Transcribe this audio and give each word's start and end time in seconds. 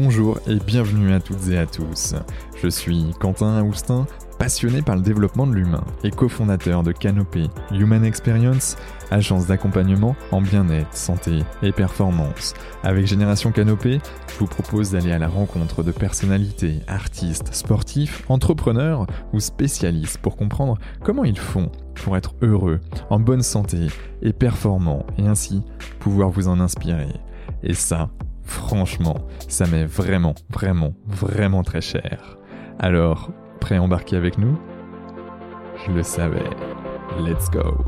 Bonjour 0.00 0.38
et 0.46 0.60
bienvenue 0.64 1.12
à 1.12 1.18
toutes 1.18 1.48
et 1.48 1.58
à 1.58 1.66
tous. 1.66 2.14
Je 2.62 2.68
suis 2.68 3.10
Quentin 3.18 3.58
Aoustin, 3.58 4.06
passionné 4.38 4.80
par 4.80 4.94
le 4.94 5.02
développement 5.02 5.44
de 5.44 5.54
l'humain 5.54 5.82
et 6.04 6.12
cofondateur 6.12 6.84
de 6.84 6.92
Canopé 6.92 7.48
Human 7.72 8.04
Experience, 8.04 8.76
agence 9.10 9.48
d'accompagnement 9.48 10.14
en 10.30 10.40
bien-être, 10.40 10.96
santé 10.96 11.40
et 11.64 11.72
performance. 11.72 12.54
Avec 12.84 13.08
Génération 13.08 13.50
Canopé, 13.50 13.98
je 14.28 14.38
vous 14.38 14.46
propose 14.46 14.92
d'aller 14.92 15.10
à 15.10 15.18
la 15.18 15.26
rencontre 15.26 15.82
de 15.82 15.90
personnalités, 15.90 16.78
artistes, 16.86 17.52
sportifs, 17.52 18.22
entrepreneurs 18.28 19.04
ou 19.32 19.40
spécialistes 19.40 20.18
pour 20.18 20.36
comprendre 20.36 20.78
comment 21.02 21.24
ils 21.24 21.40
font 21.40 21.72
pour 21.96 22.16
être 22.16 22.36
heureux, 22.40 22.78
en 23.10 23.18
bonne 23.18 23.42
santé 23.42 23.88
et 24.22 24.32
performants 24.32 25.04
et 25.18 25.26
ainsi 25.26 25.64
pouvoir 25.98 26.30
vous 26.30 26.46
en 26.46 26.60
inspirer. 26.60 27.08
Et 27.64 27.74
ça, 27.74 28.10
franchement, 28.48 29.16
ça 29.46 29.66
m'est 29.66 29.84
vraiment, 29.84 30.34
vraiment, 30.50 30.94
vraiment 31.06 31.62
très 31.62 31.80
cher. 31.80 32.38
Alors, 32.78 33.30
prêt 33.60 33.76
à 33.76 33.82
embarquer 33.82 34.16
avec 34.16 34.38
nous? 34.38 34.58
Je 35.86 35.92
le 35.92 36.02
savais. 36.02 36.50
Let's 37.20 37.50
go 37.50 37.84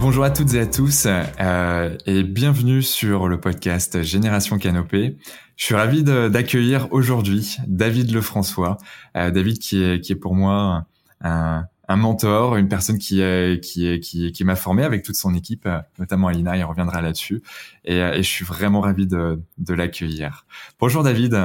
Bonjour 0.00 0.24
à 0.24 0.30
toutes 0.30 0.54
et 0.54 0.60
à 0.60 0.66
tous 0.66 1.06
euh, 1.06 1.96
et 2.06 2.22
bienvenue 2.22 2.80
sur 2.80 3.28
le 3.28 3.38
podcast 3.38 4.02
Génération 4.02 4.56
Canopée. 4.56 5.18
Je 5.56 5.64
suis 5.64 5.74
ravi 5.74 6.02
d'accueillir 6.02 6.88
aujourd'hui 6.90 7.58
David 7.66 8.10
Lefrançois. 8.12 8.78
Euh, 9.16 9.30
David 9.30 9.58
qui 9.58 9.82
est, 9.82 10.00
qui 10.00 10.12
est 10.12 10.16
pour 10.16 10.34
moi 10.34 10.86
un, 11.20 11.66
un 11.90 11.96
mentor, 11.96 12.56
une 12.56 12.68
personne 12.68 12.98
qui 12.98 13.20
qui 13.60 13.98
qui, 13.98 14.30
qui 14.30 14.44
m'a 14.44 14.54
formé 14.54 14.84
avec 14.84 15.02
toute 15.02 15.16
son 15.16 15.34
équipe, 15.34 15.66
euh, 15.66 15.80
notamment 15.98 16.28
Alina, 16.28 16.56
il 16.56 16.62
reviendra 16.62 17.02
là-dessus. 17.02 17.42
Et, 17.84 17.96
et, 17.96 18.22
je 18.22 18.28
suis 18.28 18.44
vraiment 18.44 18.80
ravi 18.80 19.08
de, 19.08 19.42
de 19.58 19.74
l'accueillir. 19.74 20.46
Bonjour 20.78 21.02
David. 21.02 21.36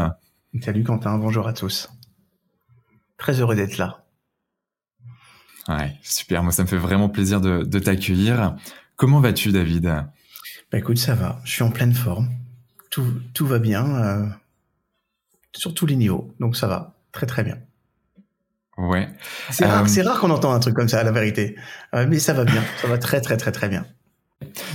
Salut 0.62 0.84
Quentin, 0.84 1.18
bonjour 1.18 1.48
à 1.48 1.54
tous. 1.54 1.90
Très 3.18 3.42
heureux 3.42 3.56
d'être 3.56 3.80
là. 3.80 4.06
Ouais, 5.68 5.98
super. 6.04 6.44
Moi, 6.44 6.52
ça 6.52 6.62
me 6.62 6.68
fait 6.68 6.78
vraiment 6.78 7.10
plaisir 7.10 7.42
de, 7.42 7.64
de 7.64 7.80
t'accueillir. 7.80 8.56
Comment 8.98 9.22
vas-tu, 9.22 9.52
David? 9.52 9.86
Bah 10.72 10.78
écoute, 10.78 11.00
ça 11.00 11.16
va. 11.16 11.42
Je 11.44 11.54
suis 11.54 11.64
en 11.64 11.72
pleine 11.72 11.94
forme. 11.94 12.30
Tout, 12.92 13.20
tout 13.34 13.48
va 13.48 13.58
bien 13.58 13.96
euh, 13.96 14.28
sur 15.56 15.74
tous 15.74 15.88
les 15.88 15.96
niveaux. 15.96 16.32
Donc 16.40 16.56
ça 16.56 16.68
va. 16.68 16.94
Très 17.12 17.26
très 17.26 17.44
bien. 17.44 17.58
Ouais. 18.78 19.08
C'est 19.52 19.66
rare, 19.66 19.86
euh, 19.86 20.04
rare 20.04 20.20
qu'on 20.20 20.32
entend 20.32 20.54
un 20.54 20.60
truc 20.60 20.76
comme 20.76 20.90
ça, 20.90 21.04
la 21.04 21.12
vérité. 21.12 21.56
Euh, 21.94 22.06
mais 22.10 22.20
ça 22.20 22.34
va 22.34 22.44
bien. 22.44 22.64
Ça 22.82 22.88
va 22.88 22.98
très, 22.98 23.22
très, 23.22 23.38
très, 23.38 23.52
très 23.52 23.70
bien. 23.70 23.86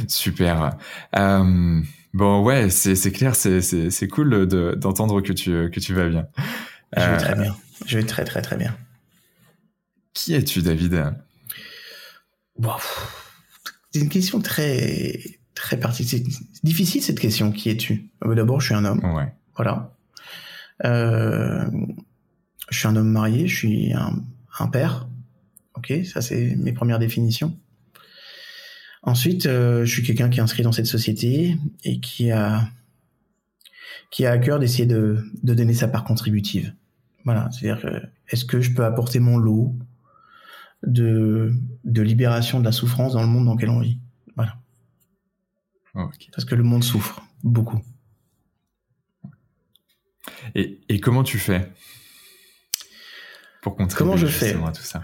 Super. 0.08 0.76
Euh, 1.16 1.82
bon, 2.14 2.42
ouais, 2.42 2.70
c'est 2.70 3.12
clair, 3.12 3.36
c'est 3.36 4.08
cool 4.08 4.46
d'entendre 4.78 5.20
que, 5.20 5.32
tu, 5.32 5.70
que 5.70 5.80
tu 5.80 5.94
vas 5.94 6.08
bien. 6.08 6.26
Je 6.96 7.02
vais 7.02 7.16
très 7.18 7.34
bien. 7.34 7.56
Je 7.86 7.98
vais 7.98 8.04
très, 8.04 8.24
très, 8.24 8.42
très 8.42 8.56
bien. 8.56 8.76
Qui 10.14 10.34
es-tu, 10.34 10.62
David? 10.62 11.14
Bon, 12.58 12.74
C'est 13.92 14.00
une 14.00 14.08
question 14.08 14.40
très, 14.40 15.20
très 15.54 15.78
particulière. 15.78 16.26
C'est 16.30 16.64
difficile, 16.64 17.02
cette 17.02 17.20
question. 17.20 17.52
Qui 17.52 17.70
es-tu? 17.70 18.10
D'abord, 18.24 18.60
je 18.60 18.66
suis 18.66 18.74
un 18.74 18.84
homme. 18.84 19.04
Ouais. 19.14 19.32
Voilà. 19.56 19.94
Euh, 20.84 21.68
je 22.70 22.78
suis 22.78 22.88
un 22.88 22.96
homme 22.96 23.10
marié, 23.10 23.46
je 23.46 23.56
suis 23.56 23.92
un, 23.92 24.66
père. 24.68 25.08
Ok, 25.74 25.92
ça 26.04 26.20
c'est 26.20 26.54
mes 26.56 26.72
premières 26.72 26.98
définitions. 26.98 27.58
Ensuite, 29.02 29.46
euh, 29.46 29.84
je 29.84 29.90
suis 29.92 30.02
quelqu'un 30.02 30.28
qui 30.28 30.38
est 30.38 30.42
inscrit 30.42 30.62
dans 30.62 30.72
cette 30.72 30.86
société 30.86 31.56
et 31.84 32.00
qui 32.00 32.30
a 32.30 32.68
qui 34.10 34.26
a 34.26 34.32
à 34.32 34.38
cœur 34.38 34.58
d'essayer 34.58 34.86
de, 34.86 35.24
de 35.42 35.54
donner 35.54 35.72
sa 35.72 35.88
part 35.88 36.04
contributive. 36.04 36.74
Voilà, 37.24 37.48
c'est-à-dire 37.50 37.80
que 37.80 38.02
est-ce 38.28 38.44
que 38.44 38.60
je 38.60 38.72
peux 38.72 38.84
apporter 38.84 39.20
mon 39.20 39.38
lot 39.38 39.74
de, 40.82 41.52
de 41.84 42.02
libération 42.02 42.60
de 42.60 42.64
la 42.64 42.72
souffrance 42.72 43.12
dans 43.12 43.22
le 43.22 43.28
monde 43.28 43.46
dans 43.46 43.54
lequel 43.54 43.70
on 43.70 43.80
vit? 43.80 43.98
Voilà. 44.36 44.56
Parce 45.92 46.44
que 46.44 46.54
le 46.54 46.62
monde 46.62 46.84
souffre 46.84 47.22
beaucoup. 47.42 47.80
Et, 50.54 50.80
et 50.88 51.00
comment 51.00 51.22
tu 51.22 51.38
fais? 51.38 51.70
Pour 53.62 53.76
Comment 53.96 54.16
je 54.16 54.26
fais 54.26 54.54
tout 54.54 54.82
ça 54.82 55.02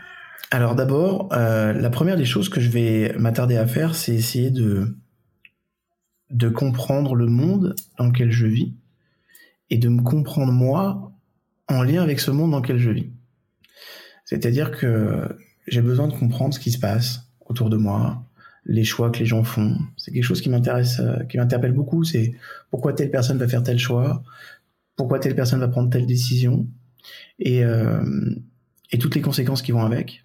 Alors 0.50 0.75
d'abord, 0.75 1.28
euh, 1.33 1.72
la 1.72 1.91
première 1.91 2.17
des 2.17 2.25
choses 2.25 2.49
que 2.49 2.61
je 2.61 2.71
vais 2.71 3.15
m'attarder 3.19 3.56
à 3.56 3.67
faire, 3.67 3.94
c'est 3.94 4.15
essayer 4.15 4.50
de 4.50 4.97
de 6.31 6.49
comprendre 6.49 7.15
le 7.15 7.27
monde 7.27 7.77
dans 7.99 8.06
lequel 8.06 8.33
je 8.33 8.47
vis 8.47 8.75
et 9.71 9.78
de 9.78 9.89
me 9.89 10.03
comprendre 10.03 10.53
moi 10.53 11.12
en 11.69 11.83
lien 11.83 12.03
avec 12.03 12.19
ce 12.21 12.31
monde 12.31 12.50
dans 12.50 12.59
lequel 12.59 12.78
je 12.78 12.91
vis. 12.91 13.11
C'est-à-dire 14.25 14.73
que 14.73 15.37
j'ai 15.69 15.83
besoin 15.83 16.09
de 16.09 16.12
comprendre 16.12 16.55
ce 16.55 16.61
qui 16.61 16.73
se 16.73 16.78
passe 16.78 17.28
autour 17.44 17.71
de 17.71 17.77
moi, 17.77 18.25
les 18.65 18.84
choix 18.84 19.11
que 19.11 19.21
les 19.21 19.27
gens 19.27 19.44
font. 19.44 19.78
C'est 19.97 20.12
quelque 20.12 20.25
chose 20.25 20.41
qui 20.41 20.50
m'intéresse, 20.50 20.99
euh, 21.00 21.23
qui 21.25 21.38
m'interpelle 21.38 21.73
beaucoup. 21.73 22.05
C'est 22.05 22.34
pourquoi 22.71 22.93
telle 22.93 23.11
personne 23.11 23.38
va 23.38 23.47
faire 23.47 23.62
tel 23.62 23.78
choix, 23.78 24.23
pourquoi 24.97 25.21
telle 25.21 25.37
personne 25.37 25.61
va 25.61 25.69
prendre 25.69 25.91
telle 25.91 26.06
décision. 26.06 26.67
Et, 27.39 27.65
euh, 27.65 28.03
et 28.93 28.99
toutes 28.99 29.15
les 29.15 29.21
conséquences 29.21 29.62
qui 29.62 29.72
vont 29.72 29.83
avec. 29.84 30.25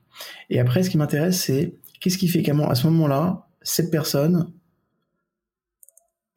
Et 0.50 0.60
après, 0.60 0.84
ce 0.84 0.90
qui 0.90 0.98
m'intéresse, 0.98 1.42
c'est 1.42 1.76
qu'est-ce 2.00 2.18
qui 2.18 2.28
fait 2.28 2.42
qu'à 2.42 2.54
ce 2.76 2.88
moment-là, 2.88 3.48
cette 3.62 3.92
personne, 3.92 4.52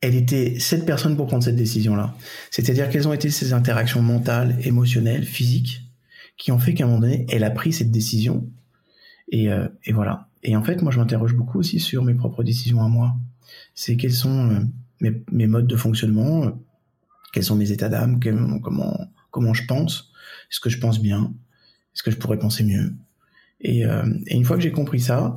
elle 0.01 0.15
était 0.15 0.59
cette 0.59 0.85
personne 0.85 1.17
pour 1.17 1.27
prendre 1.27 1.43
cette 1.43 1.57
décision-là. 1.57 2.15
C'est-à-dire 2.51 2.91
quelles 2.91 3.09
ont 3.09 3.13
été 3.13 3.31
ses 3.31 3.53
interactions 3.53 4.03
mentales, 4.03 4.57
émotionnelles, 4.63 5.25
physiques, 5.25 5.83
qui 6.37 6.53
ont 6.53 6.59
fait 6.59 6.75
qu'à 6.75 6.85
un 6.85 6.89
moment 6.89 7.01
donné, 7.01 7.27
elle 7.31 7.45
a 7.45 7.51
pris 7.51 7.73
cette 7.73 7.91
décision. 7.91 8.47
Et, 9.29 9.51
euh, 9.51 9.67
voilà. 9.93 10.29
Et 10.43 10.57
en 10.57 10.63
fait, 10.63 10.83
moi, 10.83 10.93
je 10.93 10.99
m'interroge 10.99 11.35
beaucoup 11.35 11.59
aussi 11.59 11.81
sur 11.81 12.05
mes 12.05 12.15
propres 12.15 12.45
décisions 12.45 12.83
à 12.83 12.89
moi. 12.89 13.15
C'est 13.75 13.97
quels 13.97 14.13
sont 14.13 14.51
euh, 14.51 15.15
mes, 15.33 15.47
modes 15.47 15.67
de 15.67 15.77
fonctionnement, 15.77 16.53
quels 17.33 17.45
sont 17.45 17.57
mes 17.57 17.73
états 17.73 17.89
d'âme, 17.89 18.21
comment 19.31 19.55
je 19.55 19.65
pense, 19.65 20.13
est-ce 20.51 20.61
que 20.61 20.71
je 20.71 20.79
pense 20.79 21.01
bien, 21.01 21.33
est-ce 21.95 22.03
que 22.03 22.11
je 22.11 22.17
pourrais 22.17 22.39
penser 22.39 22.65
mieux? 22.65 22.93
Euh, 23.65 24.15
et, 24.27 24.37
une 24.37 24.45
fois 24.45 24.57
que 24.57 24.63
j'ai 24.63 24.73
compris 24.73 25.01
ça, 25.01 25.37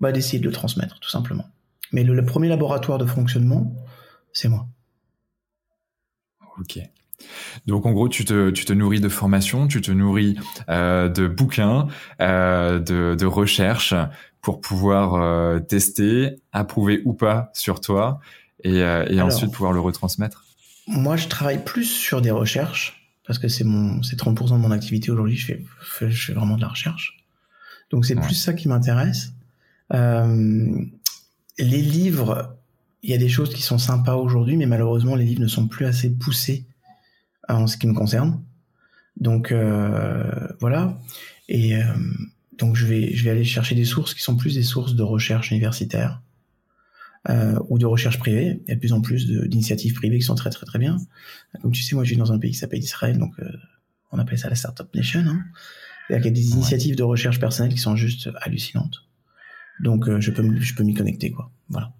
bah, 0.00 0.12
d'essayer 0.12 0.38
de 0.38 0.44
le 0.44 0.52
transmettre, 0.52 1.00
tout 1.00 1.10
simplement. 1.10 1.46
Mais 1.92 2.04
le, 2.04 2.24
premier 2.24 2.48
laboratoire 2.48 2.98
de 2.98 3.06
fonctionnement, 3.06 3.74
c'est 4.32 4.48
moi. 4.48 4.66
Ok. 6.58 6.78
Donc 7.66 7.86
en 7.86 7.92
gros, 7.92 8.08
tu 8.08 8.24
te, 8.24 8.50
tu 8.50 8.64
te 8.64 8.72
nourris 8.72 9.00
de 9.00 9.08
formation, 9.08 9.66
tu 9.66 9.80
te 9.80 9.90
nourris 9.90 10.36
euh, 10.68 11.08
de 11.08 11.26
bouquins, 11.26 11.88
euh, 12.20 12.78
de, 12.78 13.16
de 13.18 13.26
recherches 13.26 13.94
pour 14.42 14.60
pouvoir 14.60 15.60
tester, 15.66 16.36
approuver 16.52 17.02
ou 17.04 17.14
pas 17.14 17.50
sur 17.52 17.80
toi 17.80 18.20
et, 18.62 18.78
et 18.78 19.20
ensuite 19.20 19.50
pouvoir 19.50 19.72
le 19.72 19.80
retransmettre. 19.80 20.44
Moi, 20.86 21.16
je 21.16 21.26
travaille 21.26 21.64
plus 21.64 21.84
sur 21.84 22.20
des 22.20 22.30
recherches 22.30 23.05
parce 23.26 23.38
que 23.38 23.48
c'est 23.48 23.64
mon, 23.64 24.02
c'est 24.02 24.18
30% 24.18 24.52
de 24.52 24.56
mon 24.56 24.70
activité 24.70 25.10
aujourd'hui. 25.10 25.36
Je 25.36 25.46
fais, 25.46 25.64
je 26.08 26.26
fais 26.26 26.32
vraiment 26.32 26.56
de 26.56 26.62
la 26.62 26.68
recherche. 26.68 27.24
Donc 27.90 28.04
c'est 28.06 28.16
plus 28.16 28.34
ça 28.34 28.52
qui 28.52 28.68
m'intéresse. 28.68 29.32
Euh, 29.92 30.80
les 31.58 31.82
livres, 31.82 32.56
il 33.02 33.10
y 33.10 33.14
a 33.14 33.18
des 33.18 33.28
choses 33.28 33.52
qui 33.54 33.62
sont 33.62 33.78
sympas 33.78 34.14
aujourd'hui, 34.14 34.56
mais 34.56 34.66
malheureusement 34.66 35.14
les 35.14 35.24
livres 35.24 35.42
ne 35.42 35.48
sont 35.48 35.68
plus 35.68 35.86
assez 35.86 36.10
poussés 36.10 36.66
en 37.48 37.66
ce 37.66 37.76
qui 37.76 37.86
me 37.86 37.94
concerne. 37.94 38.42
Donc 39.16 39.52
euh, 39.52 40.48
voilà. 40.60 40.98
Et 41.48 41.76
euh, 41.76 41.84
donc 42.58 42.76
je 42.76 42.86
vais, 42.86 43.14
je 43.14 43.24
vais 43.24 43.30
aller 43.30 43.44
chercher 43.44 43.74
des 43.74 43.84
sources 43.84 44.14
qui 44.14 44.22
sont 44.22 44.36
plus 44.36 44.54
des 44.54 44.62
sources 44.62 44.94
de 44.94 45.02
recherche 45.02 45.50
universitaire 45.50 46.20
euh, 47.28 47.58
ou 47.68 47.78
de 47.78 47.86
recherche 47.86 48.18
privée. 48.18 48.60
Il 48.66 48.68
y 48.68 48.72
a 48.72 48.74
de 48.74 48.80
plus 48.80 48.92
en 48.92 49.00
plus 49.00 49.26
d'initiatives 49.26 49.94
privées 49.94 50.18
qui 50.18 50.24
sont 50.24 50.34
très 50.34 50.50
très 50.50 50.66
très 50.66 50.78
bien. 50.78 50.96
Comme 51.62 51.72
tu 51.72 51.82
sais, 51.82 51.94
moi 51.94 52.04
je 52.04 52.10
vis 52.10 52.16
dans 52.16 52.32
un 52.32 52.38
pays 52.38 52.52
qui 52.52 52.58
s'appelle 52.58 52.80
Israël, 52.80 53.18
donc 53.18 53.32
euh, 53.38 53.50
on 54.12 54.18
appelle 54.18 54.38
ça 54.38 54.48
la 54.48 54.54
Startup 54.54 54.88
Nation. 54.94 55.20
Hein. 55.26 55.44
Il 56.10 56.12
y 56.12 56.16
a 56.16 56.30
des 56.30 56.50
initiatives 56.50 56.94
de 56.94 57.02
recherche 57.02 57.40
personnelle 57.40 57.72
qui 57.72 57.80
sont 57.80 57.96
juste 57.96 58.30
hallucinantes. 58.42 59.06
Donc 59.80 60.08
euh, 60.08 60.20
je 60.20 60.30
peux 60.30 60.60
je 60.60 60.74
peux 60.74 60.84
m'y 60.84 60.94
connecter 60.94 61.30
quoi. 61.30 61.50
Voilà. 61.68 61.92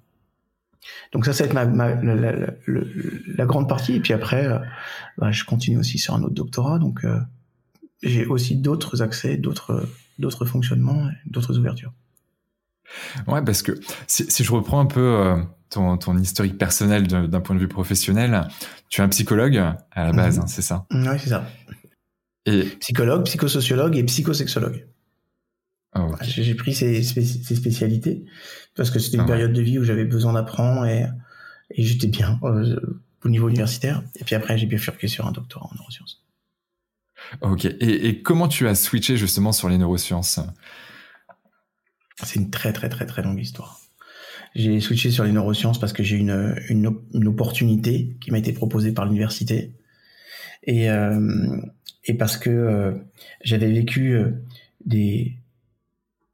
Donc 1.13 1.25
ça, 1.25 1.33
ça 1.33 1.45
va 1.45 1.49
être 1.49 1.55
ma, 1.55 1.67
ma 1.67 1.95
la, 1.95 2.33
la, 2.33 2.47
la, 2.67 3.47
grande 3.47 3.69
partie. 3.69 3.95
Et 3.95 4.01
puis 4.01 4.13
après, 4.13 4.47
euh, 4.47 4.59
bah, 5.19 5.33
je 5.33 5.45
continue 5.45 5.79
aussi 5.79 5.99
sur 5.99 6.15
un 6.15 6.23
autre 6.23 6.35
doctorat. 6.35 6.79
Donc 6.79 7.05
euh, 7.05 7.19
j'ai 8.03 8.25
aussi 8.27 8.57
d'autres 8.57 9.03
accès, 9.03 9.37
d'autres 9.37 9.89
d'autres 10.19 10.45
fonctionnements, 10.45 11.09
d'autres 11.27 11.59
ouvertures. 11.59 11.93
Ouais, 13.27 13.43
parce 13.43 13.63
que 13.63 13.73
si, 14.07 14.31
si 14.31 14.45
je 14.45 14.53
reprends 14.53 14.81
un 14.81 14.87
peu 14.87 15.01
euh, 15.01 15.37
ton, 15.71 15.97
ton, 15.99 16.17
historique 16.19 16.59
personnel 16.59 17.07
d'un 17.07 17.41
point 17.41 17.55
de 17.55 17.61
vue 17.61 17.69
professionnel, 17.69 18.49
tu 18.89 19.01
es 19.01 19.05
un 19.05 19.09
psychologue 19.09 19.57
à 19.57 20.05
la 20.05 20.13
base, 20.13 20.39
mhm. 20.39 20.45
hein, 20.45 20.47
c'est 20.47 20.63
ça? 20.63 20.87
Oui, 20.91 21.19
c'est 21.19 21.31
ça. 21.31 21.47
Et... 22.47 22.63
Psychologue, 22.81 23.25
psychosociologue 23.25 23.97
et 23.97 24.05
psychosexologue. 24.05 24.87
Ah, 25.93 26.09
j'ai 26.21 26.55
pris 26.55 26.75
ces, 26.75 27.03
spécialités 27.03 28.25
parce 28.75 28.91
que 28.91 28.99
c'était 28.99 29.17
une 29.17 29.23
ah 29.23 29.27
période 29.27 29.53
de 29.53 29.63
vie 29.63 29.79
où 29.79 29.85
j'avais 29.85 30.05
besoin 30.05 30.35
d'apprendre 30.35 30.85
et, 30.85 31.07
et 31.71 31.83
j'étais 31.83 32.07
bien 32.07 32.39
euh, 32.43 32.79
au 33.25 33.29
niveau 33.31 33.49
universitaire. 33.49 34.03
Et 34.17 34.25
puis 34.25 34.35
après, 34.35 34.59
j'ai 34.59 34.67
bifurqué 34.67 35.09
sur 35.09 35.27
un 35.27 35.33
doctorat 35.33 35.69
en 35.73 35.75
neurosciences. 35.75 36.23
Ok. 37.41 37.65
Et, 37.65 38.09
et, 38.09 38.23
comment 38.23 38.47
tu 38.47 38.69
as 38.69 38.75
switché 38.75 39.17
justement 39.17 39.53
sur 39.53 39.71
les 39.71 39.79
neurosciences? 39.79 40.41
C'est 42.23 42.37
une 42.37 42.51
très 42.51 42.73
très 42.73 42.89
très 42.89 43.07
très 43.07 43.23
longue 43.23 43.41
histoire. 43.41 43.81
J'ai 44.55 44.81
switché 44.81 45.11
sur 45.11 45.25
les 45.25 45.33
neurosciences 45.33 45.79
parce 45.79 45.93
que 45.93 46.03
j'ai 46.03 46.17
une, 46.17 46.57
une, 46.71 46.91
une, 47.13 47.29
opportunité 47.29 48.17
qui 48.23 48.31
m'a 48.31 48.39
été 48.39 48.55
proposée 48.55 48.93
par 48.93 49.05
l'université 49.05 49.75
et, 50.63 50.91
euh, 50.91 51.61
et 52.05 52.15
parce 52.15 52.39
que 52.39 52.49
euh, 52.49 52.93
j'avais 53.45 53.71
vécu 53.71 54.15
euh, 54.15 54.31
des, 54.87 55.37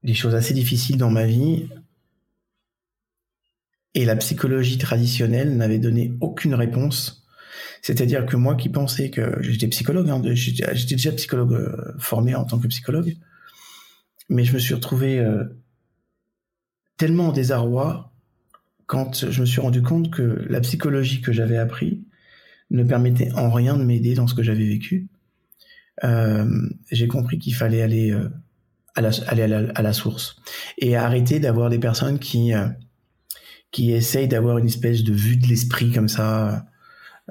des 0.05 0.15
choses 0.15 0.37
assez 0.37 0.55
difficiles 0.55 0.99
dans 0.99 1.11
ma 1.11 1.27
vie 1.27 1.69
et 3.95 4.05
la 4.05 4.15
psychologie 4.15 4.79
traditionnelle 4.79 5.57
n'avait 5.57 5.81
donné 5.81 6.13
aucune 6.21 6.55
réponse. 6.55 7.27
C'est-à-dire 7.83 8.25
que 8.25 8.37
moi 8.37 8.55
qui 8.55 8.69
pensais 8.69 9.11
que 9.11 9.37
j'étais 9.41 9.67
psychologue, 9.67 10.09
hein, 10.09 10.23
j'étais 10.33 10.95
déjà 10.95 11.11
psychologue 11.11 11.97
formé 11.99 12.37
en 12.37 12.45
tant 12.45 12.61
que 12.61 12.69
psychologue, 12.69 13.17
mais 14.29 14.45
je 14.45 14.55
me 14.55 14.61
suis 14.61 14.75
retrouvé 14.75 15.21
tellement 17.03 17.29
en 17.29 17.33
désarroi 17.33 18.13
quand 18.87 19.31
je 19.31 19.41
me 19.41 19.47
suis 19.47 19.61
rendu 19.61 19.83
compte 19.83 20.11
que 20.11 20.47
la 20.49 20.61
psychologie 20.61 21.21
que 21.21 21.33
j'avais 21.33 21.57
appris 21.57 22.05
ne 22.71 22.85
permettait 22.85 23.33
en 23.33 23.51
rien 23.51 23.77
de 23.77 23.83
m'aider 23.83 24.15
dans 24.15 24.29
ce 24.29 24.35
que 24.35 24.43
j'avais 24.43 24.67
vécu. 24.67 25.09
Euh, 26.05 26.49
j'ai 26.93 27.09
compris 27.09 27.39
qu'il 27.39 27.55
fallait 27.55 27.83
aller 27.83 28.17
à 28.95 29.01
la, 29.01 29.11
aller 29.27 29.43
à 29.43 29.83
la, 29.83 29.93
source 29.93 30.37
et 30.79 30.97
arrêter 30.97 31.41
d'avoir 31.41 31.71
des 31.71 31.79
personnes 31.79 32.19
qui 32.19 32.55
euh, 32.55 32.69
qui 33.73 33.91
essayent 33.91 34.29
d'avoir 34.29 34.59
une 34.59 34.67
espèce 34.67 35.03
de 35.03 35.13
vue 35.13 35.37
de 35.37 35.47
l'esprit 35.49 35.91
comme 35.91 36.09
ça 36.09 36.67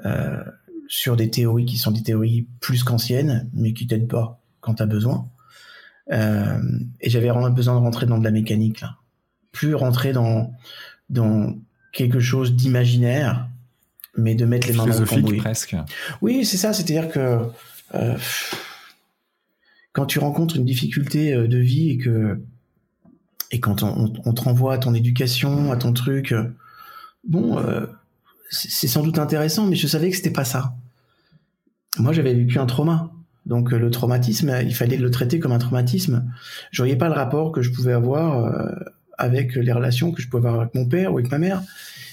euh, 0.04 0.42
sur 0.88 1.16
des 1.16 1.30
théories 1.30 1.64
qui 1.64 1.78
sont 1.78 1.92
des 1.92 2.02
théories 2.02 2.48
plus 2.60 2.82
qu'anciennes 2.84 3.48
mais 3.54 3.72
qui 3.72 3.86
t'aident 3.86 4.08
pas 4.08 4.42
quand 4.60 4.74
t'as 4.74 4.86
besoin 4.86 5.28
euh, 6.10 6.60
et 7.00 7.08
j'avais 7.08 7.28
vraiment 7.30 7.50
besoin 7.50 7.74
de 7.74 7.80
rentrer 7.80 8.06
dans 8.06 8.18
de 8.18 8.24
la 8.24 8.32
mécanique 8.32 8.80
là 8.80 8.96
plus 9.52 9.74
rentrer 9.74 10.12
dans 10.12 10.52
dans 11.10 11.54
quelque 11.92 12.20
chose 12.20 12.54
d'imaginaire 12.54 13.48
mais 14.16 14.34
de 14.34 14.44
mettre 14.44 14.66
les 14.66 14.74
mains 14.74 14.86
dans 14.86 14.98
le 14.98 15.06
cambouis 15.06 15.38
presque 15.38 15.76
oui 16.20 16.44
c'est 16.44 16.56
ça 16.56 16.72
c'est 16.72 16.82
à 16.82 16.86
dire 16.86 17.08
que 17.08 17.38
euh, 17.94 18.16
quand 19.92 20.06
tu 20.06 20.18
rencontres 20.18 20.56
une 20.56 20.64
difficulté 20.64 21.32
euh, 21.32 21.46
de 21.46 21.58
vie 21.58 21.90
et 21.90 21.98
que 21.98 22.40
et 23.50 23.60
quand 23.60 23.82
on, 23.82 24.10
on, 24.24 24.32
te 24.32 24.40
renvoie 24.40 24.72
à 24.72 24.78
ton 24.78 24.94
éducation, 24.94 25.72
à 25.72 25.76
ton 25.76 25.92
truc, 25.92 26.32
euh, 26.32 26.44
bon, 27.28 27.58
euh, 27.58 27.84
c'est 28.48 28.88
sans 28.88 29.02
doute 29.02 29.18
intéressant, 29.18 29.66
mais 29.66 29.76
je 29.76 29.86
savais 29.86 30.08
que 30.08 30.16
c'était 30.16 30.30
pas 30.30 30.46
ça. 30.46 30.74
Moi, 31.98 32.14
j'avais 32.14 32.32
vécu 32.32 32.58
un 32.58 32.64
trauma, 32.64 33.12
donc 33.44 33.72
le 33.72 33.90
traumatisme, 33.90 34.56
il 34.62 34.74
fallait 34.74 34.96
le 34.96 35.10
traiter 35.10 35.38
comme 35.38 35.52
un 35.52 35.58
traumatisme. 35.58 36.32
Je 36.70 36.80
voyais 36.80 36.96
pas 36.96 37.08
le 37.08 37.14
rapport 37.14 37.52
que 37.52 37.60
je 37.60 37.70
pouvais 37.70 37.92
avoir 37.92 38.50
avec 39.18 39.54
les 39.54 39.72
relations 39.72 40.12
que 40.12 40.22
je 40.22 40.28
pouvais 40.28 40.48
avoir 40.48 40.62
avec 40.62 40.74
mon 40.74 40.86
père 40.86 41.12
ou 41.12 41.18
avec 41.18 41.30
ma 41.30 41.38
mère, 41.38 41.62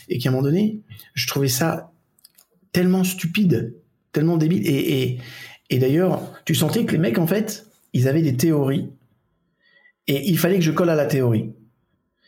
et 0.10 0.18
qu'à 0.18 0.30
un 0.30 0.31
moment 0.31 0.44
donné, 0.44 0.80
je 1.13 1.28
trouvais 1.28 1.48
ça 1.48 1.92
tellement 2.72 3.04
stupide, 3.04 3.75
tellement 4.12 4.38
débile, 4.38 4.66
et, 4.66 5.19
et, 5.69 5.80
d'ailleurs, 5.80 6.22
tu 6.46 6.56
sentais 6.56 6.86
que 6.86 6.94
les 6.94 6.98
mecs, 6.98 7.18
en 7.18 7.28
fait, 7.28 7.68
ils 7.94 8.07
avaient 8.07 8.22
des 8.22 8.36
théories 8.36 8.90
et 10.07 10.30
il 10.30 10.38
fallait 10.38 10.57
que 10.57 10.63
je 10.63 10.72
colle 10.72 10.90
à 10.90 10.96
la 10.96 11.06
théorie. 11.06 11.51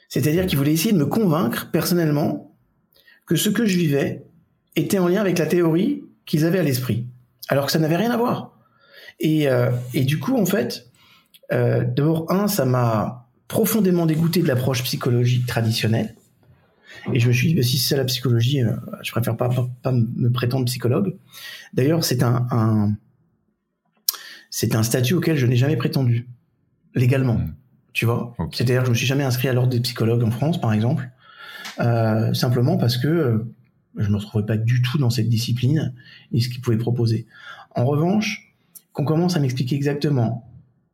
C'est-à-dire 0.10 0.46
qu'ils 0.46 0.58
voulaient 0.58 0.74
essayer 0.74 0.94
de 0.94 0.98
me 0.98 1.06
convaincre 1.06 1.72
personnellement 1.72 2.56
que 3.26 3.36
ce 3.36 3.50
que 3.50 3.66
je 3.66 3.78
vivais 3.78 4.24
était 4.76 5.00
en 5.00 5.08
lien 5.08 5.22
avec 5.22 5.38
la 5.38 5.46
théorie 5.46 6.04
qu'ils 6.26 6.46
avaient 6.46 6.60
à 6.60 6.64
l'esprit, 6.64 7.08
alors 7.48 7.66
que 7.66 7.72
ça 7.72 7.80
n'avait 7.80 7.96
rien 7.96 8.12
à 8.12 8.18
voir. 8.18 8.58
Et, 9.20 9.48
euh, 9.48 9.72
et 9.94 10.04
du 10.04 10.20
coup, 10.20 10.36
en 10.38 10.46
fait, 10.46 10.88
euh, 11.52 11.84
d'abord, 11.84 12.32
un, 12.32 12.48
ça 12.48 12.66
m'a 12.66 13.30
profondément 13.52 14.06
dégoûté 14.06 14.42
de 14.42 14.48
l'approche 14.48 14.82
psychologique 14.84 15.46
traditionnelle. 15.46 16.16
Et 17.12 17.20
je 17.20 17.28
me 17.28 17.34
suis 17.34 17.50
dit, 17.50 17.56
bah, 17.56 17.64
si 17.64 17.78
c'est 17.78 17.98
la 17.98 18.06
psychologie, 18.06 18.64
euh, 18.64 18.72
je 19.04 19.12
préfère 19.12 19.36
pas, 19.36 19.50
pas, 19.84 19.92
me 19.92 20.30
prétendre 20.30 20.66
psychologue. 20.66 21.18
D'ailleurs, 21.74 22.06
c'est 22.06 22.24
un, 22.24 22.48
un 22.52 22.94
c'est 24.50 24.74
un 24.74 24.84
statut 24.84 25.16
auquel 25.16 25.36
je 25.36 25.46
n'ai 25.46 25.58
jamais 25.58 25.76
prétendu 25.76 26.30
légalement. 26.96 27.36
Hmm. 27.36 27.54
Tu 27.92 28.06
vois? 28.06 28.36
C'est-à-dire 28.54 28.82
que 28.82 28.86
je 28.86 28.92
me 28.92 28.96
suis 28.96 29.06
jamais 29.06 29.26
inscrit 29.26 29.50
à 29.50 29.54
l'ordre 29.54 29.70
des 29.70 29.82
psychologues 29.82 30.24
en 30.24 30.32
France, 30.32 30.62
par 30.62 30.72
exemple, 30.72 31.10
euh, 31.82 32.34
simplement 32.34 32.78
parce 32.78 32.96
que 32.96 33.08
euh, 33.08 33.54
je 33.98 34.10
me 34.10 34.16
retrouvais 34.16 34.46
pas 34.46 34.56
du 34.56 34.82
tout 34.82 34.98
dans 34.98 35.10
cette 35.10 35.28
discipline 35.28 35.94
et 36.32 36.40
ce 36.40 36.48
qu'ils 36.48 36.62
pouvaient 36.62 36.78
proposer. 36.78 37.28
En 37.76 37.84
revanche, 37.84 38.56
qu'on 38.94 39.04
commence 39.04 39.36
à 39.36 39.42
m'expliquer 39.42 39.76
exactement 39.76 40.51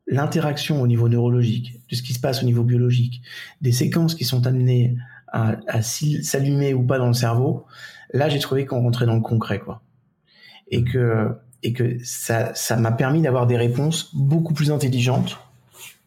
l'interaction 0.08 0.80
au 0.80 0.86
niveau 0.86 1.08
neurologique, 1.08 1.80
de 1.90 1.94
ce 1.94 2.02
qui 2.02 2.14
se 2.14 2.20
passe 2.20 2.42
au 2.42 2.46
niveau 2.46 2.64
biologique, 2.64 3.22
des 3.60 3.72
séquences 3.72 4.14
qui 4.14 4.24
sont 4.24 4.46
amenées 4.46 4.96
à, 5.28 5.82
s'allumer 5.82 6.72
ou 6.74 6.82
pas 6.82 6.98
dans 6.98 7.08
le 7.08 7.14
cerveau, 7.14 7.66
là 8.12 8.28
j'ai 8.28 8.38
trouvé 8.38 8.64
qu'on 8.64 8.82
rentrait 8.82 9.06
dans 9.06 9.14
le 9.14 9.20
concret, 9.20 9.58
quoi. 9.58 9.82
Et 10.70 10.84
que 10.84 11.30
et 11.62 11.72
que 11.72 11.98
ça 12.02 12.54
ça 12.54 12.76
m'a 12.76 12.92
permis 12.92 13.20
d'avoir 13.20 13.46
des 13.46 13.56
réponses 13.56 14.14
beaucoup 14.14 14.54
plus 14.54 14.70
intelligentes, 14.70 15.38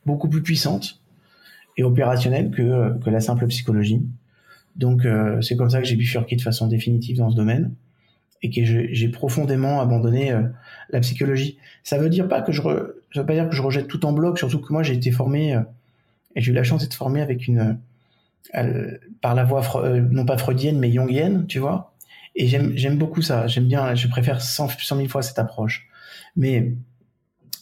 beaucoup 0.05 0.29
plus 0.29 0.41
puissantes 0.41 0.99
et 1.77 1.83
opérationnelles 1.83 2.51
que 2.51 2.97
que 2.99 3.09
la 3.09 3.21
simple 3.21 3.45
psychologie. 3.47 4.03
Donc 4.75 5.05
euh, 5.05 5.41
c'est 5.41 5.55
comme 5.55 5.69
ça 5.69 5.79
que 5.79 5.85
j'ai 5.85 5.95
bifurqué 5.95 6.35
de 6.35 6.41
façon 6.41 6.67
définitive 6.67 7.17
dans 7.17 7.29
ce 7.29 7.35
domaine 7.35 7.73
et 8.43 8.49
que 8.49 8.63
j'ai 8.63 9.09
profondément 9.09 9.81
abandonné 9.81 10.31
euh, 10.31 10.41
la 10.89 10.99
psychologie. 11.01 11.57
Ça 11.83 11.99
veut 11.99 12.09
dire 12.09 12.27
pas 12.27 12.41
que 12.41 12.51
je 12.51 12.61
ça 13.13 13.21
veut 13.21 13.25
pas 13.25 13.33
dire 13.33 13.49
que 13.49 13.55
je 13.55 13.61
rejette 13.61 13.87
tout 13.87 14.05
en 14.05 14.13
bloc, 14.13 14.37
surtout 14.37 14.59
que 14.59 14.71
moi 14.71 14.83
j'ai 14.83 14.93
été 14.93 15.11
formé 15.11 15.55
euh, 15.55 15.61
et 16.35 16.41
j'ai 16.41 16.51
eu 16.51 16.55
la 16.55 16.63
chance 16.63 16.81
d'être 16.81 16.93
formé 16.93 17.21
avec 17.21 17.47
une 17.47 17.77
par 19.21 19.35
la 19.35 19.43
voie 19.43 19.61
non 20.09 20.25
pas 20.25 20.37
freudienne 20.37 20.79
mais 20.79 20.91
jungienne, 20.91 21.45
tu 21.47 21.59
vois 21.59 21.91
et 22.35 22.47
j'aime 22.47 22.97
beaucoup 22.97 23.21
ça. 23.21 23.47
J'aime 23.47 23.67
bien, 23.67 23.93
je 23.95 24.07
préfère 24.07 24.41
100, 24.41 24.69
100 24.79 24.95
000 24.95 25.07
fois 25.09 25.21
cette 25.21 25.39
approche. 25.39 25.87
Mais, 26.35 26.73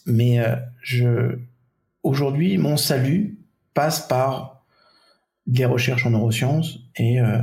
mais 0.06 0.38
euh, 0.38 0.56
je, 0.80 1.38
aujourd'hui, 2.02 2.56
mon 2.56 2.76
salut 2.76 3.38
passe 3.74 4.06
par 4.06 4.64
des 5.46 5.64
recherches 5.64 6.06
en 6.06 6.10
neurosciences 6.10 6.78
et, 6.96 7.20
euh, 7.20 7.42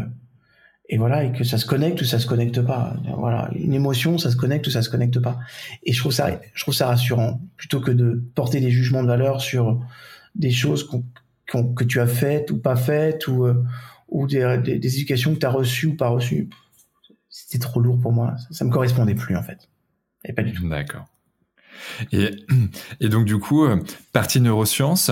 et 0.90 0.98
voilà, 0.98 1.24
et 1.24 1.32
que 1.32 1.44
ça 1.44 1.58
se 1.58 1.66
connecte 1.66 2.02
ou 2.02 2.06
ça 2.06 2.20
se 2.20 2.28
connecte 2.28 2.62
pas. 2.62 2.96
Voilà, 3.18 3.50
une 3.56 3.74
émotion, 3.74 4.18
ça 4.18 4.32
se 4.32 4.36
connecte 4.36 4.68
ou 4.68 4.72
ça 4.72 4.82
se 4.82 4.90
connecte 4.90 5.20
pas. 5.20 5.40
Et 5.84 5.92
je 5.92 6.00
trouve 6.00 6.14
ça, 6.14 6.40
je 6.54 6.64
trouve 6.64 6.74
ça 6.74 6.88
rassurant, 6.88 7.42
plutôt 7.58 7.82
que 7.82 7.92
de 7.92 8.24
porter 8.36 8.62
des 8.62 8.72
jugements 8.72 9.04
de 9.04 9.08
valeur 9.08 9.42
sur 9.42 9.82
des 10.36 10.52
choses 10.52 10.90
que 11.48 11.84
tu 11.84 12.00
as 12.00 12.08
faites 12.08 12.52
ou 12.52 12.58
pas 12.58 12.76
faites 12.76 13.28
ou, 13.28 13.46
euh, 13.46 13.64
ou 14.08 14.28
des, 14.28 14.60
des, 14.64 14.80
des 14.80 14.96
éducations 14.96 15.34
que 15.34 15.40
tu 15.40 15.46
as 15.46 15.52
reçues 15.52 15.88
ou 15.88 15.96
pas 15.96 16.10
reçues 16.10 16.50
c'était 17.38 17.60
trop 17.60 17.80
lourd 17.80 18.00
pour 18.00 18.12
moi. 18.12 18.36
Ça, 18.50 18.66
me 18.66 18.72
correspondait 18.72 19.14
plus 19.14 19.36
en 19.36 19.44
fait. 19.44 19.70
Et 20.26 20.34
pas 20.34 20.44
du 20.44 20.54
tout. 20.54 20.68
D'accord. 20.68 21.06
Et, 22.12 23.10
donc 23.10 23.26
du 23.26 23.38
coup, 23.38 23.66
euh, 23.66 23.78
partie 24.14 24.42
neurosciences, 24.42 25.12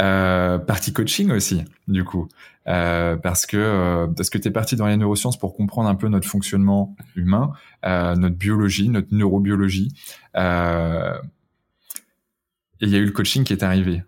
euh, 0.00 0.58
partie 0.58 0.92
coaching 0.92 1.30
aussi, 1.30 1.64
du 1.88 2.04
coup, 2.04 2.28
euh, 2.68 3.16
parce 3.16 3.46
que 3.46 3.56
euh, 3.56 4.06
parce 4.06 4.30
que 4.30 4.38
t'es 4.38 4.50
parti 4.50 4.76
dans 4.76 4.86
les 4.86 4.96
neurosciences 4.96 5.38
pour 5.38 5.54
comprendre 5.54 5.88
un 5.88 5.94
peu 5.94 6.08
notre 6.08 6.28
fonctionnement 6.28 6.96
humain, 7.14 7.52
notre 7.84 8.36
biologie, 8.36 8.88
notre 8.88 9.08
neurobiologie. 9.12 9.92
Et 10.34 10.40
il 12.80 12.90
y 12.90 12.96
a 12.96 12.98
eu 12.98 13.06
le 13.06 13.12
coaching 13.12 13.44
qui 13.44 13.52
est 13.52 13.62
arrivé. 13.62 14.02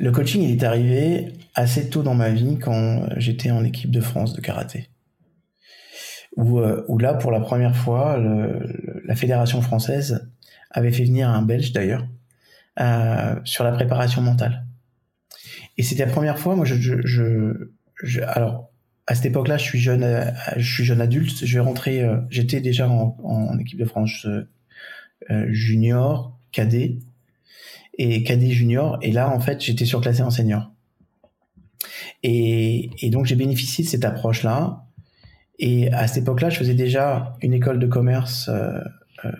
Le 0.00 0.10
coaching, 0.10 0.42
est 0.42 0.64
arrivé 0.64 1.32
assez 1.54 1.90
tôt 1.90 2.02
dans 2.02 2.16
ma 2.16 2.30
vie 2.30 2.58
quand 2.58 3.08
j'étais 3.18 3.52
en 3.52 3.64
équipe 3.64 3.92
de 3.92 4.00
France 4.00 4.34
de 4.34 4.40
karaté 4.40 4.88
où, 6.36 6.98
là, 6.98 7.14
pour 7.14 7.30
la 7.30 7.40
première 7.40 7.76
fois, 7.76 8.18
la 9.04 9.16
fédération 9.16 9.60
française 9.62 10.30
avait 10.70 10.92
fait 10.92 11.04
venir 11.04 11.28
un 11.28 11.42
Belge 11.42 11.72
d'ailleurs 11.72 12.06
euh, 12.80 13.36
sur 13.44 13.64
la 13.64 13.72
préparation 13.72 14.22
mentale. 14.22 14.66
Et 15.76 15.82
c'était 15.82 16.04
la 16.04 16.12
première 16.12 16.38
fois, 16.38 16.56
moi, 16.56 16.64
je, 16.64 16.74
je, 16.76 17.70
je, 18.02 18.20
alors 18.22 18.70
à 19.06 19.14
cette 19.14 19.26
époque-là, 19.26 19.56
je 19.56 19.64
suis 19.64 19.80
jeune, 19.80 20.04
euh, 20.04 20.24
je 20.56 20.74
suis 20.74 20.84
jeune 20.84 21.00
adulte. 21.00 21.44
Je 21.44 21.54
vais 21.54 21.64
rentrer, 21.64 22.02
euh, 22.02 22.18
j'étais 22.30 22.60
déjà 22.60 22.88
en, 22.88 23.16
en, 23.22 23.58
équipe 23.58 23.78
de 23.78 23.84
France 23.84 24.26
euh, 25.30 25.46
junior, 25.48 26.38
cadet 26.52 26.98
et 27.98 28.22
cadet 28.22 28.50
junior. 28.50 28.98
Et 29.02 29.12
là, 29.12 29.30
en 29.30 29.40
fait, 29.40 29.60
j'étais 29.60 29.84
surclassé 29.84 30.22
en 30.22 30.30
senior. 30.30 30.70
Et, 32.22 32.90
et 33.00 33.10
donc, 33.10 33.26
j'ai 33.26 33.36
bénéficié 33.36 33.84
de 33.84 33.88
cette 33.88 34.04
approche-là 34.04 34.84
et 35.60 35.92
à 35.92 36.06
cette 36.08 36.22
époque-là, 36.22 36.48
je 36.48 36.58
faisais 36.58 36.74
déjà 36.74 37.36
une 37.42 37.52
école 37.52 37.78
de 37.78 37.86
commerce 37.86 38.48
euh, 38.48 38.80
euh, 39.26 39.30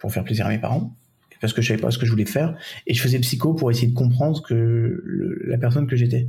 pour 0.00 0.12
faire 0.12 0.24
plaisir 0.24 0.46
à 0.46 0.48
mes 0.48 0.58
parents, 0.58 0.96
parce 1.40 1.52
que 1.52 1.62
je 1.62 1.68
savais 1.68 1.80
pas 1.80 1.90
ce 1.90 1.98
que 1.98 2.06
je 2.06 2.10
voulais 2.10 2.26
faire. 2.26 2.56
Et 2.86 2.94
je 2.94 3.00
faisais 3.00 3.18
psycho 3.20 3.54
pour 3.54 3.70
essayer 3.70 3.88
de 3.88 3.94
comprendre 3.94 4.42
que 4.42 5.02
la 5.46 5.58
personne 5.58 5.86
que 5.86 5.94
j'étais. 5.94 6.28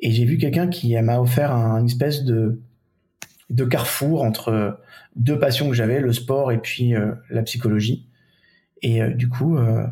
Et 0.00 0.10
j'ai 0.10 0.24
vu 0.24 0.36
quelqu'un 0.36 0.68
qui 0.68 1.00
m'a 1.00 1.20
offert 1.20 1.52
un, 1.52 1.78
une 1.78 1.86
espèce 1.86 2.24
de, 2.24 2.60
de 3.50 3.64
carrefour 3.64 4.22
entre 4.22 4.78
deux 5.14 5.38
passions 5.38 5.68
que 5.68 5.74
j'avais, 5.74 6.00
le 6.00 6.12
sport 6.12 6.52
et 6.52 6.58
puis 6.58 6.94
euh, 6.94 7.12
la 7.30 7.42
psychologie. 7.42 8.06
Et 8.82 9.02
euh, 9.02 9.10
du 9.10 9.28
coup, 9.28 9.56
euh, 9.56 9.86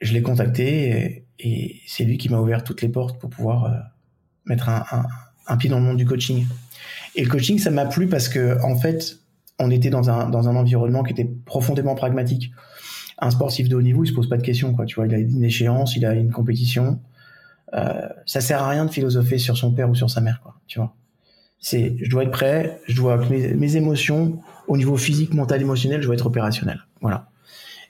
je 0.00 0.12
l'ai 0.12 0.22
contacté 0.22 1.24
et, 1.38 1.80
c'est 1.86 2.04
lui 2.04 2.18
qui 2.18 2.28
m'a 2.28 2.38
ouvert 2.38 2.64
toutes 2.64 2.82
les 2.82 2.90
portes 2.90 3.18
pour 3.18 3.30
pouvoir 3.30 3.90
mettre 4.44 4.68
un, 4.68 4.84
un, 5.46 5.56
pied 5.56 5.70
dans 5.70 5.78
le 5.78 5.84
monde 5.86 5.96
du 5.96 6.04
coaching. 6.04 6.46
Et 7.14 7.24
le 7.24 7.30
coaching, 7.30 7.58
ça 7.58 7.70
m'a 7.70 7.86
plu 7.86 8.08
parce 8.08 8.28
que 8.28 8.62
en 8.62 8.76
fait, 8.76 9.19
on 9.60 9.70
était 9.70 9.90
dans 9.90 10.10
un, 10.10 10.28
dans 10.28 10.48
un 10.48 10.56
environnement 10.56 11.02
qui 11.02 11.12
était 11.12 11.30
profondément 11.44 11.94
pragmatique. 11.94 12.52
Un 13.18 13.30
sportif 13.30 13.68
de 13.68 13.76
haut 13.76 13.82
niveau, 13.82 14.04
il 14.04 14.08
se 14.08 14.12
pose 14.12 14.28
pas 14.28 14.36
de 14.36 14.42
questions, 14.42 14.74
quoi. 14.74 14.86
Tu 14.86 14.96
vois, 14.96 15.06
il 15.06 15.14
a 15.14 15.18
une 15.18 15.44
échéance, 15.44 15.96
il 15.96 16.04
a 16.06 16.14
une 16.14 16.30
compétition. 16.30 17.00
Euh, 17.74 18.08
ça 18.26 18.40
sert 18.40 18.62
à 18.62 18.68
rien 18.68 18.84
de 18.84 18.90
philosopher 18.90 19.38
sur 19.38 19.56
son 19.56 19.72
père 19.72 19.88
ou 19.90 19.94
sur 19.94 20.10
sa 20.10 20.20
mère, 20.20 20.40
quoi. 20.42 20.56
Tu 20.66 20.78
vois. 20.78 20.94
C'est, 21.58 21.96
je 22.00 22.08
dois 22.08 22.24
être 22.24 22.30
prêt, 22.30 22.80
je 22.88 22.96
dois 22.96 23.18
mes, 23.28 23.76
émotions 23.76 24.40
au 24.66 24.78
niveau 24.78 24.96
physique, 24.96 25.34
mental, 25.34 25.60
émotionnel, 25.60 26.00
je 26.00 26.06
dois 26.06 26.14
être 26.14 26.26
opérationnel. 26.26 26.80
Voilà. 27.02 27.28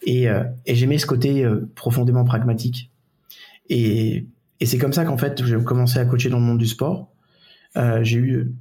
Et, 0.04 0.28
euh, 0.28 0.42
j'aimais 0.66 0.98
ce 0.98 1.06
côté 1.06 1.44
euh, 1.44 1.70
profondément 1.76 2.24
pragmatique. 2.24 2.90
Et, 3.68 4.26
et 4.58 4.66
c'est 4.66 4.78
comme 4.78 4.92
ça 4.92 5.04
qu'en 5.04 5.16
fait, 5.16 5.44
j'ai 5.44 5.56
commencé 5.62 5.98
à 5.98 6.04
coacher 6.04 6.30
dans 6.30 6.38
le 6.40 6.44
monde 6.44 6.58
du 6.58 6.66
sport. 6.66 7.08
Euh, 7.76 8.02
j'ai 8.02 8.18
eu 8.18 8.52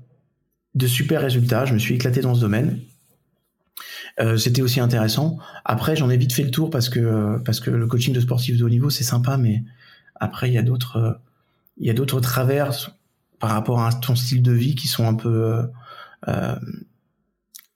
de 0.76 0.88
super 0.88 1.22
résultats. 1.22 1.66
Je 1.66 1.74
me 1.74 1.80
suis 1.80 1.96
éclaté 1.96 2.22
dans 2.22 2.36
ce 2.36 2.42
domaine. 2.42 2.80
Euh, 4.22 4.38
c'était 4.38 4.62
aussi 4.62 4.80
intéressant. 4.80 5.38
Après, 5.64 5.96
j'en 5.96 6.10
ai 6.10 6.18
vite 6.18 6.34
fait 6.34 6.44
le 6.44 6.52
tour 6.52 6.70
parce 6.70 6.90
que 6.90 7.38
parce 7.46 7.60
que 7.60 7.72
le 7.72 7.88
coaching 7.88 8.14
de 8.14 8.20
sportif 8.20 8.58
de 8.58 8.66
haut 8.66 8.70
niveau 8.70 8.90
c'est 8.90 9.04
sympa, 9.06 9.38
mais 9.38 9.64
après 10.16 10.50
il 10.50 10.54
y 10.54 10.58
a 10.58 10.62
d'autres 10.62 11.20
il 11.78 11.88
y 11.88 11.90
a 11.90 11.94
d'autres 11.94 12.20
travers 12.20 12.92
par 13.40 13.52
rapport 13.52 13.82
à 13.82 13.94
ton 13.94 14.16
style 14.16 14.44
de 14.44 14.52
vie 14.52 14.76
qui 14.76 14.88
sont 14.88 15.08
un 15.08 15.14
peu 15.14 15.64
euh, 16.28 16.56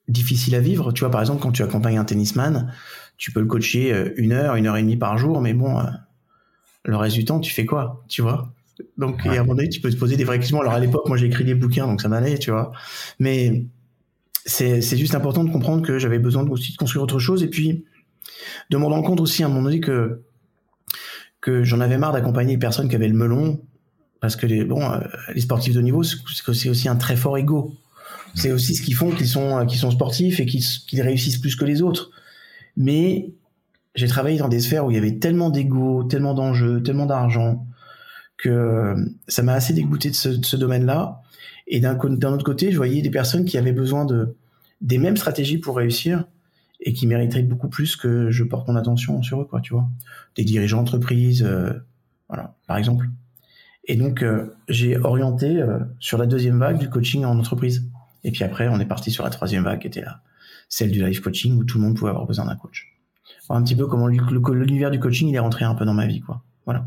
difficiles 0.07 0.55
à 0.55 0.59
vivre. 0.59 0.91
Tu 0.91 1.01
vois, 1.01 1.11
par 1.11 1.21
exemple, 1.21 1.41
quand 1.41 1.51
tu 1.51 1.63
accompagnes 1.63 1.97
un 1.97 2.05
tennisman, 2.05 2.71
tu 3.17 3.31
peux 3.31 3.39
le 3.39 3.45
coacher 3.45 3.93
euh, 3.93 4.13
une 4.17 4.33
heure, 4.33 4.55
une 4.55 4.67
heure 4.67 4.77
et 4.77 4.81
demie 4.81 4.97
par 4.97 5.17
jour, 5.17 5.41
mais 5.41 5.53
bon, 5.53 5.79
euh, 5.79 5.83
le 6.83 6.97
reste 6.97 7.15
du 7.15 7.25
temps, 7.25 7.39
tu 7.39 7.53
fais 7.53 7.65
quoi, 7.65 8.03
tu 8.09 8.21
vois? 8.21 8.53
Donc, 8.97 9.25
et 9.25 9.29
à 9.29 9.33
un 9.33 9.37
moment 9.37 9.55
donné, 9.55 9.69
tu 9.69 9.79
peux 9.79 9.89
te 9.89 9.95
poser 9.95 10.17
des 10.17 10.23
vraies 10.23 10.39
questions. 10.39 10.59
Alors 10.59 10.73
à 10.73 10.79
l'époque, 10.79 11.07
moi, 11.07 11.15
j'ai 11.15 11.27
écrit 11.27 11.45
des 11.45 11.55
bouquins, 11.55 11.87
donc 11.87 12.01
ça 12.01 12.09
m'allait, 12.09 12.37
tu 12.37 12.51
vois. 12.51 12.71
Mais 13.19 13.65
c'est 14.45 14.97
juste 14.97 15.15
important 15.15 15.43
de 15.43 15.51
comprendre 15.51 15.85
que 15.85 15.99
j'avais 15.99 16.19
besoin 16.19 16.47
aussi 16.47 16.73
de 16.73 16.77
construire 16.77 17.03
autre 17.03 17.19
chose 17.19 17.43
et 17.43 17.47
puis 17.47 17.85
de 18.69 18.77
me 18.77 18.85
rendre 18.85 19.05
compte 19.05 19.21
aussi 19.21 19.43
à 19.43 19.45
un 19.45 19.49
moment 19.49 19.63
donné 19.63 19.79
que 19.79 20.21
que 21.41 21.63
j'en 21.63 21.81
avais 21.81 21.97
marre 21.97 22.13
d'accompagner 22.13 22.53
les 22.53 22.59
personnes 22.59 22.89
qui 22.89 22.95
avaient 22.95 23.07
le 23.07 23.15
melon 23.15 23.61
parce 24.21 24.35
que 24.35 24.45
les 24.45 24.65
bon 24.65 24.81
euh, 24.81 24.99
les 25.33 25.41
sportifs 25.41 25.73
de 25.73 25.81
niveau 25.81 26.03
c'est 26.03 26.69
aussi 26.69 26.89
un 26.89 26.95
très 26.95 27.15
fort 27.15 27.37
ego. 27.37 27.73
C'est 28.35 28.51
aussi 28.51 28.73
ce 28.75 28.81
qu'ils 28.81 28.95
font 28.95 29.11
qu'ils 29.11 29.27
sont 29.27 29.65
qu'ils 29.65 29.79
sont 29.79 29.91
sportifs 29.91 30.39
et 30.39 30.45
qu'ils 30.45 31.01
réussissent 31.01 31.37
plus 31.37 31.55
que 31.55 31.65
les 31.65 31.81
autres. 31.81 32.11
Mais 32.75 33.33
j'ai 33.95 34.07
travaillé 34.07 34.39
dans 34.39 34.49
des 34.49 34.59
sphères 34.59 34.85
où 34.85 34.91
il 34.91 34.95
y 34.95 34.97
avait 34.97 35.19
tellement 35.19 35.49
d'ego 35.49 36.03
tellement 36.03 36.33
d'enjeux 36.33 36.81
tellement 36.81 37.05
d'argent 37.05 37.65
que 38.37 38.95
ça 39.27 39.43
m'a 39.43 39.53
assez 39.53 39.73
dégoûté 39.73 40.09
de 40.09 40.15
ce, 40.15 40.29
de 40.29 40.45
ce 40.45 40.57
domaine-là 40.57 41.22
et 41.73 41.79
d'un 41.79 41.97
autre 41.97 42.43
côté, 42.43 42.71
je 42.71 42.77
voyais 42.77 43.01
des 43.01 43.09
personnes 43.09 43.45
qui 43.45 43.57
avaient 43.57 43.71
besoin 43.71 44.05
de 44.05 44.35
des 44.81 44.99
mêmes 44.99 45.17
stratégies 45.17 45.57
pour 45.57 45.75
réussir 45.75 46.25
et 46.81 46.93
qui 46.93 47.07
mériteraient 47.07 47.41
beaucoup 47.41 47.67
plus 47.67 47.95
que 47.95 48.29
je 48.29 48.43
porte 48.43 48.67
mon 48.67 48.75
attention 48.75 49.23
sur 49.23 49.41
eux, 49.41 49.45
quoi, 49.45 49.59
tu 49.59 49.73
vois. 49.73 49.89
Des 50.35 50.43
dirigeants 50.43 50.77
d'entreprise, 50.77 51.41
euh, 51.41 51.73
voilà, 52.27 52.55
par 52.67 52.77
exemple. 52.77 53.09
Et 53.85 53.95
donc, 53.95 54.21
euh, 54.21 54.55
j'ai 54.69 54.97
orienté 54.99 55.59
euh, 55.59 55.79
sur 55.99 56.19
la 56.19 56.27
deuxième 56.27 56.59
vague 56.59 56.77
du 56.77 56.91
coaching 56.91 57.25
en 57.25 57.39
entreprise. 57.39 57.89
Et 58.23 58.29
puis 58.29 58.43
après, 58.43 58.67
on 58.67 58.79
est 58.79 58.85
parti 58.85 59.09
sur 59.09 59.23
la 59.23 59.31
troisième 59.31 59.63
vague 59.63 59.79
qui 59.79 59.87
était 59.87 60.01
là, 60.01 60.21
celle 60.69 60.91
du 60.91 61.03
life 61.03 61.21
coaching 61.21 61.57
où 61.57 61.63
tout 61.63 61.79
le 61.79 61.85
monde 61.85 61.95
pouvait 61.95 62.11
avoir 62.11 62.27
besoin 62.27 62.45
d'un 62.45 62.55
coach. 62.55 62.95
Un 63.49 63.63
petit 63.63 63.75
peu 63.75 63.87
comment 63.87 64.07
l'univers 64.07 64.91
du 64.91 64.99
coaching 64.99 65.27
il 65.27 65.35
est 65.35 65.39
rentré 65.39 65.65
un 65.65 65.73
peu 65.73 65.85
dans 65.85 65.95
ma 65.95 66.05
vie, 66.05 66.21
quoi. 66.21 66.43
Voilà. 66.65 66.85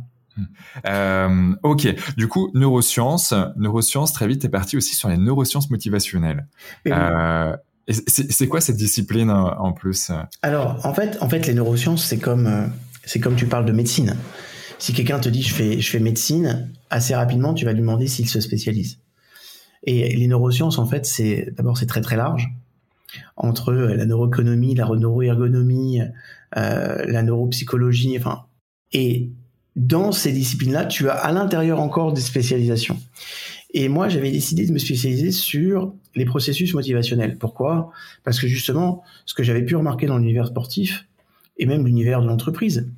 Euh, 0.86 1.54
ok, 1.62 1.94
du 2.16 2.28
coup, 2.28 2.50
neurosciences, 2.54 3.34
neurosciences, 3.56 4.12
très 4.12 4.26
vite, 4.26 4.42
t'es 4.42 4.48
parti 4.48 4.76
aussi 4.76 4.94
sur 4.94 5.08
les 5.08 5.16
neurosciences 5.16 5.70
motivationnelles. 5.70 6.46
Euh, 6.86 7.56
c'est 7.88 8.48
quoi 8.48 8.60
cette 8.60 8.76
discipline 8.76 9.30
en 9.30 9.72
plus? 9.72 10.10
Alors, 10.42 10.84
en 10.84 10.92
fait, 10.92 11.18
en 11.20 11.28
fait, 11.28 11.46
les 11.46 11.54
neurosciences, 11.54 12.04
c'est 12.04 12.18
comme, 12.18 12.46
euh, 12.46 12.66
c'est 13.04 13.20
comme 13.20 13.36
tu 13.36 13.46
parles 13.46 13.64
de 13.64 13.72
médecine. 13.72 14.16
Si 14.78 14.92
quelqu'un 14.92 15.18
te 15.18 15.28
dit 15.28 15.42
je 15.42 15.54
fais, 15.54 15.80
je 15.80 15.90
fais 15.90 16.00
médecine, 16.00 16.70
assez 16.90 17.14
rapidement, 17.14 17.54
tu 17.54 17.64
vas 17.64 17.72
lui 17.72 17.80
demander 17.80 18.08
s'il 18.08 18.28
se 18.28 18.40
spécialise. 18.40 18.98
Et 19.84 20.16
les 20.16 20.26
neurosciences, 20.26 20.78
en 20.78 20.86
fait, 20.86 21.06
c'est 21.06 21.48
d'abord 21.56 21.78
c'est 21.78 21.86
très 21.86 22.00
très 22.00 22.16
large 22.16 22.50
entre 23.36 23.72
la 23.72 24.04
neuroéconomie, 24.04 24.74
la 24.74 24.86
neuroergonomie, 24.88 26.00
euh, 26.56 27.04
la 27.06 27.22
neuropsychologie, 27.22 28.16
enfin, 28.18 28.44
et 28.92 29.30
dans 29.76 30.10
ces 30.10 30.32
disciplines-là, 30.32 30.86
tu 30.86 31.08
as 31.08 31.14
à 31.14 31.32
l'intérieur 31.32 31.80
encore 31.80 32.12
des 32.12 32.22
spécialisations. 32.22 32.98
Et 33.74 33.88
moi, 33.88 34.08
j'avais 34.08 34.30
décidé 34.30 34.66
de 34.66 34.72
me 34.72 34.78
spécialiser 34.78 35.30
sur 35.30 35.92
les 36.14 36.24
processus 36.24 36.72
motivationnels. 36.72 37.36
Pourquoi? 37.36 37.90
Parce 38.24 38.40
que 38.40 38.46
justement, 38.46 39.02
ce 39.26 39.34
que 39.34 39.42
j'avais 39.42 39.62
pu 39.62 39.76
remarquer 39.76 40.06
dans 40.06 40.16
l'univers 40.16 40.46
sportif, 40.46 41.06
et 41.58 41.66
même 41.66 41.84
l'univers 41.84 42.22
de 42.22 42.26
l'entreprise, 42.26 42.88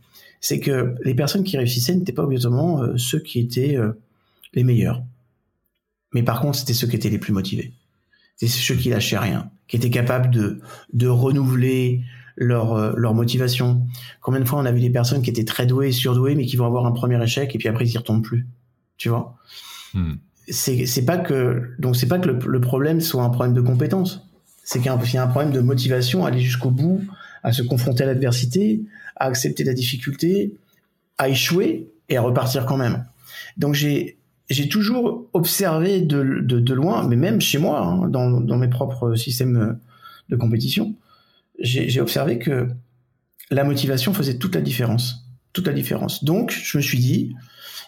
c'est 0.40 0.60
que 0.60 0.94
les 1.04 1.14
personnes 1.14 1.42
qui 1.42 1.56
réussissaient 1.56 1.96
n'étaient 1.96 2.12
pas 2.12 2.22
obligatoirement 2.22 2.82
euh, 2.82 2.96
ceux 2.96 3.18
qui 3.18 3.40
étaient 3.40 3.76
euh, 3.76 3.92
les 4.54 4.62
meilleurs. 4.62 5.02
Mais 6.14 6.22
par 6.22 6.40
contre, 6.40 6.58
c'était 6.58 6.74
ceux 6.74 6.86
qui 6.86 6.94
étaient 6.94 7.10
les 7.10 7.18
plus 7.18 7.32
motivés. 7.32 7.72
C'était 8.36 8.52
ceux 8.52 8.76
qui 8.76 8.90
lâchaient 8.90 9.18
rien, 9.18 9.50
qui 9.66 9.76
étaient 9.76 9.90
capables 9.90 10.30
de, 10.30 10.60
de 10.92 11.08
renouveler 11.08 12.02
leur, 12.38 12.72
euh, 12.72 12.92
leur 12.96 13.14
motivation. 13.14 13.86
Combien 14.20 14.40
de 14.40 14.44
fois 14.44 14.60
on 14.60 14.64
a 14.64 14.72
vu 14.72 14.80
des 14.80 14.90
personnes 14.90 15.22
qui 15.22 15.30
étaient 15.30 15.44
très 15.44 15.66
douées 15.66 15.88
et 15.88 15.92
surdouées, 15.92 16.34
mais 16.34 16.46
qui 16.46 16.56
vont 16.56 16.66
avoir 16.66 16.86
un 16.86 16.92
premier 16.92 17.22
échec 17.22 17.54
et 17.54 17.58
puis 17.58 17.68
après 17.68 17.84
ils 17.84 17.92
y 17.92 17.98
retombent 17.98 18.22
plus. 18.22 18.46
Tu 18.96 19.08
vois? 19.08 19.36
Hmm. 19.94 20.14
C'est 20.48 21.04
pas 21.04 21.18
que 21.18 21.74
donc 21.78 21.96
c'est 21.96 22.08
pas 22.08 22.18
que 22.18 22.28
le, 22.30 22.60
problème 22.60 23.02
soit 23.02 23.22
un 23.22 23.28
problème 23.28 23.54
de 23.54 23.60
compétence. 23.60 24.26
C'est 24.64 24.78
qu'il 24.78 24.86
y, 24.86 25.16
a 25.16 25.22
un 25.22 25.26
problème 25.26 25.52
de 25.52 25.60
motivation 25.60 26.24
à 26.24 26.28
aller 26.28 26.40
jusqu'au 26.40 26.70
bout, 26.70 27.02
à 27.42 27.52
se 27.52 27.62
confronter 27.62 28.04
à 28.04 28.06
l'adversité, 28.06 28.82
à 29.16 29.26
accepter 29.26 29.64
la 29.64 29.72
difficulté, 29.72 30.54
à 31.16 31.28
échouer 31.28 31.90
et 32.08 32.16
à 32.16 32.22
repartir 32.22 32.66
quand 32.66 32.76
même. 32.76 33.04
Donc 33.56 33.74
j'ai 33.74 34.16
j'ai 34.50 34.68
toujours 34.68 35.28
observé 35.34 36.00
de, 36.00 36.40
de, 36.40 36.58
de, 36.58 36.74
loin, 36.74 37.06
mais 37.06 37.16
même 37.16 37.38
chez 37.38 37.58
moi, 37.58 37.82
hein, 37.82 38.08
dans, 38.08 38.40
dans 38.40 38.56
mes 38.56 38.68
propres 38.68 39.14
systèmes 39.14 39.78
de 40.30 40.36
compétition, 40.36 40.94
j'ai 41.58 42.00
observé 42.00 42.38
que 42.38 42.68
la 43.50 43.64
motivation 43.64 44.12
faisait 44.12 44.38
toute 44.38 44.54
la 44.54 44.60
différence. 44.60 45.28
Toute 45.52 45.66
la 45.66 45.72
différence. 45.72 46.24
Donc, 46.24 46.52
je 46.52 46.76
me 46.76 46.82
suis 46.82 46.98
dit, 46.98 47.34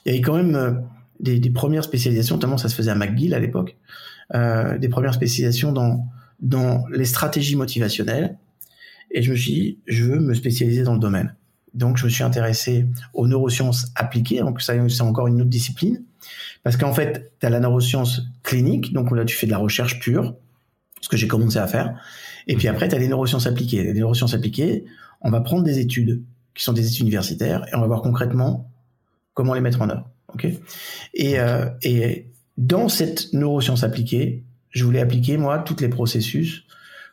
il 0.04 0.12
y 0.12 0.14
avait 0.14 0.22
quand 0.22 0.36
même 0.36 0.54
euh, 0.56 0.72
des, 1.20 1.38
des 1.38 1.50
premières 1.50 1.84
spécialisations, 1.84 2.36
notamment 2.36 2.58
ça 2.58 2.68
se 2.68 2.74
faisait 2.74 2.90
à 2.90 2.94
McGill 2.94 3.34
à 3.34 3.38
l'époque, 3.38 3.76
euh, 4.34 4.78
des 4.78 4.88
premières 4.88 5.14
spécialisations 5.14 5.72
dans, 5.72 6.06
dans 6.40 6.84
les 6.90 7.04
stratégies 7.04 7.56
motivationnelles. 7.56 8.38
Et 9.10 9.22
je 9.22 9.30
me 9.30 9.36
suis 9.36 9.52
dit, 9.52 9.78
je 9.86 10.04
veux 10.04 10.20
me 10.20 10.34
spécialiser 10.34 10.82
dans 10.82 10.94
le 10.94 11.00
domaine. 11.00 11.34
Donc, 11.74 11.98
je 11.98 12.04
me 12.04 12.10
suis 12.10 12.24
intéressé 12.24 12.86
aux 13.12 13.28
neurosciences 13.28 13.92
appliquées. 13.94 14.40
Donc, 14.40 14.60
ça, 14.60 14.74
c'est 14.88 15.02
encore 15.02 15.28
une 15.28 15.40
autre 15.40 15.50
discipline. 15.50 16.02
Parce 16.62 16.76
qu'en 16.76 16.92
fait, 16.92 17.32
tu 17.40 17.46
as 17.46 17.50
la 17.50 17.60
neuroscience 17.60 18.22
clinique. 18.42 18.92
Donc, 18.92 19.14
là, 19.14 19.24
tu 19.24 19.36
fais 19.36 19.46
de 19.46 19.52
la 19.52 19.58
recherche 19.58 20.00
pure, 20.00 20.34
ce 21.00 21.08
que 21.08 21.16
j'ai 21.16 21.28
commencé 21.28 21.58
à 21.58 21.66
faire. 21.66 21.94
Et 22.50 22.56
puis 22.56 22.66
après, 22.66 22.88
tu 22.88 22.96
as 22.96 22.98
les 22.98 23.06
neurosciences 23.06 23.46
appliquées. 23.46 23.84
Les 23.84 23.94
neurosciences 23.94 24.34
appliquées, 24.34 24.84
on 25.20 25.30
va 25.30 25.40
prendre 25.40 25.62
des 25.62 25.78
études 25.78 26.24
qui 26.52 26.64
sont 26.64 26.72
des 26.72 26.84
études 26.84 27.02
universitaires 27.02 27.64
et 27.68 27.76
on 27.76 27.80
va 27.80 27.86
voir 27.86 28.02
concrètement 28.02 28.68
comment 29.34 29.54
les 29.54 29.60
mettre 29.60 29.80
en 29.80 29.88
œuvre. 29.88 30.10
Ok? 30.34 30.48
Et, 31.14 31.38
euh, 31.38 31.70
et 31.82 32.26
dans 32.58 32.88
cette 32.88 33.32
neuroscience 33.34 33.84
appliquée, 33.84 34.42
je 34.70 34.84
voulais 34.84 34.98
appliquer 34.98 35.36
moi 35.36 35.60
tous 35.60 35.78
les 35.78 35.88
processus 35.88 36.64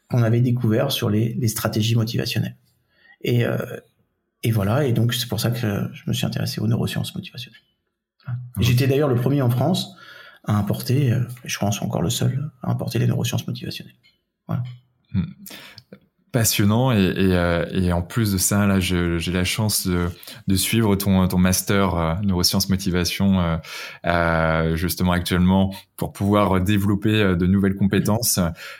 qu'on 0.09 0.23
avait 0.23 0.41
découverts 0.41 0.91
sur 0.91 1.07
les, 1.07 1.35
les 1.35 1.47
stratégies 1.47 1.95
motivationnelles. 1.95 2.57
Et, 3.21 3.45
euh, 3.45 3.57
et 4.41 4.49
voilà. 4.49 4.85
Et 4.85 4.91
donc 4.91 5.13
c'est 5.13 5.27
pour 5.27 5.39
ça 5.39 5.51
que 5.51 5.59
je 5.59 6.03
me 6.07 6.13
suis 6.13 6.25
intéressé 6.25 6.61
aux 6.61 6.67
neurosciences 6.67 7.13
motivationnelles. 7.13 7.61
J'étais 8.59 8.87
d'ailleurs 8.87 9.07
le 9.07 9.15
premier 9.21 9.43
en 9.43 9.51
France 9.51 9.95
à 10.45 10.57
importer, 10.57 11.11
euh, 11.11 11.21
je 11.45 11.59
pense 11.59 11.79
encore 11.83 12.01
le 12.01 12.09
seul 12.09 12.49
à 12.63 12.71
importer 12.71 12.97
les 12.97 13.05
neurosciences 13.05 13.45
motivationnelles. 13.45 13.95
Voilà. 14.47 14.63
Passionnant 16.33 16.91
et, 16.91 17.13
euh, 17.17 17.65
et, 17.71 17.93
en 17.93 18.01
plus 18.01 18.33
de 18.33 18.37
ça 18.37 18.67
là 18.67 18.81
j'ai 18.81 19.31
la 19.31 19.45
chance 19.45 19.87
de, 19.87 20.09
de, 20.47 20.55
suivre 20.55 20.95
ton, 20.97 21.25
ton 21.29 21.37
master 21.37 21.95
euh, 21.95 22.13
neurosciences 22.21 22.67
motivation 22.69 23.39
euh, 23.39 23.57
euh, 24.05 24.75
justement 24.75 25.13
actuellement 25.13 25.73
pour 25.95 26.11
pouvoir 26.11 26.59
développer 26.59 27.35
de 27.35 27.47
nouvelles 27.47 27.75
compétences 27.75 28.39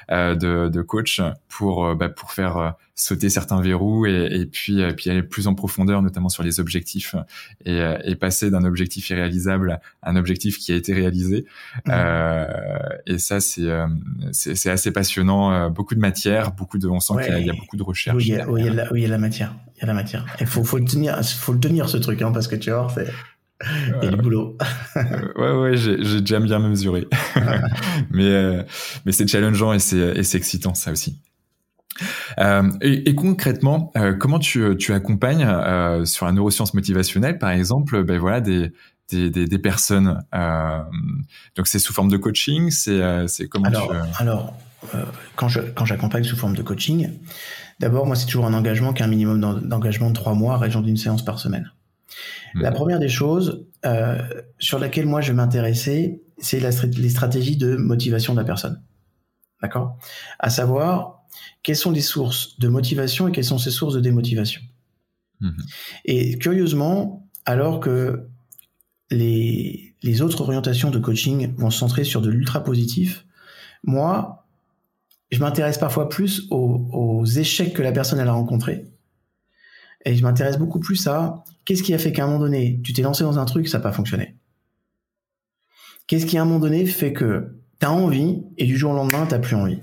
de, 0.10 0.68
de 0.68 0.82
coach 0.82 1.22
pour 1.48 1.96
bah, 1.96 2.10
pour 2.10 2.34
faire 2.34 2.76
sauter 3.00 3.30
certains 3.30 3.62
verrous 3.62 4.06
et, 4.06 4.28
et 4.32 4.46
puis 4.46 4.82
puis 4.96 5.10
aller 5.10 5.24
plus 5.24 5.48
en 5.48 5.54
profondeur, 5.56 6.02
notamment 6.02 6.30
sur 6.30 6.44
les 6.44 6.60
objectifs 6.60 7.16
et, 7.66 7.80
et 8.04 8.16
passer 8.16 8.50
d'un 8.50 8.66
objectif 8.66 9.10
irréalisable 9.10 9.80
à 10.02 10.12
un 10.12 10.16
objectif 10.16 10.58
qui 10.58 10.74
a 10.74 10.76
été 10.76 10.94
réalisé. 10.94 11.46
Mmh. 11.86 11.92
et 13.06 13.18
ça, 13.20 13.40
c'est 13.40 13.70
c'est 14.32 14.70
assez 14.70 14.92
passionnant. 14.92 15.70
Beaucoup 15.70 15.96
de 15.96 16.00
matière, 16.00 16.52
beaucoup 16.52 16.78
de, 16.78 16.88
on 16.88 17.00
sent 17.00 17.14
qu'il 17.24 17.46
y, 17.46 17.50
a 17.50 17.54
beaucoup 17.54 17.78
de 17.78 17.84
recherche. 17.84 18.18
Oui, 18.18 18.26
il 18.28 18.34
y 18.34 18.40
a, 18.40 18.50
oui, 18.50 18.62
il 18.62 18.66
y 18.66 18.70
a, 18.70 18.74
la, 18.74 18.92
oui, 18.92 19.02
il 19.02 19.04
y 19.04 19.06
a 19.06 19.10
la 19.10 19.18
matière. 19.18 19.56
Il 19.78 19.82
y 19.82 19.84
a 19.84 19.88
la 19.88 19.94
matière. 19.94 20.26
Il 20.40 20.48
faut, 20.48 20.64
faut 20.64 20.80
le 20.80 20.86
tenir, 20.86 21.24
faut 21.24 21.54
le 21.54 21.60
tenir 21.60 21.88
ce 21.90 21.98
truc, 21.98 22.22
hein, 22.22 22.32
parce 22.32 22.48
que 22.48 22.56
tu 22.56 22.72
vois, 22.72 22.88
c'est 22.94 23.08
il 23.66 24.04
y 24.04 24.08
a 24.08 24.12
du 24.12 24.18
boulot. 24.18 24.58
ouais, 25.36 25.52
ouais, 25.52 25.78
j'ai 25.78 26.22
déjà 26.22 26.40
bien 26.40 26.60
mesuré. 26.60 27.08
mais 28.12 28.24
euh, 28.24 28.64
mais 29.06 29.12
c'est 29.12 29.28
challengeant 29.28 29.74
et 29.74 29.80
c'est 29.80 30.36
excitant, 30.36 30.76
ça 30.76 30.92
aussi. 30.92 31.20
Euh, 32.40 32.70
et, 32.82 33.10
et, 33.10 33.16
concrètement, 33.16 33.92
euh, 33.98 34.14
comment 34.14 34.40
tu, 34.40 34.76
tu 34.78 34.94
accompagnes 34.94 35.44
euh, 35.44 36.06
sur 36.06 36.26
la 36.26 36.32
neuroscience 36.32 36.74
motivationnelle, 36.74 37.40
par 37.40 37.50
exemple, 37.50 38.04
ben 38.04 38.20
voilà 38.20 38.42
des 38.42 38.72
des, 39.10 39.30
des, 39.30 39.46
des 39.48 39.60
personnes. 39.60 40.24
Euh, 40.36 40.82
donc 41.56 41.68
c'est 41.68 41.80
sous 41.80 41.94
forme 41.94 42.10
de 42.10 42.18
coaching, 42.18 42.70
c'est 42.72 43.28
c'est 43.28 43.48
comment 43.48 43.68
alors, 43.68 43.90
tu... 43.90 44.22
Alors 44.22 44.54
quand 45.36 45.48
je 45.48 45.62
quand 45.62 45.86
j'accompagne 45.86 46.24
sous 46.24 46.36
forme 46.36 46.56
de 46.56 46.62
coaching, 46.62 47.18
d'abord 47.80 48.06
moi 48.06 48.16
c'est 48.16 48.26
toujours 48.26 48.46
un 48.46 48.54
engagement 48.54 48.94
qui 48.94 49.02
a 49.02 49.06
un 49.06 49.10
minimum 49.10 49.40
d'engagement 49.68 50.10
de 50.10 50.16
trois 50.16 50.34
mois, 50.34 50.58
région 50.58 50.82
d'une 50.82 50.98
séance 50.98 51.26
par 51.26 51.40
semaine. 51.40 51.72
La 52.56 52.72
première 52.72 53.00
des 53.00 53.10
choses 53.10 53.66
euh, 53.86 54.18
sur 54.58 54.80
laquelle 54.80 55.06
moi 55.06 55.22
je 55.22 55.32
vais 55.32 55.36
m'intéresser, 55.36 56.22
c'est 56.40 56.60
les 56.60 57.10
stratégies 57.10 57.58
de 57.58 57.76
motivation 57.76 58.34
de 58.34 58.40
la 58.40 58.46
personne. 58.46 58.82
D'accord? 59.62 59.98
À 60.40 60.50
savoir, 60.50 61.17
quelles 61.64 61.76
sont 61.76 61.92
les 61.92 62.02
sources 62.02 62.60
de 62.60 62.68
motivation 62.68 63.28
et 63.28 63.32
quelles 63.32 63.44
sont 63.44 63.58
ces 63.58 63.72
sources 63.72 63.94
de 63.94 64.00
démotivation? 64.00 64.62
Mhm. 65.42 65.66
Et 66.06 66.38
curieusement, 66.38 67.28
alors 67.46 67.80
que 67.80 68.28
les, 69.10 69.96
les 70.04 70.22
autres 70.22 70.42
orientations 70.42 70.90
de 70.90 71.00
coaching 71.00 71.54
vont 71.58 71.70
se 71.70 71.80
centrer 71.80 72.04
sur 72.04 72.22
de 72.22 72.30
l'ultra 72.30 72.64
positif, 72.64 73.26
moi, 73.84 74.46
je 75.32 75.40
m'intéresse 75.40 75.78
parfois 75.78 76.10
plus 76.10 76.48
aux, 76.50 76.88
aux, 76.92 77.26
échecs 77.26 77.74
que 77.74 77.82
la 77.82 77.92
personne 77.92 78.20
elle 78.20 78.28
a 78.28 78.34
rencontrés. 78.34 78.86
Et 80.06 80.16
je 80.16 80.24
m'intéresse 80.24 80.58
beaucoup 80.58 80.80
plus 80.80 81.08
à 81.08 81.44
Qu'est-ce 81.66 81.84
qui 81.84 81.94
a 81.94 81.98
fait 81.98 82.14
qu'à 82.14 82.24
un 82.24 82.28
moment 82.28 82.40
donné, 82.40 82.80
tu 82.82 82.94
t'es 82.94 83.02
lancé 83.02 83.26
dans 83.26 83.40
un 83.40 83.46
truc, 83.46 83.68
ça 83.68 83.80
n'a 83.80 83.84
pas 83.84 83.92
fonctionné 83.92 84.38
Qu'est-ce 86.08 86.26
qui 86.26 86.38
à 86.38 86.44
un 86.44 86.46
moment 86.46 86.60
donné 86.60 86.86
fait 86.86 87.12
que 87.12 87.60
tu 87.82 87.86
as 87.86 87.92
envie 87.92 88.42
et 88.58 88.66
du 88.66 88.78
jour 88.78 88.92
au 88.92 88.96
lendemain, 88.96 89.26
tu 89.26 89.34
n'as 89.34 89.40
plus 89.40 89.58
envie 89.58 89.82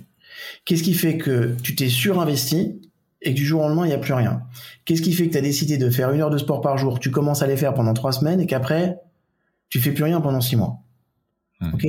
Qu'est-ce 0.64 0.82
qui 0.82 0.94
fait 0.94 1.18
que 1.18 1.56
tu 1.62 1.74
t'es 1.74 1.88
surinvesti 1.88 2.80
et 3.22 3.30
que 3.32 3.36
du 3.36 3.44
jour 3.44 3.62
au 3.62 3.68
lendemain, 3.68 3.84
il 3.84 3.88
n'y 3.88 3.94
a 3.94 3.98
plus 3.98 4.14
rien? 4.14 4.42
Qu'est-ce 4.84 5.02
qui 5.02 5.12
fait 5.12 5.26
que 5.26 5.32
tu 5.32 5.38
as 5.38 5.42
décidé 5.42 5.78
de 5.78 5.90
faire 5.90 6.10
une 6.10 6.20
heure 6.20 6.30
de 6.30 6.38
sport 6.38 6.60
par 6.60 6.78
jour, 6.78 7.00
tu 7.00 7.10
commences 7.10 7.42
à 7.42 7.46
les 7.46 7.56
faire 7.56 7.74
pendant 7.74 7.94
trois 7.94 8.12
semaines 8.12 8.40
et 8.40 8.46
qu'après, 8.46 8.98
tu 9.68 9.80
fais 9.80 9.92
plus 9.92 10.04
rien 10.04 10.20
pendant 10.20 10.40
six 10.40 10.56
mois? 10.56 10.78
Mmh. 11.60 11.74
Ok 11.74 11.86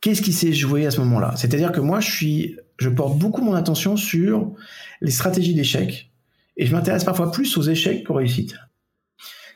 Qu'est-ce 0.00 0.22
qui 0.22 0.32
s'est 0.32 0.52
joué 0.52 0.86
à 0.86 0.92
ce 0.92 1.00
moment-là? 1.00 1.34
C'est-à-dire 1.36 1.72
que 1.72 1.80
moi, 1.80 1.98
je 2.00 2.10
suis, 2.10 2.56
je 2.78 2.88
porte 2.88 3.18
beaucoup 3.18 3.42
mon 3.42 3.54
attention 3.54 3.96
sur 3.96 4.52
les 5.00 5.10
stratégies 5.10 5.54
d'échec 5.54 6.12
et 6.56 6.66
je 6.66 6.72
m'intéresse 6.72 7.04
parfois 7.04 7.32
plus 7.32 7.56
aux 7.56 7.62
échecs 7.62 8.04
qu'aux 8.04 8.14
réussites. 8.14 8.54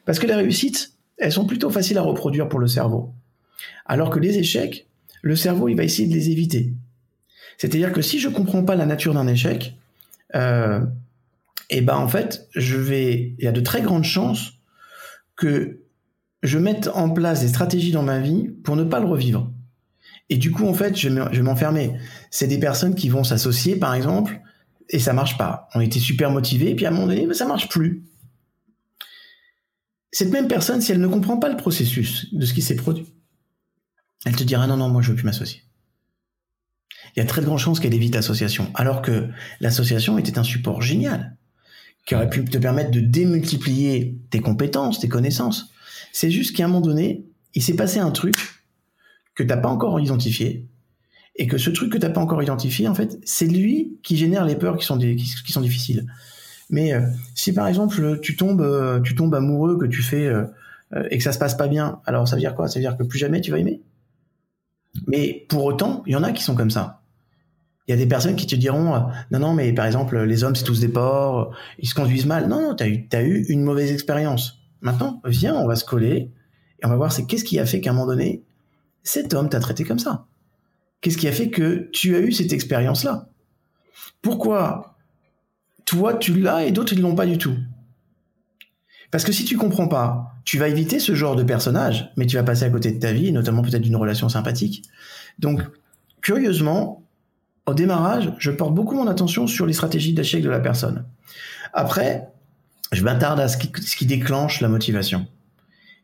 Parce 0.04 0.18
que 0.18 0.26
les 0.26 0.34
réussites, 0.34 0.94
elles 1.18 1.32
sont 1.32 1.46
plutôt 1.46 1.70
faciles 1.70 1.98
à 1.98 2.02
reproduire 2.02 2.48
pour 2.48 2.58
le 2.58 2.66
cerveau. 2.66 3.14
Alors 3.86 4.10
que 4.10 4.18
les 4.18 4.38
échecs, 4.38 4.88
le 5.22 5.36
cerveau, 5.36 5.68
il 5.68 5.76
va 5.76 5.84
essayer 5.84 6.08
de 6.08 6.14
les 6.14 6.30
éviter. 6.30 6.72
C'est-à-dire 7.62 7.92
que 7.92 8.02
si 8.02 8.18
je 8.18 8.28
comprends 8.28 8.64
pas 8.64 8.74
la 8.74 8.86
nature 8.86 9.14
d'un 9.14 9.28
échec, 9.28 9.76
euh, 10.34 10.80
et 11.70 11.78
eh 11.78 11.80
ben 11.80 11.94
en 11.94 12.08
fait, 12.08 12.48
je 12.56 12.76
vais, 12.76 13.36
il 13.38 13.44
y 13.44 13.46
a 13.46 13.52
de 13.52 13.60
très 13.60 13.82
grandes 13.82 14.02
chances 14.02 14.54
que 15.36 15.78
je 16.42 16.58
mette 16.58 16.90
en 16.92 17.08
place 17.08 17.42
des 17.42 17.46
stratégies 17.46 17.92
dans 17.92 18.02
ma 18.02 18.18
vie 18.18 18.48
pour 18.64 18.74
ne 18.74 18.82
pas 18.82 18.98
le 18.98 19.06
revivre. 19.06 19.48
Et 20.28 20.38
du 20.38 20.50
coup, 20.50 20.66
en 20.66 20.74
fait, 20.74 20.96
je 20.98 21.08
vais 21.08 21.42
m'enfermer. 21.42 21.94
C'est 22.32 22.48
des 22.48 22.58
personnes 22.58 22.96
qui 22.96 23.08
vont 23.08 23.22
s'associer, 23.22 23.76
par 23.76 23.94
exemple, 23.94 24.40
et 24.88 24.98
ça 24.98 25.12
marche 25.12 25.38
pas. 25.38 25.68
On 25.76 25.80
était 25.80 26.00
super 26.00 26.32
motivés, 26.32 26.70
et 26.70 26.74
puis 26.74 26.84
à 26.84 26.88
un 26.88 26.90
moment 26.90 27.06
donné, 27.06 27.28
ben, 27.28 27.32
ça 27.32 27.46
marche 27.46 27.68
plus 27.68 28.02
cette 30.10 30.32
même 30.32 30.48
personne, 30.48 30.80
si 30.80 30.90
elle 30.90 31.00
ne 31.00 31.06
comprend 31.06 31.38
pas 31.38 31.48
le 31.48 31.56
processus 31.56 32.26
de 32.34 32.44
ce 32.44 32.54
qui 32.54 32.60
s'est 32.60 32.74
produit, 32.74 33.06
elle 34.26 34.34
te 34.34 34.42
dira 34.42 34.66
non, 34.66 34.76
non, 34.76 34.88
moi 34.88 35.00
je 35.00 35.10
veux 35.10 35.14
plus 35.14 35.24
m'associer. 35.24 35.62
Il 37.14 37.20
y 37.20 37.22
a 37.22 37.26
très 37.26 37.40
de 37.40 37.46
grandes 37.46 37.58
chances 37.58 37.80
qu'elle 37.80 37.94
évite 37.94 38.14
l'association, 38.14 38.70
alors 38.74 39.02
que 39.02 39.28
l'association 39.60 40.18
était 40.18 40.38
un 40.38 40.44
support 40.44 40.82
génial, 40.82 41.36
qui 42.06 42.14
aurait 42.14 42.30
pu 42.30 42.44
te 42.44 42.58
permettre 42.58 42.90
de 42.90 43.00
démultiplier 43.00 44.16
tes 44.30 44.40
compétences, 44.40 45.00
tes 45.00 45.08
connaissances. 45.08 45.70
C'est 46.12 46.30
juste 46.30 46.56
qu'à 46.56 46.64
un 46.64 46.68
moment 46.68 46.80
donné, 46.80 47.24
il 47.54 47.62
s'est 47.62 47.76
passé 47.76 47.98
un 47.98 48.10
truc 48.10 48.34
que 49.34 49.42
tu 49.42 49.48
n'as 49.48 49.56
pas 49.56 49.68
encore 49.68 50.00
identifié, 50.00 50.66
et 51.36 51.46
que 51.46 51.58
ce 51.58 51.70
truc 51.70 51.92
que 51.92 51.98
tu 51.98 52.06
n'as 52.06 52.12
pas 52.12 52.20
encore 52.20 52.42
identifié, 52.42 52.88
en 52.88 52.94
fait, 52.94 53.18
c'est 53.24 53.46
lui 53.46 53.98
qui 54.02 54.16
génère 54.16 54.44
les 54.44 54.56
peurs 54.56 54.76
qui 54.76 54.84
sont, 54.84 54.96
difficiles. 54.96 56.06
Mais 56.70 56.92
euh, 56.92 57.02
si 57.34 57.52
par 57.52 57.66
exemple 57.68 58.18
tu 58.20 58.36
tombes, 58.36 58.62
euh, 58.62 59.00
tu 59.00 59.14
tombes 59.14 59.34
amoureux, 59.34 59.78
que 59.78 59.86
tu 59.86 60.02
fais 60.02 60.26
euh, 60.26 60.44
et 61.10 61.18
que 61.18 61.24
ça 61.24 61.32
se 61.32 61.38
passe 61.38 61.54
pas 61.54 61.68
bien, 61.68 62.00
alors 62.06 62.26
ça 62.28 62.36
veut 62.36 62.40
dire 62.40 62.54
quoi? 62.54 62.68
Ça 62.68 62.78
veut 62.78 62.84
dire 62.84 62.96
que 62.96 63.02
plus 63.02 63.18
jamais 63.18 63.40
tu 63.40 63.50
vas 63.50 63.58
aimer? 63.58 63.82
Mais 65.06 65.46
pour 65.48 65.64
autant, 65.64 66.02
il 66.06 66.12
y 66.12 66.16
en 66.16 66.22
a 66.22 66.32
qui 66.32 66.42
sont 66.42 66.54
comme 66.54 66.70
ça. 66.70 67.01
Il 67.86 67.90
y 67.90 67.94
a 67.94 67.96
des 67.96 68.06
personnes 68.06 68.36
qui 68.36 68.46
te 68.46 68.54
diront 68.54 69.06
non 69.30 69.38
non 69.38 69.54
mais 69.54 69.72
par 69.72 69.86
exemple 69.86 70.20
les 70.22 70.44
hommes 70.44 70.54
c'est 70.54 70.64
tous 70.64 70.80
des 70.80 70.88
porcs, 70.88 71.54
ils 71.78 71.88
se 71.88 71.94
conduisent 71.94 72.26
mal. 72.26 72.48
Non 72.48 72.60
non, 72.60 72.74
t'as 72.74 72.88
eu 72.88 73.08
as 73.12 73.22
eu 73.22 73.44
une 73.48 73.62
mauvaise 73.62 73.90
expérience. 73.90 74.60
Maintenant 74.80 75.20
viens, 75.24 75.54
on 75.54 75.66
va 75.66 75.76
se 75.76 75.84
coller 75.84 76.30
et 76.80 76.86
on 76.86 76.88
va 76.88 76.96
voir 76.96 77.12
c'est 77.12 77.26
qu'est-ce 77.26 77.44
qui 77.44 77.58
a 77.58 77.66
fait 77.66 77.80
qu'à 77.80 77.90
un 77.90 77.94
moment 77.94 78.06
donné 78.06 78.42
cet 79.02 79.34
homme 79.34 79.48
t'a 79.48 79.60
traité 79.60 79.84
comme 79.84 79.98
ça? 79.98 80.26
Qu'est-ce 81.00 81.18
qui 81.18 81.26
a 81.26 81.32
fait 81.32 81.50
que 81.50 81.88
tu 81.92 82.14
as 82.14 82.20
eu 82.20 82.32
cette 82.32 82.52
expérience 82.52 83.02
là 83.02 83.28
Pourquoi 84.22 84.96
toi 85.84 86.14
tu 86.14 86.38
l'as 86.38 86.64
et 86.64 86.70
d'autres 86.70 86.92
ils 86.92 87.00
l'ont 87.00 87.16
pas 87.16 87.26
du 87.26 87.38
tout? 87.38 87.56
Parce 89.10 89.24
que 89.24 89.32
si 89.32 89.44
tu 89.44 89.56
comprends 89.58 89.88
pas, 89.88 90.32
tu 90.44 90.58
vas 90.58 90.68
éviter 90.68 90.98
ce 90.98 91.14
genre 91.14 91.36
de 91.36 91.42
personnage, 91.42 92.10
mais 92.16 92.26
tu 92.26 92.36
vas 92.36 92.42
passer 92.42 92.64
à 92.64 92.70
côté 92.70 92.92
de 92.92 92.98
ta 92.98 93.12
vie, 93.12 93.30
notamment 93.30 93.62
peut-être 93.62 93.82
d'une 93.82 93.96
relation 93.96 94.28
sympathique. 94.30 94.84
Donc, 95.38 95.60
curieusement, 96.22 97.01
au 97.66 97.74
démarrage, 97.74 98.32
je 98.38 98.50
porte 98.50 98.74
beaucoup 98.74 98.96
mon 98.96 99.06
attention 99.06 99.46
sur 99.46 99.66
les 99.66 99.72
stratégies 99.72 100.12
d'échec 100.12 100.42
de 100.42 100.50
la 100.50 100.60
personne. 100.60 101.04
Après, 101.72 102.28
je 102.90 103.02
m'attarde 103.02 103.40
à 103.40 103.48
ce 103.48 103.56
qui, 103.56 103.70
ce 103.80 103.96
qui 103.96 104.06
déclenche 104.06 104.60
la 104.60 104.68
motivation. 104.68 105.26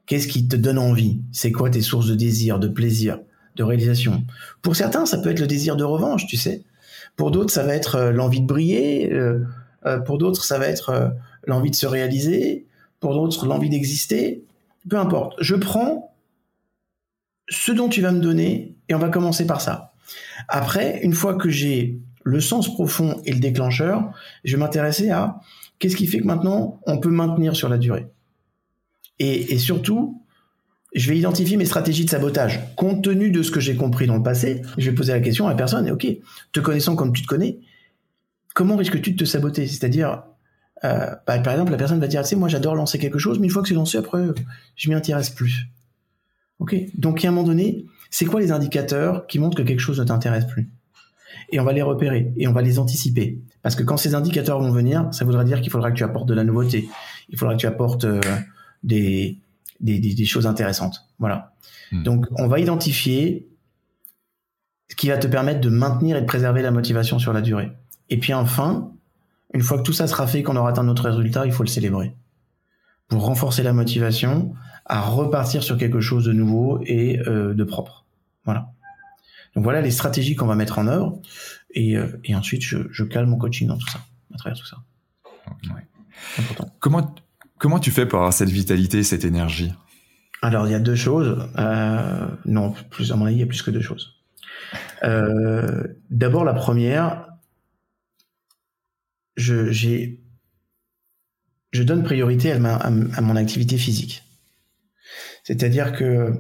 Qu'est-ce 0.07 0.29
qui 0.29 0.49
te 0.49 0.57
donne 0.57 0.79
envie? 0.79 1.21
C'est 1.33 1.53
quoi 1.53 1.69
tes 1.69 1.83
sources 1.83 2.07
de 2.07 2.15
désir, 2.15 2.59
de 2.59 2.69
plaisir, 2.69 3.21
de 3.57 3.63
réalisation? 3.63 4.25
Pour 4.63 4.75
certains, 4.77 5.05
ça 5.05 5.19
peut 5.19 5.31
être 5.31 5.41
le 5.41 5.47
désir 5.47 5.77
de 5.77 5.85
revanche, 5.85 6.27
tu 6.27 6.37
sais. 6.37 6.63
Pour 7.17 7.31
d'autres, 7.31 7.53
ça 7.53 7.65
va 7.65 7.75
être 7.75 7.97
euh, 7.97 8.13
l'envie 8.13 8.41
de 8.41 8.47
briller, 8.47 9.13
euh, 9.13 9.45
euh, 9.85 9.99
pour 9.99 10.19
d'autres, 10.19 10.45
ça 10.45 10.59
va 10.59 10.67
être 10.69 11.13
l'envie 11.45 11.71
de 11.71 11.77
se 11.77 11.87
réaliser. 11.87 12.67
Pour 13.01 13.15
d'autres, 13.15 13.47
l'envie 13.47 13.69
d'exister. 13.69 14.45
Peu 14.89 14.97
importe. 14.97 15.35
Je 15.41 15.55
prends 15.55 16.15
ce 17.49 17.73
dont 17.73 17.89
tu 17.89 18.01
vas 18.01 18.13
me 18.13 18.21
donner 18.21 18.77
et 18.89 18.95
on 18.95 18.99
va 18.99 19.09
commencer 19.09 19.47
par 19.47 19.61
ça. 19.61 19.88
Après, 20.49 21.01
une 21.03 21.13
fois 21.13 21.35
que 21.35 21.51
j'ai 21.51 22.01
le 22.25 22.41
sens 22.41 22.73
profond 22.73 23.21
et 23.25 23.33
le 23.33 23.41
déclencheur, 23.41 24.13
je 24.45 24.57
vais 24.57 24.61
m'intéresser 24.61 25.11
à 25.11 25.41
qu'est-ce 25.79 25.97
qui 25.97 26.07
fait 26.07 26.19
que 26.19 26.27
maintenant 26.27 26.81
on 26.87 26.99
peut 26.99 27.11
maintenir 27.11 27.57
sur 27.57 27.69
la 27.69 27.79
durée. 27.79 28.07
Et, 29.19 29.59
surtout, 29.59 30.23
je 30.95 31.09
vais 31.11 31.19
identifier 31.19 31.57
mes 31.57 31.65
stratégies 31.65 32.05
de 32.05 32.11
sabotage. 32.11 32.61
Compte 32.77 33.03
tenu 33.03 33.31
de 33.31 33.43
ce 33.43 33.51
que 33.51 33.59
j'ai 33.59 33.75
compris 33.75 34.07
dans 34.07 34.17
le 34.17 34.23
passé, 34.23 34.63
je 34.77 34.91
vais 34.91 34.95
poser 34.95 35.13
la 35.13 35.21
question 35.21 35.47
à 35.47 35.51
la 35.51 35.57
personne, 35.57 35.87
et 35.89 35.91
ok, 35.91 36.07
te 36.53 36.61
connaissant 36.61 36.95
comme 36.95 37.13
tu 37.13 37.23
te 37.23 37.27
connais, 37.27 37.59
comment 38.55 38.77
risques-tu 38.77 39.13
de 39.13 39.17
te 39.17 39.25
saboter? 39.25 39.67
C'est-à-dire, 39.67 40.23
euh, 40.85 41.15
bah, 41.27 41.39
par 41.41 41.53
exemple, 41.53 41.73
la 41.73 41.79
personne 41.79 41.99
va 41.99 42.07
dire, 42.07 42.23
tu 42.23 42.29
sais, 42.29 42.37
moi 42.37 42.49
j'adore 42.49 42.77
lancer 42.77 42.99
quelque 42.99 43.19
chose, 43.19 43.41
mais 43.41 43.49
une 43.49 43.53
fois 43.53 43.63
que 43.63 43.69
c'est 43.69 43.75
lancé, 43.75 43.99
après, 43.99 44.25
je 44.77 44.89
m'y 44.89 44.95
intéresse 44.95 45.31
plus. 45.31 45.67
Ok? 46.61 46.77
Donc, 46.95 47.25
à 47.25 47.29
un 47.29 47.31
moment 47.33 47.47
donné, 47.47 47.87
c'est 48.11 48.25
quoi 48.25 48.41
les 48.41 48.53
indicateurs 48.53 49.27
qui 49.27 49.39
montrent 49.39 49.57
que 49.57 49.63
quelque 49.63 49.81
chose 49.81 50.01
ne 50.01 50.05
t'intéresse 50.05 50.47
plus? 50.47 50.71
Et 51.51 51.61
on 51.61 51.65
va 51.65 51.73
les 51.73 51.83
repérer 51.83 52.33
et 52.37 52.47
on 52.47 52.53
va 52.53 52.63
les 52.63 52.79
anticiper. 52.79 53.41
Parce 53.63 53.75
que 53.75 53.83
quand 53.83 53.97
ces 53.97 54.15
indicateurs 54.15 54.61
vont 54.61 54.71
venir, 54.71 55.09
ça 55.13 55.25
voudra 55.25 55.45
dire 55.45 55.61
qu'il 55.61 55.71
faudra 55.71 55.91
que 55.91 55.97
tu 55.97 56.05
apportes 56.05 56.29
de 56.29 56.35
la 56.35 56.45
nouveauté. 56.45 56.89
Il 57.29 57.39
faudra 57.39 57.55
que 57.55 57.61
tu 57.61 57.67
apportes 57.67 58.05
euh, 58.05 58.21
des, 58.83 59.39
des, 59.81 60.25
choses 60.25 60.47
intéressantes. 60.47 61.07
Voilà. 61.19 61.55
Hmm. 61.93 62.03
Donc, 62.03 62.27
on 62.37 62.49
va 62.49 62.61
identifier 62.61 63.49
ce 64.89 64.97
qui 64.97 65.09
va 65.09 65.19
te 65.19 65.27
permettre 65.27 65.61
de 65.61 65.69
maintenir 65.69 66.17
et 66.17 66.21
de 66.21 66.27
préserver 66.27 66.63
la 66.63 66.71
motivation 66.71 67.19
sur 67.19 67.33
la 67.33 67.41
durée. 67.41 67.73
Et 68.11 68.19
puis 68.19 68.33
enfin, 68.35 68.93
une 69.55 69.63
fois 69.63 69.79
que 69.79 69.83
tout 69.83 69.93
ça 69.93 70.07
sera 70.07 70.27
fait, 70.27 70.43
qu'on 70.43 70.57
aura 70.57 70.71
atteint 70.71 70.83
notre 70.83 71.09
résultat, 71.09 71.47
il 71.47 71.53
faut 71.53 71.63
le 71.63 71.69
célébrer. 71.69 72.15
Pour 73.09 73.25
renforcer 73.25 73.63
la 73.63 73.73
motivation 73.73 74.55
à 74.89 75.01
repartir 75.01 75.63
sur 75.63 75.77
quelque 75.77 76.01
chose 76.01 76.25
de 76.25 76.33
nouveau 76.33 76.81
et 76.85 77.21
euh, 77.21 77.55
de 77.55 77.65
propre. 77.65 78.07
Voilà. 78.45 78.73
Donc 79.55 79.65
voilà 79.65 79.81
les 79.81 79.91
stratégies 79.91 80.37
qu'on 80.37 80.47
va 80.47 80.55
mettre 80.55 80.79
en 80.79 80.87
œuvre. 80.87 81.21
Et, 81.75 81.97
euh, 81.97 82.21
et 82.25 82.35
ensuite, 82.35 82.63
je, 82.63 82.79
je 82.91 83.05
cale 83.05 83.27
mon 83.27 83.37
coaching 83.37 83.69
dans 83.69 83.77
tout 83.77 83.89
ça, 83.89 84.01
à 84.35 84.39
travers 84.39 84.59
tout 84.59 84.67
ça. 84.67 84.79
Comment, 86.79 87.15
comment 87.59 87.79
tu 87.79 87.91
fais 87.91 88.07
pour 88.07 88.19
avoir 88.19 88.33
cette 88.33 88.51
vitalité, 88.51 89.03
cette 89.03 89.25
énergie? 89.25 89.73
Alors, 90.43 90.67
il 90.67 90.71
y 90.71 90.75
a 90.75 90.81
deux 90.81 90.95
choses. 90.95 91.49
Euh, 91.59 92.29
non, 92.45 92.73
plus, 92.91 93.13
à 93.13 93.17
mon 93.17 93.27
avis, 93.27 93.37
il 93.37 93.41
y 93.41 93.43
a 93.43 93.47
plus 93.47 93.63
que 93.63 93.71
deux 93.71 93.81
choses. 93.81 94.15
Euh, 95.03 95.85
d'abord, 96.11 96.45
la 96.45 96.55
première, 96.55 97.27
je, 99.37 99.73
je 99.73 101.83
donne 101.83 102.03
priorité 102.03 102.53
à, 102.53 102.77
à, 102.77 102.91
mon 102.91 103.37
activité 103.37 103.79
physique. 103.79 104.25
C'est-à-dire 105.49 105.93
que, 105.93 106.35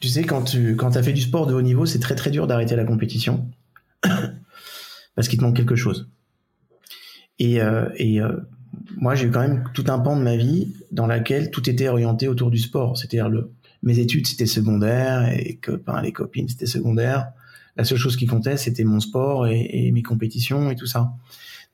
tu 0.00 0.08
sais, 0.08 0.24
quand 0.24 0.42
tu 0.42 0.74
quand 0.74 0.96
as 0.96 1.02
fait 1.04 1.12
du 1.12 1.20
sport 1.20 1.46
de 1.46 1.54
haut 1.54 1.62
niveau, 1.62 1.86
c'est 1.86 2.00
très 2.00 2.16
très 2.16 2.32
dur 2.32 2.48
d'arrêter 2.48 2.74
la 2.74 2.84
compétition 2.84 3.48
parce 5.14 5.28
qu'il 5.28 5.38
te 5.38 5.44
manque 5.44 5.54
quelque 5.54 5.76
chose. 5.76 6.08
Et, 7.38 7.60
euh, 7.62 7.88
euh, 8.00 8.32
moi, 8.96 9.14
j'ai 9.14 9.26
eu 9.26 9.30
quand 9.30 9.42
même 9.42 9.62
tout 9.74 9.84
un 9.86 10.00
pan 10.00 10.16
de 10.16 10.22
ma 10.22 10.36
vie 10.36 10.74
dans 10.90 11.06
laquelle 11.06 11.52
tout 11.52 11.70
était 11.70 11.86
orienté 11.86 12.26
autour 12.26 12.50
du 12.50 12.58
sport. 12.58 12.98
C'est-à-dire 12.98 13.28
le, 13.28 13.52
mes 13.84 14.00
études, 14.00 14.26
c'était 14.26 14.46
secondaire 14.46 15.28
et 15.28 15.60
ben, 15.86 16.02
les 16.02 16.10
copines, 16.10 16.48
c'était 16.48 16.66
secondaire. 16.66 17.28
La 17.76 17.84
seule 17.84 17.98
chose 17.98 18.16
qui 18.16 18.26
comptait, 18.26 18.56
c'était 18.56 18.82
mon 18.82 18.98
sport 18.98 19.46
et, 19.46 19.92
mes 19.92 20.02
compétitions 20.02 20.68
et 20.68 20.74
tout 20.74 20.86
ça. 20.86 21.12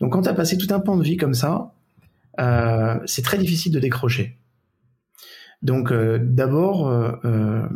Donc, 0.00 0.12
quand 0.12 0.20
tu 0.20 0.28
as 0.28 0.34
passé 0.34 0.58
tout 0.58 0.68
un 0.74 0.80
pan 0.80 0.98
de 0.98 1.02
vie 1.02 1.16
comme 1.16 1.32
ça, 1.32 1.72
euh, 2.40 2.98
c'est 3.06 3.22
très 3.22 3.38
difficile 3.38 3.72
de 3.72 3.80
décrocher. 3.80 4.36
Donc, 5.64 5.90
euh, 5.90 6.18
d'abord, 6.20 6.86
euh, 6.86 7.12
euh, 7.24 7.66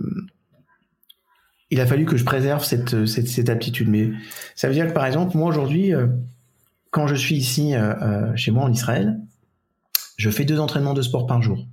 il 1.70 1.81
a 1.81 1.87
fallu 1.87 2.05
que 2.05 2.16
je 2.16 2.24
préserve 2.24 2.62
cette, 2.62 3.07
cette, 3.07 3.48
aptitude. 3.48 3.88
Mais 3.88 4.11
ça 4.55 4.68
veut 4.68 4.74
dire 4.74 4.87
que, 4.87 4.92
par 4.92 5.07
exemple, 5.07 5.37
moi 5.37 5.48
aujourd'hui, 5.48 5.92
quand 6.90 7.07
je 7.07 7.14
suis 7.14 7.37
ici 7.37 7.74
chez 8.37 8.51
moi 8.51 8.64
en 8.64 8.72
Israël, 8.72 9.18
je 10.16 10.31
fais 10.31 10.46
deux 10.46 10.61
entraînements 10.61 10.94
de 10.94 11.03
sport 11.03 11.27
par 11.27 11.42
jour. 11.42 11.66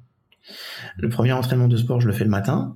Le 0.98 1.08
premier 1.08 1.32
entraînement 1.32 1.70
de 1.70 1.78
sport, 1.78 2.02
je 2.02 2.08
le 2.08 2.14
fais 2.14 2.26
le 2.26 2.30
matin, 2.30 2.76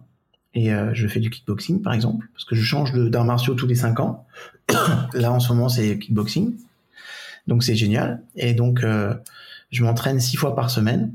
et 0.53 0.71
je 0.93 1.07
fais 1.09 1.19
du 1.19 1.29
kickboxing, 1.29 1.81
par 1.81 1.91
exemple, 1.91 2.25
parce 2.31 2.45
que 2.45 2.55
je 2.55 2.63
change 2.63 2.93
d'art 2.93 3.25
martiaux 3.25 3.53
tous 3.53 3.67
les 3.67 3.75
cinq 3.75 3.99
ans. 3.99 4.25
Là, 5.13 5.33
en 5.33 5.41
ce 5.41 5.51
moment, 5.51 5.67
c'est 5.67 5.99
kickboxing. 5.99 6.55
Donc, 7.47 7.63
c'est 7.63 7.75
génial. 7.75 8.23
Et 8.37 8.53
donc, 8.53 8.79
je 9.71 9.83
m'entraîne 9.83 10.21
six 10.21 10.37
fois 10.37 10.55
par 10.55 10.69
semaine, 10.69 11.11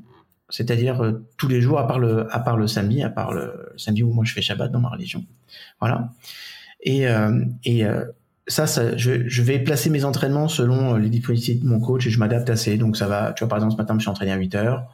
c'est-à-dire 0.48 1.02
euh, 1.02 1.24
tous 1.36 1.48
les 1.48 1.60
jours, 1.60 1.78
à 1.78 1.86
part, 1.86 1.98
le, 1.98 2.32
à 2.34 2.40
part 2.40 2.56
le 2.56 2.66
samedi, 2.66 3.02
à 3.02 3.10
part 3.10 3.32
le 3.32 3.72
samedi 3.76 4.02
où 4.02 4.12
moi 4.12 4.24
je 4.24 4.32
fais 4.32 4.42
Shabbat 4.42 4.70
dans 4.70 4.80
ma 4.80 4.88
religion. 4.88 5.24
Voilà. 5.80 6.10
Et, 6.86 7.06
et 7.64 7.82
ça, 8.46 8.66
ça 8.66 8.94
je, 8.94 9.26
je, 9.26 9.42
vais 9.42 9.58
placer 9.58 9.88
mes 9.88 10.04
entraînements 10.04 10.48
selon 10.48 10.96
les 10.96 11.08
disponibilités 11.08 11.54
de 11.54 11.66
mon 11.66 11.80
coach 11.80 12.06
et 12.06 12.10
je 12.10 12.18
m'adapte 12.18 12.50
assez. 12.50 12.76
Donc, 12.76 12.98
ça 12.98 13.06
va, 13.06 13.32
tu 13.32 13.42
vois, 13.42 13.48
par 13.48 13.56
exemple, 13.56 13.72
ce 13.72 13.78
matin, 13.78 13.94
je 13.94 14.00
suis 14.00 14.10
entraîné 14.10 14.32
à 14.32 14.36
8 14.36 14.54
heures 14.56 14.92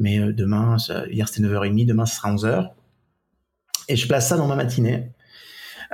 mais 0.00 0.18
demain, 0.32 0.76
hier 1.10 1.28
c'était 1.28 1.46
9h30, 1.46 1.86
demain 1.86 2.06
ce 2.06 2.16
sera 2.16 2.32
11h 2.32 2.70
et 3.88 3.96
je 3.96 4.06
place 4.06 4.28
ça 4.28 4.36
dans 4.36 4.46
ma 4.46 4.54
matinée. 4.54 5.10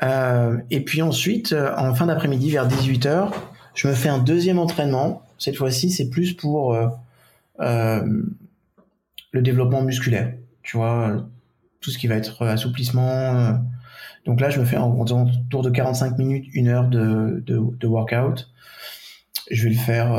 Euh, 0.02 0.58
et 0.70 0.80
puis 0.80 1.02
ensuite, 1.02 1.52
euh, 1.52 1.72
en 1.76 1.94
fin 1.94 2.06
d'après-midi, 2.06 2.50
vers 2.50 2.68
18h, 2.68 3.30
je 3.74 3.88
me 3.88 3.94
fais 3.94 4.08
un 4.08 4.18
deuxième 4.18 4.58
entraînement. 4.58 5.22
Cette 5.38 5.56
fois-ci, 5.56 5.90
c'est 5.90 6.10
plus 6.10 6.32
pour 6.32 6.74
euh, 6.74 6.88
euh, 7.60 8.22
le 9.34 9.42
développement 9.42 9.82
musculaire. 9.82 10.32
Tu 10.62 10.76
vois, 10.76 11.28
tout 11.80 11.90
ce 11.90 11.98
qui 11.98 12.06
va 12.06 12.14
être 12.14 12.46
assouplissement. 12.46 13.58
Donc 14.24 14.40
là, 14.40 14.48
je 14.48 14.60
me 14.60 14.64
fais 14.64 14.78
en, 14.78 14.96
autour 14.98 15.62
de 15.62 15.70
45 15.70 16.16
minutes, 16.16 16.46
une 16.54 16.68
heure 16.68 16.88
de, 16.88 17.42
de, 17.46 17.86
workout. 17.86 18.50
Je 19.50 19.64
vais 19.64 19.74
le 19.74 19.80
faire 19.80 20.16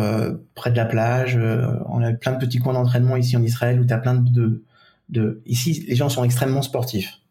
près 0.53 0.69
de 0.69 0.75
la 0.75 0.85
plage. 0.85 1.39
on 1.87 2.03
a 2.03 2.13
plein 2.13 2.33
de 2.33 2.37
petits 2.37 2.59
coins 2.59 2.73
d'entraînement 2.73 3.15
ici 3.15 3.35
en 3.37 3.41
Israël 3.41 3.79
où 3.79 3.85
tu 3.85 3.93
as 3.93 3.97
plein 3.97 4.15
de, 4.15 4.63
de... 5.09 5.41
Ici, 5.45 5.85
les 5.87 5.95
gens 5.95 6.09
sont 6.09 6.23
extrêmement 6.23 6.61
sportifs. 6.61 7.21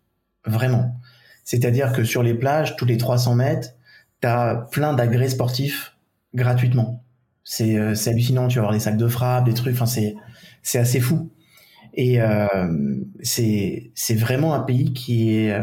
Vraiment. 0.47 0.97
C'est-à-dire 1.45 1.93
que 1.93 2.05
sur 2.05 2.23
les 2.23 2.35
plages, 2.35 2.77
tous 2.77 2.87
les 2.87 2.97
300 2.97 3.35
mètres, 3.35 3.69
tu 4.23 4.27
as 4.27 4.67
plein 4.73 4.95
d'agrès 4.95 5.29
sportifs 5.29 5.95
gratuitement. 6.35 7.05
Euh, 7.61 7.95
c'est 7.95 8.11
hallucinant, 8.11 8.49
tu 8.49 8.57
vas 8.57 8.63
avoir 8.63 8.73
des 8.73 8.81
sacs 8.81 8.97
de 8.97 9.09
frappe, 9.09 9.45
des 9.45 9.55
trucs, 9.55 9.75
enfin 9.75 9.87
c'est 9.87 10.79
assez 10.79 11.01
fou. 11.01 11.31
Et 11.95 12.21
euh, 12.21 12.47
c'est 13.23 13.93
vraiment 14.17 14.55
un 14.55 14.61
pays 14.61 14.93
qui 14.93 15.37
est 15.37 15.57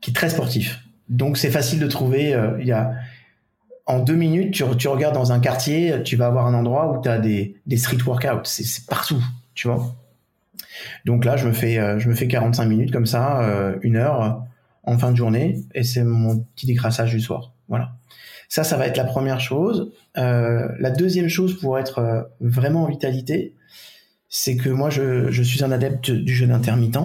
qui 0.00 0.10
est 0.10 0.14
très 0.14 0.30
sportif. 0.30 0.80
Donc 1.08 1.38
c'est 1.38 1.50
facile 1.50 1.80
de 1.80 1.86
trouver. 1.86 2.34
Euh, 2.34 2.58
il 2.60 2.66
y 2.66 2.72
a 2.72 2.92
en 3.86 3.98
deux 3.98 4.14
minutes, 4.14 4.54
tu, 4.54 4.64
tu 4.78 4.88
regardes 4.88 5.14
dans 5.14 5.32
un 5.32 5.40
quartier, 5.40 6.02
tu 6.04 6.16
vas 6.16 6.26
avoir 6.26 6.46
un 6.46 6.54
endroit 6.54 6.92
où 6.92 7.02
tu 7.02 7.08
as 7.08 7.18
des, 7.18 7.56
des 7.66 7.76
street 7.76 7.98
workouts. 8.06 8.44
C'est 8.44 8.86
partout, 8.86 9.22
tu 9.54 9.68
vois. 9.68 9.96
Donc 11.04 11.24
là, 11.24 11.36
je 11.36 11.46
me 11.46 11.52
fais, 11.52 11.78
euh, 11.78 11.98
je 11.98 12.08
me 12.08 12.14
fais 12.14 12.28
45 12.28 12.64
minutes 12.66 12.92
comme 12.92 13.06
ça, 13.06 13.42
euh, 13.42 13.76
une 13.82 13.96
heure 13.96 14.44
en 14.84 14.98
fin 14.98 15.12
de 15.12 15.16
journée, 15.16 15.62
et 15.74 15.84
c'est 15.84 16.04
mon 16.04 16.38
petit 16.38 16.66
décrassage 16.66 17.10
du 17.12 17.20
soir. 17.20 17.52
Voilà. 17.68 17.92
Ça, 18.48 18.64
ça 18.64 18.76
va 18.76 18.86
être 18.86 18.96
la 18.96 19.04
première 19.04 19.40
chose. 19.40 19.92
Euh, 20.18 20.68
la 20.78 20.90
deuxième 20.90 21.28
chose 21.28 21.58
pour 21.58 21.78
être 21.78 22.30
vraiment 22.40 22.84
en 22.84 22.88
vitalité, 22.88 23.54
c'est 24.34 24.56
que 24.56 24.70
moi, 24.70 24.88
je, 24.88 25.30
je, 25.30 25.42
suis 25.42 25.62
un 25.62 25.70
adepte 25.70 26.10
du 26.10 26.34
jeûne 26.34 26.52
intermittent. 26.52 26.96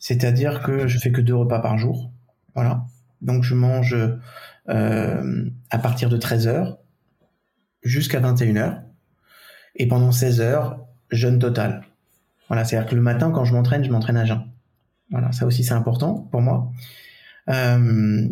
C'est-à-dire 0.00 0.62
que 0.62 0.88
je 0.88 0.98
fais 0.98 1.12
que 1.12 1.20
deux 1.20 1.36
repas 1.36 1.60
par 1.60 1.78
jour. 1.78 2.10
Voilà. 2.56 2.86
Donc 3.22 3.44
je 3.44 3.54
mange 3.54 3.96
euh, 4.68 5.50
à 5.70 5.78
partir 5.78 6.08
de 6.08 6.16
13 6.16 6.48
heures 6.48 6.78
jusqu'à 7.84 8.18
21 8.18 8.56
heures. 8.56 8.82
Et 9.76 9.86
pendant 9.86 10.10
16 10.10 10.40
heures, 10.40 10.80
jeûne 11.12 11.38
total. 11.38 11.84
Voilà, 12.48 12.64
c'est-à-dire 12.64 12.90
que 12.90 12.96
le 12.96 13.02
matin, 13.02 13.30
quand 13.30 13.44
je 13.44 13.54
m'entraîne, 13.54 13.84
je 13.84 13.92
m'entraîne 13.92 14.16
à 14.16 14.24
jeun. 14.24 14.42
Voilà, 15.12 15.30
ça 15.30 15.46
aussi 15.46 15.62
c'est 15.62 15.74
important 15.74 16.28
pour 16.32 16.40
moi. 16.40 16.72
Euh, 17.48 18.26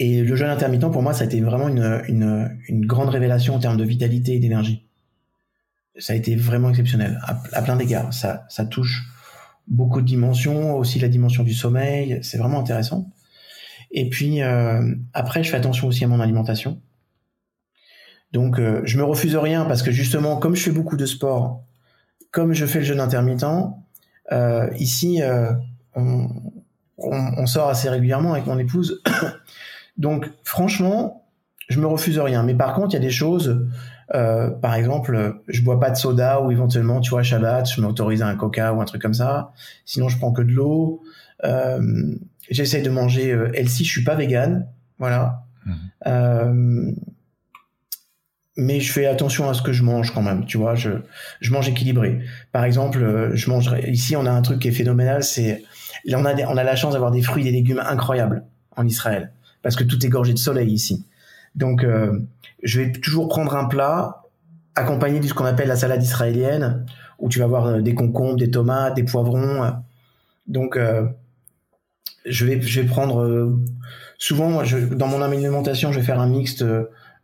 et 0.00 0.24
le 0.24 0.34
jeûne 0.34 0.50
intermittent, 0.50 0.90
pour 0.90 1.02
moi, 1.02 1.12
ça 1.12 1.22
a 1.22 1.26
été 1.26 1.40
vraiment 1.42 1.68
une, 1.68 2.02
une, 2.08 2.58
une 2.68 2.86
grande 2.86 3.10
révélation 3.10 3.54
en 3.54 3.60
termes 3.60 3.76
de 3.76 3.84
vitalité 3.84 4.34
et 4.34 4.40
d'énergie. 4.40 4.88
Ça 5.98 6.14
a 6.14 6.16
été 6.16 6.36
vraiment 6.36 6.70
exceptionnel, 6.70 7.20
à, 7.22 7.62
plein 7.62 7.76
d'égards. 7.76 8.12
Ça, 8.14 8.46
ça 8.48 8.64
touche 8.64 9.04
beaucoup 9.68 10.00
de 10.00 10.06
dimensions, 10.06 10.76
aussi 10.76 10.98
la 10.98 11.08
dimension 11.08 11.42
du 11.42 11.54
sommeil, 11.54 12.18
c'est 12.22 12.38
vraiment 12.38 12.60
intéressant. 12.60 13.10
Et 13.90 14.08
puis, 14.08 14.42
euh, 14.42 14.94
après, 15.12 15.44
je 15.44 15.50
fais 15.50 15.56
attention 15.56 15.86
aussi 15.88 16.04
à 16.04 16.08
mon 16.08 16.20
alimentation. 16.20 16.80
Donc, 18.32 18.58
euh, 18.58 18.80
je 18.84 18.96
me 18.96 19.04
refuse 19.04 19.36
rien 19.36 19.64
parce 19.66 19.82
que 19.82 19.90
justement, 19.90 20.36
comme 20.36 20.56
je 20.56 20.62
fais 20.62 20.70
beaucoup 20.70 20.96
de 20.96 21.06
sport, 21.06 21.62
comme 22.30 22.54
je 22.54 22.64
fais 22.64 22.78
le 22.78 22.84
jeûne 22.84 23.00
intermittent, 23.00 23.44
euh, 24.32 24.70
ici, 24.78 25.22
euh, 25.22 25.52
on, 25.94 26.28
on, 26.96 27.46
sort 27.46 27.68
assez 27.68 27.90
régulièrement 27.90 28.32
avec 28.32 28.46
mon 28.46 28.58
épouse. 28.58 29.02
Donc, 29.98 30.30
franchement, 30.44 31.26
je 31.68 31.78
me 31.78 31.86
refuse 31.86 32.18
rien. 32.18 32.42
Mais 32.42 32.54
par 32.54 32.74
contre, 32.74 32.90
il 32.90 32.94
y 32.94 32.96
a 32.96 33.00
des 33.00 33.10
choses, 33.10 33.66
euh, 34.14 34.50
par 34.50 34.74
exemple, 34.74 35.40
je 35.48 35.62
bois 35.62 35.80
pas 35.80 35.90
de 35.90 35.96
soda 35.96 36.40
ou 36.42 36.50
éventuellement, 36.50 37.00
tu 37.00 37.10
vois, 37.10 37.22
Shabbat, 37.22 37.70
je 37.70 37.80
m'autorise 37.80 38.22
un 38.22 38.36
coca 38.36 38.72
ou 38.72 38.80
un 38.80 38.84
truc 38.84 39.00
comme 39.02 39.14
ça. 39.14 39.52
Sinon, 39.84 40.08
je 40.08 40.18
prends 40.18 40.32
que 40.32 40.42
de 40.42 40.52
l'eau. 40.52 41.02
Euh, 41.44 42.14
J'essaie 42.50 42.82
de 42.82 42.90
manger 42.90 43.30
healthy. 43.54 43.84
Je 43.84 43.90
suis 43.90 44.04
pas 44.04 44.14
vegan, 44.14 44.66
voilà. 44.98 45.44
Mmh. 45.64 45.72
Euh, 46.06 46.92
mais 48.56 48.80
je 48.80 48.92
fais 48.92 49.06
attention 49.06 49.48
à 49.48 49.54
ce 49.54 49.62
que 49.62 49.72
je 49.72 49.82
mange 49.82 50.12
quand 50.12 50.22
même, 50.22 50.44
tu 50.44 50.58
vois, 50.58 50.74
je, 50.74 50.90
je 51.40 51.52
mange 51.52 51.68
équilibré. 51.68 52.20
Par 52.52 52.64
exemple, 52.64 53.02
euh, 53.02 53.34
je 53.34 53.48
mange 53.48 53.70
ici 53.88 54.14
on 54.16 54.26
a 54.26 54.30
un 54.30 54.42
truc 54.42 54.60
qui 54.60 54.68
est 54.68 54.72
phénoménal, 54.72 55.22
c'est 55.22 55.62
on 56.12 56.24
a 56.24 56.34
on 56.46 56.56
a 56.56 56.64
la 56.64 56.76
chance 56.76 56.92
d'avoir 56.92 57.10
des 57.10 57.22
fruits 57.22 57.42
et 57.42 57.50
des 57.50 57.52
légumes 57.52 57.82
incroyables 57.84 58.44
en 58.76 58.86
Israël 58.86 59.32
parce 59.62 59.76
que 59.76 59.84
tout 59.84 60.04
est 60.04 60.08
gorgé 60.08 60.32
de 60.32 60.38
soleil 60.38 60.70
ici. 60.70 61.06
Donc 61.54 61.84
euh, 61.84 62.18
je 62.62 62.80
vais 62.80 62.92
toujours 62.92 63.28
prendre 63.28 63.54
un 63.54 63.64
plat 63.64 64.22
accompagné 64.74 65.20
de 65.20 65.26
ce 65.26 65.34
qu'on 65.34 65.44
appelle 65.44 65.68
la 65.68 65.76
salade 65.76 66.02
israélienne 66.02 66.86
où 67.18 67.28
tu 67.28 67.38
vas 67.38 67.44
avoir 67.44 67.66
euh, 67.66 67.80
des 67.80 67.94
concombres, 67.94 68.36
des 68.36 68.50
tomates, 68.50 68.94
des 68.94 69.04
poivrons. 69.04 69.72
Donc 70.46 70.78
je 72.26 72.44
vais 72.44 72.60
je 72.60 72.80
vais 72.80 72.86
prendre 72.86 73.52
souvent 74.18 74.64
je, 74.64 74.78
dans 74.78 75.08
mon 75.08 75.22
alimentation, 75.22 75.92
je 75.92 76.00
vais 76.00 76.04
faire 76.04 76.20
un 76.20 76.28
mixte 76.28 76.64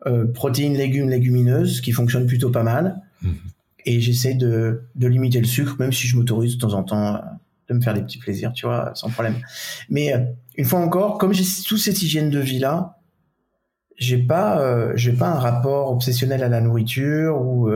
euh, 0.06 0.26
protéines, 0.32 0.74
légumes, 0.74 1.08
légumineuses, 1.08 1.80
qui 1.80 1.90
fonctionnent 1.90 2.26
plutôt 2.26 2.50
pas 2.50 2.62
mal. 2.62 3.02
Mhm. 3.22 3.34
Et 3.84 4.00
j'essaie 4.00 4.34
de, 4.34 4.82
de, 4.94 5.08
limiter 5.08 5.40
le 5.40 5.46
sucre, 5.46 5.74
même 5.80 5.92
si 5.92 6.06
je 6.06 6.16
m'autorise 6.16 6.54
de 6.54 6.60
temps 6.60 6.74
en 6.74 6.84
temps 6.84 7.16
euh, 7.16 7.18
de 7.68 7.74
me 7.74 7.80
faire 7.80 7.94
des 7.94 8.02
petits 8.02 8.18
plaisirs, 8.18 8.52
tu 8.52 8.66
vois, 8.66 8.92
sans 8.94 9.10
problème. 9.10 9.34
Mais 9.90 10.14
euh, 10.14 10.20
une 10.56 10.64
fois 10.64 10.78
encore, 10.78 11.18
comme 11.18 11.32
j'ai 11.32 11.44
toute 11.66 11.78
cette 11.78 12.00
hygiène 12.00 12.30
de 12.30 12.38
vie 12.38 12.60
là, 12.60 12.97
j'ai 13.98 14.18
pas, 14.18 14.94
j'ai 14.96 15.12
pas 15.12 15.28
un 15.28 15.38
rapport 15.38 15.90
obsessionnel 15.90 16.42
à 16.42 16.48
la 16.48 16.60
nourriture 16.60 17.40
ou 17.40 17.70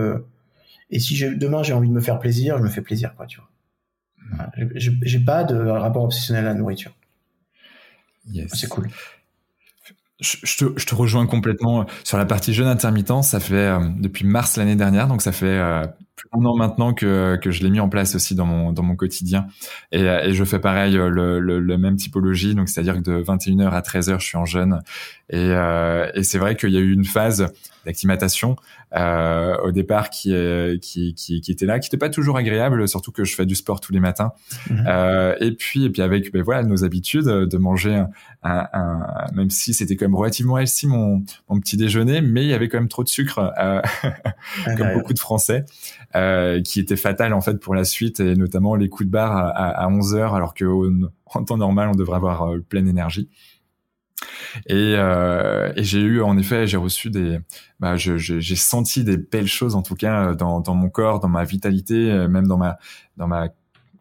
et 0.90 0.98
si 0.98 1.18
demain 1.36 1.62
j'ai 1.62 1.72
envie 1.72 1.88
de 1.88 1.94
me 1.94 2.00
faire 2.00 2.18
plaisir, 2.18 2.58
je 2.58 2.62
me 2.62 2.68
fais 2.68 2.82
plaisir, 2.82 3.14
quoi, 3.16 3.26
tu 3.26 3.40
vois. 3.40 4.50
j'ai 4.74 5.20
pas 5.20 5.44
de 5.44 5.56
rapport 5.56 6.04
obsessionnel 6.04 6.46
à 6.46 6.50
la 6.50 6.54
nourriture. 6.54 6.92
Yes. 8.30 8.50
C'est 8.54 8.68
cool 8.68 8.88
je, 10.22 10.84
te, 10.84 10.94
rejoins 10.94 11.26
complètement 11.26 11.86
sur 12.04 12.16
la 12.16 12.24
partie 12.24 12.54
jeûne 12.54 12.68
intermittent. 12.68 13.22
Ça 13.22 13.40
fait 13.40 13.54
euh, 13.54 13.80
depuis 13.98 14.24
mars 14.24 14.56
l'année 14.56 14.76
dernière, 14.76 15.08
donc 15.08 15.22
ça 15.22 15.32
fait 15.32 15.46
euh, 15.46 15.84
plus 16.16 16.28
d'un 16.32 16.44
an 16.44 16.56
maintenant 16.56 16.94
que, 16.94 17.36
que 17.36 17.50
je 17.50 17.62
l'ai 17.62 17.70
mis 17.70 17.80
en 17.80 17.88
place 17.88 18.14
aussi 18.14 18.34
dans 18.34 18.46
mon, 18.46 18.72
dans 18.72 18.82
mon 18.82 18.96
quotidien. 18.96 19.46
Et, 19.90 20.02
euh, 20.02 20.24
et 20.24 20.34
je 20.34 20.44
fais 20.44 20.58
pareil, 20.58 20.94
le, 20.94 21.40
le, 21.40 21.78
même 21.78 21.96
typologie, 21.96 22.54
donc 22.54 22.68
c'est-à-dire 22.68 22.96
que 22.96 23.00
de 23.00 23.22
21h 23.22 23.70
à 23.70 23.80
13h, 23.80 24.20
je 24.20 24.26
suis 24.26 24.36
en 24.36 24.44
jeûne. 24.44 24.80
Et, 25.30 25.50
et 26.14 26.22
c'est 26.22 26.38
vrai 26.38 26.56
qu'il 26.56 26.70
y 26.70 26.76
a 26.76 26.80
eu 26.80 26.92
une 26.92 27.04
phase 27.04 27.52
d'acclimatation 27.84 28.56
euh, 28.94 29.56
au 29.64 29.72
départ 29.72 30.10
qui, 30.10 30.34
qui, 30.80 31.14
qui, 31.14 31.40
qui, 31.40 31.52
était 31.52 31.66
là, 31.66 31.78
qui 31.78 31.86
n'était 31.86 31.98
pas 31.98 32.10
toujours 32.10 32.36
agréable, 32.36 32.86
surtout 32.88 33.12
que 33.12 33.24
je 33.24 33.34
fais 33.34 33.46
du 33.46 33.54
sport 33.54 33.80
tous 33.80 33.92
les 33.92 34.00
matins. 34.00 34.32
Mhm. 34.70 34.84
Euh, 34.86 35.36
et 35.40 35.52
puis 35.52 35.84
et 35.84 35.90
puis 35.90 36.02
avec 36.02 36.32
ben 36.32 36.42
voilà 36.42 36.62
nos 36.62 36.84
habitudes 36.84 37.24
de 37.24 37.58
manger 37.58 37.94
un, 38.42 38.68
un, 38.72 39.26
même 39.34 39.50
si 39.50 39.74
c'était 39.74 39.96
quand 39.96 40.06
même 40.06 40.14
relativement 40.14 40.58
healthy 40.58 40.86
mon, 40.86 41.24
mon 41.48 41.60
petit 41.60 41.76
déjeuner, 41.76 42.20
mais 42.20 42.42
il 42.42 42.48
y 42.48 42.54
avait 42.54 42.68
quand 42.68 42.78
même 42.78 42.88
trop 42.88 43.04
de 43.04 43.08
sucre, 43.08 43.38
euh, 43.38 43.80
ah, 44.02 44.74
comme 44.76 44.92
beaucoup 44.94 45.14
de 45.14 45.18
Français, 45.18 45.64
euh, 46.16 46.60
qui 46.62 46.80
était 46.80 46.96
fatal 46.96 47.32
en 47.34 47.40
fait 47.40 47.58
pour 47.60 47.74
la 47.74 47.84
suite 47.84 48.20
et 48.20 48.34
notamment 48.34 48.74
les 48.74 48.88
coups 48.88 49.06
de 49.06 49.12
barre 49.12 49.36
à, 49.36 49.68
à 49.68 49.88
11 49.88 50.14
heures 50.14 50.34
alors 50.34 50.54
que 50.54 50.64
en 51.34 51.44
temps 51.44 51.56
normal 51.56 51.88
on 51.88 51.96
devrait 51.96 52.16
avoir 52.16 52.50
euh, 52.50 52.58
pleine 52.58 52.88
énergie. 52.88 53.28
Et, 54.66 54.94
euh, 54.96 55.72
et 55.76 55.84
j'ai 55.84 56.00
eu, 56.00 56.22
en 56.22 56.36
effet, 56.38 56.66
j'ai 56.66 56.76
reçu 56.76 57.10
des, 57.10 57.38
bah, 57.80 57.96
j'ai 57.96 58.56
senti 58.56 59.04
des 59.04 59.16
belles 59.16 59.46
choses 59.46 59.74
en 59.74 59.82
tout 59.82 59.94
cas 59.94 60.34
dans, 60.34 60.60
dans 60.60 60.74
mon 60.74 60.90
corps, 60.90 61.20
dans 61.20 61.28
ma 61.28 61.44
vitalité, 61.44 62.10
euh, 62.10 62.28
même 62.28 62.46
dans 62.46 62.58
ma, 62.58 62.78
dans 63.16 63.26
ma 63.26 63.48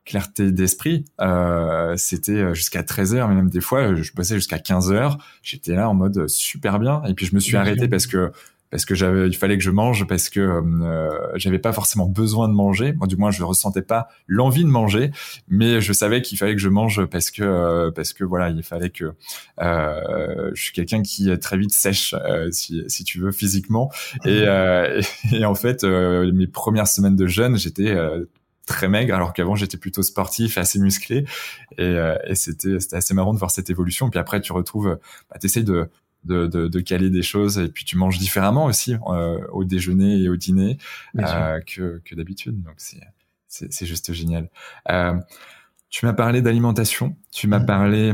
clarté 0.06 0.52
d'esprit. 0.52 1.06
Euh, 1.20 1.96
c'était 1.98 2.32
euh, 2.34 2.54
jusqu'à 2.54 2.84
13 2.84 3.16
heures, 3.16 3.28
mais 3.28 3.36
même 3.36 3.50
des 3.50 3.62
fois, 3.62 3.96
je 3.96 4.12
passais 4.12 4.36
jusqu'à 4.36 4.60
15 4.60 4.92
heures. 4.92 5.18
J'étais 5.44 5.76
là 5.76 5.90
en 5.90 5.94
mode 5.94 6.28
super 6.28 6.80
bien. 6.80 7.04
Et 7.08 7.14
puis 7.14 7.26
je 7.26 7.36
me 7.36 7.40
suis 7.40 7.56
arrêté 7.56 7.88
parce 7.88 8.08
que 8.08 8.32
parce 8.72 8.86
que 8.86 8.96
j'avais, 8.96 9.28
il 9.28 9.36
fallait 9.36 9.58
que 9.58 9.64
je 9.64 9.70
mange 9.70 10.08
parce 10.08 10.30
que 10.30 10.40
euh, 10.40 11.10
j'avais 11.36 11.60
pas 11.60 11.74
forcément 11.74 12.08
besoin 12.08 12.48
de 12.48 12.54
manger. 12.54 12.94
Moi, 12.94 13.06
du 13.06 13.18
moins, 13.18 13.30
je 13.30 13.44
ressentais 13.44 13.82
pas 13.82 14.08
l'envie 14.28 14.64
de 14.64 14.70
manger, 14.70 15.12
mais 15.50 15.82
je 15.82 15.92
savais 15.92 16.22
qu'il 16.22 16.38
fallait 16.38 16.56
que 16.56 16.62
je 16.62 16.70
mange 16.70 17.06
parce 17.06 17.32
que 17.32 17.44
euh, 17.44 17.92
parce 17.92 18.14
que 18.14 18.24
voilà, 18.24 18.50
il 18.50 18.64
fallait 18.64 18.90
que 18.90 19.12
euh, 19.62 20.52
je 20.54 20.62
suis 20.62 20.72
quelqu'un 20.72 21.02
qui 21.02 21.30
est 21.30 21.38
très 21.38 21.58
vite 21.58 21.74
sèche, 21.74 22.14
euh, 22.14 22.50
si 22.52 22.84
si 22.88 23.04
tu 23.04 23.20
veux, 23.20 23.32
physiquement. 23.32 23.92
Et, 24.26 24.44
euh, 24.48 25.02
et, 25.34 25.44
en 25.44 25.56
fait, 25.56 25.84
mes 25.84 26.48
premières 26.48 26.88
semaines 26.88 27.18
de 27.18 27.28
jeûne, 27.28 27.58
j'étais 27.58 27.94
très 28.68 28.88
maigre 28.88 29.16
alors 29.16 29.34
qu'avant 29.34 29.56
j'étais 29.56 29.76
plutôt 29.76 30.04
sportif 30.04 30.58
assez 30.58 30.80
musclé 30.80 31.26
et, 31.78 31.96
et 32.26 32.36
c'était 32.36 32.80
c'était 32.80 32.96
assez 32.96 33.14
marrant 33.14 33.34
de 33.34 33.40
voir 33.40 33.52
cette 33.52 33.70
évolution 33.70 34.10
puis 34.10 34.20
après 34.20 34.40
tu 34.40 34.54
retrouves 34.54 35.00
bah, 35.30 35.38
t'essayes 35.40 35.64
de 35.64 35.90
de, 36.24 36.48
de, 36.48 36.68
de, 36.68 36.80
caler 36.80 37.10
des 37.10 37.24
choses 37.24 37.58
et 37.58 37.68
puis 37.68 37.84
tu 37.84 37.98
manges 37.98 38.20
différemment 38.20 38.66
aussi 38.66 38.96
euh, 39.08 39.40
au 39.52 39.64
déjeuner 39.64 40.22
et 40.22 40.30
au 40.30 40.36
dîner 40.36 40.78
euh, 41.18 41.60
que, 41.62 42.02
que 42.06 42.16
d'habitude. 42.16 42.62
Donc 42.62 42.76
c'est 42.78 43.02
c'est 43.52 43.86
juste 43.86 44.14
génial. 44.14 44.50
Euh, 44.90 45.14
tu 45.90 46.06
m'as 46.06 46.14
parlé 46.14 46.42
d'alimentation, 46.42 47.16
tu 47.32 47.48
m'as 47.48 47.60
mmh. 47.60 47.66
parlé 47.66 48.14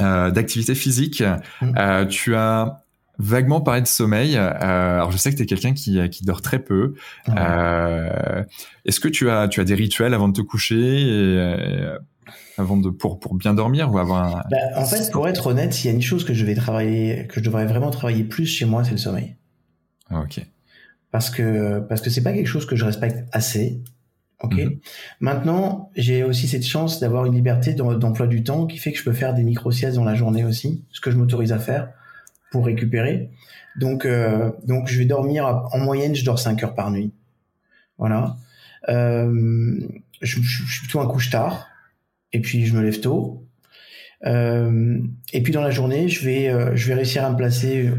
euh, 0.00 0.30
d'activité 0.30 0.74
physique, 0.74 1.22
mmh. 1.60 1.72
euh, 1.76 2.06
tu 2.06 2.34
as 2.34 2.82
vaguement 3.18 3.60
parlé 3.60 3.82
de 3.82 3.86
sommeil. 3.86 4.36
Euh, 4.36 4.50
alors 4.50 5.12
je 5.12 5.18
sais 5.18 5.30
que 5.30 5.36
tu 5.36 5.42
es 5.42 5.46
quelqu'un 5.46 5.74
qui, 5.74 6.08
qui 6.08 6.24
dort 6.24 6.40
très 6.40 6.58
peu. 6.58 6.94
Est-ce 7.26 9.00
que 9.00 9.08
tu 9.08 9.30
as 9.30 9.48
tu 9.48 9.60
as 9.60 9.64
des 9.64 9.74
rituels 9.74 10.14
avant 10.14 10.28
de 10.28 10.34
te 10.34 10.42
coucher 10.42 11.02
et, 11.02 11.86
avant 12.58 12.76
de 12.76 12.90
pour 12.90 13.20
pour 13.20 13.34
bien 13.34 13.54
dormir 13.54 13.92
ou 13.92 13.98
avoir 13.98 14.36
un... 14.36 14.42
bah, 14.50 14.56
en 14.76 14.84
fait 14.84 15.10
pour 15.10 15.28
être 15.28 15.46
honnête 15.48 15.82
il 15.82 15.86
y 15.86 15.90
a 15.90 15.92
une 15.92 16.02
chose 16.02 16.24
que 16.24 16.34
je 16.34 16.44
vais 16.44 16.54
travailler 16.54 17.26
que 17.28 17.40
je 17.40 17.44
devrais 17.44 17.66
vraiment 17.66 17.90
travailler 17.90 18.24
plus 18.24 18.46
chez 18.46 18.64
moi 18.64 18.84
c'est 18.84 18.92
le 18.92 18.96
sommeil. 18.96 19.36
Ah, 20.10 20.20
ok. 20.20 20.44
Parce 21.10 21.30
que 21.30 21.80
parce 21.80 22.00
que 22.00 22.10
c'est 22.10 22.22
pas 22.22 22.32
quelque 22.32 22.46
chose 22.46 22.66
que 22.66 22.76
je 22.76 22.84
respecte 22.84 23.24
assez 23.32 23.80
ok? 24.42 24.54
Mhm. 24.54 24.78
maintenant 25.20 25.90
j'ai 25.96 26.22
aussi 26.22 26.46
cette 26.46 26.66
chance 26.66 27.00
d'avoir 27.00 27.24
une 27.26 27.34
liberté 27.34 27.74
d'emploi 27.74 28.26
du 28.26 28.42
temps 28.42 28.66
qui 28.66 28.78
fait 28.78 28.92
que 28.92 28.98
je 28.98 29.04
peux 29.04 29.12
faire 29.14 29.34
des 29.34 29.42
micro 29.42 29.70
siestes 29.70 29.96
dans 29.96 30.04
la 30.04 30.14
journée 30.14 30.44
aussi 30.44 30.84
ce 30.90 31.00
que 31.00 31.10
je 31.10 31.16
m'autorise 31.16 31.52
à 31.52 31.58
faire 31.58 31.88
pour 32.50 32.66
récupérer. 32.66 33.30
Donc 33.76 34.04
euh, 34.04 34.50
donc 34.64 34.88
je 34.88 34.98
vais 34.98 35.04
dormir 35.04 35.64
en 35.72 35.78
moyenne 35.78 36.14
je 36.14 36.24
dors 36.24 36.38
5 36.38 36.62
heures 36.64 36.74
par 36.74 36.90
nuit. 36.90 37.12
Voilà. 37.98 38.36
Euh, 38.88 39.80
je, 40.22 40.40
je, 40.40 40.64
je 40.64 40.72
suis 40.72 40.80
plutôt 40.82 41.00
un 41.00 41.06
couche 41.06 41.30
tard 41.30 41.66
et 42.32 42.40
puis 42.40 42.66
je 42.66 42.74
me 42.74 42.82
lève 42.82 43.00
tôt. 43.00 43.46
Euh, 44.24 44.98
et 45.32 45.42
puis 45.42 45.52
dans 45.52 45.62
la 45.62 45.70
journée, 45.70 46.08
je 46.08 46.24
vais, 46.24 46.48
euh, 46.48 46.74
je 46.74 46.88
vais 46.88 46.94
réussir 46.94 47.24
à 47.24 47.30
me 47.30 47.36
placer 47.36 47.90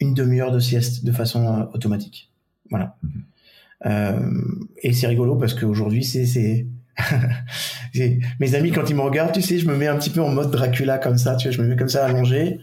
une 0.00 0.14
demi-heure 0.14 0.50
de 0.50 0.58
sieste 0.58 1.04
de 1.04 1.12
façon 1.12 1.46
euh, 1.46 1.64
automatique. 1.74 2.30
Voilà. 2.70 2.96
Mhm. 3.02 4.68
et 4.82 4.92
c'est 4.92 5.08
rigolo 5.08 5.36
parce 5.36 5.54
qu'aujourd'hui, 5.54 6.04
c'est, 6.04 6.66
mes 8.40 8.54
amis 8.54 8.70
quand 8.70 8.88
ils 8.88 8.96
me 8.96 9.02
regardent, 9.02 9.32
tu 9.32 9.42
sais, 9.42 9.58
je 9.58 9.66
me 9.66 9.76
mets 9.76 9.88
un 9.88 9.96
petit 9.96 10.10
peu 10.10 10.22
en 10.22 10.28
mode 10.28 10.50
Dracula 10.50 10.98
comme 10.98 11.18
ça, 11.18 11.36
tu 11.36 11.48
vois, 11.48 11.56
je 11.56 11.60
me 11.60 11.66
mets 11.66 11.76
comme 11.76 11.88
ça 11.88 12.06
allongé, 12.06 12.60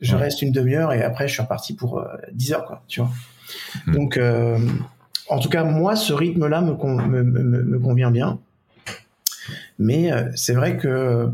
je 0.00 0.16
reste 0.16 0.42
une 0.42 0.52
demi-heure 0.52 0.92
et 0.92 1.02
après 1.02 1.28
je 1.28 1.34
suis 1.34 1.42
reparti 1.42 1.74
pour 1.74 2.04
10 2.32 2.52
heures, 2.52 2.64
quoi, 2.64 2.82
tu 2.88 3.00
vois. 3.00 3.10
Mhm. 3.86 3.94
Donc, 3.94 4.20
en 5.28 5.38
tout 5.38 5.48
cas, 5.48 5.64
moi, 5.64 5.96
ce 5.96 6.12
rythme-là 6.12 6.62
me, 6.62 6.72
me, 6.72 7.22
me, 7.22 7.62
me 7.62 7.78
convient 7.78 8.10
bien. 8.10 8.40
Mais 9.78 10.12
euh, 10.12 10.30
c'est 10.34 10.54
vrai 10.54 10.76
que 10.76 11.30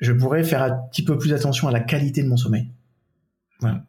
je 0.00 0.12
pourrais 0.12 0.44
faire 0.44 0.62
un 0.62 0.70
petit 0.90 1.04
peu 1.04 1.18
plus 1.18 1.32
attention 1.32 1.68
à 1.68 1.72
la 1.72 1.80
qualité 1.80 2.22
de 2.22 2.28
mon 2.28 2.36
sommeil. 2.36 2.68
Voilà. 3.60 3.84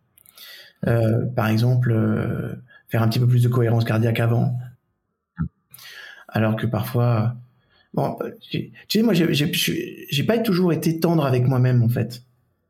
Euh, 0.88 1.26
par 1.36 1.48
exemple, 1.48 1.92
euh, 1.92 2.56
faire 2.90 3.02
un 3.02 3.08
petit 3.08 3.20
peu 3.20 3.28
plus 3.28 3.44
de 3.44 3.50
cohérence 3.50 3.86
cardiaque 3.86 4.20
avant. 4.20 4.58
Alors 6.28 6.56
que 6.56 6.66
parfois, 6.66 7.36
bon, 7.94 8.18
tu 8.50 8.72
sais, 8.88 9.02
moi, 9.02 9.14
j'ai 9.14 10.24
pas 10.24 10.38
toujours 10.40 10.74
été 10.74 11.00
tendre 11.00 11.26
avec 11.26 11.48
moi-même 11.48 11.84
en 11.84 11.90
fait. 11.90 12.24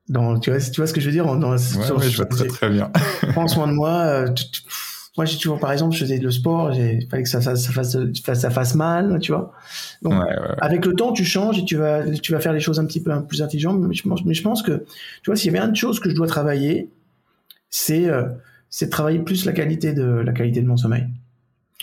Dans, 0.09 0.39
tu 0.39 0.49
vois, 0.49 0.59
tu 0.59 0.81
vois 0.81 0.87
ce 0.87 0.93
que 0.93 0.99
je 0.99 1.05
veux 1.05 1.11
dire 1.11 1.25
dans, 1.25 1.51
ouais, 1.51 1.57
je 1.57 2.17
vois 2.17 2.25
très 2.25 2.47
très 2.47 2.69
bien. 2.69 2.91
prends 3.31 3.47
soin 3.47 3.67
de 3.67 3.73
moi. 3.73 4.25
Moi, 5.17 5.25
j'ai 5.25 5.37
toujours, 5.37 5.59
par 5.59 5.73
exemple, 5.73 5.93
je 5.93 5.99
faisais 5.99 6.17
le 6.19 6.31
sport, 6.31 6.73
il 6.73 7.05
fallait 7.09 7.23
que 7.23 7.29
ça, 7.29 7.41
ça, 7.41 7.57
ça, 7.57 7.71
fasse, 7.73 7.97
ça 8.23 8.49
fasse 8.49 8.75
mal, 8.75 9.19
tu 9.19 9.33
vois. 9.33 9.51
Donc, 10.01 10.13
avec 10.61 10.85
le 10.85 10.93
temps, 10.93 11.11
tu 11.11 11.25
changes 11.25 11.59
et 11.59 11.65
tu 11.65 11.75
vas, 11.75 12.09
tu 12.09 12.31
vas 12.31 12.39
faire 12.39 12.53
les 12.53 12.61
choses 12.61 12.79
un 12.79 12.85
petit 12.85 13.03
peu 13.03 13.11
plus 13.25 13.41
intelligentes. 13.41 13.81
Mais 13.81 13.93
je 13.93 14.07
pense, 14.07 14.23
mais 14.23 14.33
je 14.33 14.41
pense 14.41 14.63
que, 14.63 14.85
tu 15.21 15.29
vois, 15.29 15.35
s'il 15.35 15.51
y 15.51 15.57
avait 15.57 15.67
une 15.67 15.75
chose 15.75 15.99
que 15.99 16.09
je 16.09 16.15
dois 16.15 16.27
travailler, 16.27 16.89
c'est, 17.69 18.07
euh, 18.07 18.23
c'est 18.69 18.85
de 18.85 18.91
travailler 18.91 19.19
plus 19.19 19.43
la 19.43 19.51
qualité 19.51 19.91
de, 19.91 20.03
la 20.03 20.31
qualité 20.31 20.61
de 20.61 20.67
mon 20.67 20.77
sommeil. 20.77 21.07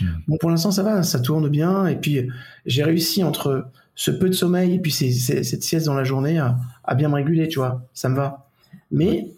Hmm. 0.00 0.06
Bon, 0.26 0.36
pour 0.38 0.48
l'instant, 0.48 0.70
ça 0.70 0.82
va, 0.82 1.02
ça 1.02 1.20
tourne 1.20 1.50
bien. 1.50 1.86
Et 1.86 1.96
puis, 1.96 2.30
j'ai 2.64 2.82
réussi 2.82 3.22
entre 3.24 3.66
ce 3.94 4.10
peu 4.10 4.28
de 4.28 4.34
sommeil 4.34 4.74
et 4.76 4.78
puis 4.78 4.90
cette 4.90 5.62
sieste 5.62 5.84
dans 5.84 5.94
la 5.94 6.04
journée 6.04 6.38
à, 6.38 6.56
à 6.84 6.94
bien 6.94 7.10
me 7.10 7.14
réguler, 7.16 7.48
tu 7.48 7.58
vois. 7.58 7.82
Ça 7.92 8.08
me 8.08 8.16
va. 8.16 8.48
Mais, 8.90 9.28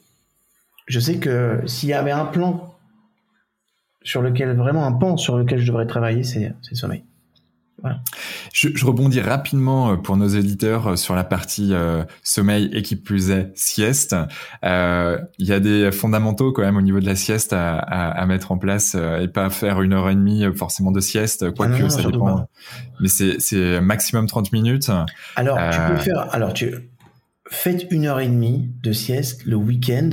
je 0.86 1.00
sais 1.00 1.16
que 1.16 1.60
s'il 1.66 1.88
y 1.88 1.92
avait 1.92 2.12
un 2.12 2.26
plan 2.26 2.69
sur 4.02 4.22
lequel, 4.22 4.56
vraiment 4.56 4.86
un 4.86 4.92
pan 4.92 5.16
sur 5.16 5.36
lequel 5.36 5.58
je 5.58 5.66
devrais 5.66 5.86
travailler, 5.86 6.22
c'est 6.22 6.52
le 6.70 6.76
sommeil. 6.76 7.04
Voilà. 7.82 8.00
Je, 8.52 8.68
je, 8.74 8.84
rebondis 8.84 9.20
rapidement 9.20 9.92
euh, 9.92 9.96
pour 9.96 10.16
nos 10.16 10.28
éditeurs 10.28 10.86
euh, 10.86 10.96
sur 10.96 11.14
la 11.14 11.24
partie 11.24 11.70
euh, 11.72 12.04
sommeil 12.22 12.68
et 12.74 12.82
qui 12.82 12.96
plus 12.96 13.30
est 13.30 13.50
sieste. 13.54 14.14
Euh, 14.64 15.18
il 15.38 15.46
y 15.46 15.52
a 15.52 15.60
des 15.60 15.90
fondamentaux 15.90 16.52
quand 16.52 16.62
même 16.62 16.76
au 16.76 16.82
niveau 16.82 17.00
de 17.00 17.06
la 17.06 17.16
sieste 17.16 17.52
à, 17.52 17.78
à, 17.78 18.10
à 18.10 18.26
mettre 18.26 18.52
en 18.52 18.58
place 18.58 18.94
et 18.94 19.28
pas 19.28 19.48
faire 19.50 19.80
une 19.80 19.94
heure 19.94 20.10
et 20.10 20.14
demie 20.14 20.44
forcément 20.54 20.90
de 20.90 21.00
sieste, 21.00 21.50
quoique 21.54 21.82
ah 21.82 21.90
ça 21.90 22.02
dépend. 22.02 22.48
Mais 23.00 23.08
c'est 23.08 23.80
maximum 23.80 24.26
30 24.26 24.52
minutes. 24.52 24.90
Alors 25.36 25.58
tu 25.70 25.78
peux 25.88 25.96
faire. 25.96 26.34
Alors 26.34 26.52
tu 26.52 26.74
faites 27.48 27.86
une 27.90 28.06
heure 28.06 28.20
et 28.20 28.28
demie 28.28 28.70
de 28.82 28.92
sieste 28.92 29.46
le 29.46 29.56
week-end 29.56 30.10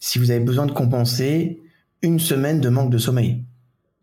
si 0.00 0.18
vous 0.18 0.30
avez 0.30 0.40
besoin 0.40 0.66
de 0.66 0.72
compenser 0.72 1.63
une 2.04 2.20
semaine 2.20 2.60
de 2.60 2.68
manque 2.68 2.90
de 2.90 2.98
sommeil. 2.98 3.42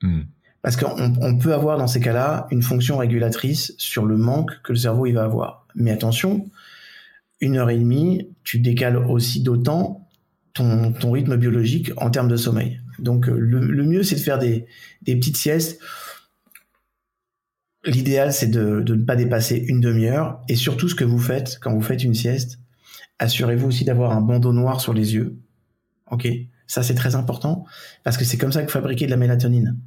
Hmm. 0.02 0.24
Parce 0.62 0.76
qu'on 0.76 1.14
on 1.22 1.38
peut 1.38 1.54
avoir 1.54 1.78
dans 1.78 1.88
ces 1.88 2.00
cas-là 2.00 2.48
une 2.52 2.62
fonction 2.62 2.98
régulatrice 2.98 3.74
sur 3.78 4.06
le 4.06 4.18
manque 4.18 4.52
que 4.64 4.74
le 4.74 4.78
cerveau 4.78 5.06
il 5.06 5.14
va 5.14 5.24
avoir. 5.24 5.66
Mais 5.76 5.92
attention, 5.92 6.50
une 7.40 7.58
heure 7.58 7.70
et 7.70 7.78
demie, 7.78 8.28
tu 8.44 8.60
décales 8.60 8.98
aussi 8.98 9.42
d'autant 9.42 10.08
ton, 10.54 10.92
ton 10.92 11.12
rythme 11.12 11.38
biologique 11.38 11.92
en 11.98 12.12
termes 12.12 12.28
de 12.28 12.36
sommeil. 12.36 12.82
Donc 13.00 13.28
le, 13.28 13.84
mieux 13.84 14.04
c'est 14.04 14.16
de 14.16 14.22
faire 14.22 14.38
des, 14.38 14.66
des 15.02 15.16
petites 15.16 15.38
siestes. 15.38 15.80
L'idéal 17.84 18.32
c'est 18.32 18.52
de, 18.52 18.82
de 18.82 18.96
ne 18.96 19.04
pas 19.04 19.16
dépasser 19.16 19.56
une 19.56 19.80
demi-heure 19.80 20.42
et 20.48 20.56
surtout 20.56 20.88
ce 20.88 20.96
que 20.96 21.04
vous 21.04 21.20
faites 21.20 21.58
quand 21.60 21.74
vous 21.74 21.82
faites 21.82 22.04
une 22.04 22.14
sieste, 22.14 22.60
assurez-vous 23.18 23.68
aussi 23.68 23.86
d'avoir 23.86 24.12
un 24.12 24.22
bandeau 24.22 24.54
noir 24.54 24.82
sur 24.82 24.94
les 24.94 25.16
yeux. 25.16 25.38
Ok, 26.12 26.28
ça, 26.72 26.84
c'est 26.84 26.96
très 26.96 27.16
important 27.16 27.66
parce 28.06 28.16
que 28.16 28.24
c'est 28.24 28.38
comme 28.38 28.54
ça 28.54 28.62
que 28.62 28.68
vous 28.68 28.72
fabriquez 28.72 29.06
de 29.06 29.12
la 29.12 29.18
mélatonine. 29.18 29.78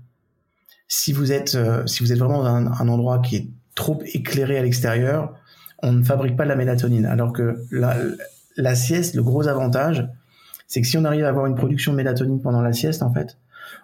Si 0.87 1.14
vous 1.14 1.33
êtes, 1.33 1.55
euh, 1.55 1.87
si 1.87 2.03
vous 2.03 2.12
êtes 2.12 2.18
vraiment 2.18 2.42
dans 2.42 2.55
un, 2.55 2.88
endroit 2.88 3.20
qui 3.20 3.37
est 3.37 3.49
trop 3.75 4.03
éclairé 4.05 4.59
à 4.59 4.62
l'extérieur, 4.62 5.35
on 5.83 5.92
ne 5.92 6.03
fabrique 6.03 6.37
pas 6.37 6.44
de 6.44 6.51
la 6.51 6.57
mélatonine. 6.57 7.07
Alors 7.07 7.33
que 7.33 7.64
la, 7.70 8.75
sieste, 8.75 9.14
le 9.14 9.23
gros 9.23 9.49
avantage, 9.49 10.07
c'est 10.66 10.83
que 10.83 10.87
si 10.87 10.99
on 10.99 11.07
arrive 11.07 11.25
à 11.25 11.31
avoir 11.31 11.47
une 11.47 11.55
production 11.55 11.92
de 11.92 11.97
mélatonine 11.97 12.42
pendant 12.42 12.61
la 12.61 12.75
sieste, 12.75 13.03
en 13.03 13.14
fait, 13.14 13.38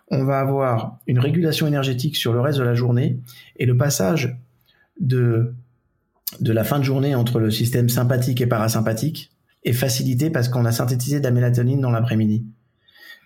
on 0.09 0.27
va 0.27 0.39
avoir 0.39 0.99
une 1.07 1.21
régulation 1.21 1.67
énergétique 1.67 2.19
sur 2.19 2.35
le 2.35 2.43
reste 2.43 2.59
de 2.59 2.65
la 2.65 2.75
journée 2.75 3.19
et 3.57 3.65
le 3.65 3.79
passage 3.79 4.37
de, 5.01 5.55
de 6.41 6.53
la 6.53 6.65
fin 6.65 6.79
de 6.79 6.85
journée 6.85 7.15
entre 7.15 7.41
le 7.41 7.51
système 7.51 7.89
sympathique 7.89 8.43
et 8.43 8.47
parasympathique 8.47 9.31
est 9.65 9.73
facilité 9.73 10.29
parce 10.29 10.51
qu'on 10.51 10.67
a 10.67 10.73
synthétisé 10.73 11.19
de 11.19 11.25
la 11.25 11.31
mélatonine 11.31 11.81
dans 11.81 11.91
l'après-midi. 11.91 12.45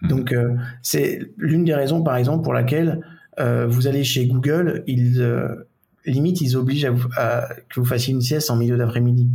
Mmh. 0.04 0.08
Donc, 0.08 0.32
euh, 0.32 0.54
c'est 0.82 1.20
l'une 1.36 1.64
des 1.64 1.74
raisons, 1.74 2.02
par 2.02 2.16
exemple, 2.16 2.44
pour 2.44 2.54
laquelle 2.54 3.00
euh, 3.40 3.66
vous 3.66 3.86
allez 3.86 4.04
chez 4.04 4.26
Google, 4.26 4.84
ils, 4.86 5.20
euh, 5.20 5.68
limite, 6.06 6.40
ils 6.40 6.56
obligent 6.56 6.90
à, 7.16 7.48
que 7.68 7.80
vous 7.80 7.86
fassiez 7.86 8.14
une 8.14 8.20
sieste 8.20 8.50
en 8.50 8.56
milieu 8.56 8.76
d'après-midi. 8.76 9.28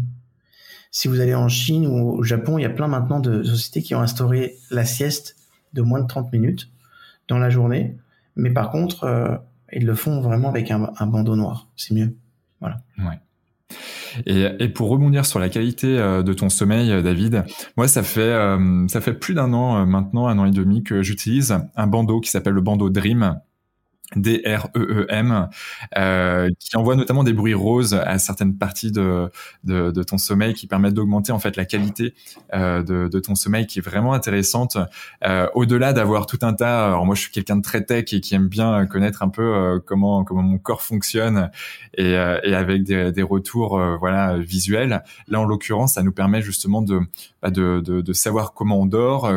Si 0.92 1.08
vous 1.08 1.20
allez 1.20 1.36
en 1.36 1.50
Chine 1.50 1.86
ou 1.86 2.12
au 2.18 2.24
Japon, 2.24 2.58
il 2.58 2.64
y 2.64 2.66
a 2.66 2.70
plein 2.70 2.88
maintenant 2.88 3.20
de 3.20 3.44
sociétés 3.44 3.82
qui 3.82 3.94
ont 3.94 4.02
instauré 4.02 4.56
la 4.72 4.86
sieste 4.86 5.36
de 5.74 5.82
moins 5.82 6.00
de 6.00 6.08
30 6.08 6.32
minutes 6.34 6.70
dans 7.28 7.38
la 7.38 7.50
journée. 7.50 7.96
Mais 8.36 8.50
par 8.50 8.72
contre, 8.72 9.04
euh, 9.04 9.36
ils 9.72 9.86
le 9.86 9.94
font 9.94 10.22
vraiment 10.22 10.50
avec 10.50 10.72
un, 10.72 11.08
bandeau 11.08 11.36
noir. 11.36 11.68
C'est 11.76 11.94
mieux. 11.94 12.16
Voilà. 12.60 12.82
Ouais. 12.98 13.20
Et, 14.26 14.46
et, 14.60 14.70
pour 14.70 14.90
rebondir 14.90 15.26
sur 15.26 15.40
la 15.40 15.50
qualité 15.50 15.98
euh, 15.98 16.24
de 16.24 16.34
ton 16.34 16.50
sommeil, 16.50 17.04
David, 17.04 17.46
moi 17.78 17.88
ça 17.88 18.04
fait 18.04 18.22
euh, 18.22 18.88
ça 18.88 19.02
fait 19.02 19.14
plus 19.14 19.34
d'un 19.34 19.54
an 19.54 19.86
maintenant, 19.86 20.28
un 20.28 20.38
an 20.40 20.46
et 20.46 20.52
demi 20.52 20.84
que 20.84 21.02
j'utilise 21.02 21.58
un 21.76 21.88
bandeau 21.88 22.20
qui 22.20 22.30
s'appelle 22.30 22.54
le 22.54 22.62
bandeau 22.62 22.90
Dream 22.90 23.40
D-R-E-E-M, 24.16 25.50
euh, 25.98 26.50
qui 26.60 26.78
envoie 26.78 26.96
notamment 26.96 27.24
des 27.24 27.34
bruits 27.34 27.54
roses 27.54 27.94
à 27.94 28.18
certaines 28.18 28.58
parties 28.58 28.92
de, 28.92 29.30
de, 29.64 29.92
de 29.92 30.04
ton 30.04 30.18
sommeil, 30.18 30.54
qui 30.54 30.68
permettent 30.68 30.96
d'augmenter 30.96 31.32
en 31.32 31.40
fait 31.40 31.56
la 31.56 31.66
qualité 31.66 32.14
euh, 32.54 32.82
de, 32.84 33.08
de, 33.08 33.20
ton 33.20 33.36
sommeil, 33.36 33.68
qui 33.68 33.80
est 33.80 33.84
vraiment 33.84 34.14
intéressante. 34.14 34.78
Euh, 35.26 35.48
Au-delà 35.54 35.94
d'avoir 35.94 36.26
tout 36.26 36.40
un 36.42 36.54
tas, 36.54 36.88
alors 36.88 37.06
moi 37.06 37.16
je 37.16 37.22
suis 37.22 37.32
quelqu'un 37.32 37.56
de 37.58 37.62
très 37.62 37.84
tech 37.84 38.12
et 38.14 38.22
qui 38.22 38.36
aime 38.36 38.48
bien 38.48 38.86
connaître 38.86 39.24
un 39.24 39.30
peu 39.30 39.42
euh, 39.42 39.80
comment 39.84 40.24
comment 40.24 40.42
mon 40.42 40.58
corps 40.58 40.82
fonctionne 40.82 41.50
et, 41.94 42.16
euh, 42.16 42.40
et 42.44 42.56
avec 42.56 42.84
des, 42.84 43.12
des 43.12 43.24
retours 43.24 43.80
euh, 43.80 43.96
voilà 43.98 44.38
visuels. 44.38 45.04
Là 45.28 45.40
en 45.40 45.46
l'occurrence, 45.46 45.94
ça 45.94 46.04
nous 46.04 46.12
permet 46.12 46.42
justement 46.42 46.82
de 46.82 47.00
bah, 47.42 47.52
de, 47.52 47.82
de, 47.86 48.02
de, 48.02 48.14
savoir 48.14 48.54
comment 48.54 48.82
on 48.82 48.86
dort, 48.86 49.32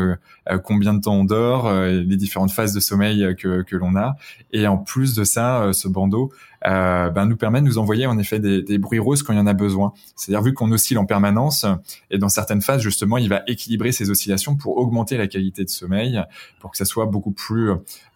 combien 0.64 0.92
de 0.92 1.00
temps 1.00 1.14
on 1.14 1.24
dort, 1.24 1.72
les 1.72 2.16
différentes 2.16 2.50
phases 2.50 2.72
de 2.72 2.80
sommeil 2.80 3.36
que, 3.36 3.62
que 3.62 3.76
l'on 3.76 3.94
a 3.94 4.16
et 4.62 4.66
en 4.68 4.78
plus 4.78 5.14
de 5.14 5.24
ça, 5.24 5.62
euh, 5.62 5.72
ce 5.72 5.88
bandeau 5.88 6.32
euh, 6.66 7.10
ben, 7.10 7.26
nous 7.26 7.36
permet 7.36 7.60
de 7.60 7.66
nous 7.66 7.78
envoyer 7.78 8.06
en 8.06 8.18
effet 8.18 8.38
des, 8.38 8.62
des 8.62 8.78
bruits 8.78 9.00
roses 9.00 9.22
quand 9.22 9.32
il 9.32 9.36
y 9.36 9.40
en 9.40 9.46
a 9.46 9.52
besoin. 9.52 9.92
C'est-à-dire 10.14 10.42
vu 10.42 10.54
qu'on 10.54 10.70
oscille 10.70 10.98
en 10.98 11.06
permanence 11.06 11.66
et 12.10 12.18
dans 12.18 12.28
certaines 12.28 12.62
phases 12.62 12.82
justement, 12.82 13.18
il 13.18 13.28
va 13.28 13.42
équilibrer 13.46 13.92
ces 13.92 14.10
oscillations 14.10 14.56
pour 14.56 14.76
augmenter 14.76 15.16
la 15.16 15.26
qualité 15.26 15.64
de 15.64 15.68
sommeil, 15.68 16.22
pour 16.60 16.70
que 16.70 16.76
ça 16.76 16.84
soit 16.84 17.06
beaucoup 17.06 17.32
plus 17.32 17.70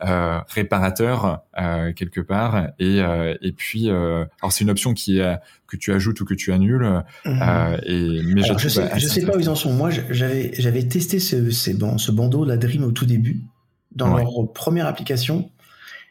euh, 0.05 0.39
réparateur 0.49 1.41
euh, 1.59 1.93
quelque 1.93 2.21
part. 2.21 2.69
Et, 2.79 2.99
et 3.43 3.53
puis, 3.53 3.91
alors 3.91 4.51
c'est 4.51 4.65
une 4.65 4.71
option 4.71 4.95
qui 4.95 5.19
est 5.19 5.37
que 5.67 5.77
tu 5.77 5.93
ajoutes 5.93 6.21
ou 6.21 6.25
que 6.25 6.35
tu 6.35 6.53
annules. 6.53 7.03
Mhm. 7.25 7.79
et 7.85 8.23
mais 8.23 8.43
je 8.43 8.69
sais, 8.69 8.89
je 8.97 9.07
sais 9.07 9.27
pas 9.27 9.37
où 9.37 9.41
ils 9.41 9.51
en 9.51 9.57
sont. 9.57 9.73
Moi, 9.73 9.91
j'avais 10.11 10.53
j'avais 10.55 10.85
testé 10.85 11.19
ce, 11.19 11.51
ce 11.51 12.11
bandeau, 12.13 12.45
la 12.45 12.57
Dream 12.57 12.85
au 12.85 12.93
tout 12.93 13.07
début 13.07 13.43
dans 13.97 14.17
leur 14.17 14.53
première 14.53 14.87
application 14.87 15.51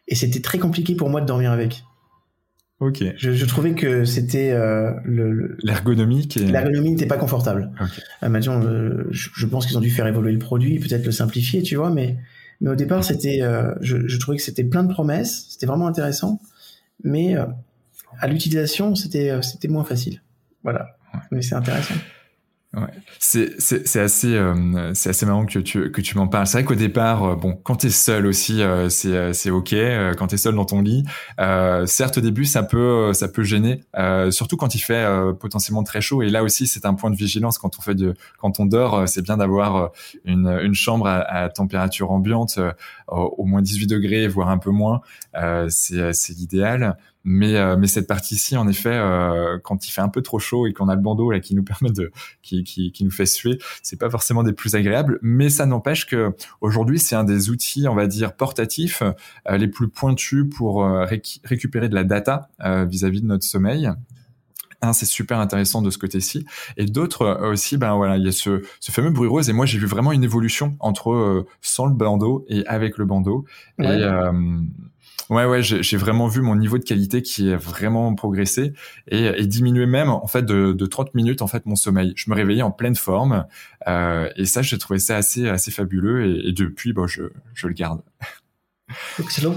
et 0.07 0.15
c'était 0.15 0.41
très 0.41 0.59
compliqué 0.59 0.95
pour 0.95 1.09
moi 1.09 1.21
de 1.21 1.25
dormir 1.25 1.51
avec. 1.51 1.83
Ok. 2.79 3.03
Je, 3.15 3.31
je 3.31 3.45
trouvais 3.45 3.73
que 3.73 4.03
c'était 4.03 4.51
euh, 4.51 4.91
le 5.05 5.57
l'ergonomique. 5.63 6.35
L'ergonomie 6.35 6.91
n'était 6.91 7.05
pas 7.05 7.17
confortable. 7.17 7.71
Okay. 7.79 8.01
Euh, 8.23 8.29
maintenant, 8.29 8.61
euh, 8.61 9.07
je, 9.11 9.29
je, 9.33 9.45
pense 9.45 9.65
qu'ils 9.65 9.77
ont 9.77 9.81
dû 9.81 9.89
faire 9.89 10.07
évoluer 10.07 10.33
le 10.33 10.39
produit, 10.39 10.77
peut-être 10.79 11.05
le 11.05 11.11
simplifier, 11.11 11.63
tu 11.63 11.77
vois, 11.77 11.89
mais 11.89 12.17
mais 12.61 12.69
au 12.69 12.75
départ, 12.75 13.03
c'était, 13.03 13.41
euh, 13.41 13.73
je, 13.81 14.07
je, 14.07 14.17
trouvais 14.17 14.37
que 14.37 14.43
c'était 14.43 14.63
plein 14.63 14.83
de 14.83 14.91
promesses, 14.91 15.47
c'était 15.49 15.65
vraiment 15.65 15.87
intéressant, 15.87 16.41
mais 17.03 17.35
à 18.19 18.27
l'utilisation, 18.27 18.93
c'était 18.95 19.41
c'était 19.41 19.69
moins 19.69 19.83
facile. 19.85 20.21
Voilà. 20.63 20.97
Ouais. 21.13 21.19
Mais 21.31 21.41
c'est 21.41 21.55
intéressant. 21.55 21.95
C'est 23.19 23.99
assez, 23.99 24.35
euh, 24.35 24.93
c'est 24.93 25.09
assez 25.09 25.25
marrant 25.25 25.45
que 25.45 25.59
tu, 25.59 25.91
que 25.91 26.01
tu 26.01 26.17
m'en 26.17 26.27
parles. 26.27 26.47
C'est 26.47 26.57
vrai 26.57 26.65
qu'au 26.65 26.75
départ, 26.75 27.23
euh, 27.23 27.35
bon, 27.35 27.59
quand 27.63 27.77
t'es 27.77 27.89
seul 27.89 28.25
aussi, 28.25 28.61
euh, 28.61 28.89
c'est, 28.89 29.15
euh, 29.15 29.33
c'est 29.33 29.49
ok. 29.49 29.73
Euh, 29.73 30.13
quand 30.13 30.27
t'es 30.27 30.37
seul 30.37 30.55
dans 30.55 30.65
ton 30.65 30.81
lit, 30.81 31.05
certes 31.85 32.17
au 32.17 32.21
début, 32.21 32.45
ça 32.45 32.63
peut, 32.63 33.13
ça 33.13 33.27
peut 33.27 33.43
gêner, 33.43 33.83
surtout 34.31 34.57
quand 34.57 34.75
il 34.75 34.79
fait 34.79 35.05
potentiellement 35.39 35.83
très 35.83 36.01
chaud. 36.01 36.21
Et 36.21 36.29
là 36.29 36.43
aussi, 36.43 36.67
c'est 36.67 36.85
un 36.85 36.93
point 36.93 37.11
de 37.11 37.15
vigilance 37.15 37.57
quand 37.57 37.77
on 37.79 37.81
fait 37.81 37.95
de, 37.95 38.15
quand 38.39 38.59
on 38.59 38.65
dort, 38.65 39.07
c'est 39.07 39.21
bien 39.21 39.37
d'avoir 39.37 39.91
une, 40.25 40.47
une 40.61 40.73
chambre 40.73 41.07
à, 41.07 41.19
à 41.21 41.49
température 41.49 42.11
ambiante, 42.11 42.59
au 43.07 43.45
moins 43.45 43.61
18 43.61 43.87
degrés, 43.87 44.27
voire 44.27 44.49
un 44.49 44.57
peu 44.57 44.71
moins. 44.71 45.01
c'est, 45.69 46.13
c'est 46.13 46.33
l'idéal. 46.33 46.97
Mais, 47.27 47.55
euh, 47.55 47.75
mais 47.75 47.87
cette 47.87 48.07
partie-ci, 48.07 48.55
en 48.55 48.67
effet, 48.67 48.93
euh, 48.93 49.57
quand 49.63 49.87
il 49.87 49.91
fait 49.91 50.01
un 50.01 50.09
peu 50.09 50.21
trop 50.21 50.37
chaud 50.37 50.67
et 50.67 50.73
qu'on 50.73 50.87
a 50.89 50.95
le 50.95 51.01
bandeau 51.01 51.31
là 51.31 51.39
qui 51.39 51.55
nous 51.55 51.63
permet 51.63 51.89
de, 51.89 52.11
qui, 52.43 52.63
qui, 52.63 52.91
qui 52.91 53.03
nous 53.03 53.11
fait 53.11 53.25
suer, 53.25 53.57
c'est 53.81 53.99
pas 53.99 54.11
forcément 54.11 54.43
des 54.43 54.53
plus 54.53 54.75
agréables. 54.75 55.17
Mais 55.23 55.49
ça 55.49 55.65
n'empêche 55.65 56.05
que 56.05 56.33
aujourd'hui, 56.61 56.99
c'est 56.99 57.15
un 57.15 57.23
des 57.23 57.49
outils, 57.49 57.87
on 57.87 57.95
va 57.95 58.05
dire, 58.05 58.33
portatifs 58.33 59.01
euh, 59.01 59.57
les 59.57 59.67
plus 59.67 59.89
pointus 59.89 60.45
pour 60.55 60.85
récupérer 60.85 61.89
de 61.89 61.95
la 61.95 62.03
data 62.03 62.49
vis-à-vis 62.59 63.21
de 63.21 63.25
notre 63.25 63.43
sommeil. 63.43 63.89
Un, 64.81 64.93
c'est 64.93 65.05
super 65.05 65.39
intéressant 65.39 65.81
de 65.81 65.89
ce 65.89 65.97
côté-ci. 65.97 66.45
Et 66.77 66.85
d'autres 66.85 67.39
aussi, 67.43 67.77
ben 67.77 67.95
voilà, 67.95 68.17
il 68.17 68.25
y 68.25 68.27
a 68.27 68.31
ce, 68.31 68.61
ce 68.79 68.91
fameux 68.91 69.11
bruit 69.11 69.29
rose. 69.29 69.49
Et 69.49 69.53
moi, 69.53 69.65
j'ai 69.65 69.77
vu 69.77 69.85
vraiment 69.85 70.11
une 70.11 70.23
évolution 70.23 70.75
entre 70.79 71.45
sans 71.61 71.85
le 71.85 71.93
bandeau 71.93 72.45
et 72.47 72.65
avec 72.67 72.97
le 72.97 73.05
bandeau. 73.05 73.45
Ouais. 73.79 73.99
Et 73.99 74.05
Ouais, 75.29 75.45
ouais, 75.45 75.63
j'ai 75.63 75.97
vraiment 75.97 76.27
vu 76.27 76.41
mon 76.41 76.55
niveau 76.55 76.77
de 76.77 76.83
qualité 76.83 77.23
qui 77.23 77.49
est 77.49 77.55
vraiment 77.55 78.13
progressé 78.13 78.73
et, 79.07 79.25
et 79.25 79.47
diminué 79.47 79.87
même 79.87 80.09
en 80.09 80.27
fait 80.27 80.43
de, 80.43 80.71
de 80.71 80.85
30 80.85 81.15
minutes 81.15 81.41
en 81.41 81.47
fait 81.47 81.65
mon 81.65 81.75
sommeil. 81.75 82.13
Je 82.15 82.29
me 82.29 82.35
réveillais 82.35 82.61
en 82.61 82.71
pleine 82.71 82.95
forme 82.95 83.45
euh, 83.87 84.29
et 84.35 84.45
ça, 84.45 84.61
j'ai 84.61 84.77
trouvé 84.77 84.99
ça 84.99 85.17
assez 85.17 85.49
assez 85.49 85.71
fabuleux 85.71 86.27
et, 86.27 86.49
et 86.49 86.51
depuis, 86.51 86.93
bon, 86.93 87.07
je, 87.07 87.23
je 87.55 87.67
le 87.67 87.73
garde. 87.73 88.01
Excellent, 89.19 89.55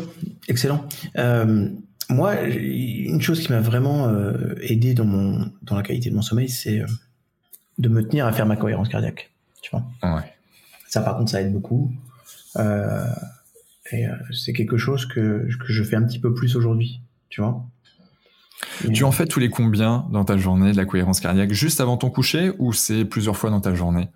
excellent. 0.48 0.88
Euh, 1.18 1.68
moi, 2.08 2.40
une 2.42 3.20
chose 3.20 3.40
qui 3.40 3.52
m'a 3.52 3.60
vraiment 3.60 4.08
euh, 4.08 4.54
aidé 4.62 4.94
dans 4.94 5.04
mon 5.04 5.50
dans 5.62 5.76
la 5.76 5.82
qualité 5.82 6.10
de 6.10 6.14
mon 6.14 6.22
sommeil, 6.22 6.48
c'est 6.48 6.80
euh, 6.80 6.86
de 7.76 7.88
me 7.88 8.06
tenir 8.06 8.26
à 8.26 8.32
faire 8.32 8.46
ma 8.46 8.56
cohérence 8.56 8.88
cardiaque. 8.88 9.30
Tu 9.60 9.70
vois. 9.70 9.84
Ouais. 10.02 10.22
Ça, 10.88 11.02
par 11.02 11.18
contre, 11.18 11.30
ça 11.30 11.42
aide 11.42 11.52
beaucoup. 11.52 11.92
Euh, 12.56 13.04
et 13.92 14.06
c'est 14.32 14.52
quelque 14.52 14.76
chose 14.76 15.06
que, 15.06 15.48
que 15.58 15.72
je 15.72 15.82
fais 15.82 15.96
un 15.96 16.02
petit 16.02 16.18
peu 16.18 16.34
plus 16.34 16.56
aujourd'hui, 16.56 17.00
tu 17.30 17.40
vois. 17.40 17.64
Et 18.86 18.92
tu 18.92 19.04
en 19.04 19.12
fais 19.12 19.26
tous 19.26 19.40
les 19.40 19.48
combien 19.48 20.06
dans 20.10 20.24
ta 20.24 20.36
journée 20.36 20.72
de 20.72 20.76
la 20.76 20.84
cohérence 20.84 21.20
cardiaque? 21.20 21.52
Juste 21.52 21.80
avant 21.80 21.96
ton 21.96 22.10
coucher 22.10 22.52
ou 22.58 22.72
c'est 22.72 23.04
plusieurs 23.04 23.36
fois 23.36 23.50
dans 23.50 23.60
ta 23.60 23.74
journée? 23.74 24.08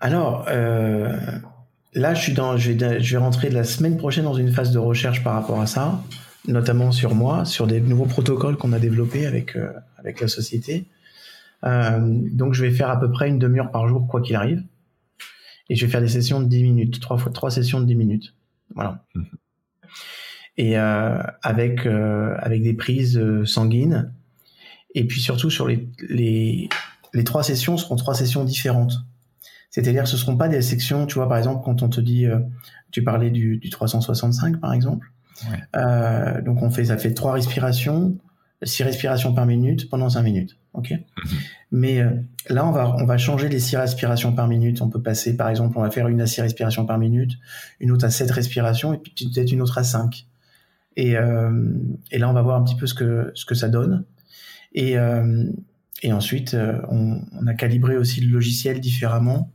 Alors, 0.00 0.44
là, 0.46 2.14
je, 2.14 2.20
suis 2.20 2.32
dans, 2.32 2.56
je, 2.56 2.72
vais, 2.72 3.00
je 3.00 3.16
vais 3.16 3.22
rentrer 3.22 3.50
la 3.50 3.62
semaine 3.62 3.96
prochaine 3.96 4.24
dans 4.24 4.34
une 4.34 4.52
phase 4.52 4.72
de 4.72 4.78
recherche 4.78 5.22
par 5.22 5.34
rapport 5.34 5.60
à 5.60 5.66
ça, 5.66 6.02
notamment 6.46 6.92
sur 6.92 7.14
moi, 7.14 7.44
sur 7.44 7.66
des 7.66 7.80
nouveaux 7.80 8.06
protocoles 8.06 8.56
qu'on 8.56 8.72
a 8.72 8.78
développés 8.78 9.26
avec, 9.26 9.56
euh, 9.56 9.72
avec 9.98 10.20
la 10.20 10.28
société. 10.28 10.86
Euh, 11.64 11.98
donc, 12.32 12.54
je 12.54 12.64
vais 12.64 12.70
faire 12.70 12.90
à 12.90 12.98
peu 12.98 13.10
près 13.10 13.28
une 13.28 13.38
demi-heure 13.38 13.70
par 13.70 13.86
jour, 13.88 14.06
quoi 14.08 14.20
qu'il 14.20 14.36
arrive. 14.36 14.62
Et 15.68 15.76
je 15.76 15.84
vais 15.84 15.92
faire 15.92 16.00
des 16.00 16.08
sessions 16.08 16.40
de 16.40 16.46
10 16.46 16.62
minutes, 16.62 17.00
trois, 17.00 17.18
fois, 17.18 17.30
trois 17.32 17.50
sessions 17.50 17.80
de 17.80 17.86
10 17.86 17.94
minutes. 17.94 18.34
Voilà. 18.74 19.04
Mmh. 19.14 19.22
Et 20.56 20.78
euh, 20.78 21.22
avec 21.42 21.86
avec 21.86 22.62
des 22.62 22.74
prises 22.74 23.18
sanguines. 23.44 24.12
Et 24.94 25.06
puis 25.06 25.20
surtout 25.20 25.48
sur 25.48 25.66
les, 25.66 25.88
les 26.08 26.68
les 27.14 27.24
trois 27.24 27.42
sessions 27.42 27.76
seront 27.76 27.96
trois 27.96 28.14
sessions 28.14 28.44
différentes. 28.44 28.92
C'est-à-dire 29.70 30.06
ce 30.06 30.16
seront 30.16 30.36
pas 30.36 30.48
des 30.48 30.60
sections, 30.60 31.06
tu 31.06 31.14
vois, 31.14 31.28
par 31.28 31.38
exemple, 31.38 31.62
quand 31.64 31.82
on 31.82 31.88
te 31.88 32.00
dit, 32.00 32.26
tu 32.90 33.02
parlais 33.02 33.30
du, 33.30 33.56
du 33.56 33.70
365 33.70 34.60
par 34.60 34.74
exemple. 34.74 35.12
Ouais. 35.48 35.58
Euh, 35.76 36.42
donc 36.42 36.62
on 36.62 36.70
fait, 36.70 36.86
ça 36.86 36.96
fait 36.96 37.14
trois 37.14 37.32
respirations, 37.32 38.16
six 38.62 38.82
respirations 38.82 39.34
par 39.34 39.46
minute 39.46 39.88
pendant 39.88 40.08
cinq 40.10 40.22
minutes. 40.22 40.56
Ok? 40.74 40.92
Mmh. 40.92 41.36
Mais 41.72 42.00
euh, 42.00 42.10
là, 42.48 42.66
on 42.66 42.72
va, 42.72 42.94
on 42.96 43.04
va 43.04 43.18
changer 43.18 43.48
les 43.48 43.60
six 43.60 43.76
respirations 43.76 44.32
par 44.32 44.48
minute. 44.48 44.82
On 44.82 44.88
peut 44.88 45.02
passer, 45.02 45.36
par 45.36 45.48
exemple, 45.48 45.78
on 45.78 45.82
va 45.82 45.90
faire 45.90 46.08
une 46.08 46.20
à 46.20 46.26
six 46.26 46.40
respirations 46.40 46.86
par 46.86 46.98
minute, 46.98 47.32
une 47.80 47.90
autre 47.90 48.04
à 48.04 48.10
sept 48.10 48.30
respirations, 48.30 48.92
et 48.92 48.98
puis 48.98 49.12
peut-être 49.32 49.52
une 49.52 49.62
autre 49.62 49.78
à 49.78 49.84
cinq. 49.84 50.26
Et, 50.96 51.16
euh, 51.16 51.72
et 52.10 52.18
là, 52.18 52.28
on 52.28 52.32
va 52.32 52.42
voir 52.42 52.60
un 52.60 52.64
petit 52.64 52.76
peu 52.76 52.86
ce 52.86 52.94
que, 52.94 53.30
ce 53.34 53.44
que 53.44 53.54
ça 53.54 53.68
donne. 53.68 54.04
Et, 54.72 54.98
euh, 54.98 55.44
et 56.02 56.12
ensuite, 56.12 56.56
on, 56.88 57.20
on, 57.32 57.46
a 57.46 57.54
calibré 57.54 57.96
aussi 57.96 58.20
le 58.20 58.32
logiciel 58.32 58.80
différemment 58.80 59.52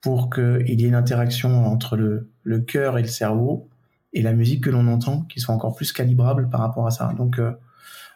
pour 0.00 0.30
qu'il 0.30 0.80
y 0.80 0.84
ait 0.84 0.88
une 0.88 0.94
interaction 0.94 1.66
entre 1.66 1.96
le, 1.96 2.30
le 2.42 2.60
cœur 2.60 2.98
et 2.98 3.02
le 3.02 3.08
cerveau 3.08 3.68
et 4.12 4.22
la 4.22 4.32
musique 4.32 4.64
que 4.64 4.70
l'on 4.70 4.86
entend 4.88 5.22
qui 5.22 5.40
soit 5.40 5.54
encore 5.54 5.74
plus 5.74 5.92
calibrable 5.92 6.48
par 6.50 6.60
rapport 6.60 6.86
à 6.86 6.90
ça. 6.90 7.12
Donc, 7.16 7.38
euh, 7.38 7.52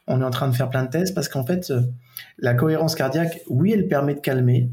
on 0.06 0.20
est 0.20 0.24
en 0.24 0.30
train 0.30 0.48
de 0.48 0.54
faire 0.54 0.70
plein 0.70 0.84
de 0.84 0.90
tests 0.90 1.14
parce 1.14 1.28
qu'en 1.28 1.44
fait, 1.44 1.70
euh, 1.70 1.82
la 2.38 2.54
cohérence 2.54 2.94
cardiaque, 2.94 3.40
oui, 3.48 3.72
elle 3.72 3.88
permet 3.88 4.14
de 4.14 4.20
calmer, 4.20 4.70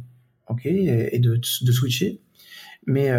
ok, 0.47 0.65
et, 0.65 1.19
de, 1.19 1.39
switcher, 1.43 2.21
Mais 2.85 3.09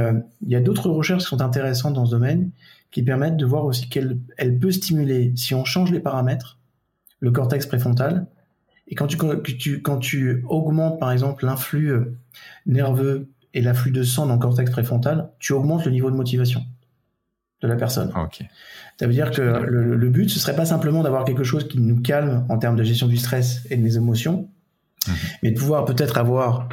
il 0.43 0.49
y 0.49 0.55
a 0.55 0.61
d'autres 0.61 0.91
recherches 0.91 1.25
qui 1.25 1.29
sont 1.31 1.41
intéressantes 1.41 1.95
dans 1.95 2.07
ce 2.07 2.11
domaine 2.11 2.51
qui 2.91 3.03
permettent 3.03 3.37
de 3.37 3.47
voir 3.47 3.65
aussi 3.65 3.89
qu'elle 3.89 4.19
elle 4.37 4.59
peut 4.59 4.71
stimuler, 4.71 5.33
si 5.35 5.55
on 5.55 5.65
change 5.65 5.91
les 5.91 5.99
paramètres, 5.99 6.59
le 7.19 7.33
cortex 7.33 7.67
préfrontal. 7.67 8.27
Et 8.87 8.95
quand 8.95 9.09
tu, 9.09 9.19
tu, 9.59 9.83
quand 9.83 9.99
tu 9.99 10.45
augmentes, 10.49 11.01
par 11.01 11.11
exemple, 11.11 11.45
l'influx 11.45 11.93
nerveux 12.67 13.29
et 13.55 13.63
l'afflux 13.63 13.91
de 13.91 14.03
sang 14.03 14.27
dans 14.27 14.35
le 14.35 14.41
cortex 14.41 14.71
préfrontal, 14.71 15.31
tu 15.39 15.53
augmentes 15.53 15.85
le 15.87 15.91
niveau 15.91 16.11
de 16.11 16.17
motivation 16.17 16.63
de 17.65 17.69
la 17.73 17.77
personne. 17.77 18.13
Ah, 18.15 18.29
Ça 18.99 19.07
veut 19.07 19.13
dire 19.13 19.31
que 19.31 19.43
le, 19.43 20.09
but, 20.09 20.29
ce 20.29 20.39
serait 20.39 20.55
pas 20.55 20.67
simplement 20.67 21.03
d'avoir 21.03 21.25
quelque 21.25 21.45
chose 21.45 21.67
qui 21.67 21.81
nous 21.81 22.01
calme 22.01 22.45
en 22.49 22.59
termes 22.59 22.77
de 22.77 22.85
gestion 22.85 23.09
du 23.09 23.17
stress 23.17 23.63
et 23.71 23.77
de 23.77 23.83
mes 23.83 23.97
émotions, 23.97 24.49
mhm. 25.09 25.15
mais 25.43 25.51
de 25.51 25.59
pouvoir 25.59 25.85
peut-être 25.85 26.19
avoir 26.19 26.69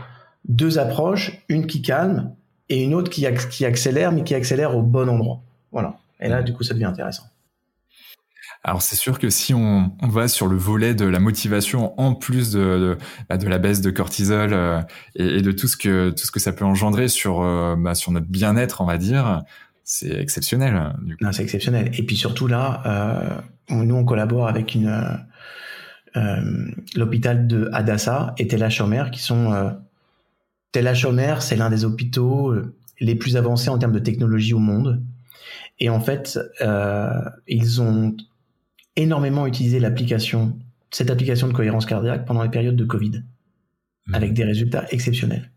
deux 0.48 0.80
approches, 0.80 1.44
une 1.50 1.66
qui 1.66 1.82
calme 1.82 2.34
et 2.70 2.84
une 2.84 2.94
autre 2.94 3.10
qui, 3.10 3.26
qui 3.50 3.66
accélère, 3.66 4.12
mais 4.12 4.24
qui 4.24 4.36
accélère 4.36 4.76
au 4.76 4.82
bon 4.82 5.10
endroit. 5.10 5.42
Voilà. 5.72 5.98
Et 6.20 6.30
là, 6.30 6.40
mhm. 6.40 6.46
du 6.46 6.54
coup, 6.54 6.64
ça 6.64 6.74
devient 6.74 6.86
intéressant. 6.86 7.24
Alors 8.64 8.84
c'est 8.84 8.96
sûr 8.96 9.18
que 9.18 9.32
si 9.32 9.56
on, 9.56 9.92
va 10.04 10.28
sur 10.28 10.46
le 10.46 10.56
volet 10.56 10.94
de 10.94 11.06
la 11.06 11.20
motivation 11.20 12.00
en 12.00 12.14
plus 12.14 12.52
de, 12.52 12.60
de, 12.60 12.98
bah, 13.28 13.38
la 13.38 13.58
baisse 13.58 13.82
de 13.82 13.90
cortisol 13.90 14.54
euh, 14.54 14.80
et, 15.16 15.42
de 15.42 15.52
tout 15.52 15.68
ce 15.68 15.76
que 15.76 16.12
tout 16.12 16.26
ce 16.28 16.32
que 16.32 16.40
ça 16.40 16.54
peut 16.54 16.64
engendrer 16.64 17.08
sur 17.08 17.42
euh, 17.42 17.76
bah, 17.76 17.96
sur 17.96 18.12
notre 18.12 18.28
bien-être, 18.28 18.82
on 18.82 18.86
va 18.86 19.00
dire, 19.00 19.42
c'est 19.94 20.22
exceptionnel. 20.22 20.74
Hein, 20.74 20.96
non, 21.20 21.34
c'est 21.34 21.44
exceptionnel. 21.44 21.92
Et 21.98 22.04
puis 22.04 22.16
surtout 22.16 22.48
là, 22.48 22.82
euh, 22.86 23.76
nous 23.84 23.94
on 23.94 24.06
collabore 24.06 24.48
avec 24.48 24.74
une 24.74 24.88
euh, 24.88 25.02
euh 26.16 26.72
l'hôpital 26.96 27.46
de 27.46 27.70
Hadassah 27.74 28.34
et 28.38 28.48
Tel 28.48 28.66
qui 29.12 29.20
sont 29.20 29.52
euh, 29.52 29.70
Tel 30.72 30.90
c'est 31.42 31.58
l'un 31.58 31.70
des 31.70 31.84
hôpitaux 31.84 32.56
les 33.02 33.16
plus 33.16 33.36
avancés 33.36 33.70
en 33.70 33.78
termes 33.78 33.92
de 33.92 34.00
technologie 34.00 34.54
au 34.54 34.60
monde. 34.60 35.04
Et 35.80 35.90
en 35.90 36.00
fait, 36.00 36.40
ils 37.48 37.82
ont 37.82 38.16
énormément 38.96 39.46
utilisé 39.46 39.80
l'application, 39.80 40.58
cette 40.92 41.10
application 41.10 41.50
de 41.50 41.54
cohérence 41.54 41.86
cardiaque 41.86 42.26
pendant 42.26 42.44
les 42.44 42.50
périodes 42.50 42.78
de 42.78 42.86
Covid, 42.86 43.24
mmh. 44.08 44.16
avec 44.16 44.34
des 44.34 44.46
résultats 44.46 44.86
exceptionnels. 44.92 45.52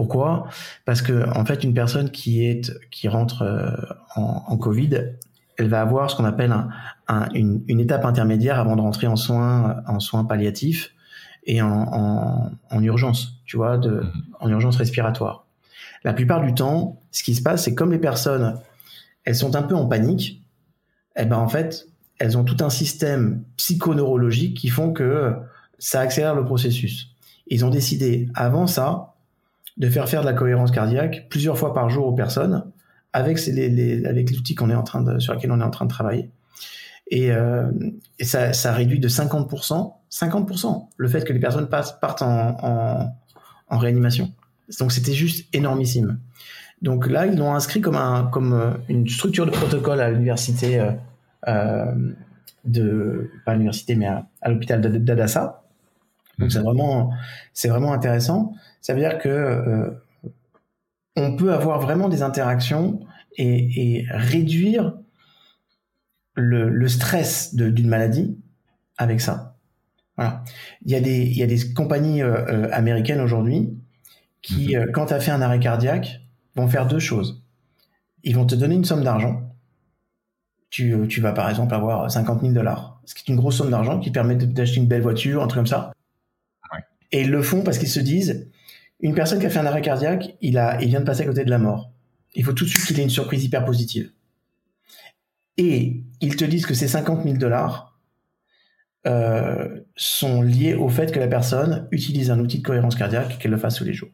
Pourquoi? 0.00 0.46
Parce 0.86 1.02
que 1.02 1.28
en 1.38 1.44
fait, 1.44 1.62
une 1.62 1.74
personne 1.74 2.10
qui 2.10 2.46
est 2.46 2.72
qui 2.90 3.06
rentre 3.06 3.42
euh, 3.42 3.70
en, 4.16 4.56
Covid, 4.56 4.98
elle 5.58 5.68
va 5.68 5.82
avoir 5.82 6.10
ce 6.10 6.16
qu'on 6.16 6.24
appelle 6.24 6.54
une, 7.34 7.80
étape 7.80 8.06
intermédiaire 8.06 8.58
avant 8.58 8.76
de 8.76 8.80
rentrer 8.80 9.08
en 9.08 9.16
soins 9.16 9.82
en 9.86 10.00
soins 10.00 10.24
palliatifs 10.24 10.94
et 11.44 11.60
en, 11.60 12.50
urgence, 12.80 13.42
tu 13.44 13.58
vois, 13.58 13.76
de, 13.76 13.90
mhm. 13.90 14.12
en 14.40 14.48
urgence 14.48 14.76
respiratoire. 14.76 15.44
La 16.02 16.14
plupart 16.14 16.40
du 16.40 16.54
temps, 16.54 16.98
ce 17.10 17.22
qui 17.22 17.34
se 17.34 17.42
passe, 17.42 17.64
c'est 17.64 17.74
comme 17.74 17.92
les 17.92 17.98
personnes, 17.98 18.58
elles 19.24 19.36
sont 19.36 19.54
un 19.54 19.62
peu 19.62 19.74
en 19.74 19.84
panique. 19.84 20.42
Eh 21.14 21.26
ben 21.26 21.36
en 21.36 21.48
fait, 21.48 21.88
elles 22.18 22.38
ont 22.38 22.44
tout 22.44 22.64
un 22.64 22.70
système 22.70 23.44
psychoneurologique 23.58 24.56
qui 24.56 24.68
font 24.68 24.94
que 24.94 25.34
ça 25.78 26.00
accélère 26.00 26.34
le 26.34 26.46
processus. 26.46 27.08
Ils 27.48 27.66
ont 27.66 27.70
décidé 27.70 28.30
avant 28.34 28.66
ça 28.66 29.09
de 29.80 29.88
faire 29.88 30.08
faire 30.08 30.20
de 30.20 30.26
la 30.26 30.34
cohérence 30.34 30.70
cardiaque 30.70 31.26
plusieurs 31.30 31.58
fois 31.58 31.72
par 31.72 31.88
jour 31.88 32.06
aux 32.06 32.12
personnes 32.12 32.64
avec 33.14 33.44
les, 33.46 34.04
avec 34.04 34.30
l'outil 34.30 34.54
qu'on 34.54 34.70
est 34.70 34.74
en 34.74 34.82
train 34.82 35.00
de, 35.00 35.18
sur 35.18 35.34
lequel 35.34 35.50
on 35.50 35.60
est 35.60 35.64
en 35.64 35.70
train 35.70 35.86
de 35.86 35.90
travailler. 35.90 36.30
Et, 37.08 37.32
euh, 37.32 37.64
et 38.18 38.24
ça, 38.24 38.52
ça, 38.52 38.72
réduit 38.72 39.00
de 39.00 39.08
50%, 39.08 39.92
50% 40.12 40.88
le 40.96 41.08
fait 41.08 41.24
que 41.24 41.32
les 41.32 41.40
personnes 41.40 41.68
passent, 41.68 41.98
partent 41.98 42.22
en, 42.22 42.56
en, 42.62 43.16
en 43.68 43.78
réanimation. 43.78 44.30
Donc 44.78 44.92
c'était 44.92 45.14
juste 45.14 45.48
énormissime. 45.54 46.20
Donc 46.82 47.08
là, 47.08 47.26
ils 47.26 47.36
l'ont 47.36 47.54
inscrit 47.54 47.80
comme, 47.80 47.96
un, 47.96 48.24
comme 48.24 48.52
euh, 48.52 48.70
une 48.88 49.08
structure 49.08 49.46
de 49.46 49.50
protocole 49.50 50.00
à 50.00 50.10
l'université 50.10 50.78
euh, 50.78 50.92
euh 51.48 52.12
de 52.66 53.30
pas 53.46 53.52
à 53.52 53.54
l'université 53.54 53.94
mais 53.94 54.06
à, 54.06 54.26
à 54.42 54.50
l'hôpital 54.50 54.82
d'Adassa. 55.02 55.59
Donc 56.40 56.48
mhm. 56.48 56.50
c'est 56.50 56.60
vraiment 56.60 57.12
c'est 57.52 57.68
vraiment 57.68 57.92
intéressant. 57.92 58.54
Ça 58.80 58.94
veut 58.94 59.00
dire 59.00 59.18
que 59.18 59.28
euh, 59.28 59.90
on 61.16 61.36
peut 61.36 61.52
avoir 61.52 61.80
vraiment 61.80 62.08
des 62.08 62.22
interactions 62.22 63.00
et, 63.36 64.06
réduire 64.10 64.94
le, 66.34 66.88
stress 66.88 67.54
d'une 67.54 67.88
maladie 67.88 68.38
avec 68.96 69.20
ça. 69.20 69.56
Voilà. 70.16 70.44
Il 70.84 70.90
y 70.90 70.94
a 70.94 71.00
des, 71.00 71.22
il 71.22 71.36
y 71.36 71.42
a 71.42 71.46
des 71.46 71.72
compagnies 71.72 72.22
euh, 72.22 72.44
euh, 72.48 72.68
américaines 72.72 73.20
aujourd'hui 73.20 73.70
qui, 74.42 74.76
mhm. 74.76 74.92
quand 74.92 75.06
tu 75.06 75.14
as 75.14 75.20
fait 75.20 75.30
un 75.30 75.42
arrêt 75.42 75.60
cardiaque, 75.60 76.20
vont 76.56 76.68
faire 76.68 76.86
deux 76.86 76.98
choses. 76.98 77.42
Ils 78.24 78.34
vont 78.34 78.46
te 78.46 78.54
donner 78.54 78.74
une 78.74 78.84
somme 78.84 79.04
d'argent. 79.04 79.42
Tu, 80.70 80.94
tu 81.08 81.20
vas 81.20 81.32
par 81.32 81.50
exemple 81.50 81.74
avoir 81.74 82.10
50 82.10 82.42
000 82.42 82.52
dollars, 82.52 83.00
ce 83.04 83.14
qui 83.14 83.24
est 83.26 83.32
une 83.32 83.38
grosse 83.38 83.56
somme 83.56 83.70
d'argent 83.70 83.98
qui 83.98 84.10
permet 84.10 84.36
d'acheter 84.36 84.76
une 84.76 84.86
belle 84.86 85.02
voiture, 85.02 85.42
un 85.42 85.46
truc 85.46 85.58
comme 85.58 85.66
ça. 85.66 85.92
Et 87.12 87.22
ils 87.22 87.30
le 87.30 87.42
font 87.42 87.62
parce 87.62 87.78
qu'ils 87.78 87.88
se 87.88 88.00
disent, 88.00 88.48
une 89.00 89.14
personne 89.14 89.40
qui 89.40 89.46
a 89.46 89.50
fait 89.50 89.58
un 89.58 89.66
arrêt 89.66 89.82
cardiaque, 89.82 90.36
il, 90.40 90.58
a, 90.58 90.80
il 90.80 90.88
vient 90.88 91.00
de 91.00 91.04
passer 91.04 91.22
à 91.22 91.26
côté 91.26 91.44
de 91.44 91.50
la 91.50 91.58
mort. 91.58 91.92
Il 92.34 92.44
faut 92.44 92.52
tout 92.52 92.64
de 92.64 92.70
suite 92.70 92.84
qu'il 92.84 93.00
ait 93.00 93.02
une 93.02 93.10
surprise 93.10 93.44
hyper 93.44 93.64
positive. 93.64 94.12
Et 95.56 96.02
ils 96.20 96.36
te 96.36 96.44
disent 96.44 96.66
que 96.66 96.74
ces 96.74 96.88
50 96.88 97.24
000 97.24 97.36
dollars 97.36 97.98
euh, 99.06 99.80
sont 99.96 100.42
liés 100.42 100.74
au 100.74 100.88
fait 100.88 101.10
que 101.10 101.18
la 101.18 101.26
personne 101.26 101.88
utilise 101.90 102.30
un 102.30 102.38
outil 102.38 102.58
de 102.58 102.62
cohérence 102.62 102.94
cardiaque 102.94 103.34
et 103.34 103.38
qu'elle 103.38 103.50
le 103.50 103.56
fasse 103.56 103.76
tous 103.76 103.84
les 103.84 103.94
jours. 103.94 104.10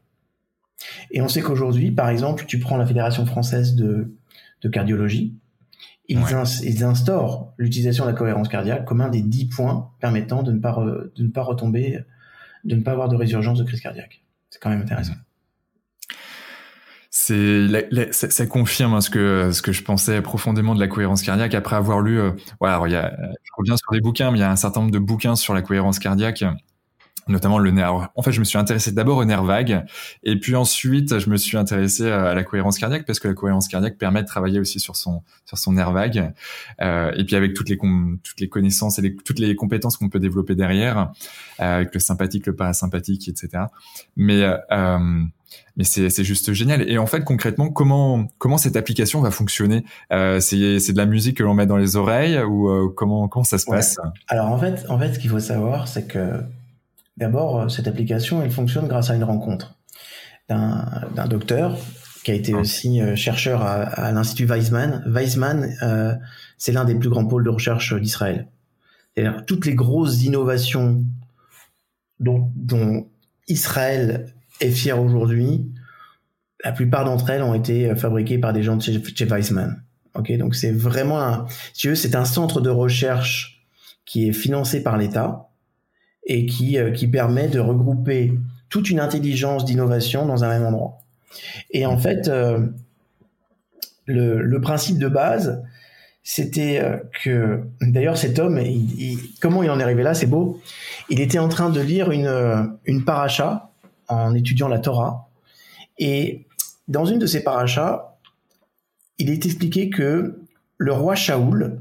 Et 1.10 1.20
on 1.20 1.28
sait 1.28 1.42
qu'aujourd'hui, 1.42 1.90
par 1.90 2.08
exemple, 2.08 2.44
tu 2.46 2.58
prends 2.58 2.76
la 2.76 2.86
Fédération 2.86 3.26
française 3.26 3.74
de, 3.74 4.14
de 4.62 4.68
cardiologie, 4.68 5.36
ils, 6.08 6.20
ils 6.62 6.84
instaurent 6.84 7.52
l'utilisation 7.56 8.04
de 8.04 8.10
la 8.10 8.16
cohérence 8.16 8.48
cardiaque 8.48 8.84
comme 8.84 9.00
un 9.00 9.08
des 9.08 9.22
10 9.22 9.46
points 9.46 9.90
permettant 10.00 10.42
de 10.42 10.52
ne 10.52 10.58
pas, 10.58 10.72
de 11.14 11.22
ne 11.22 11.28
pas 11.28 11.42
retomber, 11.42 11.98
de 12.66 12.76
ne 12.76 12.82
pas 12.82 12.92
avoir 12.92 13.08
de 13.08 13.16
résurgence 13.16 13.58
de 13.58 13.64
crise 13.64 13.80
cardiaque. 13.80 14.22
C'est 14.50 14.60
quand 14.60 14.70
même 14.70 14.82
intéressant. 14.82 15.14
C'est 17.10 18.12
ça, 18.12 18.46
confirme 18.46 18.92
hein, 18.92 19.00
ce 19.00 19.08
que 19.08 19.50
ce 19.50 19.62
que 19.62 19.72
je 19.72 19.82
pensais 19.82 20.20
profondément 20.20 20.74
de 20.74 20.80
la 20.80 20.86
cohérence 20.86 21.22
cardiaque 21.22 21.54
après 21.54 21.76
avoir 21.76 22.00
lu. 22.00 22.20
Euh, 22.20 22.32
a, 22.60 22.78
je 22.86 23.50
reviens 23.56 23.76
sur 23.76 23.92
des 23.92 24.00
bouquins, 24.00 24.30
mais 24.30 24.38
il 24.38 24.42
y 24.42 24.44
a 24.44 24.50
un 24.50 24.56
certain 24.56 24.80
nombre 24.80 24.92
de 24.92 24.98
bouquins 24.98 25.34
sur 25.34 25.54
la 25.54 25.62
cohérence 25.62 25.98
cardiaque 25.98 26.44
notamment 27.28 27.58
le 27.58 27.70
nerf. 27.70 28.10
En 28.14 28.22
fait, 28.22 28.32
je 28.32 28.40
me 28.40 28.44
suis 28.44 28.58
intéressé 28.58 28.92
d'abord 28.92 29.18
au 29.18 29.24
nerf 29.24 29.42
vague, 29.44 29.84
et 30.22 30.38
puis 30.38 30.54
ensuite, 30.54 31.18
je 31.18 31.30
me 31.30 31.36
suis 31.36 31.56
intéressé 31.56 32.10
à 32.10 32.34
la 32.34 32.44
cohérence 32.44 32.78
cardiaque 32.78 33.04
parce 33.06 33.18
que 33.18 33.28
la 33.28 33.34
cohérence 33.34 33.68
cardiaque 33.68 33.98
permet 33.98 34.22
de 34.22 34.26
travailler 34.28 34.60
aussi 34.60 34.80
sur 34.80 34.96
son 34.96 35.22
sur 35.44 35.58
son 35.58 35.72
nerf 35.72 35.92
vague, 35.92 36.32
euh, 36.80 37.12
et 37.16 37.24
puis 37.24 37.36
avec 37.36 37.54
toutes 37.54 37.68
les 37.68 37.78
toutes 37.78 38.40
les 38.40 38.48
connaissances 38.48 38.98
et 38.98 39.16
toutes 39.16 39.38
les 39.38 39.54
compétences 39.56 39.96
qu'on 39.96 40.08
peut 40.08 40.20
développer 40.20 40.54
derrière, 40.54 41.12
euh, 41.60 41.76
avec 41.76 41.94
le 41.94 42.00
sympathique, 42.00 42.46
le 42.46 42.54
parasympathique, 42.54 43.28
etc. 43.28 43.64
Mais 44.16 44.42
euh, 44.70 44.98
mais 45.76 45.84
c'est 45.84 46.10
c'est 46.10 46.24
juste 46.24 46.52
génial. 46.52 46.88
Et 46.88 46.98
en 46.98 47.06
fait, 47.06 47.24
concrètement, 47.24 47.68
comment 47.70 48.28
comment 48.38 48.58
cette 48.58 48.76
application 48.76 49.20
va 49.20 49.30
fonctionner? 49.30 49.84
Euh, 50.12 50.40
C'est 50.40 50.78
c'est 50.80 50.92
de 50.92 50.98
la 50.98 51.06
musique 51.06 51.36
que 51.38 51.42
l'on 51.42 51.54
met 51.54 51.66
dans 51.66 51.76
les 51.76 51.96
oreilles 51.96 52.38
ou 52.38 52.68
euh, 52.68 52.92
comment 52.94 53.28
comment 53.28 53.44
ça 53.44 53.58
se 53.58 53.66
passe? 53.66 53.96
Alors 54.28 54.50
en 54.50 54.58
fait, 54.58 54.86
en 54.88 54.98
fait, 54.98 55.14
ce 55.14 55.18
qu'il 55.18 55.30
faut 55.30 55.40
savoir, 55.40 55.88
c'est 55.88 56.06
que 56.06 56.40
D'abord, 57.16 57.60
euh, 57.60 57.68
cette 57.68 57.88
application, 57.88 58.42
elle 58.42 58.50
fonctionne 58.50 58.88
grâce 58.88 59.10
à 59.10 59.14
une 59.14 59.24
rencontre 59.24 59.76
d'un 60.48 61.26
docteur 61.28 61.76
qui 62.22 62.30
a 62.30 62.34
été 62.34 62.52
ah. 62.54 62.58
aussi 62.58 63.00
euh, 63.00 63.16
chercheur 63.16 63.62
à, 63.62 64.12
l'Institut 64.12 64.46
Weizmann. 64.46 65.02
Weizmann, 65.06 65.76
euh, 65.82 66.14
c'est 66.56 66.72
l'un 66.72 66.84
des 66.84 66.94
plus 66.94 67.08
grands 67.08 67.26
pôles 67.26 67.44
de 67.44 67.50
recherche 67.50 67.94
d'Israël. 67.94 68.48
Toutes 69.46 69.64
les 69.64 69.74
grosses 69.74 70.22
innovations 70.24 71.02
dont, 72.20 72.52
dont 72.54 73.08
Israël 73.48 74.34
est 74.60 74.70
fier 74.70 75.00
aujourd'hui, 75.00 75.72
la 76.62 76.72
plupart 76.72 77.06
d'entre 77.06 77.30
elles 77.30 77.42
ont 77.42 77.54
été 77.54 77.94
fabriquées 77.96 78.36
par 78.36 78.52
des 78.52 78.62
gens 78.62 78.76
de 78.76 78.82
chez, 78.82 79.02
chez 79.02 79.24
Weizmann. 79.24 79.82
Ok, 80.14 80.36
donc 80.36 80.54
c'est 80.54 80.70
vraiment, 80.70 81.22
un, 81.22 81.46
si 81.72 81.94
c'est 81.96 82.14
un 82.14 82.26
centre 82.26 82.60
de 82.60 82.68
recherche 82.68 83.66
qui 84.04 84.28
est 84.28 84.32
financé 84.32 84.82
par 84.82 84.98
l'État 84.98 85.48
et 86.26 86.44
qui, 86.46 86.76
euh, 86.76 86.90
qui 86.90 87.06
permet 87.06 87.48
de 87.48 87.60
regrouper 87.60 88.34
toute 88.68 88.90
une 88.90 89.00
intelligence 89.00 89.64
d'innovation 89.64 90.26
dans 90.26 90.44
un 90.44 90.48
même 90.48 90.64
endroit. 90.64 90.98
Et 91.70 91.86
en 91.86 91.96
fait, 91.96 92.28
euh, 92.28 92.66
le, 94.06 94.42
le, 94.42 94.60
principe 94.60 94.98
de 94.98 95.08
base, 95.08 95.62
c'était 96.24 96.80
euh, 96.82 96.96
que, 97.22 97.62
d'ailleurs, 97.80 98.18
cet 98.18 98.40
homme, 98.40 98.60
comment 99.40 99.62
il 99.62 99.70
en 99.70 99.78
est 99.78 99.82
arrivé 99.84 100.02
là, 100.02 100.14
c'est 100.14 100.26
beau. 100.26 100.60
Il 101.08 101.20
était 101.20 101.38
en 101.38 101.48
train 101.48 101.70
de 101.70 101.80
lire 101.80 102.10
une, 102.10 102.76
une 102.84 103.04
paracha 103.04 103.70
en 104.08 104.34
étudiant 104.34 104.68
la 104.68 104.80
Torah. 104.80 105.28
Et 105.98 106.46
dans 106.88 107.04
une 107.04 107.20
de 107.20 107.26
ces 107.26 107.42
parachas, 107.42 108.16
il 109.18 109.30
est 109.30 109.46
expliqué 109.46 109.90
que 109.90 110.40
le 110.78 110.92
roi 110.92 111.14
Shaoul, 111.14 111.80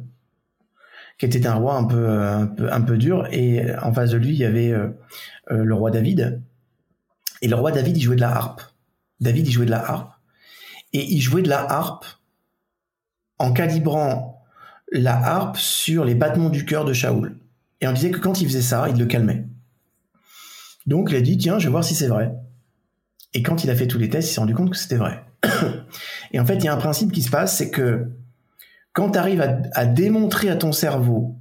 qui 1.18 1.26
était 1.26 1.48
un 1.48 1.56
roi 1.56 1.76
un 1.76 1.86
peu, 1.86 2.10
un 2.10 2.48
peu, 2.48 2.72
un 2.72 2.82
peu 2.82 2.98
dur. 2.98 3.28
Et 3.32 3.64
en 3.82 3.94
face 3.94 4.12
de 4.12 4.18
lui, 4.18 4.30
il 4.30 4.38
y 4.38 4.46
avait 4.46 4.72
euh, 4.72 4.90
euh, 5.52 5.64
le 5.64 5.74
roi 5.74 5.92
David. 5.92 6.42
Et 7.42 7.48
le 7.48 7.56
roi 7.56 7.72
David, 7.72 7.98
il 7.98 8.02
jouait 8.02 8.16
de 8.16 8.22
la 8.22 8.36
harpe. 8.36 8.62
David, 9.20 9.48
il 9.48 9.52
jouait 9.52 9.66
de 9.66 9.72
la 9.72 9.90
harpe. 9.90 10.14
et 10.94 11.06
il 11.14 11.22
jouait 11.22 11.42
de 11.42 11.50
la 11.50 11.62
harpe 11.62 12.06
en 13.38 13.54
calibrant 13.54 14.46
la 14.92 15.16
harpe 15.16 15.58
sur 15.58 16.06
les 16.06 16.16
battements 16.16 16.50
du 16.50 16.66
cœur 16.66 16.86
de 16.86 16.94
Shaoul. 16.94 17.38
Et 17.82 17.88
on 17.88 17.94
disait 17.94 18.12
que 18.12 18.20
quand 18.20 18.42
il 18.42 18.48
faisait 18.48 18.62
ça, 18.62 18.88
il 18.90 18.98
le 18.98 19.06
calmait. 19.06 19.46
Donc 20.86 21.10
il 21.12 21.18
a 21.18 21.22
dit, 21.22 21.38
tiens, 21.38 21.60
je 21.60 21.66
vais 21.66 21.72
voir 21.72 21.84
si 21.84 21.96
c'est 21.96 22.08
vrai. 22.08 22.34
Et 23.34 23.44
quand 23.44 23.64
il 23.64 23.70
a 23.70 23.76
fait 23.76 23.88
tous 23.88 23.98
les 23.98 24.10
tests, 24.10 24.30
il 24.30 24.34
s'est 24.34 24.40
rendu 24.40 24.54
compte 24.54 24.72
que 24.72 24.78
c'était 24.78 24.96
vrai. 24.96 25.26
et 26.32 26.40
en 26.40 26.46
fait, 26.46 26.56
il 26.56 26.64
y 26.64 26.68
a 26.68 26.74
un 26.74 26.78
principe 26.78 27.12
qui 27.12 27.22
se 27.22 27.30
passe, 27.30 27.58
c'est 27.58 27.70
que 27.70 28.10
quand 28.96 29.12
tu 29.12 29.20
arrives 29.20 29.42
à, 29.74 29.86
démontrer 29.86 30.50
à 30.50 30.56
ton 30.56 30.72
cerveau 30.72 31.36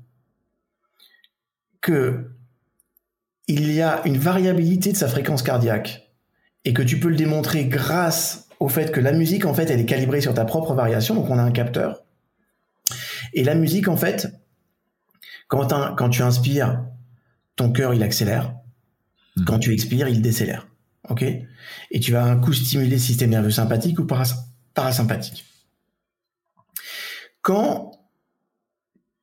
que 1.80 2.32
il 3.46 3.70
y 3.72 3.80
a 3.80 4.02
une 4.06 4.18
variabilité 4.18 4.90
de 4.90 4.96
sa 4.96 5.06
fréquence 5.06 5.42
cardiaque 5.42 6.10
et 6.64 6.74
que 6.74 6.82
tu 6.82 6.98
peux 6.98 7.08
le 7.08 7.14
démontrer 7.14 7.66
grâce 7.66 8.48
au 8.58 8.68
fait 8.68 8.90
que 8.90 8.98
la 8.98 9.12
musique, 9.12 9.44
en 9.44 9.54
fait, 9.54 9.70
elle 9.70 9.78
est 9.78 9.86
calibrée 9.86 10.20
sur 10.20 10.34
ta 10.34 10.44
propre 10.44 10.74
variation, 10.74 11.14
donc 11.14 11.30
on 11.30 11.38
a 11.38 11.42
un 11.42 11.52
capteur. 11.52 12.02
Et 13.34 13.44
la 13.44 13.54
musique, 13.54 13.86
en 13.86 13.96
fait, 13.96 14.28
quand, 15.46 15.68
quand 15.94 16.08
tu 16.08 16.22
inspires, 16.22 16.84
ton 17.54 17.70
cœur, 17.70 17.94
il 17.94 18.02
accélère. 18.02 18.56
Hmm. 19.36 19.44
Quand 19.44 19.58
tu 19.60 19.72
expires, 19.72 20.08
il 20.08 20.22
décélère. 20.22 20.66
OK? 21.08 21.22
Et 21.22 22.00
tu 22.00 22.10
vas 22.10 22.24
un 22.24 22.36
coup 22.40 22.52
stimuler 22.52 22.90
le 22.90 22.98
système 22.98 23.30
nerveux 23.30 23.50
sympathique 23.50 24.00
ou 24.00 24.06
parasympathique. 24.74 25.44
Quand 27.44 27.90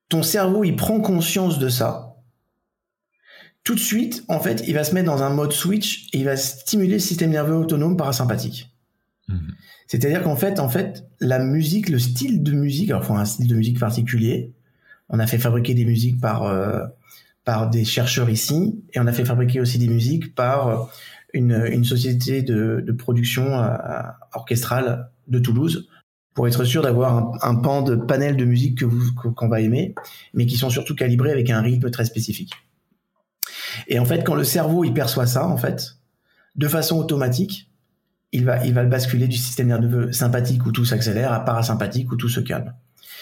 ton 0.10 0.22
cerveau, 0.22 0.64
il 0.64 0.76
prend 0.76 1.02
conscience 1.02 1.58
de 1.58 1.70
ça, 1.70 2.18
tout 3.64 3.74
de 3.74 3.80
suite, 3.80 4.24
en 4.28 4.40
fait, 4.40 4.64
il 4.68 4.76
va 4.76 4.84
se 4.84 4.94
mettre 4.94 5.08
dans 5.08 5.24
un 5.24 5.32
mode 5.32 5.54
switch 5.54 6.08
et 6.14 6.20
il 6.20 6.26
va 6.26 6.38
stimuler 6.38 6.94
le 6.94 7.00
système 7.00 7.32
nerveux 7.32 7.56
autonome 7.56 7.98
parasympathique. 7.98 8.72
Mhm. 9.28 9.56
C'est-à-dire 9.88 10.22
qu'en 10.22 10.36
fait, 10.36 10.60
en 10.60 10.70
fait, 10.70 11.04
la 11.20 11.40
musique, 11.40 11.90
le 11.90 11.98
style 11.98 12.44
de 12.44 12.52
musique, 12.52 12.92
alors 12.92 13.04
faut 13.04 13.16
un 13.16 13.26
style 13.26 13.48
de 13.48 13.56
musique 13.56 13.80
particulier. 13.80 14.54
On 15.10 15.18
a 15.18 15.26
fait 15.26 15.40
fabriquer 15.40 15.74
des 15.74 15.86
musiques 15.86 16.22
par 16.22 16.44
euh, 16.44 16.86
par 17.44 17.72
des 17.72 17.86
chercheurs 17.86 18.30
ici, 18.30 18.84
et 18.94 19.00
on 19.00 19.08
a 19.08 19.14
fait 19.14 19.26
fabriquer 19.26 19.60
aussi 19.60 19.80
des 19.80 19.88
musiques 19.88 20.36
par 20.36 20.68
euh, 20.68 20.78
une, 21.34 21.66
une 21.72 21.86
société 21.86 22.44
de, 22.44 22.84
de 22.86 22.92
production 22.92 23.60
euh, 23.60 23.76
orchestrale 24.34 25.10
de 25.28 25.40
Toulouse 25.40 25.88
pour 26.34 26.48
être 26.48 26.64
sûr 26.64 26.82
d'avoir 26.82 27.18
un, 27.18 27.32
un, 27.42 27.56
pan 27.56 27.82
de 27.82 27.96
panel 27.96 28.38
de 28.38 28.46
musique 28.46 28.80
que 28.80 28.86
vous 28.86 29.14
qu'on 29.14 29.50
va 29.50 29.62
aimer, 29.62 29.96
mais 30.34 30.46
qui 30.46 30.58
sont 30.58 30.70
surtout 30.70 30.96
calibrés 30.96 31.32
avec 31.32 31.50
un 31.50 31.62
rythme 31.62 31.90
très 31.92 32.06
spécifique. 32.06 32.54
Et 33.88 34.00
en 34.00 34.06
fait, 34.06 34.24
quand 34.24 34.36
le 34.36 34.44
cerveau 34.44 34.84
il 34.84 34.94
perçoit 34.94 35.28
ça, 35.28 35.46
en 35.48 35.58
fait, 35.58 35.98
de 36.56 36.68
façon 36.68 36.98
automatique, 36.98 37.70
il 38.32 38.46
va, 38.46 38.66
il 38.66 38.74
va 38.74 38.86
basculer 38.86 39.28
du 39.28 39.38
système 39.38 39.68
nerveux 39.68 40.12
sympathique 40.12 40.66
où 40.66 40.72
tout 40.72 40.86
s'accélère 40.86 41.34
à 41.34 41.42
parasympathique 41.42 42.12
où 42.12 42.16
tout 42.16 42.30
se 42.30 42.40
calme. 42.40 42.74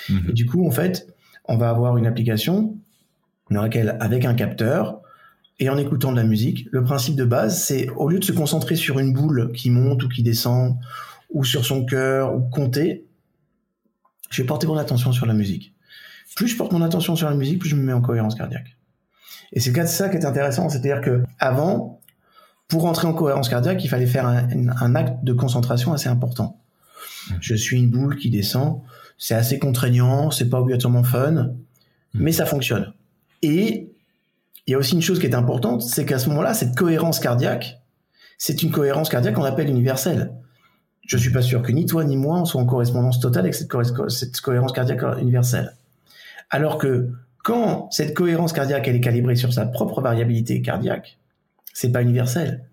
Mhm. 0.10 0.30
Et 0.30 0.34
du 0.34 0.46
coup, 0.46 0.68
en 0.68 0.72
fait, 0.72 1.08
on 1.46 1.58
va 1.58 1.70
avoir 1.70 1.98
une 1.98 2.06
application 2.06 2.78
dans 3.50 3.64
laquelle, 3.64 3.98
avec 4.00 4.26
un 4.26 4.36
capteur 4.36 5.02
et 5.60 5.70
en 5.70 5.78
écoutant 5.78 6.12
de 6.12 6.18
la 6.18 6.24
musique, 6.24 6.68
le 6.72 6.84
principe 6.84 7.16
de 7.16 7.26
base, 7.26 7.62
c'est 7.62 7.90
au 7.90 8.08
lieu 8.08 8.20
de 8.20 8.24
se 8.24 8.32
concentrer 8.32 8.76
sur 8.76 9.00
une 9.00 9.12
boule 9.12 9.52
qui 9.54 9.70
monte 9.72 10.04
ou 10.04 10.10
qui 10.10 10.24
descend, 10.24 10.78
ou 11.30 11.44
sur 11.44 11.66
son 11.66 11.86
cœur, 11.86 12.36
ou 12.36 12.42
compter, 12.50 13.06
je 14.30 14.42
vais 14.42 14.46
porter 14.46 14.68
mon 14.68 14.78
attention 14.78 15.12
sur 15.12 15.26
la 15.26 15.34
musique. 15.34 15.74
Plus 16.36 16.48
je 16.48 16.58
porte 16.58 16.72
mon 16.72 16.82
attention 16.82 17.16
sur 17.16 17.30
la 17.30 17.36
musique, 17.36 17.60
plus 17.60 17.70
je 17.70 17.76
me 17.76 17.84
mets 17.84 17.94
en 17.94 18.02
cohérence 18.02 18.36
cardiaque. 18.36 18.78
Et 19.52 19.60
c'est 19.60 19.88
ça 19.88 20.10
qui 20.10 20.18
est 20.18 20.26
intéressant, 20.26 20.70
c'est-à-dire 20.70 21.02
que 21.02 21.24
avant, 21.40 22.00
pour 22.68 22.86
entrer 22.86 23.08
en 23.08 23.14
cohérence 23.14 23.50
cardiaque, 23.50 23.84
il 23.84 23.88
fallait 23.88 24.06
faire 24.06 24.28
un, 24.28 24.96
acte 24.96 25.24
de 25.24 25.34
concentration 25.34 25.92
assez 25.92 26.08
important. 26.08 26.62
Mmh. 27.30 27.34
Je 27.42 27.56
suis 27.56 27.78
une 27.78 27.90
boule 27.90 28.16
qui 28.18 28.30
descend, 28.30 28.82
c'est 29.18 29.34
assez 29.34 29.58
contraignant, 29.58 30.30
c'est 30.30 30.50
pas 30.50 30.62
obligatoirement 30.62 31.04
fun, 31.04 31.32
mmh. 31.32 31.54
mais 32.14 32.32
ça 32.32 32.46
fonctionne. 32.46 32.94
Et 33.42 33.92
il 34.68 34.72
y 34.72 34.76
a 34.76 34.78
aussi 34.78 34.94
une 34.94 35.02
chose 35.02 35.20
qui 35.20 35.26
est 35.26 35.36
importante, 35.36 35.82
c'est 35.82 36.06
qu'à 36.06 36.20
ce 36.20 36.30
moment-là, 36.30 36.54
cette 36.54 36.76
cohérence 36.76 37.20
cardiaque, 37.20 37.82
c'est 38.38 38.62
une 38.62 38.72
cohérence 38.72 39.10
cardiaque 39.10 39.34
qu'on 39.34 39.44
appelle 39.44 39.68
universelle. 39.68 40.32
Je 41.10 41.18
suis 41.18 41.32
pas 41.32 41.42
sûr 41.42 41.64
que 41.64 41.72
ni 41.72 41.88
toi 41.88 42.04
ni 42.04 42.18
moi 42.18 42.40
on 42.40 42.46
soit 42.46 42.62
en 42.62 42.68
correspondance 42.68 43.20
totale 43.20 43.46
avec 43.46 43.56
cette, 43.56 43.72
cette 44.10 44.40
cohérence 44.42 44.74
cardiaque 44.74 45.02
universelle. 45.20 45.76
Alors 46.52 46.78
que 46.78 47.10
quand 47.44 47.90
cette 47.90 48.14
cohérence 48.14 48.54
cardiaque 48.54 48.88
elle 48.88 48.96
est 48.96 49.02
calibrée 49.02 49.36
sur 49.36 49.52
sa 49.52 49.66
propre 49.66 50.02
variabilité 50.02 50.62
cardiaque, 50.62 51.18
c'est 51.74 51.92
pas 51.92 52.04
universel. 52.04 52.64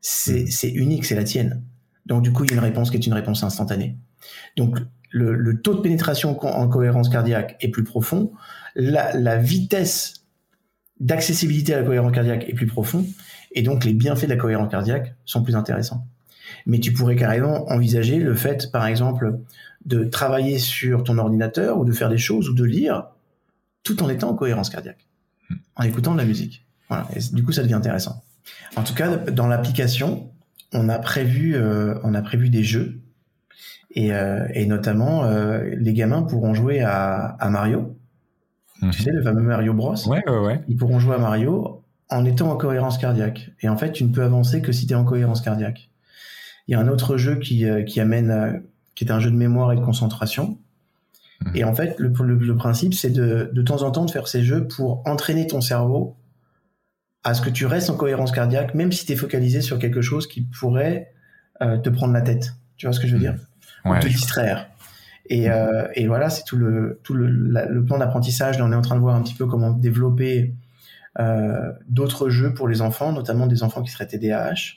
C'est, 0.00 0.44
hmm. 0.44 0.76
unique, 0.76 1.04
c'est 1.04 1.16
la 1.16 1.24
tienne. 1.24 1.64
Donc 2.06 2.22
du 2.22 2.32
coup, 2.32 2.44
il 2.44 2.50
y 2.50 2.52
a 2.52 2.56
une 2.56 2.62
réponse 2.62 2.90
qui 2.92 2.96
est 2.96 3.06
une 3.06 3.12
réponse 3.12 3.42
instantanée. 3.42 3.96
Donc 4.56 4.78
le, 5.10 5.60
taux 5.60 5.74
de 5.74 5.80
pénétration 5.80 6.38
en 6.38 6.68
cohérence 6.68 7.08
cardiaque 7.08 7.56
est 7.60 7.70
plus 7.70 7.82
profond, 7.82 8.30
la, 8.76 9.36
vitesse 9.36 10.26
d'accessibilité 11.00 11.74
à 11.74 11.80
la 11.80 11.86
cohérence 11.86 12.12
cardiaque 12.12 12.44
est 12.48 12.54
plus 12.54 12.68
profond, 12.68 13.04
et 13.52 13.62
donc 13.62 13.84
les 13.84 13.94
bienfaits 13.94 14.26
de 14.26 14.30
la 14.30 14.36
cohérence 14.36 14.70
cardiaque 14.70 15.16
sont 15.24 15.42
plus 15.42 15.56
intéressants. 15.56 16.06
Mais 16.66 16.78
tu 16.80 16.92
pourrais 16.92 17.16
carrément 17.16 17.70
envisager 17.70 18.18
le 18.18 18.34
fait, 18.34 18.70
par 18.70 18.86
exemple, 18.86 19.38
de 19.84 20.04
travailler 20.04 20.58
sur 20.58 21.04
ton 21.04 21.18
ordinateur 21.18 21.78
ou 21.78 21.84
de 21.84 21.92
faire 21.92 22.08
des 22.08 22.18
choses 22.18 22.48
ou 22.48 22.54
de 22.54 22.64
lire 22.64 23.06
tout 23.82 24.02
en 24.02 24.08
étant 24.08 24.30
en 24.30 24.34
cohérence 24.34 24.70
cardiaque, 24.70 25.06
en 25.76 25.82
écoutant 25.84 26.12
de 26.12 26.18
la 26.18 26.24
musique. 26.24 26.66
Voilà. 26.88 27.06
du 27.32 27.44
coup, 27.44 27.52
ça 27.52 27.62
devient 27.62 27.74
intéressant. 27.74 28.22
En 28.76 28.82
tout 28.82 28.94
cas, 28.94 29.16
dans 29.16 29.46
l'application, 29.46 30.30
on 30.72 30.88
a 30.88 30.98
prévu, 30.98 31.54
euh, 31.54 31.94
on 32.02 32.14
a 32.14 32.22
prévu 32.22 32.50
des 32.50 32.64
jeux 32.64 33.00
et, 33.92 34.12
euh, 34.12 34.46
et 34.54 34.66
notamment 34.66 35.24
euh, 35.24 35.64
les 35.76 35.92
gamins 35.92 36.22
pourront 36.22 36.54
jouer 36.54 36.80
à, 36.80 37.36
à 37.38 37.50
Mario. 37.50 37.96
Tu 38.92 39.02
sais, 39.02 39.10
le 39.10 39.22
fameux 39.22 39.42
Mario 39.42 39.74
Bros. 39.74 39.94
Ouais, 40.08 40.22
ouais, 40.26 40.38
ouais. 40.38 40.60
Ils 40.66 40.76
pourront 40.76 40.98
jouer 40.98 41.14
à 41.14 41.18
Mario 41.18 41.82
en 42.08 42.24
étant 42.24 42.50
en 42.50 42.56
cohérence 42.56 42.96
cardiaque. 42.96 43.50
Et 43.60 43.68
en 43.68 43.76
fait, 43.76 43.92
tu 43.92 44.04
ne 44.04 44.12
peux 44.12 44.22
avancer 44.22 44.62
que 44.62 44.72
si 44.72 44.86
tu 44.86 44.94
es 44.94 44.96
en 44.96 45.04
cohérence 45.04 45.42
cardiaque. 45.42 45.89
Il 46.70 46.74
y 46.74 46.76
a 46.76 46.80
un 46.80 46.86
autre 46.86 47.16
jeu 47.16 47.34
qui, 47.34 47.66
qui 47.84 48.00
amène, 48.00 48.62
qui 48.94 49.04
est 49.04 49.10
un 49.10 49.18
jeu 49.18 49.30
de 49.30 49.36
mémoire 49.36 49.72
et 49.72 49.76
de 49.76 49.80
concentration. 49.80 50.56
Mhm. 51.44 51.56
Et 51.56 51.64
en 51.64 51.74
fait, 51.74 51.98
le, 51.98 52.12
le, 52.22 52.36
le 52.36 52.56
principe, 52.56 52.94
c'est 52.94 53.10
de, 53.10 53.50
de 53.52 53.62
temps 53.62 53.82
en 53.82 53.90
temps 53.90 54.04
de 54.04 54.10
faire 54.10 54.28
ces 54.28 54.44
jeux 54.44 54.68
pour 54.68 55.02
entraîner 55.04 55.48
ton 55.48 55.60
cerveau 55.60 56.16
à 57.24 57.34
ce 57.34 57.42
que 57.42 57.50
tu 57.50 57.66
restes 57.66 57.90
en 57.90 57.96
cohérence 57.96 58.30
cardiaque, 58.30 58.74
même 58.74 58.92
si 58.92 59.04
tu 59.04 59.12
es 59.12 59.16
focalisé 59.16 59.62
sur 59.62 59.80
quelque 59.80 60.00
chose 60.00 60.28
qui 60.28 60.42
pourrait 60.42 61.12
euh, 61.60 61.76
te 61.76 61.90
prendre 61.90 62.12
la 62.14 62.22
tête. 62.22 62.54
Tu 62.76 62.86
vois 62.86 62.92
ce 62.92 63.00
que 63.00 63.08
je 63.08 63.14
veux 63.14 63.18
dire? 63.18 63.34
Ou 63.84 63.94
te 63.98 64.06
distraire. 64.06 64.68
Et, 65.26 65.50
euh, 65.50 65.88
et 65.94 66.06
voilà, 66.06 66.30
c'est 66.30 66.44
tout 66.44 66.56
le 66.56 67.00
tout 67.02 67.14
le, 67.14 67.26
le 67.26 67.84
plan 67.84 67.98
d'apprentissage. 67.98 68.60
On 68.60 68.72
est 68.72 68.76
en 68.76 68.82
train 68.82 68.96
de 68.96 69.00
voir 69.00 69.16
un 69.16 69.22
petit 69.22 69.34
peu 69.34 69.46
comment 69.46 69.70
développer 69.70 70.54
euh, 71.18 71.72
d'autres 71.88 72.30
jeux 72.30 72.54
pour 72.54 72.68
les 72.68 72.80
enfants, 72.80 73.12
notamment 73.12 73.46
des 73.46 73.62
enfants 73.62 73.82
qui 73.82 73.90
seraient 73.90 74.06
TDAH, 74.06 74.76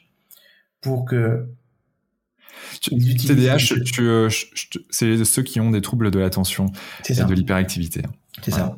pour 0.82 1.06
que 1.06 1.48
TDAH, 2.80 3.58
tu, 3.86 4.10
c'est 4.90 5.26
ceux 5.26 5.44
qui 5.44 5.60
ont 5.60 5.72
des 5.72 5.82
troubles 5.82 6.12
de 6.12 6.20
l'attention 6.20 6.68
et 7.08 7.14
de 7.14 7.34
l'hyperactivité. 7.34 8.02
C'est 8.42 8.52
ça. 8.52 8.76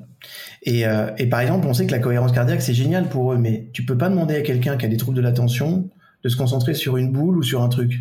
Et, 0.63 0.87
euh, 0.87 1.11
et, 1.17 1.27
par 1.27 1.41
exemple, 1.41 1.67
on 1.67 1.73
sait 1.73 1.85
que 1.85 1.91
la 1.91 1.99
cohérence 1.99 2.31
cardiaque, 2.31 2.61
c'est 2.61 2.73
génial 2.73 3.07
pour 3.09 3.33
eux, 3.33 3.37
mais 3.37 3.69
tu 3.73 3.85
peux 3.85 3.97
pas 3.97 4.09
demander 4.09 4.35
à 4.35 4.41
quelqu'un 4.41 4.77
qui 4.77 4.85
a 4.85 4.89
des 4.89 4.97
troubles 4.97 5.17
de 5.17 5.21
l'attention 5.21 5.89
de 6.23 6.29
se 6.29 6.35
concentrer 6.35 6.73
sur 6.73 6.97
une 6.97 7.11
boule 7.11 7.37
ou 7.37 7.43
sur 7.43 7.61
un 7.61 7.69
truc. 7.69 7.99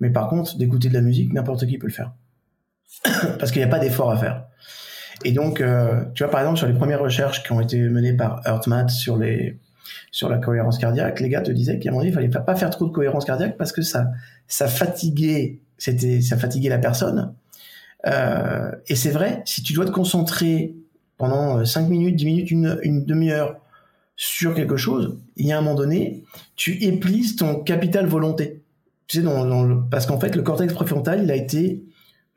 Mais 0.00 0.10
par 0.10 0.28
contre, 0.28 0.56
d'écouter 0.56 0.88
de 0.88 0.94
la 0.94 1.02
musique, 1.02 1.32
n'importe 1.32 1.66
qui 1.66 1.76
peut 1.76 1.86
le 1.86 1.92
faire. 1.92 2.12
Parce 3.38 3.50
qu'il 3.52 3.60
n'y 3.60 3.66
a 3.66 3.68
pas 3.68 3.78
d'effort 3.78 4.10
à 4.10 4.16
faire. 4.16 4.46
Et 5.24 5.32
donc, 5.32 5.60
euh, 5.60 6.04
tu 6.14 6.22
vois, 6.22 6.30
par 6.30 6.40
exemple, 6.40 6.58
sur 6.58 6.66
les 6.66 6.74
premières 6.74 7.00
recherches 7.00 7.42
qui 7.42 7.52
ont 7.52 7.60
été 7.60 7.78
menées 7.80 8.14
par 8.14 8.40
HeartMath 8.46 8.90
sur 8.90 9.18
les 9.18 9.58
sur 10.10 10.28
la 10.28 10.38
cohérence 10.38 10.78
cardiaque, 10.78 11.20
les 11.20 11.28
gars 11.28 11.42
te 11.42 11.50
disaient 11.50 11.78
qu'à 11.78 11.90
un 11.90 11.92
moment 11.92 12.00
donné, 12.00 12.10
il 12.10 12.14
fallait 12.14 12.28
pas 12.28 12.56
faire 12.56 12.70
trop 12.70 12.86
de 12.86 12.92
cohérence 12.92 13.24
cardiaque 13.24 13.56
parce 13.56 13.72
que 13.72 13.82
ça 13.82 14.10
ça 14.48 14.68
fatiguait 14.68 15.60
c'était 15.78 16.20
ça 16.20 16.36
fatiguait 16.36 16.68
la 16.68 16.78
personne. 16.78 17.34
Euh, 18.06 18.70
et 18.88 18.94
c'est 18.94 19.10
vrai, 19.10 19.42
si 19.44 19.62
tu 19.62 19.72
dois 19.72 19.84
te 19.84 19.90
concentrer 19.90 20.74
pendant 21.18 21.64
5 21.64 21.80
euh, 21.80 21.88
minutes, 21.88 22.16
10 22.16 22.24
minutes, 22.24 22.50
une, 22.50 22.78
une 22.82 23.04
demi-heure 23.04 23.56
sur 24.16 24.54
quelque 24.54 24.76
chose, 24.76 25.18
il 25.36 25.46
y 25.46 25.52
a 25.52 25.58
un 25.58 25.60
moment 25.60 25.74
donné, 25.74 26.24
tu 26.54 26.82
éplises 26.84 27.36
ton 27.36 27.56
capital 27.56 28.06
volonté. 28.06 28.62
Tu 29.08 29.18
sais, 29.18 29.22
dans, 29.22 29.44
dans 29.44 29.62
le, 29.62 29.78
parce 29.90 30.06
qu'en 30.06 30.18
fait, 30.18 30.34
le 30.34 30.42
cortex 30.42 30.72
préfrontal, 30.72 31.22
il 31.22 31.30
a 31.30 31.36
été 31.36 31.82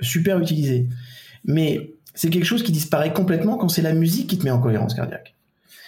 super 0.01 0.39
utilisé. 0.39 0.87
Mais 1.45 1.93
c'est 2.13 2.29
quelque 2.29 2.45
chose 2.45 2.63
qui 2.63 2.71
disparaît 2.71 3.13
complètement 3.13 3.57
quand 3.57 3.69
c'est 3.69 3.81
la 3.81 3.93
musique 3.93 4.29
qui 4.29 4.37
te 4.37 4.43
met 4.43 4.51
en 4.51 4.59
cohérence 4.59 4.93
cardiaque. 4.93 5.35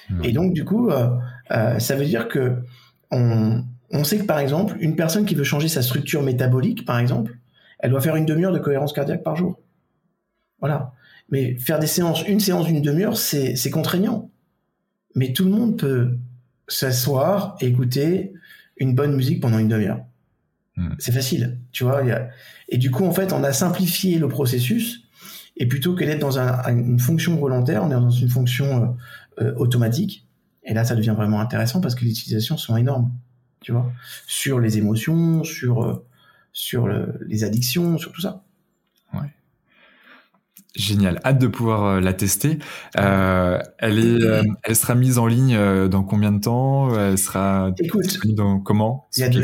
Mmh. 0.10 0.24
Et 0.24 0.32
donc, 0.32 0.54
du 0.54 0.66
coup, 0.66 0.90
euh, 0.90 1.10
euh, 1.52 1.80
ça 1.80 1.96
veut 1.96 2.06
dire 2.06 2.28
que 2.28 2.58
on, 3.12 3.64
on 3.92 4.04
sait 4.04 4.20
que, 4.20 4.24
par 4.24 4.40
exemple, 4.40 4.78
une 4.80 4.96
personne 4.96 5.26
qui 5.26 5.36
veut 5.36 5.44
changer 5.44 5.68
sa 5.68 5.82
structure 5.82 6.24
métabolique, 6.24 6.86
par 6.86 7.00
exemple, 7.00 7.38
elle 7.80 7.92
doit 7.92 8.02
faire 8.02 8.16
une 8.16 8.26
demi-heure 8.26 8.54
de 8.54 8.60
cohérence 8.60 8.94
cardiaque 8.94 9.24
par 9.24 9.36
jour. 9.36 9.60
Voilà. 10.60 10.94
Mais 11.30 11.58
faire 11.58 11.80
des 11.80 11.88
séances, 11.88 12.24
une 12.28 12.40
séance 12.40 12.66
d'une 12.68 12.82
demi-heure, 12.82 13.18
c'est, 13.18 13.70
contraignant. 13.72 14.30
Mais 15.16 15.34
tout 15.34 15.44
le 15.44 15.52
monde 15.52 15.78
peut 15.78 16.18
s'asseoir 16.68 17.58
et 17.60 17.68
écouter 17.68 18.34
une 18.78 18.96
bonne 18.96 19.16
musique 19.16 19.42
pendant 19.42 19.60
une 19.60 19.68
demi-heure. 19.68 20.02
Hmm. 20.78 20.92
C'est 21.00 21.12
facile, 21.12 21.60
tu 21.72 21.84
vois. 21.84 22.02
Et 22.70 22.78
du 22.78 22.92
coup, 22.92 23.06
en 23.06 23.12
fait, 23.12 23.34
on 23.34 23.44
a 23.44 23.52
simplifié 23.52 24.20
le 24.20 24.28
processus. 24.28 25.04
Et 25.58 25.68
plutôt 25.68 25.96
que 25.96 26.06
d'être 26.06 26.20
dans 26.20 26.40
une 26.40 27.00
fonction 27.00 27.36
volontaire, 27.36 27.84
on 27.84 27.88
est 27.88 27.94
dans 27.94 28.10
une 28.10 28.30
fonction 28.30 28.98
euh, 29.40 29.44
euh, 29.44 29.54
automatique. 29.56 30.26
Et 30.64 30.74
là, 30.74 30.86
ça 30.86 30.96
devient 30.96 31.14
vraiment 31.16 31.40
intéressant 31.40 31.82
parce 31.82 31.96
que 31.96 32.04
les 32.04 32.12
utilisations 32.12 32.58
sont 32.58 32.78
énormes, 32.78 33.12
tu 33.62 33.72
vois, 33.72 33.92
sur 34.28 34.60
les 34.60 34.78
émotions, 34.78 35.44
sur 35.44 35.84
euh, 35.84 36.06
sur 36.54 36.88
les 36.88 37.44
addictions, 37.44 37.98
sur 37.98 38.12
tout 38.12 38.22
ça. 38.22 38.44
Génial, 40.76 41.20
hâte 41.26 41.38
de 41.38 41.48
pouvoir 41.48 41.84
euh, 41.84 42.00
la 42.00 42.14
tester. 42.14 42.58
Euh, 42.98 43.60
elle 43.78 44.00
est, 44.00 44.24
euh, 44.24 44.42
elle 44.64 44.76
sera 44.78 44.96
mise 44.96 45.18
en 45.18 45.28
ligne 45.28 45.58
dans 45.90 46.04
combien 46.04 46.32
de 46.32 46.40
temps? 46.40 46.98
Elle 46.98 47.18
sera 47.18 47.72
disponible 47.72 48.38
dans 48.38 48.60
comment? 48.62 49.10
Il 49.18 49.20
y, 49.20 49.24
a 49.24 49.30
deux, 49.30 49.44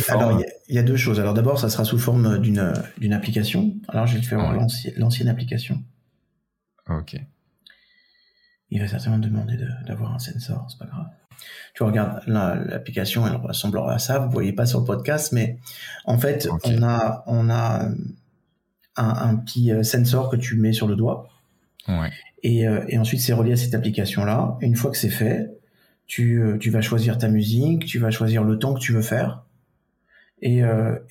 il 0.69 0.75
y, 0.75 0.79
a 0.79 0.83
deux 0.83 0.95
choses. 0.95 1.19
Alors 1.19 1.33
d'abord, 1.33 1.59
ça 1.59 1.69
sera 1.69 1.83
sous 1.83 1.99
forme 1.99 2.39
d'une 2.39 2.71
d'une 2.97 3.11
application. 3.11 3.75
Alors 3.89 4.07
je 4.07 4.15
vais 4.15 4.21
te 4.21 4.25
faire 4.25 4.39
l'ancienne 4.95 5.27
application. 5.27 5.83
Ok. 6.89 7.17
Il 8.69 8.81
va 8.81 8.87
certainement 8.87 9.19
demander 9.19 9.57
d'avoir 9.85 10.13
un 10.13 10.19
sensor, 10.19 10.67
c'est 10.69 10.79
pas 10.79 10.85
grave. 10.85 11.07
Tu 11.73 11.83
regardes 11.83 12.21
l'application, 12.27 13.27
elle 13.27 13.35
ressemblera 13.35 13.93
à 13.93 13.99
ça. 13.99 14.19
Vous 14.19 14.31
voyez 14.31 14.53
pas 14.53 14.65
sur 14.65 14.79
le 14.79 14.85
podcast, 14.85 15.31
mais 15.31 15.59
en 16.05 16.17
fait, 16.17 16.49
on 16.65 16.83
a 16.83 17.23
on 17.27 17.49
a 17.49 17.87
un, 18.97 19.35
petit 19.35 19.71
euh, 19.71 19.83
sensor 19.83 20.29
que 20.29 20.35
tu 20.35 20.55
mets 20.55 20.73
sur 20.73 20.87
le 20.87 20.95
doigt. 20.95 21.29
Et, 22.43 22.67
euh, 22.67 22.83
et, 22.89 22.97
ensuite, 22.97 23.21
c'est 23.21 23.33
relié 23.33 23.53
à 23.53 23.55
cette 23.55 23.73
application-là. 23.73 24.57
une 24.61 24.75
fois 24.75 24.91
que 24.91 24.97
c'est 24.97 25.09
fait, 25.09 25.51
tu, 26.05 26.41
euh, 26.41 26.57
tu, 26.57 26.69
vas 26.69 26.81
choisir 26.81 27.17
ta 27.17 27.29
musique, 27.29 27.85
tu 27.85 27.99
vas 27.99 28.11
choisir 28.11 28.43
le 28.43 28.59
temps 28.59 28.73
que 28.73 28.79
tu 28.79 28.91
veux 28.91 29.01
faire, 29.01 29.43
et, 30.41 30.61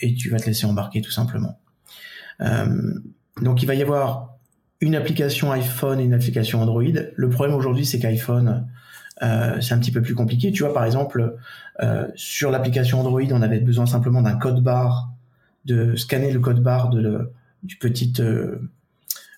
et 0.00 0.14
tu 0.14 0.30
vas 0.30 0.38
te 0.38 0.46
laisser 0.46 0.66
embarquer 0.66 1.00
tout 1.00 1.10
simplement. 1.10 1.58
donc, 2.38 3.62
il 3.62 3.66
va 3.66 3.74
y 3.74 3.82
avoir 3.82 4.35
une 4.80 4.94
application 4.94 5.52
iPhone 5.52 6.00
et 6.00 6.04
une 6.04 6.14
application 6.14 6.60
Android. 6.60 6.82
Le 7.14 7.28
problème 7.28 7.54
aujourd'hui, 7.54 7.86
c'est 7.86 7.98
qu'iPhone, 7.98 8.66
euh, 9.22 9.60
c'est 9.60 9.74
un 9.74 9.78
petit 9.78 9.92
peu 9.92 10.02
plus 10.02 10.14
compliqué. 10.14 10.52
Tu 10.52 10.62
vois, 10.62 10.74
par 10.74 10.84
exemple, 10.84 11.36
euh, 11.82 12.06
sur 12.14 12.50
l'application 12.50 13.00
Android, 13.00 13.22
on 13.30 13.42
avait 13.42 13.60
besoin 13.60 13.86
simplement 13.86 14.22
d'un 14.22 14.36
code 14.36 14.62
barre, 14.62 15.10
de 15.64 15.96
scanner 15.96 16.30
le 16.30 16.40
code 16.40 16.60
barre 16.60 16.90
du 17.62 17.76
petit 17.76 18.12
euh, 18.20 18.56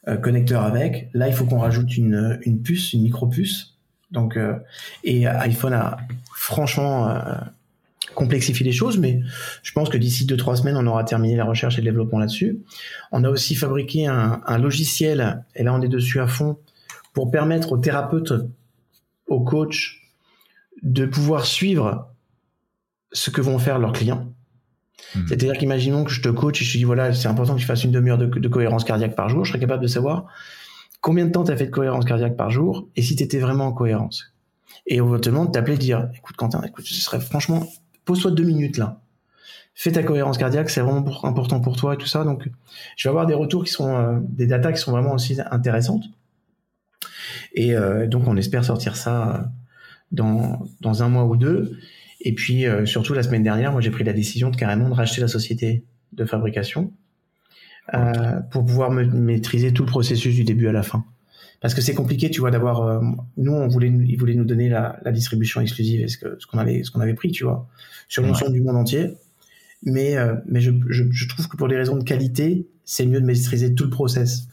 euh, 0.08 0.16
connecteur 0.16 0.64
avec. 0.64 1.10
Là, 1.14 1.28
il 1.28 1.34
faut 1.34 1.44
qu'on 1.44 1.60
rajoute 1.60 1.96
une, 1.96 2.38
une 2.42 2.60
puce, 2.62 2.92
une 2.92 3.02
micro 3.02 3.26
puce. 3.26 3.76
Donc, 4.10 4.36
euh, 4.36 4.54
et 5.04 5.26
iPhone 5.26 5.74
a 5.74 5.98
franchement 6.34 7.14
complexifié 8.14 8.64
les 8.64 8.72
choses, 8.72 8.98
mais 8.98 9.20
je 9.62 9.72
pense 9.72 9.88
que 9.88 9.98
d'ici 9.98 10.26
2-3 10.26 10.56
semaines, 10.56 10.76
on 10.76 10.86
aura 10.86 11.04
terminé 11.04 11.36
la 11.36 11.44
recherche 11.44 11.78
et 11.78 11.80
le 11.80 11.86
développement 11.86 12.18
là-dessus. 12.18 12.60
On 13.12 13.24
a 13.24 13.30
aussi 13.30 13.54
fabriqué 13.54 14.06
un, 14.06 14.40
un, 14.46 14.58
logiciel, 14.58 15.44
et 15.54 15.62
là 15.62 15.74
on 15.74 15.80
est 15.82 15.88
dessus 15.88 16.20
à 16.20 16.26
fond, 16.26 16.58
pour 17.12 17.30
permettre 17.30 17.72
aux 17.72 17.78
thérapeutes, 17.78 18.32
aux 19.26 19.40
coachs, 19.40 19.98
de 20.82 21.06
pouvoir 21.06 21.44
suivre 21.44 22.08
ce 23.12 23.30
que 23.30 23.40
vont 23.40 23.58
faire 23.58 23.78
leurs 23.78 23.92
clients. 23.92 24.32
Hmm. 25.14 25.26
C'est-à-dire 25.26 25.56
qu'imaginons 25.56 26.04
que 26.04 26.10
je 26.10 26.20
te 26.20 26.28
coach 26.28 26.60
et 26.60 26.64
je 26.64 26.72
te 26.72 26.78
dis 26.78 26.84
voilà, 26.84 27.12
c'est 27.12 27.28
important 27.28 27.54
que 27.54 27.60
tu 27.60 27.66
fasses 27.66 27.84
une 27.84 27.92
demi-heure 27.92 28.18
de, 28.18 28.48
cohérence 28.48 28.84
cardiaque 28.84 29.14
par 29.14 29.28
jour, 29.28 29.44
je 29.44 29.50
serais 29.50 29.60
capable 29.60 29.82
de 29.82 29.88
savoir 29.88 30.26
combien 31.00 31.26
de 31.26 31.30
temps 31.30 31.44
tu 31.44 31.52
as 31.52 31.56
fait 31.56 31.66
de 31.66 31.70
cohérence 31.70 32.04
cardiaque 32.04 32.36
par 32.36 32.50
jour 32.50 32.88
et 32.96 33.02
si 33.02 33.16
tu 33.16 33.22
étais 33.22 33.38
vraiment 33.38 33.66
en 33.66 33.72
cohérence. 33.72 34.34
Et 34.86 35.00
on 35.00 35.08
va 35.08 35.18
te 35.18 35.28
demander 35.28 35.52
t'appeler 35.52 35.76
dire 35.76 36.08
écoute 36.16 36.36
Quentin, 36.36 36.62
écoute, 36.62 36.84
ce 36.86 36.94
serait 36.94 37.20
franchement 37.20 37.66
pose-toi 38.08 38.30
deux 38.30 38.44
minutes 38.44 38.78
là. 38.78 39.00
Fais 39.74 39.92
ta 39.92 40.02
cohérence 40.02 40.38
cardiaque, 40.38 40.70
c'est 40.70 40.80
vraiment 40.80 41.24
important 41.24 41.60
pour 41.60 41.76
toi 41.76 41.94
et 41.94 41.96
tout 41.98 42.06
ça. 42.06 42.24
Donc, 42.24 42.48
je 42.96 43.06
vais 43.06 43.10
avoir 43.10 43.26
des 43.26 43.34
retours 43.34 43.62
qui 43.64 43.70
sont 43.70 43.94
euh, 43.94 44.18
des 44.22 44.46
datas 44.46 44.72
qui 44.72 44.80
sont 44.80 44.90
vraiment 44.90 45.12
aussi 45.12 45.38
intéressantes. 45.50 46.02
Et 47.52 47.74
euh, 47.74 48.06
donc, 48.06 48.26
on 48.26 48.36
espère 48.36 48.64
sortir 48.64 48.96
ça 48.96 49.14
euh, 49.28 49.38
dans, 50.10 50.66
dans 50.80 51.02
un 51.02 51.08
mois 51.08 51.26
ou 51.26 51.36
deux. 51.36 51.78
Et 52.20 52.34
puis 52.34 52.66
euh, 52.66 52.86
surtout 52.86 53.14
la 53.14 53.22
semaine 53.22 53.44
dernière, 53.44 53.70
moi 53.70 53.80
j'ai 53.80 53.90
pris 53.90 54.02
la 54.02 54.12
décision 54.12 54.50
de 54.50 54.56
carrément 54.56 54.88
de 54.88 54.94
racheter 54.94 55.20
la 55.20 55.28
société 55.28 55.84
de 56.12 56.24
fabrication 56.24 56.92
pour 58.50 58.66
pouvoir 58.66 58.90
me 58.90 59.04
maîtriser 59.04 59.72
tout 59.72 59.82
le 59.82 59.88
processus 59.88 60.34
du 60.34 60.44
début 60.44 60.68
à 60.68 60.72
la 60.72 60.82
fin. 60.82 61.06
Parce 61.60 61.74
que 61.74 61.80
c'est 61.80 61.94
compliqué, 61.94 62.30
tu 62.30 62.40
vois, 62.40 62.50
d'avoir. 62.50 62.82
Euh, 62.82 63.00
nous, 63.36 63.52
on 63.52 63.66
voulait, 63.68 63.88
ils 63.88 64.16
voulaient 64.16 64.34
nous 64.34 64.44
donner 64.44 64.68
la, 64.68 64.98
la 65.02 65.12
distribution 65.12 65.60
exclusive 65.60 66.00
et 66.00 66.08
ce 66.08 66.18
que 66.18 66.36
ce 66.38 66.46
qu'on 66.46 66.58
avait, 66.58 66.84
ce 66.84 66.90
qu'on 66.90 67.00
avait 67.00 67.14
pris, 67.14 67.32
tu 67.32 67.44
vois, 67.44 67.68
sur 68.08 68.22
l'ensemble 68.22 68.52
du 68.52 68.60
monde 68.60 68.76
entier. 68.76 69.14
Mais 69.82 70.16
euh, 70.16 70.34
mais 70.46 70.60
je, 70.60 70.70
je, 70.88 71.04
je, 71.10 71.28
trouve 71.28 71.48
que 71.48 71.56
pour 71.56 71.68
des 71.68 71.76
raisons 71.76 71.96
de 71.96 72.04
qualité, 72.04 72.68
c'est 72.84 73.06
mieux 73.06 73.20
de 73.20 73.26
maîtriser 73.26 73.74
tout 73.74 73.84
le 73.84 73.90
process. 73.90 74.48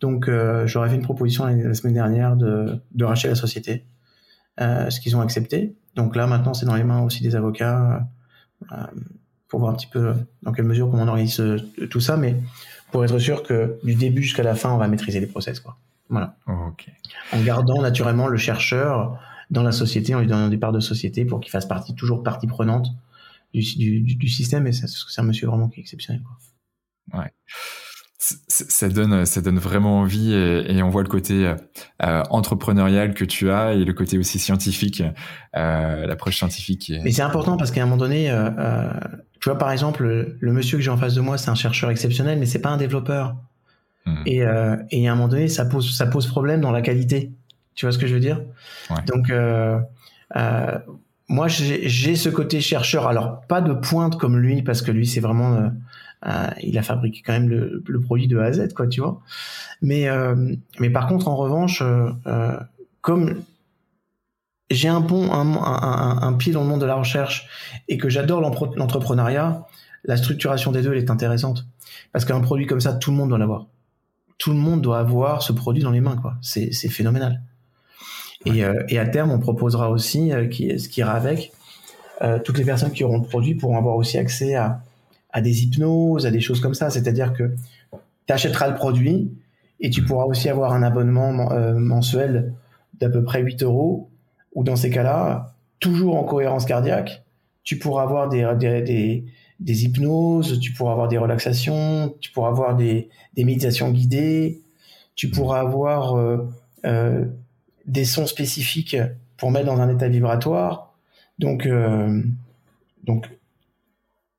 Donc, 0.00 0.28
j'aurais 0.66 0.90
fait 0.90 0.96
une 0.96 1.02
proposition 1.02 1.46
la, 1.46 1.72
semaine 1.72 1.94
dernière 1.94 2.36
de, 2.36 2.78
de 2.94 3.04
racheter 3.06 3.28
la 3.28 3.34
société, 3.34 3.86
ce 4.58 5.00
qu'ils 5.00 5.16
ont 5.16 5.22
accepté. 5.22 5.74
Donc 5.96 6.14
là, 6.14 6.26
maintenant, 6.26 6.52
c'est 6.52 6.66
dans 6.66 6.76
les 6.76 6.84
mains 6.84 7.02
aussi 7.02 7.22
des 7.22 7.34
avocats 7.34 8.06
euh, 8.72 8.76
pour 9.48 9.60
voir 9.60 9.72
un 9.72 9.76
petit 9.76 9.86
peu 9.86 10.14
dans 10.42 10.52
quelle 10.52 10.66
mesure 10.66 10.90
comment 10.90 11.04
on 11.04 11.08
organise 11.08 11.40
euh, 11.40 11.58
tout 11.90 12.00
ça, 12.00 12.16
mais 12.16 12.36
pour 12.92 13.04
être 13.04 13.18
sûr 13.18 13.42
que 13.42 13.78
du 13.82 13.94
début 13.94 14.22
jusqu'à 14.22 14.42
la 14.42 14.54
fin, 14.54 14.70
on 14.72 14.78
va 14.78 14.88
maîtriser 14.88 15.20
les 15.20 15.26
process, 15.26 15.60
quoi. 15.60 15.76
Voilà. 16.08 16.36
En 16.46 17.42
gardant 17.42 17.82
naturellement 17.82 18.28
le 18.28 18.36
chercheur 18.36 19.18
dans 19.50 19.62
la 19.62 19.72
société, 19.72 20.14
en 20.14 20.20
lui 20.20 20.26
donnant 20.26 20.48
des 20.48 20.58
parts 20.58 20.72
de 20.72 20.80
société 20.80 21.24
pour 21.24 21.40
qu'il 21.40 21.50
fasse 21.50 21.66
partie, 21.66 21.94
toujours 21.94 22.22
partie 22.22 22.46
prenante 22.46 22.88
du, 23.54 23.62
du, 23.62 24.14
du 24.14 24.28
système. 24.28 24.66
Et 24.66 24.72
c'est 24.72 24.86
un 25.20 25.24
monsieur 25.24 25.46
vraiment 25.46 25.68
qui 25.68 25.80
est 25.80 25.82
exceptionnel. 25.82 26.22
Quoi. 26.22 27.20
Ouais 27.20 27.32
ça 28.18 28.88
donne 28.88 29.26
ça 29.26 29.40
donne 29.40 29.58
vraiment 29.58 30.00
envie 30.00 30.32
et, 30.32 30.82
on 30.82 30.88
voit 30.88 31.02
le 31.02 31.08
côté 31.08 31.54
euh, 32.02 32.22
entrepreneurial 32.30 33.14
que 33.14 33.24
tu 33.24 33.50
as 33.50 33.74
et 33.74 33.84
le 33.84 33.92
côté 33.92 34.18
aussi 34.18 34.38
scientifique 34.38 35.02
euh, 35.54 36.06
l'approche 36.06 36.36
scientifique 36.38 36.92
mais 37.04 37.12
c'est 37.12 37.22
important 37.22 37.56
parce 37.56 37.70
qu'à 37.70 37.82
un 37.82 37.84
moment 37.84 37.98
donné 37.98 38.30
euh, 38.30 38.50
euh, 38.58 38.90
tu 39.40 39.48
vois 39.48 39.58
par 39.58 39.70
exemple 39.70 40.04
le, 40.40 40.52
monsieur 40.52 40.78
que 40.78 40.82
j'ai 40.82 40.90
en 40.90 40.96
face 40.96 41.14
de 41.14 41.20
moi 41.20 41.38
c'est 41.38 41.50
un 41.50 41.54
chercheur 41.54 41.90
exceptionnel 41.90 42.38
mais 42.38 42.46
c'est 42.46 42.60
pas 42.60 42.70
un 42.70 42.78
développeur 42.78 43.36
hmm. 44.06 44.22
et, 44.26 44.42
euh, 44.42 44.76
et 44.90 45.08
à 45.08 45.12
un 45.12 45.14
moment 45.14 45.28
donné 45.28 45.48
ça 45.48 45.64
pose 45.64 45.94
ça 45.94 46.06
pose 46.06 46.26
problème 46.26 46.60
dans 46.60 46.72
la 46.72 46.82
qualité 46.82 47.32
tu 47.74 47.84
vois 47.84 47.92
ce 47.92 47.98
que 47.98 48.06
je 48.06 48.14
veux 48.14 48.20
dire? 48.20 48.40
Ouais. 48.90 48.96
donc 49.06 49.30
moi 51.28 51.48
j'ai 51.48 52.16
ce 52.16 52.28
côté 52.28 52.60
chercheur 52.60 53.06
alors 53.06 53.42
pas 53.48 53.60
de 53.60 53.74
pointe 53.74 54.16
comme 54.16 54.38
lui 54.38 54.62
parce 54.62 54.80
que 54.80 54.90
lui 54.90 55.06
c'est 55.06 55.20
vraiment 55.20 55.70
euh, 56.26 56.48
il 56.62 56.76
a 56.78 56.82
fabriqué 56.82 57.22
quand 57.24 57.34
même 57.34 57.48
le, 57.48 57.82
le, 57.86 58.00
produit 58.00 58.26
de 58.26 58.38
A 58.38 58.46
à 58.46 58.52
Z, 58.52 58.72
quoi, 58.74 58.86
tu 58.86 59.00
vois. 59.00 59.20
Mais, 59.82 60.08
euh, 60.08 60.54
mais 60.80 60.90
par 60.90 61.06
contre, 61.06 61.28
en 61.28 61.36
revanche, 61.36 61.82
euh, 61.82 62.58
comme 63.00 63.42
j'ai 64.70 64.88
un 64.88 65.00
bon 65.00 65.32
un, 65.32 65.56
un, 65.56 66.22
un, 66.22 66.32
pied 66.32 66.52
dans 66.52 66.62
le 66.62 66.68
monde 66.68 66.80
de 66.80 66.86
la 66.86 66.96
recherche 66.96 67.48
et 67.88 67.98
que 67.98 68.08
j'adore 68.08 68.40
l'entrepreneuriat, 68.40 69.66
la 70.04 70.16
structuration 70.16 70.72
des 70.72 70.82
deux 70.82 70.92
elle 70.92 70.98
est 70.98 71.10
intéressante 71.10 71.66
parce 72.12 72.24
qu'un 72.24 72.40
produit 72.40 72.66
comme 72.66 72.80
ça, 72.80 72.94
tout 72.94 73.10
le 73.10 73.16
monde 73.16 73.28
doit 73.28 73.38
l'avoir. 73.38 73.66
Tout 74.38 74.50
le 74.50 74.58
monde 74.58 74.82
doit 74.82 74.98
avoir 74.98 75.42
ce 75.42 75.52
produit 75.52 75.82
dans 75.82 75.90
les 75.90 76.00
mains, 76.00 76.16
quoi. 76.16 76.34
C'est 76.42 76.70
phénoménal. 76.88 77.42
Et, 78.44 78.64
euh, 78.64 78.82
et, 78.88 78.98
à 78.98 79.06
terme, 79.06 79.30
on 79.30 79.40
proposera 79.40 79.90
aussi, 79.90 80.32
euh, 80.32 80.46
qui, 80.46 80.78
ce 80.78 80.88
qui 80.88 81.00
ira 81.00 81.12
avec, 81.12 81.52
euh, 82.22 82.38
toutes 82.38 82.58
les 82.58 82.64
personnes 82.64 82.92
qui 82.92 83.02
auront 83.02 83.18
le 83.18 83.26
produit 83.26 83.54
pourront 83.54 83.76
avoir 83.76 83.96
aussi 83.96 84.18
accès 84.18 84.54
à, 84.54 84.80
à 85.32 85.40
des 85.40 85.64
hypnoses, 85.64 86.26
à 86.26 86.30
des 86.30 86.40
choses 86.40 86.60
comme 86.60 86.74
ça. 86.74 86.90
C'est-à-dire 86.90 87.32
que 87.32 87.54
tu 88.26 88.32
achèteras 88.32 88.68
le 88.68 88.74
produit 88.74 89.32
et 89.80 89.90
tu 89.90 90.02
pourras 90.02 90.24
aussi 90.24 90.48
avoir 90.48 90.72
un 90.72 90.82
abonnement 90.82 91.52
euh, 91.52 91.74
mensuel 91.74 92.54
d'à 92.94 93.10
peu 93.10 93.22
près 93.22 93.42
8 93.42 93.62
euros, 93.62 94.10
ou 94.54 94.64
dans 94.64 94.76
ces 94.76 94.88
cas-là, 94.90 95.54
toujours 95.80 96.16
en 96.16 96.24
cohérence 96.24 96.64
cardiaque, 96.64 97.24
tu 97.62 97.78
pourras 97.78 98.04
avoir 98.04 98.28
des, 98.28 98.50
des, 98.58 98.80
des, 98.80 99.24
hypnoses, 99.64 100.60
tu 100.60 100.72
pourras 100.72 100.92
avoir 100.92 101.08
des 101.08 101.18
relaxations, 101.18 102.14
tu 102.20 102.30
pourras 102.30 102.48
avoir 102.48 102.76
des, 102.76 103.08
des 103.34 103.44
méditations 103.44 103.90
guidées, 103.90 104.62
tu 105.14 105.30
pourras 105.30 105.60
avoir 105.60 106.16
euh, 106.16 106.48
euh, 106.84 107.24
des 107.86 108.04
sons 108.04 108.26
spécifiques 108.26 108.96
pour 109.36 109.50
mettre 109.50 109.66
dans 109.66 109.80
un 109.80 109.94
état 109.94 110.08
vibratoire. 110.08 110.94
Donc, 111.38 111.68
donc 113.04 113.28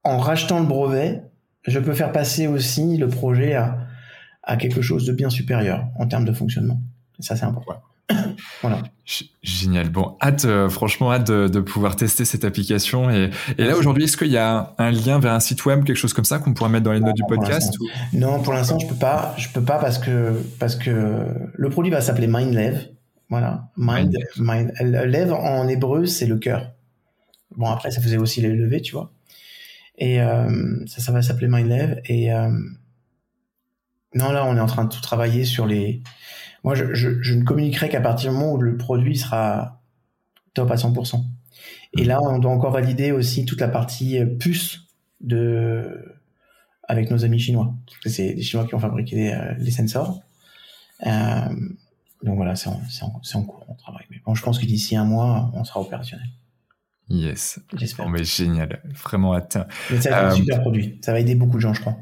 en 0.03 0.17
rachetant 0.17 0.59
le 0.59 0.65
brevet, 0.65 1.21
je 1.67 1.79
peux 1.79 1.93
faire 1.93 2.11
passer 2.11 2.47
aussi 2.47 2.97
le 2.97 3.07
projet 3.07 3.53
à, 3.53 3.87
à 4.41 4.55
quelque 4.57 4.81
chose 4.81 5.05
de 5.05 5.11
bien 5.11 5.29
supérieur 5.29 5.85
en 5.95 6.07
termes 6.07 6.25
de 6.25 6.31
fonctionnement. 6.31 6.79
Et 7.19 7.23
ça, 7.23 7.35
c'est 7.35 7.45
important. 7.45 7.81
Voilà. 8.61 8.81
Génial. 9.43 9.89
Bon, 9.89 10.17
hâte, 10.21 10.45
euh, 10.45 10.69
franchement, 10.69 11.11
hâte 11.11 11.27
de, 11.27 11.59
pouvoir 11.59 11.95
tester 11.95 12.25
cette 12.25 12.43
application. 12.43 13.09
Et, 13.09 13.29
et 13.57 13.63
là, 13.63 13.77
aujourd'hui, 13.77 14.03
est-ce 14.03 14.17
qu'il 14.17 14.31
y 14.31 14.37
a 14.37 14.73
un 14.77 14.91
lien 14.91 15.19
vers 15.19 15.33
un 15.33 15.39
site 15.39 15.65
web, 15.65 15.83
quelque 15.83 15.97
chose 15.97 16.13
comme 16.13 16.25
ça, 16.25 16.39
qu'on 16.39 16.53
pourrait 16.53 16.69
mettre 16.69 16.83
dans 16.83 16.91
les 16.91 16.99
notes 16.99 17.15
du 17.15 17.23
podcast 17.27 17.73
Non, 18.13 18.41
pour 18.41 18.53
l'instant, 18.53 18.79
je 18.79 18.87
peux 18.87 18.95
pas. 18.95 19.33
Je 19.37 19.49
peux 19.49 19.63
pas 19.63 19.77
parce 19.77 19.97
que 19.97 20.41
parce 20.59 20.75
que 20.75 21.25
le 21.53 21.69
produit 21.69 21.91
va 21.91 22.01
s'appeler 22.01 22.27
MindLev. 22.27 22.89
Voilà, 23.29 23.69
Mind, 23.75 24.15
Mind, 24.37 24.71
en 25.31 25.67
hébreu, 25.67 26.05
c'est 26.05 26.27
le 26.27 26.37
cœur. 26.37 26.71
Bon, 27.55 27.69
après, 27.69 27.91
ça 27.91 28.01
faisait 28.01 28.17
aussi 28.17 28.41
les 28.41 28.49
levées, 28.49 28.81
tu 28.81 28.93
vois. 28.93 29.11
Et 29.97 30.19
ça, 30.85 31.01
ça 31.01 31.11
va 31.11 31.21
s'appeler 31.21 31.47
MindLev. 31.47 32.01
Et 32.05 32.31
non, 34.17 34.31
là, 34.31 34.45
on 34.45 34.55
est 34.57 34.59
en 34.59 34.67
train 34.67 34.85
de 34.85 34.89
tout 34.89 35.01
travailler 35.01 35.45
sur 35.45 35.65
les. 35.65 36.01
Moi, 36.63 36.75
je, 36.75 36.93
je, 36.93 37.33
ne 37.33 37.43
communiquerai 37.43 37.89
qu'à 37.89 38.01
partir 38.01 38.31
du 38.31 38.37
moment 38.37 38.53
où 38.53 38.61
le 38.61 38.77
produit 38.77 39.17
sera 39.17 39.81
top 40.53 40.71
à 40.71 40.75
100%. 40.75 41.23
Et 41.93 42.03
là, 42.03 42.19
on 42.21 42.39
doit 42.39 42.51
encore 42.51 42.71
valider 42.71 43.11
aussi 43.11 43.45
toute 43.45 43.61
la 43.61 43.67
partie 43.67 44.19
puce 44.39 44.81
de 45.21 46.17
avec 46.87 47.11
nos 47.11 47.25
amis 47.25 47.39
chinois. 47.39 47.73
C'est 48.05 48.33
les 48.33 48.41
Chinois 48.41 48.65
qui 48.65 48.75
ont 48.75 48.79
fabriqué 48.79 49.15
les, 49.15 49.37
les 49.59 49.71
sensors. 49.71 50.21
Euh, 51.05 51.49
donc 52.23 52.35
voilà, 52.37 52.55
c'est 52.55 52.69
en, 52.69 52.81
en, 53.33 53.43
cours, 53.43 53.65
on 53.67 53.75
travaille. 53.75 54.05
Mais 54.09 54.17
bon, 54.25 54.33
je 54.33 54.43
pense 54.43 54.57
que 54.57 54.65
d'ici 54.65 54.95
un 54.95 55.05
mois, 55.05 55.51
on 55.53 55.63
sera 55.63 55.81
opérationnel. 55.81 56.27
Yes. 57.09 57.59
J'espère. 57.75 58.09
mais 58.09 58.23
génial. 58.23 58.81
Vraiment 59.03 59.35
hâte. 59.35 59.57
Mais 59.91 60.01
ça 60.01 60.09
va 60.09 60.17
être 60.17 60.25
un 60.25 60.31
euh, 60.31 60.35
super 60.35 60.61
produit. 60.61 60.99
Ça 61.03 61.13
va 61.13 61.19
aider 61.19 61.35
beaucoup 61.35 61.55
de 61.57 61.61
gens, 61.61 61.73
je 61.73 61.81
crois. 61.81 61.97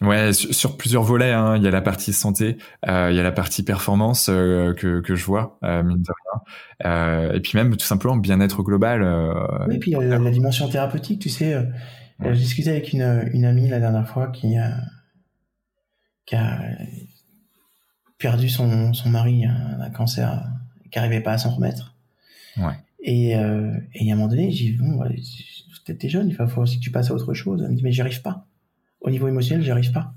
Ouais, 0.00 0.32
sur, 0.32 0.76
plusieurs 0.76 1.02
volets. 1.02 1.32
Hein. 1.32 1.56
Il 1.56 1.62
y 1.64 1.66
a 1.66 1.70
la 1.70 1.80
partie 1.80 2.12
santé, 2.12 2.56
euh, 2.86 3.08
il 3.10 3.16
y 3.16 3.20
a 3.20 3.22
la 3.24 3.32
partie 3.32 3.64
performance 3.64 4.28
euh, 4.28 4.72
que, 4.72 5.00
que 5.00 5.16
je 5.16 5.24
vois, 5.24 5.58
euh, 5.64 5.82
mine 5.82 6.02
de 6.02 6.12
rien. 6.80 7.34
Et 7.34 7.40
puis 7.40 7.52
même 7.54 7.76
tout 7.76 7.84
simplement 7.84 8.16
bien-être 8.16 8.62
global. 8.62 9.02
oui, 9.66 9.74
et 9.74 9.78
puis 9.78 9.90
la, 9.92 10.18
la, 10.18 10.30
dimension 10.30 10.68
thérapeutique, 10.68 11.20
tu 11.20 11.28
sais. 11.28 11.56
J'ai 12.20 12.32
discuté 12.32 12.70
avec 12.70 12.92
une, 12.92 13.28
une 13.32 13.44
amie 13.44 13.68
la 13.68 13.80
dernière 13.80 14.08
fois 14.08 14.28
qui, 14.28 14.56
qui 16.26 16.36
a 16.36 16.60
perdu 18.18 18.48
son, 18.48 18.92
son 18.92 19.08
mari 19.08 19.44
d'un 19.78 19.90
cancer 19.90 20.44
qui 20.90 20.98
n'arrivait 20.98 21.20
pas 21.20 21.32
à 21.32 21.38
s'en 21.38 21.50
remettre. 21.50 21.96
Ouais. 22.56 22.74
Et, 23.00 23.30
et 23.30 23.34
à 23.34 24.14
un 24.14 24.16
moment 24.16 24.28
donné, 24.28 24.50
j'ai 24.52 24.70
dit, 24.70 24.76
bon, 24.76 24.98
peut-être 24.98 25.98
t'es 25.98 26.08
jeune, 26.08 26.28
il 26.28 26.36
va 26.36 26.46
falloir 26.46 26.64
aussi 26.64 26.78
que 26.78 26.84
tu 26.84 26.90
passes 26.92 27.10
à 27.10 27.14
autre 27.14 27.34
chose. 27.34 27.62
Elle 27.64 27.72
me 27.72 27.76
dit, 27.76 27.82
mais 27.82 27.92
j'y 27.92 28.00
arrive 28.00 28.22
pas. 28.22 28.47
Au 29.00 29.10
niveau 29.10 29.28
émotionnel, 29.28 29.64
j'y 29.64 29.70
arrive 29.70 29.92
pas. 29.92 30.14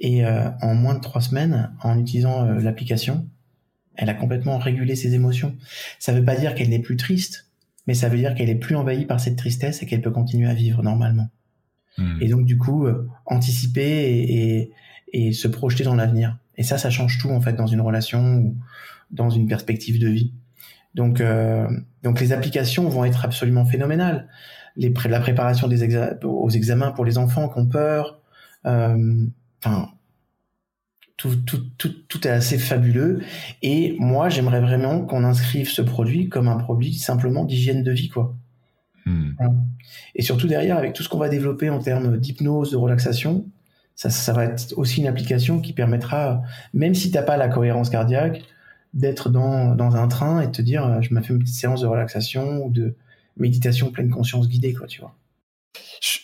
Et 0.00 0.24
euh, 0.24 0.50
en 0.62 0.74
moins 0.74 0.94
de 0.94 1.00
trois 1.00 1.20
semaines, 1.20 1.72
en 1.82 1.98
utilisant 1.98 2.46
euh, 2.46 2.60
l'application, 2.60 3.28
elle 3.96 4.08
a 4.08 4.14
complètement 4.14 4.58
régulé 4.58 4.94
ses 4.94 5.14
émotions. 5.14 5.56
Ça 5.98 6.12
veut 6.12 6.24
pas 6.24 6.36
dire 6.36 6.54
qu'elle 6.54 6.68
n'est 6.68 6.78
plus 6.78 6.96
triste, 6.96 7.50
mais 7.86 7.94
ça 7.94 8.08
veut 8.08 8.18
dire 8.18 8.34
qu'elle 8.34 8.48
est 8.48 8.54
plus 8.54 8.76
envahie 8.76 9.06
par 9.06 9.18
cette 9.18 9.36
tristesse 9.36 9.82
et 9.82 9.86
qu'elle 9.86 10.02
peut 10.02 10.12
continuer 10.12 10.48
à 10.48 10.54
vivre 10.54 10.82
normalement. 10.82 11.28
Hmm. 11.96 12.18
Et 12.20 12.28
donc, 12.28 12.44
du 12.44 12.56
coup, 12.56 12.86
euh, 12.86 13.08
anticiper 13.26 13.82
et, 13.82 14.60
et, 14.60 14.72
et 15.12 15.32
se 15.32 15.48
projeter 15.48 15.82
dans 15.82 15.96
l'avenir. 15.96 16.38
Et 16.56 16.62
ça, 16.62 16.78
ça 16.78 16.90
change 16.90 17.18
tout 17.18 17.30
en 17.30 17.40
fait 17.40 17.54
dans 17.54 17.66
une 17.66 17.80
relation 17.80 18.36
ou 18.36 18.56
dans 19.10 19.30
une 19.30 19.48
perspective 19.48 19.98
de 19.98 20.08
vie. 20.08 20.32
Donc, 20.94 21.20
euh, 21.20 21.68
donc 22.02 22.20
les 22.20 22.32
applications 22.32 22.88
vont 22.88 23.04
être 23.04 23.24
absolument 23.24 23.64
phénoménales. 23.64 24.28
Les 24.78 24.94
la 25.08 25.20
préparation 25.20 25.68
des 25.68 25.84
aux 26.22 26.50
examens 26.50 26.92
pour 26.92 27.04
les 27.04 27.18
enfants 27.18 27.48
qui 27.48 27.58
ont 27.58 27.66
peur. 27.66 28.20
Euh, 28.64 29.26
enfin, 29.62 29.90
tout, 31.18 31.34
tout, 31.44 31.60
tout, 31.76 31.92
tout 32.08 32.26
est 32.26 32.30
assez 32.30 32.58
fabuleux. 32.58 33.20
Et 33.60 33.96
moi, 33.98 34.28
j'aimerais 34.28 34.60
vraiment 34.60 35.04
qu'on 35.04 35.24
inscrive 35.24 35.68
ce 35.68 35.82
produit 35.82 36.28
comme 36.28 36.48
un 36.48 36.56
produit 36.56 36.94
simplement 36.94 37.44
d'hygiène 37.44 37.82
de 37.82 37.92
vie, 37.92 38.08
quoi. 38.08 38.34
Hmm. 39.04 39.32
Et 40.14 40.22
surtout 40.22 40.46
derrière, 40.46 40.78
avec 40.78 40.92
tout 40.92 41.02
ce 41.02 41.08
qu'on 41.08 41.18
va 41.18 41.28
développer 41.28 41.70
en 41.70 41.80
termes 41.80 42.16
d'hypnose, 42.18 42.70
de 42.70 42.76
relaxation, 42.76 43.46
ça, 43.96 44.10
ça 44.10 44.32
va 44.32 44.44
être 44.44 44.74
aussi 44.76 45.00
une 45.00 45.08
application 45.08 45.60
qui 45.60 45.72
permettra, 45.72 46.42
même 46.72 46.94
si 46.94 47.10
t'as 47.10 47.22
pas 47.22 47.36
la 47.36 47.48
cohérence 47.48 47.90
cardiaque, 47.90 48.42
d'être 48.94 49.28
dans, 49.28 49.74
dans 49.74 49.96
un 49.96 50.08
train 50.08 50.40
et 50.40 50.46
de 50.46 50.52
te 50.52 50.62
dire, 50.62 50.86
euh, 50.86 51.00
je 51.00 51.12
m'ai 51.12 51.22
fait 51.22 51.32
une 51.32 51.40
petite 51.40 51.56
séance 51.56 51.80
de 51.80 51.86
relaxation 51.86 52.64
ou 52.64 52.70
de 52.70 52.94
méditation 53.38 53.90
pleine 53.90 54.10
conscience 54.10 54.48
guidée, 54.48 54.74
quoi, 54.74 54.86
tu 54.86 55.00
vois 55.00 55.14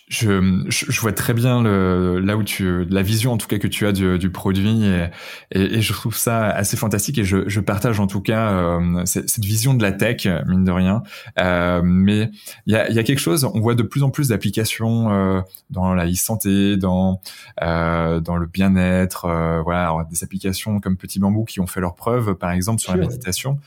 je, 0.08 1.00
vois 1.00 1.12
très 1.12 1.32
bien 1.32 1.62
le, 1.62 2.20
là 2.20 2.36
où 2.36 2.42
tu 2.42 2.84
la 2.84 3.02
vision 3.02 3.32
en 3.32 3.38
tout 3.38 3.46
cas 3.46 3.58
que 3.58 3.66
tu 3.66 3.86
as 3.86 3.92
du, 3.92 4.18
du 4.18 4.30
produit 4.30 4.84
et, 4.84 5.08
et, 5.50 5.80
je 5.80 5.92
trouve 5.92 6.16
ça 6.16 6.46
assez 6.50 6.76
fantastique 6.76 7.18
et 7.18 7.24
je, 7.24 7.48
je 7.48 7.60
partage 7.60 8.00
en 8.00 8.06
tout 8.06 8.20
cas 8.20 8.52
euh, 8.52 9.04
cette, 9.06 9.30
cette, 9.30 9.44
vision 9.44 9.72
de 9.72 9.82
la 9.82 9.92
tech 9.92 10.26
mine 10.46 10.64
de 10.64 10.70
rien. 10.70 11.02
Euh, 11.38 11.80
mais 11.82 12.30
il 12.66 12.74
y 12.74 12.76
a, 12.76 12.90
y 12.90 12.98
a 12.98 13.02
quelque 13.02 13.18
chose 13.18 13.44
on 13.44 13.60
voit 13.60 13.74
de 13.74 13.82
plus 13.82 14.02
en 14.02 14.10
plus 14.10 14.28
d'applications 14.28 15.10
euh, 15.10 15.40
dans 15.70 15.94
la 15.94 16.06
e-santé 16.06 16.76
dans 16.76 17.20
euh, 17.62 18.20
dans 18.20 18.36
le 18.36 18.46
bien-être 18.46 19.24
euh, 19.24 19.62
voilà 19.62 20.06
des 20.10 20.22
applications 20.22 20.80
comme 20.80 20.96
Petit 20.96 21.18
Bambou 21.18 21.44
qui 21.44 21.60
ont 21.60 21.66
fait 21.66 21.80
leurs 21.80 21.94
preuves 21.94 22.34
par 22.34 22.50
exemple 22.50 22.80
sur 22.80 22.94
la 22.94 22.98
méditation 22.98 23.58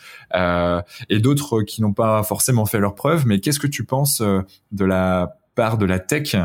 et 1.09 1.19
d'autres 1.19 1.63
qui 1.63 1.81
n'ont 1.81 1.93
pas 1.93 2.21
forcément 2.23 2.65
fait 2.65 2.79
leurs 2.79 2.95
preuves. 2.95 3.25
Mais 3.25 3.39
qu'est-ce 3.39 3.59
que 3.59 3.67
tu 3.67 3.83
penses 3.83 4.21
de 4.21 4.85
la 4.85 5.37
part 5.57 5.77
de 5.77 5.85
la 5.85 5.99
tech 5.99 6.35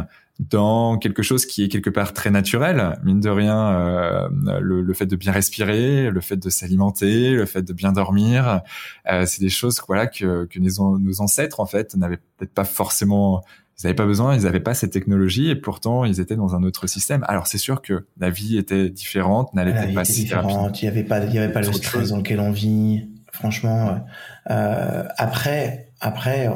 dans 0.40 0.98
quelque 0.98 1.22
chose 1.22 1.46
qui 1.46 1.62
est 1.62 1.68
quelque 1.68 1.90
part 1.90 2.14
très 2.14 2.30
naturel, 2.30 2.98
mine 3.04 3.20
de 3.20 3.28
rien, 3.28 3.76
euh, 3.76 4.28
le, 4.60 4.94
fait 4.94 5.06
de 5.06 5.14
bien 5.14 5.30
respirer, 5.30 6.10
le 6.10 6.20
fait 6.20 6.36
de 6.36 6.50
s'alimenter, 6.50 7.32
le 7.32 7.46
fait 7.46 7.62
de 7.62 7.72
bien 7.72 7.92
dormir, 7.92 8.62
euh, 9.10 9.24
c'est 9.26 9.40
des 9.40 9.50
choses 9.50 9.80
voilà 9.86 10.06
que, 10.06 10.46
que 10.46 10.58
nos, 10.58 10.98
nos 10.98 11.20
ancêtres 11.20 11.60
en 11.60 11.66
fait 11.66 11.94
n'avaient 11.94 12.18
peut-être 12.38 12.54
pas 12.54 12.64
forcément, 12.64 13.44
ils 13.78 13.86
n'avaient 13.86 13.94
pas 13.94 14.06
besoin, 14.06 14.34
ils 14.34 14.44
n'avaient 14.44 14.60
pas 14.60 14.74
cette 14.74 14.92
technologie 14.92 15.50
et 15.50 15.54
pourtant 15.54 16.04
ils 16.04 16.18
étaient 16.18 16.36
dans 16.36 16.54
un 16.56 16.62
autre 16.62 16.86
système. 16.86 17.24
Alors 17.28 17.46
c'est 17.46 17.58
sûr 17.58 17.82
que 17.82 18.06
la 18.18 18.30
vie 18.30 18.56
était 18.56 18.88
différente, 18.88 19.54
n'allait 19.54 19.92
pas 19.92 20.04
si 20.04 20.22
différente. 20.22 20.80
Il 20.80 20.86
n'y 20.86 20.90
avait 20.90 21.04
pas, 21.04 21.24
il 21.24 21.34
y 21.34 21.38
avait 21.38 21.52
pas 21.52 21.60
le 21.60 21.72
stress 21.72 22.08
dans 22.08 22.16
lequel 22.16 22.40
on 22.40 22.50
vit. 22.50 23.08
Franchement, 23.32 24.04
euh, 24.50 25.04
après, 25.16 25.90
après 26.00 26.48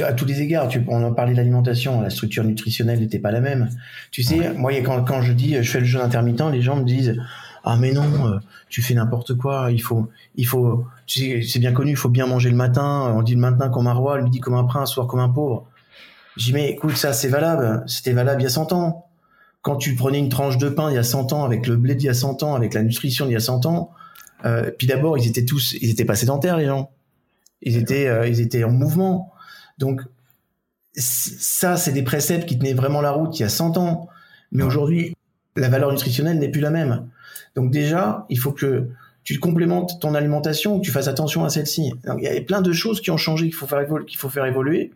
à 0.00 0.12
tous 0.12 0.24
les 0.24 0.40
égards, 0.40 0.68
tu, 0.68 0.84
on 0.88 1.02
en 1.04 1.12
parlait 1.12 1.32
de 1.32 1.36
l'alimentation, 1.36 2.00
la 2.00 2.10
structure 2.10 2.42
nutritionnelle 2.44 2.98
n'était 2.98 3.18
pas 3.18 3.30
la 3.30 3.40
même. 3.40 3.68
Tu 4.10 4.22
sais, 4.22 4.52
moi, 4.54 4.72
quand, 4.82 5.04
quand 5.04 5.22
je 5.22 5.32
dis 5.32 5.54
je 5.62 5.70
fais 5.70 5.80
le 5.80 5.84
jeûne 5.84 6.02
intermittent, 6.02 6.50
les 6.52 6.62
gens 6.62 6.76
me 6.76 6.84
disent 6.84 7.16
ah 7.64 7.76
mais 7.76 7.92
non, 7.92 8.26
euh, 8.26 8.38
tu 8.68 8.82
fais 8.82 8.94
n'importe 8.94 9.34
quoi. 9.34 9.70
Il 9.72 9.80
faut, 9.80 10.10
il 10.36 10.46
faut, 10.46 10.86
tu 11.06 11.20
sais, 11.20 11.48
c'est 11.48 11.58
bien 11.58 11.72
connu, 11.72 11.92
il 11.92 11.96
faut 11.96 12.10
bien 12.10 12.26
manger 12.26 12.50
le 12.50 12.56
matin. 12.56 13.12
On 13.16 13.22
dit 13.22 13.34
le 13.34 13.40
matin 13.40 13.70
comme 13.70 13.86
un 13.86 13.94
roi, 13.94 14.18
le 14.18 14.24
midi 14.24 14.40
comme 14.40 14.54
un 14.54 14.64
prince, 14.64 14.92
soir 14.92 15.06
comme 15.06 15.20
un 15.20 15.30
pauvre. 15.30 15.66
J'ai 16.36 16.52
mais 16.52 16.70
écoute, 16.70 16.96
ça 16.96 17.12
c'est 17.12 17.28
valable. 17.28 17.82
C'était 17.86 18.12
valable 18.12 18.42
il 18.42 18.44
y 18.44 18.46
a 18.46 18.50
100 18.50 18.72
ans. 18.72 19.06
Quand 19.62 19.76
tu 19.76 19.94
prenais 19.94 20.18
une 20.18 20.28
tranche 20.28 20.58
de 20.58 20.68
pain 20.68 20.90
il 20.90 20.94
y 20.94 20.98
a 20.98 21.02
100 21.02 21.32
ans, 21.32 21.44
avec 21.44 21.66
le 21.66 21.76
blé 21.76 21.94
d'il 21.94 22.06
y 22.06 22.10
a 22.10 22.14
100 22.14 22.42
ans, 22.42 22.54
avec 22.54 22.74
la 22.74 22.82
nutrition 22.82 23.24
d'il 23.24 23.32
y 23.32 23.36
a 23.36 23.40
100 23.40 23.64
ans, 23.64 23.92
euh, 24.44 24.70
puis 24.76 24.86
d'abord 24.86 25.16
ils 25.16 25.26
étaient 25.26 25.46
tous, 25.46 25.74
ils 25.80 25.90
étaient 25.90 26.04
pas 26.04 26.16
sédentaires 26.16 26.58
les 26.58 26.66
gens. 26.66 26.90
Ils 27.62 27.78
étaient, 27.78 28.08
euh, 28.08 28.28
ils 28.28 28.42
étaient 28.42 28.64
en 28.64 28.70
mouvement. 28.72 29.32
Donc, 29.78 30.02
ça, 30.96 31.76
c'est 31.76 31.92
des 31.92 32.02
préceptes 32.02 32.46
qui 32.46 32.58
tenaient 32.58 32.74
vraiment 32.74 33.00
la 33.00 33.10
route 33.10 33.38
il 33.38 33.42
y 33.42 33.44
a 33.44 33.48
100 33.48 33.76
ans. 33.78 34.08
Mais 34.52 34.62
aujourd'hui, 34.62 35.16
la 35.56 35.68
valeur 35.68 35.90
nutritionnelle 35.90 36.38
n'est 36.38 36.50
plus 36.50 36.60
la 36.60 36.70
même. 36.70 37.08
Donc 37.54 37.70
déjà, 37.70 38.26
il 38.28 38.38
faut 38.38 38.52
que 38.52 38.88
tu 39.22 39.38
complémentes 39.38 40.00
ton 40.00 40.14
alimentation, 40.14 40.78
que 40.78 40.84
tu 40.84 40.90
fasses 40.90 41.08
attention 41.08 41.44
à 41.44 41.50
celle-ci. 41.50 41.92
Il 42.18 42.24
y 42.24 42.28
a 42.28 42.40
plein 42.42 42.60
de 42.60 42.72
choses 42.72 43.00
qui 43.00 43.10
ont 43.10 43.16
changé 43.16 43.46
qu'il 43.46 43.54
faut 43.54 43.66
faire 43.66 43.80
évoluer, 43.80 44.04
qu'il 44.06 44.18
faut 44.18 44.28
faire 44.28 44.44
évoluer, 44.44 44.92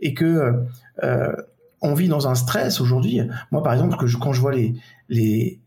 et 0.00 0.14
que 0.14 0.62
euh, 1.02 1.32
on 1.80 1.94
vit 1.94 2.08
dans 2.08 2.28
un 2.28 2.34
stress 2.34 2.80
aujourd'hui. 2.80 3.20
Moi, 3.50 3.62
par 3.62 3.72
exemple, 3.72 3.96
que 3.96 4.06
je, 4.06 4.18
quand 4.18 4.32
je 4.32 4.40
vois 4.40 4.52
les 4.52 4.74
les 5.08 5.58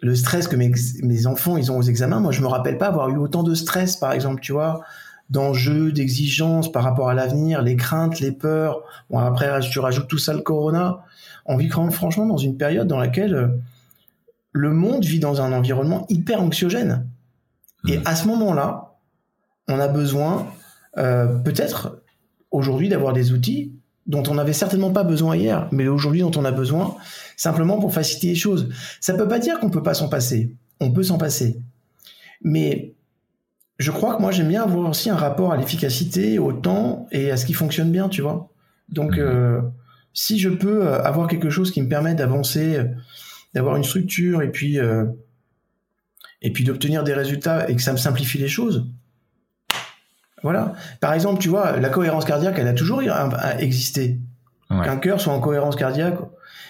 le 0.00 0.14
stress 0.14 0.46
que 0.46 0.54
mes, 0.54 0.72
mes 1.02 1.26
enfants 1.26 1.56
ils 1.56 1.72
ont 1.72 1.78
aux 1.78 1.82
examens, 1.82 2.20
moi 2.20 2.30
je 2.30 2.40
me 2.40 2.46
rappelle 2.46 2.78
pas 2.78 2.86
avoir 2.86 3.08
eu 3.08 3.16
autant 3.16 3.42
de 3.42 3.54
stress, 3.54 3.96
par 3.96 4.12
exemple, 4.12 4.40
tu 4.40 4.52
vois, 4.52 4.82
d'enjeux, 5.30 5.92
d'exigences 5.92 6.72
par 6.72 6.84
rapport 6.84 7.08
à 7.08 7.14
l'avenir, 7.14 7.62
les 7.62 7.76
craintes, 7.76 8.20
les 8.20 8.32
peurs. 8.32 8.82
Bon, 9.10 9.18
après, 9.18 9.60
tu 9.60 9.78
rajoutes 9.78 10.08
tout 10.08 10.18
ça, 10.18 10.32
le 10.32 10.40
corona. 10.40 11.00
On 11.44 11.56
vit 11.56 11.68
franchement 11.68 12.26
dans 12.26 12.36
une 12.36 12.56
période 12.56 12.88
dans 12.88 12.98
laquelle 12.98 13.34
euh, 13.34 13.48
le 14.52 14.72
monde 14.72 15.04
vit 15.04 15.18
dans 15.18 15.40
un 15.40 15.52
environnement 15.52 16.06
hyper 16.08 16.42
anxiogène. 16.42 17.06
Et 17.86 18.00
à 18.04 18.16
ce 18.16 18.26
moment-là, 18.26 18.96
on 19.68 19.78
a 19.78 19.88
besoin, 19.88 20.46
euh, 20.96 21.26
peut-être 21.38 22.00
aujourd'hui, 22.50 22.88
d'avoir 22.88 23.12
des 23.12 23.32
outils 23.32 23.72
dont 24.06 24.22
on 24.28 24.34
n'avait 24.34 24.54
certainement 24.54 24.90
pas 24.90 25.04
besoin 25.04 25.36
hier, 25.36 25.68
mais 25.70 25.86
aujourd'hui 25.86 26.22
dont 26.22 26.32
on 26.34 26.44
a 26.46 26.50
besoin, 26.50 26.96
simplement 27.36 27.78
pour 27.78 27.92
faciliter 27.92 28.28
les 28.28 28.34
choses. 28.34 28.70
Ça 29.00 29.12
ne 29.12 29.18
peut 29.18 29.28
pas 29.28 29.38
dire 29.38 29.60
qu'on 29.60 29.68
ne 29.68 29.72
peut 29.72 29.82
pas 29.82 29.94
s'en 29.94 30.08
passer. 30.08 30.54
On 30.80 30.90
peut 30.90 31.02
s'en 31.02 31.18
passer. 31.18 31.60
Mais 32.42 32.94
je 33.78 33.90
crois 33.92 34.16
que 34.16 34.20
moi 34.20 34.32
j'aime 34.32 34.48
bien 34.48 34.62
avoir 34.62 34.88
aussi 34.90 35.08
un 35.08 35.16
rapport 35.16 35.52
à 35.52 35.56
l'efficacité, 35.56 36.38
au 36.38 36.52
temps 36.52 37.06
et 37.12 37.30
à 37.30 37.36
ce 37.36 37.46
qui 37.46 37.52
fonctionne 37.52 37.92
bien, 37.92 38.08
tu 38.08 38.22
vois. 38.22 38.50
Donc 38.88 39.12
mhm. 39.12 39.20
euh, 39.20 39.60
si 40.12 40.38
je 40.38 40.48
peux 40.48 40.86
euh, 40.86 41.02
avoir 41.02 41.28
quelque 41.28 41.50
chose 41.50 41.70
qui 41.70 41.80
me 41.80 41.88
permet 41.88 42.14
d'avancer, 42.14 42.76
euh, 42.76 42.84
d'avoir 43.54 43.76
une 43.76 43.84
structure 43.84 44.42
et 44.42 44.50
puis 44.50 44.78
et 46.40 46.52
puis 46.52 46.64
d'obtenir 46.64 47.02
des 47.02 47.14
résultats 47.14 47.68
et 47.68 47.76
que 47.76 47.82
ça 47.82 47.92
me 47.92 47.96
simplifie 47.96 48.38
les 48.38 48.48
choses. 48.48 48.86
Voilà. 50.42 50.74
Par 51.00 51.14
exemple, 51.14 51.40
tu 51.40 51.48
vois, 51.48 51.78
la 51.78 51.88
cohérence 51.88 52.24
cardiaque, 52.24 52.56
elle 52.58 52.68
a 52.68 52.74
toujours 52.74 53.02
existé. 53.58 54.20
Qu'un 54.68 54.98
cœur 54.98 55.20
soit 55.20 55.32
en 55.32 55.40
cohérence 55.40 55.74
cardiaque. 55.74 56.18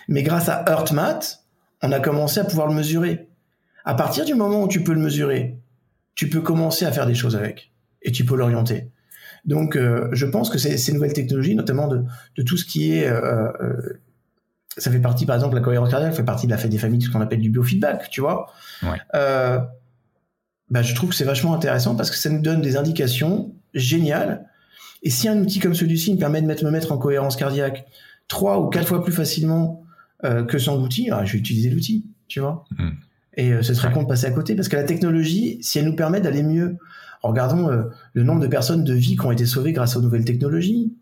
Mais 0.06 0.22
grâce 0.22 0.48
à 0.48 0.64
HeartMath, 0.66 1.44
on 1.82 1.92
a 1.92 2.00
commencé 2.00 2.40
à 2.40 2.44
pouvoir 2.44 2.68
le 2.68 2.74
mesurer. 2.74 3.28
À 3.84 3.94
partir 3.94 4.24
du 4.24 4.34
moment 4.34 4.62
où 4.62 4.68
tu 4.68 4.82
peux 4.82 4.94
le 4.94 5.00
mesurer, 5.00 5.57
tu 6.18 6.28
peux 6.28 6.40
commencer 6.40 6.84
à 6.84 6.90
faire 6.90 7.06
des 7.06 7.14
choses 7.14 7.36
avec 7.36 7.70
et 8.02 8.10
tu 8.10 8.24
peux 8.24 8.34
l'orienter. 8.34 8.90
Donc, 9.44 9.76
euh, 9.76 10.08
je 10.10 10.26
pense 10.26 10.50
que 10.50 10.58
ces, 10.58 10.92
nouvelles 10.92 11.12
technologies, 11.12 11.54
notamment 11.54 11.86
de, 11.86 12.02
tout 12.42 12.56
ce 12.56 12.64
qui 12.64 12.92
est, 12.92 13.06
euh, 13.06 13.52
euh, 13.62 14.00
ça 14.76 14.90
fait 14.90 14.98
partie, 14.98 15.26
par 15.26 15.36
exemple, 15.36 15.54
la 15.54 15.60
cohérence 15.60 15.90
cardiaque 15.90 16.14
fait 16.14 16.24
partie 16.24 16.46
de 16.46 16.50
la 16.50 16.58
fête 16.58 16.72
des 16.72 16.78
familles, 16.78 17.02
ce 17.02 17.10
qu'on 17.10 17.20
appelle 17.20 17.40
du 17.40 17.50
biofeedback, 17.50 18.10
tu 18.10 18.20
vois. 18.20 18.52
Ouais. 18.82 18.98
bah, 19.12 20.82
je 20.82 20.92
trouve 20.92 21.10
que 21.10 21.14
c'est 21.14 21.24
vachement 21.24 21.54
intéressant 21.54 21.94
parce 21.94 22.10
que 22.10 22.16
ça 22.16 22.30
nous 22.30 22.42
donne 22.42 22.62
des 22.62 22.76
indications 22.76 23.54
géniales. 23.72 24.44
Et 25.04 25.10
si 25.10 25.28
un 25.28 25.38
outil 25.38 25.60
comme 25.60 25.74
celui-ci 25.74 26.12
me 26.12 26.18
permet 26.18 26.42
de 26.42 26.46
me 26.48 26.70
mettre 26.72 26.90
en 26.90 26.98
cohérence 26.98 27.36
cardiaque 27.36 27.86
trois 28.26 28.58
ou 28.60 28.70
quatre 28.70 28.88
fois 28.88 29.04
plus 29.04 29.12
facilement 29.12 29.84
que 30.24 30.58
sans 30.58 30.80
outil, 30.80 31.10
ah, 31.12 31.24
je 31.24 31.34
vais 31.34 31.38
utiliser 31.38 31.70
l'outil, 31.70 32.06
tu 32.26 32.40
vois. 32.40 32.64
Hmm. 32.76 32.90
Et 33.38 33.62
ce 33.62 33.72
serait 33.72 33.92
con 33.92 34.02
de 34.02 34.08
passer 34.08 34.26
à 34.26 34.32
côté 34.32 34.54
parce 34.56 34.68
que 34.68 34.76
la 34.76 34.82
technologie, 34.82 35.58
si 35.62 35.78
elle 35.78 35.86
nous 35.86 35.96
permet 35.96 36.20
d'aller 36.20 36.42
mieux 36.42 36.76
regardons 37.22 37.70
euh, 37.70 37.84
le 38.12 38.22
nombre 38.22 38.40
de 38.40 38.46
personnes 38.46 38.84
de 38.84 38.94
vie 38.94 39.16
qui 39.16 39.26
ont 39.26 39.32
été 39.32 39.46
sauvées 39.46 39.72
grâce 39.72 39.96
aux 39.96 40.00
nouvelles 40.00 40.24
technologies. 40.24 40.92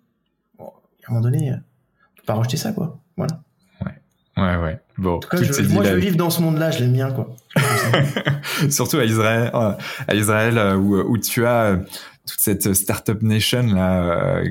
à 0.59 0.63
un 0.63 0.69
moment 1.11 1.21
donné, 1.21 1.53
on 1.53 2.17
peut 2.17 2.23
pas 2.27 2.35
rejeter 2.35 2.57
ça, 2.57 2.73
quoi. 2.73 2.99
Voilà. 3.17 3.41
Ouais, 3.85 4.43
ouais, 4.43 4.57
ouais. 4.57 4.81
Bon, 4.99 5.21
moi, 5.33 5.85
je 5.85 5.93
veux 5.93 5.99
vivre 5.99 6.17
dans 6.17 6.31
ce 6.31 6.41
monde-là, 6.43 6.71
je 6.71 6.81
l'aime 6.81 6.93
bien, 6.93 7.11
quoi. 7.11 7.37
Surtout 8.71 8.99
à 8.99 9.05
Israël, 9.05 9.51
euh, 9.55 9.73
à 10.09 10.15
Israël 10.15 10.59
euh, 10.59 10.77
où, 10.77 10.97
où 10.97 11.19
tu 11.19 11.45
as 11.47 11.79
toute 12.27 12.41
cette 12.41 12.75
startup 12.75 13.23
nation 13.23 13.63
là 13.63 14.43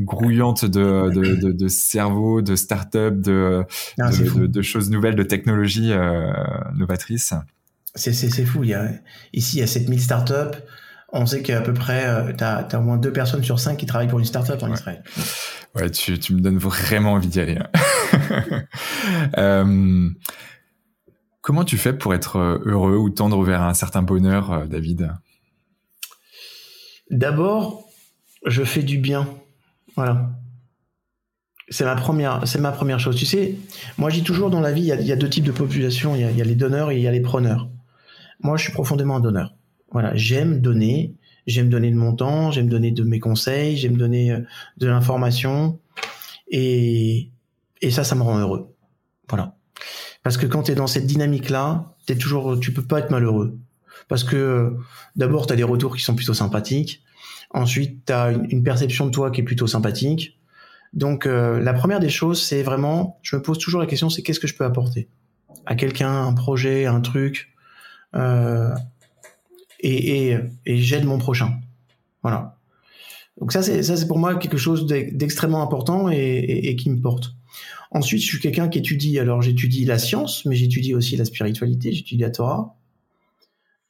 grouillante 0.00 0.64
de, 0.64 1.10
de, 1.10 1.36
de, 1.36 1.52
de 1.52 1.68
cerveaux, 1.68 2.42
de 2.42 2.54
start-up, 2.56 3.20
de, 3.20 3.64
ah, 3.98 4.10
de, 4.10 4.46
de, 4.46 4.62
choses 4.62 4.90
nouvelles, 4.90 5.16
de 5.16 5.22
technologies 5.22 5.92
euh, 5.92 6.32
novatrices. 6.74 7.34
C'est 7.94 8.44
fou. 8.44 8.62
Il 8.64 8.70
y 8.70 8.74
a, 8.74 8.90
ici, 9.32 9.56
il 9.56 9.60
y 9.60 9.62
a 9.62 9.66
7000 9.66 10.00
startups 10.00 10.58
on 11.12 11.24
sait 11.24 11.42
qu'à 11.42 11.60
peu 11.60 11.72
près, 11.72 12.06
euh, 12.06 12.32
tu 12.32 12.44
as, 12.44 12.68
au 12.78 12.82
moins 12.82 12.96
deux 12.96 13.12
personnes 13.12 13.42
sur 13.42 13.60
cinq 13.60 13.76
qui 13.76 13.86
travaillent 13.86 14.08
pour 14.08 14.18
une 14.18 14.24
startup 14.24 14.62
en 14.62 14.72
Israël. 14.72 15.02
Ouais, 15.74 15.90
tu, 15.90 16.18
tu, 16.18 16.34
me 16.34 16.40
donnes 16.40 16.58
vraiment 16.58 17.12
envie 17.12 17.28
d'y 17.28 17.40
aller. 17.40 17.58
Hein. 17.58 18.64
euh, 19.38 20.10
comment 21.40 21.64
tu 21.64 21.78
fais 21.78 21.92
pour 21.92 22.12
être 22.12 22.60
heureux 22.64 22.96
ou 22.96 23.08
tendre 23.10 23.42
vers 23.44 23.62
un 23.62 23.74
certain 23.74 24.02
bonheur, 24.02 24.66
David? 24.66 25.12
D'abord, 27.10 27.88
je 28.44 28.64
fais 28.64 28.82
du 28.82 28.98
bien. 28.98 29.28
Voilà. 29.96 30.30
C'est 31.68 31.84
ma 31.84 31.96
première, 31.96 32.46
c'est 32.46 32.60
ma 32.60 32.70
première 32.70 33.00
chose. 33.00 33.16
Tu 33.16 33.26
sais, 33.26 33.56
moi, 33.98 34.10
je 34.10 34.16
dis 34.16 34.22
toujours 34.22 34.50
dans 34.50 34.60
la 34.60 34.72
vie, 34.72 34.82
il 34.82 35.06
y 35.06 35.12
a, 35.12 35.16
deux 35.16 35.28
types 35.28 35.44
de 35.44 35.52
population. 35.52 36.14
Il 36.14 36.20
y 36.20 36.24
a, 36.24 36.30
il 36.30 36.36
y 36.36 36.42
a 36.42 36.44
les 36.44 36.54
donneurs 36.54 36.92
et 36.92 36.96
il 36.96 37.02
y 37.02 37.08
a 37.08 37.12
les 37.12 37.20
preneurs. 37.20 37.68
Moi, 38.40 38.56
je 38.56 38.64
suis 38.64 38.72
profondément 38.72 39.16
un 39.16 39.20
donneur. 39.20 39.54
Voilà, 39.90 40.14
j'aime 40.14 40.60
donner, 40.60 41.14
j'aime 41.46 41.68
donner 41.68 41.90
de 41.90 41.96
mon 41.96 42.14
temps, 42.14 42.50
j'aime 42.50 42.68
donner 42.68 42.90
de 42.90 43.02
mes 43.02 43.18
conseils, 43.18 43.76
j'aime 43.76 43.96
donner 43.96 44.32
euh, 44.32 44.40
de 44.76 44.86
l'information, 44.86 45.78
et, 46.48 47.30
et 47.82 47.90
ça, 47.90 48.04
ça 48.04 48.14
me 48.14 48.22
rend 48.22 48.38
heureux. 48.38 48.74
Voilà. 49.28 49.56
Parce 50.22 50.36
que 50.36 50.46
quand 50.46 50.64
tu 50.64 50.72
es 50.72 50.74
dans 50.74 50.86
cette 50.86 51.06
dynamique-là, 51.06 51.94
t'es 52.06 52.16
toujours, 52.16 52.58
tu 52.58 52.72
peux 52.72 52.82
pas 52.82 52.98
être 52.98 53.10
malheureux. 53.10 53.58
Parce 54.08 54.24
que 54.24 54.36
euh, 54.36 54.70
d'abord, 55.14 55.46
tu 55.46 55.52
as 55.52 55.56
des 55.56 55.62
retours 55.62 55.96
qui 55.96 56.02
sont 56.02 56.14
plutôt 56.14 56.34
sympathiques. 56.34 57.02
Ensuite, 57.56 58.04
tu 58.04 58.12
as 58.12 58.32
une, 58.32 58.62
perception 58.62 59.06
de 59.06 59.10
toi 59.10 59.30
qui 59.30 59.40
est 59.40 59.44
plutôt 59.44 59.66
sympathique. 59.66 60.38
Donc, 60.92 61.24
euh, 61.24 61.58
la 61.58 61.72
première 61.72 62.00
des 62.00 62.10
choses, 62.10 62.42
c'est 62.42 62.62
vraiment, 62.62 63.18
je 63.22 63.34
me 63.34 63.40
pose 63.40 63.56
toujours 63.56 63.80
la 63.80 63.86
question, 63.86 64.10
c'est 64.10 64.20
qu'est-ce 64.20 64.40
que 64.40 64.46
je 64.46 64.54
peux 64.54 64.64
apporter 64.66 65.08
à 65.64 65.74
quelqu'un, 65.74 66.26
un 66.26 66.34
projet, 66.34 66.84
un 66.84 67.00
truc, 67.00 67.54
euh, 68.14 68.74
et, 69.80 70.36
j'aide 70.66 71.06
mon 71.06 71.16
prochain. 71.16 71.58
Voilà. 72.22 72.58
Donc 73.40 73.52
ça, 73.52 73.62
c'est 73.62 74.06
pour 74.06 74.18
moi 74.18 74.34
quelque 74.34 74.58
chose 74.58 74.86
d'extrêmement 74.86 75.62
important 75.62 76.10
et, 76.10 76.16
et, 76.18 76.76
qui 76.76 76.90
me 76.90 77.00
porte. 77.00 77.36
Ensuite, 77.90 78.20
je 78.20 78.26
suis 78.26 78.38
quelqu'un 78.38 78.68
qui 78.68 78.80
étudie. 78.80 79.18
Alors, 79.18 79.40
j'étudie 79.40 79.86
la 79.86 79.98
science, 79.98 80.44
mais 80.44 80.56
j'étudie 80.56 80.94
aussi 80.94 81.16
la 81.16 81.24
spiritualité. 81.24 81.90
J'étudie 81.90 82.20
la 82.20 82.30
Torah. 82.30 82.76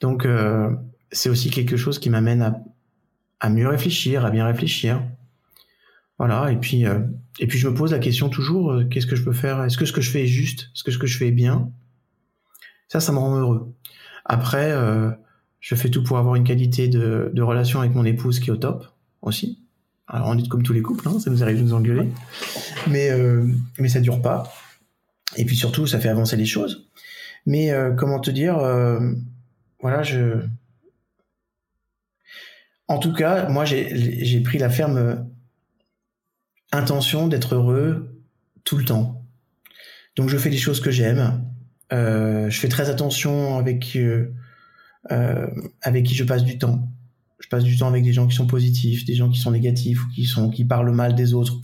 Donc, 0.01 0.25
euh, 0.25 0.71
c'est 1.11 1.31
aussi 1.31 1.51
quelque 1.51 1.77
chose 1.77 1.99
qui 1.99 2.11
m'amène 2.11 2.43
à, 2.43 2.63
à 3.41 3.51
mieux 3.51 3.69
réfléchir, 3.69 4.25
à 4.25 4.31
bien 4.31 4.47
réfléchir. 4.47 5.03
Voilà. 6.19 6.51
Et 6.51 6.57
puis, 6.57 6.87
euh, 6.87 7.01
et 7.39 7.47
puis, 7.47 7.59
je 7.59 7.69
me 7.69 7.75
pose 7.75 7.93
la 7.93 7.99
question 7.99 8.29
toujours 8.29 8.73
euh, 8.73 8.85
qu'est-ce 8.85 9.07
que 9.07 9.17
je 9.17 9.23
peux 9.23 9.33
faire? 9.33 9.63
Est-ce 9.63 9.77
que 9.77 9.87
ce 9.87 9.93
que 9.93 10.01
je 10.01 10.11
fais 10.11 10.25
est 10.25 10.29
juste? 10.29 10.71
Est-ce 10.75 10.85
que 10.85 10.91
ce 10.91 10.99
que 10.99 11.07
je 11.07 11.19
fais 11.19 11.29
est 11.29 11.33
bien? 11.33 11.71
Ça, 12.89 13.01
ça 13.01 13.13
me 13.13 13.19
rend 13.19 13.37
heureux. 13.37 13.75
Après. 14.25 14.71
Euh, 14.73 15.11
je 15.59 15.75
fais 15.75 15.89
tout 15.89 16.05
pour 16.05 16.17
avoir 16.17 16.37
une 16.37 16.45
qualité 16.45 16.87
de, 16.87 17.33
de 17.35 17.43
relation 17.43 17.81
avec 17.81 17.93
mon 17.93 18.05
épouse 18.05 18.39
qui 18.39 18.51
est 18.51 18.53
au 18.53 18.57
top 18.57 18.87
aussi. 19.21 19.65
Alors 20.07 20.29
on 20.29 20.39
est 20.39 20.47
comme 20.47 20.63
tous 20.63 20.73
les 20.73 20.83
couples, 20.83 21.09
hein, 21.09 21.19
ça 21.19 21.29
nous 21.29 21.43
arrive 21.43 21.57
de 21.59 21.63
nous 21.63 21.75
engueuler, 21.75 22.09
mais 22.87 23.11
mais 23.77 23.89
ça 23.89 23.99
dure 23.99 24.23
pas. 24.23 24.45
Et 25.37 25.45
puis 25.45 25.57
surtout, 25.57 25.89
ça 25.89 25.99
fait 25.99 26.09
avancer 26.09 26.37
les 26.37 26.47
choses. 26.47 26.89
Mais 27.47 27.73
comment 27.97 28.21
te 28.21 28.31
dire, 28.31 28.59
voilà, 29.81 30.05
je. 30.05 30.45
En 32.89 32.99
tout 32.99 33.13
cas, 33.13 33.49
moi, 33.49 33.65
j'ai 33.65 34.41
pris 34.41 34.59
la 34.59 34.71
ferme 34.71 35.29
intention 36.73 37.29
d'être 37.29 37.55
heureux 37.55 38.23
tout 38.65 38.77
le 38.77 38.85
temps. 38.85 39.25
Donc, 40.17 40.29
je 40.29 40.37
fais 40.37 40.51
des 40.51 40.57
choses 40.57 40.81
que 40.81 40.91
j'aime. 40.91 41.45
je 41.91 42.57
fais 42.59 42.69
très 42.69 42.91
attention 42.91 43.59
avec 43.59 43.97
euh, 45.13 45.47
avec 45.83 46.05
qui 46.05 46.15
je 46.15 46.25
passe 46.25 46.45
du 46.45 46.59
temps. 46.59 46.89
Je 47.39 47.49
passe 47.49 47.65
du 47.65 47.77
temps 47.77 47.89
avec 47.89 48.03
des 48.03 48.13
gens 48.13 48.27
qui 48.27 48.35
sont 48.35 48.47
positifs, 48.47 49.05
des 49.05 49.15
gens 49.15 49.31
qui 49.31 49.39
sont 49.39 49.53
négatifs 49.53 50.05
ou 50.05 50.09
qui 50.09 50.25
sont 50.25 50.51
qui 50.51 50.65
parlent 50.65 50.91
mal 50.91 51.15
des 51.15 51.35
autres. 51.35 51.61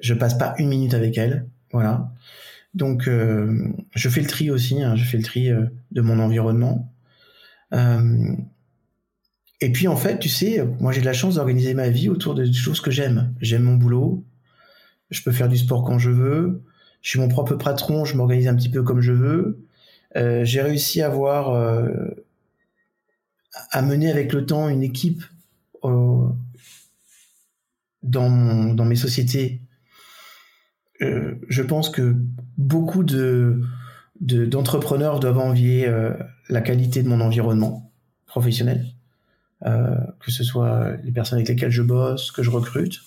Je 0.00 0.14
passe 0.14 0.38
pas 0.38 0.54
une 0.58 0.68
minute 0.68 0.94
avec 0.94 1.18
elles, 1.18 1.46
voilà. 1.72 2.12
Donc 2.74 3.08
euh, 3.08 3.68
je 3.94 4.08
fais 4.08 4.20
le 4.20 4.28
tri 4.28 4.50
aussi, 4.50 4.82
hein, 4.82 4.96
je 4.96 5.04
fais 5.04 5.18
le 5.18 5.24
tri 5.24 5.50
euh, 5.50 5.66
de 5.90 6.00
mon 6.00 6.18
environnement. 6.20 6.92
Euh, 9.62 9.66
et 9.66 9.72
puis 9.72 9.88
en 9.88 9.96
fait, 9.96 10.18
tu 10.18 10.28
sais, 10.28 10.64
moi 10.80 10.92
j'ai 10.92 11.00
de 11.00 11.06
la 11.06 11.12
chance 11.12 11.36
d'organiser 11.36 11.74
ma 11.74 11.88
vie 11.88 12.08
autour 12.08 12.34
de 12.34 12.50
choses 12.52 12.80
que 12.80 12.90
j'aime. 12.90 13.34
J'aime 13.40 13.62
mon 13.62 13.74
boulot, 13.74 14.24
je 15.10 15.22
peux 15.22 15.32
faire 15.32 15.48
du 15.48 15.56
sport 15.56 15.84
quand 15.84 15.98
je 15.98 16.10
veux, 16.10 16.62
je 17.02 17.10
suis 17.10 17.20
mon 17.20 17.28
propre 17.28 17.54
patron, 17.54 18.04
je 18.04 18.16
m'organise 18.16 18.48
un 18.48 18.54
petit 18.54 18.70
peu 18.70 18.82
comme 18.82 19.00
je 19.00 19.12
veux. 19.12 19.64
Euh, 20.16 20.44
j'ai 20.44 20.62
réussi 20.62 21.02
à 21.02 21.06
avoir 21.06 21.54
à 23.70 23.82
mener 23.82 24.10
avec 24.10 24.32
le 24.32 24.46
temps 24.46 24.68
une 24.68 24.82
équipe 24.82 25.22
euh, 25.84 26.28
dans, 28.02 28.74
dans 28.74 28.84
mes 28.84 28.96
sociétés. 28.96 29.60
Euh, 31.02 31.34
je 31.48 31.62
pense 31.62 31.90
que 31.90 32.16
beaucoup 32.56 33.04
de 33.04 33.62
d'entrepreneurs 34.20 35.20
doivent 35.20 35.38
envier 35.38 35.86
euh, 35.86 36.12
la 36.48 36.60
qualité 36.60 37.04
de 37.04 37.08
mon 37.08 37.20
environnement 37.20 37.92
professionnel, 38.26 38.84
que 39.64 40.30
ce 40.30 40.44
soit 40.44 40.92
les 41.02 41.12
personnes 41.12 41.38
avec 41.38 41.48
lesquelles 41.48 41.70
je 41.70 41.82
bosse, 41.82 42.30
que 42.30 42.42
je 42.42 42.50
recrute. 42.50 43.00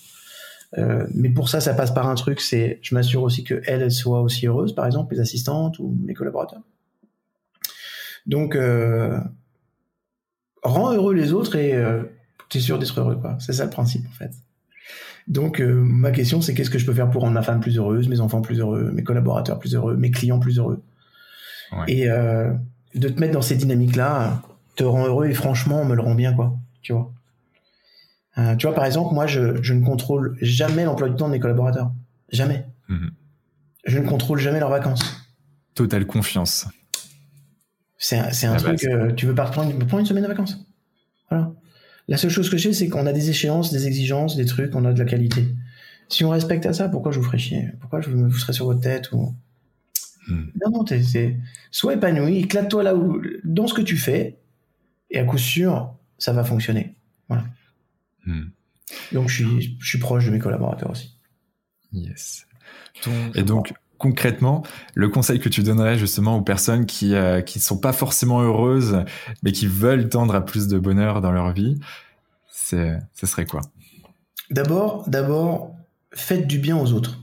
mais 1.14 1.30
pour 1.30 1.48
ça, 1.48 1.60
ça 1.60 1.74
passe 1.74 1.92
par 1.92 2.08
un 2.08 2.14
truc, 2.14 2.40
c'est 2.40 2.78
je 2.82 2.94
m'assure 2.94 3.22
aussi 3.22 3.44
que 3.44 3.62
elles, 3.66 3.90
soient 3.90 4.20
aussi 4.20 4.46
heureuses, 4.46 4.74
par 4.74 4.86
exemple, 4.86 5.14
les 5.14 5.20
assistantes 5.20 5.78
ou 5.78 5.96
mes 6.04 6.14
collaborateurs. 6.14 6.62
Donc, 8.26 8.56
rends 10.62 10.92
heureux 10.92 11.14
les 11.14 11.32
autres 11.32 11.56
et 11.56 11.74
euh, 11.74 12.02
tu 12.48 12.58
es 12.58 12.60
sûr 12.60 12.78
d'être 12.78 12.98
heureux. 12.98 13.16
quoi. 13.16 13.36
C'est 13.40 13.52
ça 13.52 13.64
le 13.64 13.70
principe 13.70 14.06
en 14.06 14.12
fait. 14.12 14.30
Donc 15.28 15.60
euh, 15.60 15.72
ma 15.74 16.10
question 16.10 16.40
c'est 16.40 16.54
qu'est-ce 16.54 16.70
que 16.70 16.78
je 16.78 16.86
peux 16.86 16.94
faire 16.94 17.10
pour 17.10 17.22
rendre 17.22 17.34
ma 17.34 17.42
femme 17.42 17.60
plus 17.60 17.78
heureuse, 17.78 18.08
mes 18.08 18.20
enfants 18.20 18.42
plus 18.42 18.60
heureux, 18.60 18.90
mes 18.92 19.04
collaborateurs 19.04 19.58
plus 19.58 19.74
heureux, 19.74 19.96
mes 19.96 20.10
clients 20.10 20.40
plus 20.40 20.58
heureux? 20.58 20.82
Et 21.88 22.10
euh, 22.10 22.52
de 22.94 23.08
te 23.08 23.18
mettre 23.18 23.32
dans 23.32 23.40
ces 23.40 23.56
dynamiques-là 23.56 24.42
te 24.76 24.84
rend 24.84 25.06
heureux 25.06 25.26
et 25.26 25.34
franchement 25.34 25.82
on 25.82 25.84
me 25.84 25.94
le 25.94 26.02
rend 26.02 26.14
bien 26.14 26.32
quoi. 26.32 26.56
Tu 26.80 26.92
vois. 26.92 27.12
tu 28.56 28.66
vois 28.66 28.74
par 28.74 28.84
exemple 28.84 29.14
moi 29.14 29.26
je, 29.26 29.62
je 29.62 29.74
ne 29.74 29.84
contrôle 29.84 30.36
jamais 30.40 30.84
l'emploi 30.84 31.08
du 31.08 31.16
temps 31.16 31.26
de 31.26 31.32
mes 31.32 31.40
collaborateurs. 31.40 31.92
Jamais. 32.30 32.66
Mhm. 32.88 33.10
Je 33.84 33.98
ne 33.98 34.06
contrôle 34.06 34.38
jamais 34.38 34.60
leurs 34.60 34.70
vacances. 34.70 35.04
Totale 35.74 36.06
confiance. 36.06 36.66
C'est 37.98 38.16
un, 38.16 38.52
un 38.52 38.56
truc, 38.56 38.84
euh, 38.84 39.12
tu 39.12 39.26
veux 39.26 39.34
pas 39.34 39.44
prendre, 39.44 39.72
prendre 39.86 40.00
une 40.00 40.06
semaine 40.06 40.24
de 40.24 40.28
vacances. 40.28 40.58
Voilà. 41.30 41.52
La 42.08 42.16
seule 42.16 42.30
chose 42.30 42.50
que 42.50 42.56
je 42.56 42.64
sais, 42.64 42.72
c'est 42.72 42.88
qu'on 42.88 43.06
a 43.06 43.12
des 43.12 43.30
échéances, 43.30 43.72
des 43.72 43.86
exigences, 43.86 44.36
des 44.36 44.44
trucs, 44.44 44.74
on 44.74 44.84
a 44.84 44.92
de 44.92 44.98
la 44.98 45.04
qualité. 45.04 45.54
Si 46.08 46.24
on 46.24 46.30
respecte 46.30 46.66
à 46.66 46.72
ça, 46.72 46.88
pourquoi 46.88 47.12
je 47.12 47.20
vous 47.20 47.24
ferais 47.24 47.38
chier? 47.38 47.68
Pourquoi 47.80 48.00
je 48.00 48.10
vous 48.10 48.32
serais 48.32 48.52
sur 48.52 48.66
votre 48.66 48.80
tête 48.80 49.12
ou... 49.12 49.34
Hmm. 50.26 50.46
Non, 50.60 50.70
non, 50.72 50.84
c'est... 50.86 51.36
sois 51.70 51.94
épanoui, 51.94 52.38
éclate-toi 52.38 52.82
là 52.82 52.96
où, 52.96 53.22
dans 53.44 53.68
ce 53.68 53.74
que 53.74 53.82
tu 53.82 53.96
fais, 53.96 54.36
et 55.12 55.18
à 55.18 55.24
coup 55.24 55.38
sûr, 55.38 55.94
ça 56.18 56.32
va 56.32 56.42
fonctionner. 56.42 56.96
Voilà. 57.28 57.44
Hmm. 58.26 58.46
Donc, 59.12 59.28
je 59.28 59.44
suis, 59.44 59.76
je 59.78 59.88
suis 59.88 59.98
proche 59.98 60.26
de 60.26 60.30
mes 60.30 60.38
collaborateurs 60.38 60.90
aussi. 60.90 61.16
Yes. 61.92 62.46
et 63.34 63.42
donc, 63.42 63.74
concrètement, 63.98 64.64
le 64.94 65.08
conseil 65.08 65.38
que 65.38 65.48
tu 65.48 65.62
donnerais 65.62 65.98
justement 65.98 66.36
aux 66.36 66.42
personnes 66.42 66.86
qui 66.86 67.14
euh, 67.14 67.42
qui 67.42 67.60
sont 67.60 67.78
pas 67.78 67.92
forcément 67.92 68.40
heureuses, 68.40 69.04
mais 69.42 69.52
qui 69.52 69.66
veulent 69.66 70.08
tendre 70.08 70.34
à 70.34 70.44
plus 70.44 70.68
de 70.68 70.78
bonheur 70.78 71.20
dans 71.20 71.32
leur 71.32 71.52
vie, 71.52 71.78
ce 72.50 72.98
serait 73.22 73.44
quoi? 73.44 73.60
D'abord, 74.50 75.08
d'abord, 75.08 75.76
faites 76.14 76.46
du 76.46 76.58
bien 76.58 76.76
aux 76.76 76.92
autres. 76.92 77.18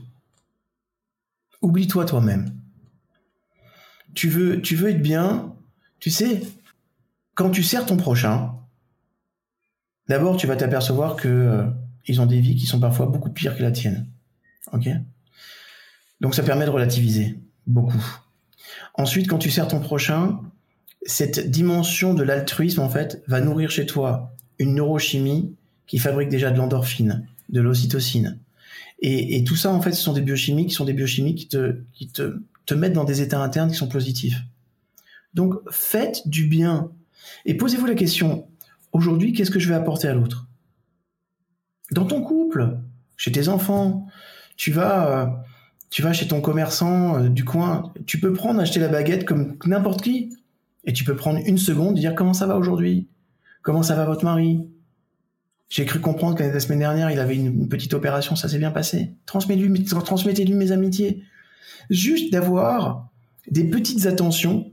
Oublie-toi 1.62 2.04
toi-même. 2.04 2.54
Tu 4.14 4.28
veux, 4.28 4.60
tu 4.62 4.76
veux 4.76 4.90
être 4.90 5.02
bien, 5.02 5.54
tu 5.98 6.10
sais, 6.10 6.42
quand 7.40 7.48
tu 7.48 7.62
sers 7.62 7.86
ton 7.86 7.96
prochain, 7.96 8.52
d'abord 10.10 10.36
tu 10.36 10.46
vas 10.46 10.56
t'apercevoir 10.56 11.16
que 11.16 11.26
euh, 11.26 11.64
ils 12.06 12.20
ont 12.20 12.26
des 12.26 12.38
vies 12.38 12.54
qui 12.54 12.66
sont 12.66 12.78
parfois 12.78 13.06
beaucoup 13.06 13.30
pires 13.30 13.56
que 13.56 13.62
la 13.62 13.72
tienne. 13.72 14.06
Ok? 14.72 14.90
Donc 16.20 16.34
ça 16.34 16.42
permet 16.42 16.66
de 16.66 16.70
relativiser 16.70 17.38
beaucoup. 17.66 18.04
Ensuite, 18.92 19.26
quand 19.26 19.38
tu 19.38 19.50
sers 19.50 19.66
ton 19.68 19.80
prochain, 19.80 20.38
cette 21.06 21.50
dimension 21.50 22.12
de 22.12 22.22
l'altruisme 22.22 22.80
en 22.80 22.90
fait 22.90 23.22
va 23.26 23.40
nourrir 23.40 23.70
chez 23.70 23.86
toi 23.86 24.34
une 24.58 24.74
neurochimie 24.74 25.56
qui 25.86 25.96
fabrique 25.96 26.28
déjà 26.28 26.50
de 26.50 26.58
l'endorphine, 26.58 27.26
de 27.48 27.62
l'ocytocine. 27.62 28.38
Et, 29.00 29.44
tout 29.44 29.56
ça 29.56 29.72
en 29.72 29.80
fait, 29.80 29.92
ce 29.92 30.02
sont 30.02 30.12
des 30.12 30.20
biochimies 30.20 30.66
qui 30.66 30.74
sont 30.74 30.84
des 30.84 30.92
biochimies 30.92 31.36
qui 31.36 31.48
te 31.48 31.78
qui 31.94 32.08
te 32.08 32.42
te 32.66 32.74
mettent 32.74 32.92
dans 32.92 33.04
des 33.04 33.22
états 33.22 33.42
internes 33.42 33.70
qui 33.70 33.76
sont 33.76 33.88
positifs. 33.88 34.42
Donc 35.32 35.54
faites 35.70 36.28
du 36.28 36.46
bien 36.46 36.90
et 37.44 37.56
posez-vous 37.56 37.86
la 37.86 37.94
question 37.94 38.48
aujourd'hui, 38.92 39.32
qu'est-ce 39.32 39.50
que 39.50 39.60
je 39.60 39.68
vais 39.68 39.74
apporter 39.74 40.08
à 40.08 40.14
l'autre? 40.14 40.48
Dans 41.92 42.04
ton 42.04 42.22
couple, 42.22 42.78
chez 43.16 43.32
tes 43.32 43.48
enfants, 43.48 44.06
tu 44.56 44.72
vas, 44.72 45.22
euh, 45.22 45.26
tu 45.90 46.02
vas 46.02 46.12
chez 46.12 46.28
ton 46.28 46.40
commerçant 46.40 47.16
euh, 47.16 47.28
du 47.28 47.44
coin, 47.44 47.92
tu 48.06 48.20
peux 48.20 48.32
prendre, 48.32 48.60
acheter 48.60 48.80
la 48.80 48.88
baguette 48.88 49.24
comme 49.24 49.56
n'importe 49.66 50.02
qui, 50.02 50.36
et 50.84 50.92
tu 50.92 51.04
peux 51.04 51.16
prendre 51.16 51.40
une 51.44 51.58
seconde 51.58 51.98
et 51.98 52.00
dire 52.00 52.14
comment 52.14 52.34
ça 52.34 52.46
va 52.46 52.56
aujourd'hui? 52.56 53.08
Comment 53.62 53.82
ça 53.82 53.94
va 53.94 54.04
votre 54.04 54.24
mari? 54.24 54.66
J'ai 55.68 55.84
cru 55.84 56.00
comprendre 56.00 56.36
que 56.36 56.42
la 56.42 56.60
semaine 56.60 56.80
dernière, 56.80 57.10
il 57.10 57.20
avait 57.20 57.36
une, 57.36 57.68
petite 57.68 57.94
opération, 57.94 58.34
ça 58.34 58.48
s'est 58.48 58.58
bien 58.58 58.70
passé. 58.70 59.14
Transmettez-lui, 59.26 59.84
transmettez-lui 59.84 60.54
mes 60.54 60.72
amitiés. 60.72 61.22
Juste 61.90 62.32
d'avoir 62.32 63.08
des 63.50 63.64
petites 63.64 64.06
attentions 64.06 64.69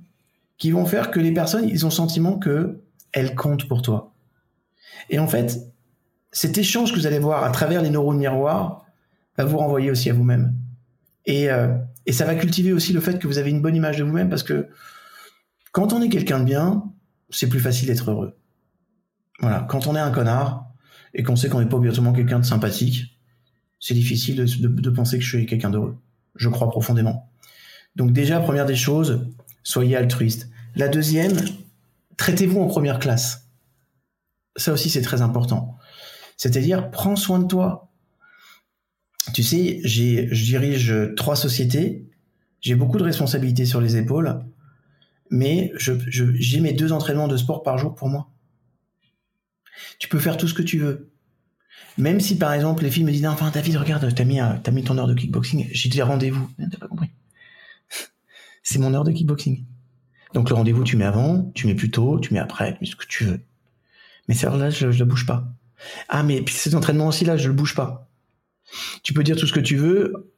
qui 0.58 0.72
vont 0.72 0.86
faire 0.86 1.12
que 1.12 1.20
les 1.20 1.32
personnes, 1.32 1.68
ils 1.70 1.86
ont 1.86 1.90
le 1.90 1.94
sentiment 1.94 2.38
que 2.38 2.82
elles 3.12 3.36
comptent 3.36 3.68
pour 3.68 3.82
toi. 3.82 4.14
Et 5.10 5.20
en 5.20 5.28
fait, 5.28 5.60
cet 6.32 6.58
échange 6.58 6.92
que 6.92 6.98
vous 6.98 7.08
allez 7.08 7.20
voir 7.20 7.44
à 7.44 7.52
travers 7.52 7.82
les 7.82 7.90
neurones 7.90 8.18
miroirs 8.18 8.86
va 9.38 9.46
vous 9.46 9.58
renvoyer 9.58 9.92
aussi 9.92 10.10
à 10.10 10.14
vous-même. 10.14 10.56
Et, 11.26 11.50
euh, 11.50 11.76
et 12.06 12.12
ça 12.12 12.26
va 12.26 12.36
cultiver 12.36 12.74
aussi 12.74 12.94
le 12.94 13.00
fait 13.00 13.20
que 13.20 13.28
vous 13.28 13.38
avez 13.38 13.50
une 13.50 13.62
bonne 13.62 13.76
image 13.76 13.98
de 13.98 14.04
vous-même 14.04 14.30
parce 14.30 14.44
que 14.44 14.68
quand 15.72 15.94
on 15.94 16.02
est 16.02 16.10
quelqu'un 16.10 16.40
de 16.40 16.46
bien, 16.46 16.84
c'est 17.30 17.50
plus 17.50 17.60
facile 17.60 17.88
d'être 17.88 18.10
heureux. 18.10 18.38
Voilà. 19.40 19.66
Quand 19.70 19.88
on 19.88 19.96
est 19.96 20.00
un 20.00 20.12
connard 20.12 20.72
et 21.14 21.24
qu'on 21.24 21.36
sait 21.36 21.50
qu'on 21.50 21.60
n'est 21.60 21.70
pas 21.70 21.78
obligatoirement 21.78 22.14
quelqu'un 22.14 22.40
de 22.40 22.46
sympathique, 22.46 23.20
c'est 23.80 23.94
difficile 23.94 24.38
de, 24.38 24.68
de 24.68 24.90
penser 24.90 25.18
que 25.18 25.24
je 25.24 25.30
suis 25.38 25.46
quelqu'un 25.46 25.70
d'heureux. 25.70 25.98
Je 26.36 26.50
crois 26.50 26.70
profondément. 26.70 27.30
Donc 27.96 28.12
déjà, 28.12 28.40
première 28.40 28.66
des 28.66 28.76
choses, 28.76 29.28
soyez 29.64 29.96
altruiste. 29.96 30.50
La 30.76 30.88
deuxième, 30.88 31.38
traitez-vous 32.18 32.60
en 32.60 32.68
première 32.68 33.00
classe. 33.00 33.50
Ça 34.56 34.74
aussi, 34.74 34.90
c'est 34.90 35.02
très 35.02 35.22
important. 35.22 35.78
C'est-à-dire, 36.38 36.92
prends 36.92 37.16
soin 37.16 37.40
de 37.40 37.48
toi. 37.48 37.92
Tu 39.34 39.44
sais, 39.44 39.82
j'ai, 39.84 40.30
je 40.32 40.46
dirige 40.46 40.94
trois 41.16 41.36
sociétés, 41.36 42.08
j'ai 42.62 42.76
beaucoup 42.76 42.98
de 42.98 43.04
responsabilités 43.04 43.66
sur 43.66 43.82
les 43.82 43.98
épaules, 43.98 44.40
mais 45.30 45.72
je, 45.76 45.94
j'ai 46.08 46.60
mes 46.60 46.74
deux 46.74 46.92
entraînements 46.92 47.28
de 47.28 47.38
sport 47.38 47.64
par 47.64 47.78
jour 47.78 47.94
pour 47.94 48.08
moi. 48.08 48.30
Tu 50.00 50.08
peux 50.08 50.20
faire 50.20 50.38
tout 50.38 50.48
ce 50.48 50.54
que 50.54 50.62
tu 50.62 50.80
veux. 50.80 51.12
Même 51.98 52.20
si, 52.20 52.38
par 52.38 52.54
exemple, 52.54 52.84
les 52.84 52.92
filles 52.92 53.04
me 53.04 53.12
disent, 53.12 53.26
enfin, 53.26 53.52
David, 53.52 53.78
regarde, 53.78 54.14
t'as 54.14 54.24
mis, 54.24 54.40
mis 54.72 54.84
ton 54.84 54.98
heure 54.98 55.08
de 55.08 55.14
kickboxing, 55.14 55.68
j'ai 55.72 55.90
dit 55.90 56.02
rendez-vous. 56.02 56.50
T'as 56.72 56.78
pas 56.78 56.88
compris. 56.88 57.10
C'est 58.70 58.80
mon 58.80 58.94
heure 58.94 59.06
de 59.06 59.14
kickboxing. 59.14 59.64
Donc 60.34 60.50
le 60.50 60.56
rendez-vous, 60.56 60.84
tu 60.84 60.98
mets 60.98 61.06
avant, 61.06 61.50
tu 61.56 61.68
mets 61.68 61.74
plus 61.74 61.90
tôt, 61.90 62.20
tu 62.20 62.34
mets 62.34 62.40
après, 62.42 62.74
tu 62.74 62.80
mets 62.82 62.86
ce 62.86 62.98
que 62.98 63.06
tu 63.08 63.24
veux. 63.24 63.40
Mais 64.28 64.36
ça, 64.36 64.54
là, 64.58 64.70
je, 64.70 64.88
ne 64.88 64.92
le 64.92 65.06
bouge 65.06 65.26
pas. 65.26 65.46
Ah, 66.10 66.22
mais 66.22 66.42
puis 66.42 66.54
cet 66.54 66.74
entraînement 66.74 67.08
aussi, 67.08 67.24
là, 67.24 67.38
je 67.38 67.48
le 67.48 67.54
bouge 67.54 67.76
pas. 67.76 68.10
Tu 69.04 69.14
peux 69.14 69.24
dire 69.24 69.38
tout 69.38 69.48
ce 69.48 69.54
que 69.54 69.62
tu 69.62 69.78
veux. 69.78 70.30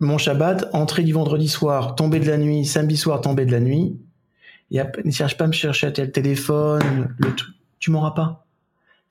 Mon 0.00 0.18
Shabbat, 0.18 0.68
entrée 0.72 1.04
du 1.04 1.12
vendredi 1.12 1.46
soir, 1.46 1.94
tombée 1.94 2.18
de 2.18 2.26
la 2.26 2.38
nuit, 2.38 2.64
samedi 2.64 2.96
soir, 2.96 3.20
tombée 3.20 3.46
de 3.46 3.52
la 3.52 3.60
nuit. 3.60 3.96
Et 4.72 4.80
ne 5.04 5.10
cherche 5.12 5.36
pas 5.36 5.44
à 5.44 5.46
me 5.46 5.52
chercher 5.52 5.86
à 5.86 5.92
tel 5.92 6.10
téléphone, 6.10 7.14
le 7.18 7.36
truc. 7.36 7.54
Tu 7.78 7.92
m'auras 7.92 8.16
pas. 8.16 8.48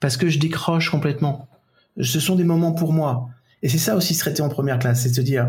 Parce 0.02 0.18
que 0.18 0.28
je 0.28 0.38
décroche 0.38 0.90
complètement. 0.90 1.48
Ce 2.02 2.20
sont 2.20 2.36
des 2.36 2.44
moments 2.44 2.74
pour 2.74 2.92
moi. 2.92 3.30
Et 3.62 3.70
c'est 3.70 3.78
ça 3.78 3.96
aussi 3.96 4.16
se 4.16 4.20
traiter 4.20 4.42
en 4.42 4.50
première 4.50 4.80
classe, 4.80 5.04
c'est 5.04 5.12
de 5.12 5.16
se 5.16 5.22
dire, 5.22 5.48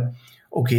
OK, 0.52 0.72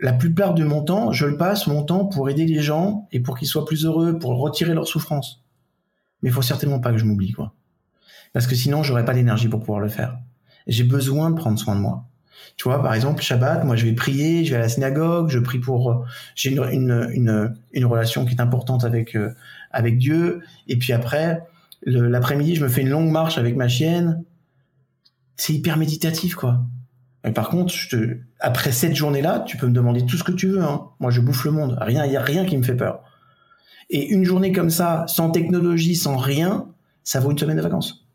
la 0.00 0.12
plupart 0.12 0.54
de 0.54 0.64
mon 0.64 0.82
temps, 0.82 1.12
je 1.12 1.26
le 1.26 1.36
passe 1.36 1.66
mon 1.66 1.82
temps 1.82 2.06
pour 2.06 2.28
aider 2.30 2.46
les 2.46 2.62
gens 2.62 3.08
et 3.12 3.20
pour 3.20 3.38
qu'ils 3.38 3.48
soient 3.48 3.64
plus 3.64 3.84
heureux, 3.84 4.18
pour 4.18 4.38
retirer 4.38 4.74
leur 4.74 4.86
souffrance. 4.86 5.42
Mais 6.22 6.30
il 6.30 6.32
faut 6.32 6.42
certainement 6.42 6.80
pas 6.80 6.92
que 6.92 6.98
je 6.98 7.04
m'oublie, 7.04 7.32
quoi. 7.32 7.54
Parce 8.32 8.46
que 8.46 8.54
sinon, 8.54 8.82
j'aurais 8.82 9.04
pas 9.04 9.12
l'énergie 9.12 9.48
pour 9.48 9.60
pouvoir 9.60 9.80
le 9.80 9.88
faire. 9.88 10.18
J'ai 10.66 10.84
besoin 10.84 11.30
de 11.30 11.36
prendre 11.36 11.58
soin 11.58 11.74
de 11.74 11.80
moi. 11.80 12.04
Tu 12.56 12.64
vois, 12.64 12.82
par 12.82 12.94
exemple, 12.94 13.22
Shabbat, 13.22 13.64
moi, 13.64 13.76
je 13.76 13.86
vais 13.86 13.92
prier, 13.92 14.44
je 14.44 14.50
vais 14.50 14.56
à 14.56 14.60
la 14.60 14.68
synagogue, 14.68 15.28
je 15.30 15.38
prie 15.38 15.58
pour, 15.58 16.04
j'ai 16.34 16.50
une, 16.50 16.62
une, 16.72 17.08
une, 17.12 17.54
une, 17.72 17.84
relation 17.84 18.24
qui 18.24 18.34
est 18.34 18.40
importante 18.40 18.84
avec, 18.84 19.16
euh, 19.16 19.32
avec 19.70 19.98
Dieu. 19.98 20.42
Et 20.66 20.76
puis 20.76 20.92
après, 20.92 21.40
l'après-midi, 21.82 22.54
je 22.56 22.62
me 22.62 22.68
fais 22.68 22.82
une 22.82 22.90
longue 22.90 23.10
marche 23.10 23.38
avec 23.38 23.56
ma 23.56 23.68
chienne. 23.68 24.24
C'est 25.36 25.52
hyper 25.52 25.76
méditatif, 25.76 26.34
quoi. 26.34 26.60
Mais 27.24 27.32
par 27.32 27.48
contre, 27.48 27.72
je 27.74 27.88
te... 27.88 28.16
après 28.40 28.72
cette 28.72 28.94
journée-là, 28.94 29.40
tu 29.40 29.56
peux 29.56 29.66
me 29.66 29.72
demander 29.72 30.06
tout 30.06 30.16
ce 30.16 30.24
que 30.24 30.32
tu 30.32 30.48
veux. 30.48 30.62
Hein. 30.62 30.88
Moi, 31.00 31.10
je 31.10 31.20
bouffe 31.20 31.44
le 31.44 31.50
monde. 31.50 31.76
Rien, 31.80 32.04
il 32.06 32.12
y 32.12 32.16
a 32.16 32.22
rien 32.22 32.44
qui 32.44 32.56
me 32.56 32.62
fait 32.62 32.76
peur. 32.76 33.02
Et 33.90 34.08
une 34.08 34.24
journée 34.24 34.52
comme 34.52 34.70
ça, 34.70 35.04
sans 35.08 35.30
technologie, 35.30 35.96
sans 35.96 36.16
rien, 36.16 36.68
ça 37.02 37.20
vaut 37.20 37.30
une 37.30 37.38
semaine 37.38 37.56
de 37.56 37.62
vacances. 37.62 38.06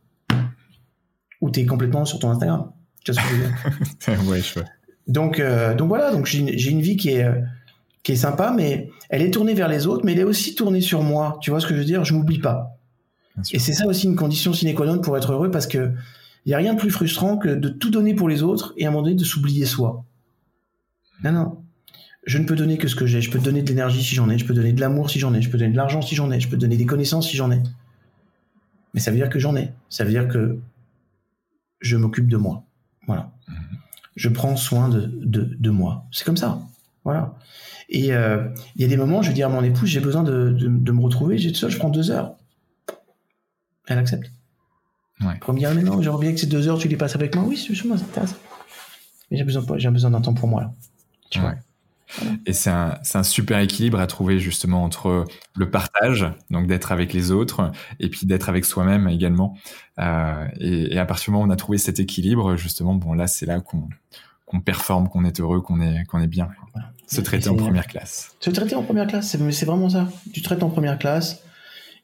Ou 1.42 1.50
t'es 1.50 1.66
complètement 1.66 2.06
sur 2.06 2.20
ton 2.20 2.30
Instagram. 2.30 2.72
Tu 3.04 3.12
vois 3.12 3.22
ce 3.22 3.28
que 3.28 3.36
je 3.36 3.42
veux 3.42 3.48
dire? 3.48 4.30
Ouais, 4.30 4.42
je 4.42 4.60
Donc, 5.08 5.40
euh, 5.40 5.76
donc 5.76 5.90
voilà. 5.90 6.12
Donc 6.12 6.26
j'ai 6.26 6.70
une 6.70 6.82
vie 6.82 6.96
qui 6.96 7.10
est 7.10 7.28
qui 8.04 8.12
est 8.12 8.18
sympa, 8.18 8.54
mais 8.56 8.90
elle 9.10 9.22
est 9.22 9.32
tournée 9.32 9.54
vers 9.54 9.70
les 9.70 9.88
autres, 9.88 10.06
mais 10.06 10.12
elle 10.12 10.20
est 10.20 10.26
aussi 10.26 10.56
tournée 10.56 10.82
sur 10.82 11.02
moi. 11.02 11.38
Tu 11.42 11.50
vois 11.50 11.62
ce 11.62 11.66
que 11.66 11.74
je 11.74 11.80
veux 11.80 11.86
dire? 11.86 12.04
Je 12.04 12.14
m'oublie 12.14 12.40
pas. 12.40 12.78
Et 13.52 13.60
c'est 13.60 13.74
ça 13.74 13.88
aussi 13.88 14.06
une 14.06 14.16
condition 14.16 14.54
sine 14.54 14.76
qua 14.76 14.86
non 14.86 15.00
pour 15.00 15.18
être 15.18 15.32
heureux, 15.32 15.50
parce 15.50 15.66
que 15.66 15.92
il 16.46 16.50
n'y 16.50 16.54
a 16.54 16.58
rien 16.58 16.74
de 16.74 16.80
plus 16.80 16.92
frustrant 16.92 17.38
que 17.38 17.50
de 17.50 17.70
tout 17.70 17.90
donner 17.90 18.14
pour 18.14 18.28
les 18.28 18.44
autres 18.44 18.74
et 18.78 18.86
à 18.86 18.90
un 18.90 18.92
moment 18.92 19.04
donné 19.04 19.16
de 19.16 19.24
s'oublier 19.24 19.66
soi. 19.66 20.04
Non, 21.24 21.32
non. 21.32 21.64
Je 22.26 22.38
ne 22.38 22.46
peux 22.46 22.56
donner 22.56 22.78
que 22.78 22.88
ce 22.88 22.96
que 22.96 23.06
j'ai. 23.06 23.22
Je 23.22 23.32
peux 23.32 23.40
donner 23.40 23.62
de 23.62 23.70
l'énergie 23.70 24.04
si 24.04 24.16
j'en 24.16 24.30
ai. 24.30 24.38
Je 24.38 24.46
peux 24.46 24.54
donner 24.54 24.74
de 24.74 24.80
l'amour 24.82 25.10
si 25.10 25.20
j'en 25.20 25.34
ai. 25.34 25.42
Je 25.42 25.50
peux 25.50 25.58
donner 25.58 25.72
de 25.72 25.78
l'argent 25.78 26.02
si 26.02 26.16
j'en 26.16 26.32
ai. 26.32 26.40
Je 26.40 26.50
peux 26.50 26.58
donner 26.58 26.78
des 26.78 26.86
connaissances 26.86 27.30
si 27.30 27.38
j'en 27.38 27.52
ai. 27.52 27.62
Mais 28.94 29.00
ça 29.00 29.12
veut 29.12 29.18
dire 29.18 29.30
que 29.30 29.40
j'en 29.40 29.56
ai. 29.56 29.72
Ça 29.90 30.04
veut 30.04 30.12
dire 30.12 30.28
que 30.28 30.60
je 31.80 31.98
m'occupe 31.98 32.28
de 32.28 32.38
moi. 32.38 32.64
Voilà. 33.08 33.32
Mhm. 33.48 33.56
Je 34.16 34.30
prends 34.30 34.56
soin 34.56 34.90
de, 34.90 35.08
de, 35.08 35.70
moi. 35.70 36.06
C'est 36.12 36.24
comme 36.24 36.38
ça. 36.38 36.62
Voilà. 37.04 37.36
Et 37.90 38.14
euh, 38.14 38.48
il 38.76 38.82
y 38.82 38.86
a 38.86 38.88
des 38.88 38.98
moments, 38.98 39.22
je 39.22 39.30
vais 39.30 39.34
dire 39.34 39.48
à 39.48 39.50
mon 39.50 39.64
épouse, 39.64 39.90
j'ai 39.90 40.00
besoin 40.00 40.24
de, 40.24 40.52
de, 40.52 40.92
me 40.92 41.02
retrouver, 41.02 41.38
j'ai 41.38 41.52
tout 41.52 41.58
seul, 41.58 41.72
je 41.72 41.78
prends 41.78 41.90
deux 41.90 42.12
heures. 42.12 42.36
Elle 43.88 43.98
accepte. 43.98 44.32
Ouais. 45.22 45.38
Pour 45.40 45.54
me 45.54 45.60
dire, 45.60 45.74
mais 45.74 45.84
non, 45.84 46.02
j'aimerais 46.02 46.22
bien 46.22 46.34
que 46.34 46.40
ces 46.40 46.48
deux 46.48 46.68
heures, 46.68 46.78
tu 46.78 46.88
les 46.88 46.98
passes 46.98 47.16
avec 47.16 47.36
moi. 47.36 47.46
Oui, 47.48 47.58
c'est 47.58 47.86
moi, 47.86 47.98
ça. 47.98 48.06
Mais 49.32 49.38
j'ai 49.38 49.44
besoin, 49.44 49.64
j'ai 49.78 49.90
besoin 49.90 50.12
d'un 50.12 50.22
temps 50.22 50.34
pour 50.34 50.48
moi, 50.48 50.62
là. 50.62 50.74
Tu 51.30 51.40
vois. 51.40 51.56
Et 52.46 52.54
c'est 52.54 52.70
un, 52.70 53.00
un, 53.14 53.24
super 53.24 53.58
équilibre 53.60 54.00
à 54.00 54.06
trouver 54.06 54.38
justement 54.38 54.84
entre 54.84 55.26
le 55.56 55.72
partage, 55.72 56.28
donc 56.52 56.68
d'être 56.68 56.92
avec 56.92 57.12
les 57.12 57.32
autres, 57.32 57.72
et 58.00 58.10
puis 58.10 58.28
d'être 58.28 58.50
avec 58.50 58.66
soi-même 58.66 59.08
également. 59.08 59.58
Euh, 60.00 60.46
et, 60.60 60.94
et, 60.94 61.00
à 61.00 61.06
partir 61.06 61.26
du 61.26 61.32
moment 61.32 61.46
où 61.46 61.48
on 61.48 61.52
a 61.52 61.56
trouvé 61.56 61.80
cet 61.80 62.00
équilibre, 62.00 62.56
justement, 62.56 62.94
bon 62.94 63.14
là, 63.14 63.26
c'est 63.26 63.48
là 63.48 63.62
qu'on 63.62 63.90
qu'on 64.54 64.62
performe, 64.62 65.10
qu'on 65.10 65.26
est 65.26 65.40
heureux, 65.40 65.62
qu'on 65.62 65.82
est, 65.82 66.06
qu'on 66.06 66.20
est 66.20 66.28
bien. 66.28 66.48
Se 67.08 67.22
traiter 67.22 67.50
en 67.50 67.56
première 67.56 67.88
classe. 67.88 68.36
Se 68.40 68.52
traiter 68.52 68.76
en 68.76 68.84
première 68.84 69.08
classe, 69.08 69.36
c'est 69.36 69.66
vraiment 69.66 69.90
ça. 69.90 70.08
Tu 70.32 70.44
traites 70.44 70.62
en 70.62 70.70
première 70.70 71.00
classe, 71.00 71.44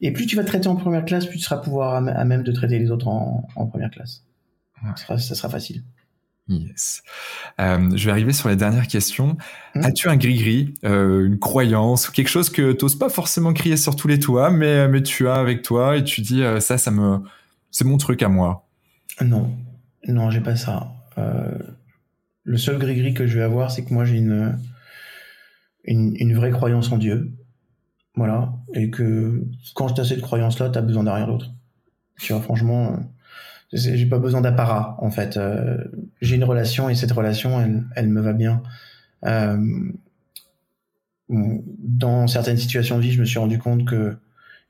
et 0.02 0.12
plus 0.12 0.26
tu 0.26 0.36
vas 0.36 0.44
te 0.44 0.48
traiter 0.48 0.68
en 0.68 0.76
première 0.76 1.04
classe, 1.04 1.26
plus 1.26 1.38
tu 1.38 1.44
seras 1.44 1.58
pouvoir 1.58 1.96
à, 1.96 2.26
même 2.26 2.44
de 2.44 2.52
traiter 2.52 2.80
les 2.80 2.92
autres 2.92 3.08
en, 3.08 3.68
première 3.68 3.92
classe. 3.92 4.24
Ça, 4.96 5.20
sera, 5.20 5.50
facile. 5.50 5.84
Yes. 6.48 7.04
Euh, 7.60 7.90
je 7.96 8.06
vais 8.06 8.12
arriver 8.12 8.32
sur 8.32 8.48
les 8.48 8.56
dernières 8.56 8.88
questions. 8.88 9.38
Hmm. 9.76 9.84
As-tu 9.84 10.08
un 10.08 10.16
gris-gris, 10.16 10.74
euh, 10.86 11.26
une 11.26 11.38
croyance, 11.38 12.10
quelque 12.10 12.30
chose 12.30 12.50
que 12.50 12.72
tu 12.72 12.86
n'oses 12.86 12.98
pas 12.98 13.10
forcément 13.10 13.54
crier 13.54 13.76
sur 13.76 13.98
tous 13.98 14.08
les 14.08 14.20
toits, 14.20 14.50
mais, 14.50 14.88
mais 14.88 15.04
tu 15.04 15.28
as 15.28 15.36
avec 15.36 15.64
toi 15.64 15.98
et 15.98 16.04
tu 16.06 16.22
dis 16.22 16.44
euh, 16.44 16.62
ça, 16.62 16.78
ça 16.78 16.92
me, 16.92 17.20
c'est 17.72 17.84
mon 17.84 17.98
truc 17.98 18.24
à 18.24 18.30
moi? 18.30 18.68
Non, 19.22 19.54
non, 20.08 20.32
j'ai 20.32 20.40
pas 20.40 20.56
ça. 20.56 20.94
le 22.46 22.58
seul 22.58 22.78
gris-gris 22.80 23.14
que 23.14 23.28
je 23.28 23.38
vais 23.38 23.44
avoir, 23.44 23.70
c'est 23.70 23.84
que 23.84 23.94
moi 23.94 24.06
j'ai 24.06 24.16
une, 24.16 24.58
une, 25.84 26.16
une 26.16 26.36
vraie 26.36 26.52
croyance 26.52 26.90
en 26.90 26.98
Dieu. 26.98 27.34
Voilà. 28.16 28.54
Et 28.74 28.90
que 28.90 29.44
quand 29.76 29.92
tu 29.94 30.02
as 30.02 30.06
cette 30.06 30.22
croyance-là, 30.22 30.70
tu 30.70 30.78
as 30.78 30.82
besoin 30.82 31.04
de 31.04 31.10
rien 31.10 31.28
d'autre. 31.28 31.52
Tu 32.20 32.34
vois, 32.34 32.42
franchement, 32.42 33.00
j'ai 33.72 34.06
pas 34.06 34.20
besoin 34.20 34.42
d'apparat 34.42 34.98
en 35.00 35.12
fait. 35.12 35.38
Euh, 35.38 35.78
j'ai 36.22 36.36
une 36.36 36.44
relation 36.44 36.90
et 36.90 36.96
cette 36.96 37.12
relation, 37.12 37.86
elle, 37.96 38.10
me 38.10 38.22
va 38.22 38.34
bien. 38.34 38.64
Euh, 39.26 39.92
dans 41.30 42.28
certaines 42.28 42.58
situations 42.58 42.98
de 42.98 43.04
vie, 43.04 43.12
je 43.12 43.20
me 43.20 43.26
suis 43.26 43.40
rendu 43.40 43.60
compte 43.60 43.86
que 43.86 44.18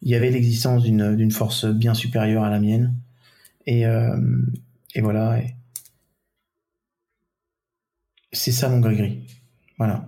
il 0.02 0.10
y 0.10 0.16
avait 0.16 0.32
l'existence 0.32 0.84
d'une 0.84 1.32
force 1.32 1.66
bien 1.66 1.94
supérieure 1.94 2.44
à 2.44 2.50
la 2.50 2.60
mienne. 2.60 2.94
Et 3.66 3.86
euh, 3.86 4.18
voilà. 4.96 5.42
C'est 8.32 8.52
ça 8.52 8.70
mon 8.70 8.80
gris-gris. 8.80 9.22
Voilà. 9.78 10.08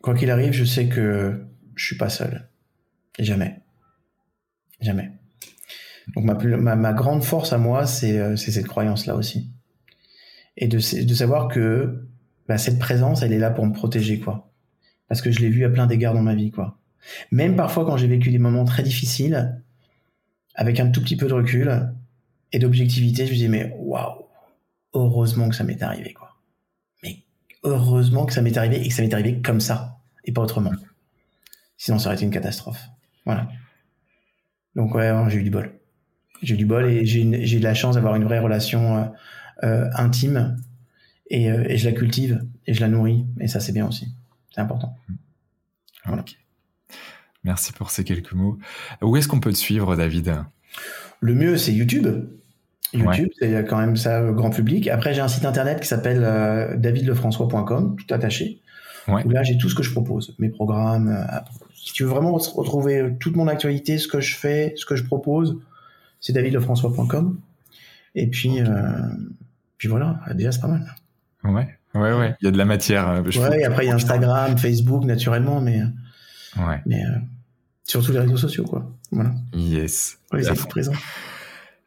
Quoi 0.00 0.14
qu'il 0.14 0.30
arrive, 0.30 0.52
je 0.52 0.64
sais 0.64 0.88
que 0.88 1.44
je 1.74 1.84
suis 1.84 1.96
pas 1.96 2.08
seul. 2.08 2.46
Jamais. 3.18 3.60
Jamais. 4.80 5.12
Donc 6.14 6.24
ma, 6.24 6.76
ma, 6.76 6.92
grande 6.92 7.22
force 7.22 7.52
à 7.52 7.58
moi, 7.58 7.84
euh, 8.04 8.36
c'est 8.36 8.50
cette 8.50 8.66
croyance-là 8.66 9.14
aussi. 9.14 9.50
Et 10.56 10.66
de, 10.66 10.76
de 10.76 11.14
savoir 11.14 11.48
que 11.48 12.08
bah, 12.48 12.58
cette 12.58 12.78
présence, 12.78 13.22
elle 13.22 13.32
est 13.32 13.38
là 13.38 13.50
pour 13.50 13.64
me 13.64 13.72
protéger, 13.72 14.18
quoi. 14.18 14.50
Parce 15.08 15.22
que 15.22 15.30
je 15.30 15.40
l'ai 15.40 15.48
vu 15.48 15.64
à 15.64 15.70
plein 15.70 15.86
d'égards 15.86 16.14
dans 16.14 16.22
ma 16.22 16.34
vie, 16.34 16.50
quoi. 16.50 16.78
Même 17.30 17.56
parfois 17.56 17.84
quand 17.84 17.96
j'ai 17.96 18.06
vécu 18.06 18.30
des 18.30 18.38
moments 18.38 18.64
très 18.64 18.82
difficiles, 18.82 19.62
avec 20.54 20.80
un 20.80 20.90
tout 20.90 21.02
petit 21.02 21.16
peu 21.16 21.28
de 21.28 21.34
recul 21.34 21.92
et 22.52 22.58
d'objectivité, 22.58 23.26
je 23.26 23.30
me 23.30 23.36
disais, 23.36 23.48
mais 23.48 23.74
waouh, 23.78 24.26
heureusement 24.94 25.48
que 25.48 25.54
ça 25.54 25.64
m'est 25.64 25.82
arrivé, 25.82 26.12
quoi. 26.12 26.36
Mais 27.02 27.22
heureusement 27.62 28.26
que 28.26 28.32
ça 28.32 28.42
m'est 28.42 28.56
arrivé 28.56 28.84
et 28.84 28.88
que 28.88 28.94
ça 28.94 29.02
m'est 29.02 29.14
arrivé 29.14 29.40
comme 29.40 29.60
ça 29.60 29.98
et 30.24 30.32
pas 30.32 30.42
autrement. 30.42 30.72
Sinon, 31.76 31.98
ça 31.98 32.06
aurait 32.06 32.16
été 32.16 32.24
une 32.24 32.30
catastrophe. 32.30 32.91
Voilà. 33.24 33.48
Donc 34.74 34.94
ouais, 34.94 35.12
j'ai 35.28 35.38
eu 35.38 35.42
du 35.42 35.50
bol. 35.50 35.72
J'ai 36.42 36.54
eu 36.54 36.56
du 36.56 36.66
bol 36.66 36.86
et 36.86 37.04
j'ai 37.06 37.22
eu 37.22 37.58
de 37.58 37.64
la 37.64 37.74
chance 37.74 37.94
d'avoir 37.94 38.16
une 38.16 38.24
vraie 38.24 38.40
relation 38.40 38.96
euh, 38.96 39.04
euh, 39.64 39.90
intime 39.94 40.56
et, 41.30 41.50
euh, 41.50 41.64
et, 41.68 41.76
je 41.76 41.88
la 41.88 41.94
cultive 41.94 42.42
et 42.66 42.74
je 42.74 42.80
la 42.80 42.88
nourris 42.88 43.26
et 43.38 43.46
ça 43.46 43.60
c'est 43.60 43.72
bien 43.72 43.86
aussi. 43.86 44.08
C'est 44.52 44.60
important. 44.60 44.96
Voilà. 46.04 46.24
Merci 47.44 47.72
pour 47.72 47.90
ces 47.90 48.04
quelques 48.04 48.32
mots. 48.32 48.58
Où 49.02 49.16
est-ce 49.16 49.28
qu'on 49.28 49.40
peut 49.40 49.52
te 49.52 49.58
suivre, 49.58 49.96
David? 49.96 50.44
Le 51.20 51.34
mieux, 51.34 51.56
c'est 51.56 51.72
YouTube. 51.72 52.06
YouTube, 52.92 53.28
c'est 53.38 53.64
quand 53.64 53.78
même 53.78 53.96
ça 53.96 54.22
grand 54.32 54.50
public. 54.50 54.88
Après, 54.88 55.14
j'ai 55.14 55.20
un 55.20 55.28
site 55.28 55.44
internet 55.44 55.80
qui 55.80 55.86
s'appelle 55.86 56.22
euh, 56.22 56.76
davidlefrançois.com, 56.76 57.96
tout 57.96 58.14
attaché. 58.14 58.60
Où 59.08 59.28
là, 59.30 59.42
j'ai 59.42 59.56
tout 59.58 59.68
ce 59.68 59.74
que 59.74 59.82
je 59.82 59.90
propose, 59.90 60.36
mes 60.38 60.48
programmes. 60.48 61.26
Si 61.84 61.92
tu 61.92 62.04
veux 62.04 62.10
vraiment 62.10 62.32
retrouver 62.32 63.12
toute 63.18 63.34
mon 63.34 63.48
actualité, 63.48 63.98
ce 63.98 64.06
que 64.06 64.20
je 64.20 64.36
fais, 64.36 64.72
ce 64.76 64.86
que 64.86 64.94
je 64.94 65.02
propose, 65.02 65.58
c'est 66.20 66.32
davidlefrançois.com. 66.32 67.40
Et 68.14 68.28
puis, 68.28 68.60
euh, 68.60 68.68
puis 69.78 69.88
voilà, 69.88 70.20
déjà 70.34 70.52
c'est 70.52 70.60
pas 70.60 70.68
mal. 70.68 70.94
Ouais, 71.42 71.76
ouais, 71.94 72.12
ouais. 72.12 72.36
Il 72.40 72.44
y 72.44 72.48
a 72.48 72.50
de 72.52 72.58
la 72.58 72.64
matière. 72.66 73.08
Euh, 73.08 73.22
je 73.26 73.40
ouais, 73.40 73.60
et 73.60 73.64
après 73.64 73.84
il 73.84 73.88
y 73.88 73.90
a 73.90 73.96
Instagram, 73.96 74.56
Facebook 74.58 75.04
naturellement, 75.04 75.60
mais, 75.60 75.82
ouais. 76.56 76.80
mais 76.86 77.04
euh, 77.04 77.18
surtout 77.82 78.12
les 78.12 78.20
réseaux 78.20 78.36
sociaux, 78.36 78.64
quoi. 78.64 78.88
Voilà. 79.10 79.32
Yes. 79.52 80.18
Ouais, 80.32 80.44
c'est 80.44 80.68
présent. 80.68 80.92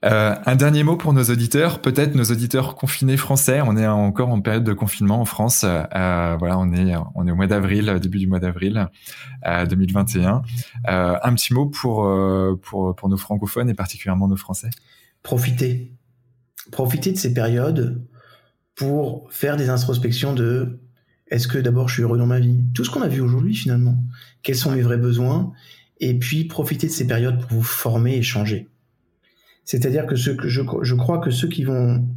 Euh, 0.06 0.36
un 0.46 0.56
dernier 0.56 0.84
mot 0.84 0.98
pour 0.98 1.14
nos 1.14 1.24
auditeurs, 1.24 1.82
peut-être 1.82 2.14
nos 2.14 2.26
auditeurs 2.26 2.76
confinés 2.76 3.18
français. 3.18 3.62
On 3.62 3.76
est 3.76 3.88
encore 3.88 4.30
en 4.30 4.40
période 4.40 4.64
de 4.64 4.74
confinement 4.74 5.20
en 5.20 5.26
France. 5.26 5.66
Euh, 5.66 6.36
voilà, 6.38 6.60
on 6.60 6.72
est 6.74 6.94
on 7.16 7.28
est 7.28 7.32
au 7.32 7.36
mois 7.36 7.48
d'avril, 7.48 7.98
début 8.00 8.20
du 8.20 8.28
mois 8.28 8.40
d'avril 8.40 8.88
euh, 9.48 9.66
2021. 9.66 10.44
Euh, 10.88 11.18
un 11.22 11.34
petit 11.34 11.54
mot 11.54 11.66
pour 11.66 12.08
pour 12.62 12.96
pour 12.96 13.10
nos 13.10 13.18
francophones 13.18 13.70
et 13.70 13.74
particulièrement 13.74 14.28
nos 14.28 14.36
Français. 14.36 14.70
Profitez, 15.24 15.92
profitez 16.72 17.12
de 17.12 17.18
ces 17.18 17.34
périodes 17.34 18.06
pour 18.76 19.28
faire 19.32 19.58
des 19.58 19.70
introspections 19.70 20.34
de 20.34 20.80
est-ce 21.32 21.48
que 21.48 21.58
d'abord 21.58 21.90
je 21.90 21.96
suis 21.96 22.04
heureux 22.04 22.20
dans 22.20 22.28
ma 22.28 22.40
vie, 22.40 22.64
tout 22.76 22.84
ce 22.84 22.92
qu'on 22.92 23.02
a 23.02 23.08
vu 23.08 23.22
aujourd'hui 23.22 23.56
finalement, 23.56 23.98
quels 24.44 24.56
sont 24.56 24.72
mes 24.72 24.82
vrais 24.82 24.98
besoins, 24.98 25.52
et 26.00 26.20
puis 26.20 26.46
profitez 26.46 26.86
de 26.86 26.92
ces 26.92 27.08
périodes 27.08 27.40
pour 27.40 27.54
vous 27.54 27.64
former 27.64 28.16
et 28.18 28.22
changer. 28.22 28.68
C'est-à-dire 29.66 30.06
que, 30.06 30.16
ce 30.16 30.30
que 30.30 30.48
je, 30.48 30.62
je, 30.82 30.96
crois 30.96 31.20
que 31.20 31.32
ceux 31.32 31.48
qui 31.48 31.64
vont 31.64 32.08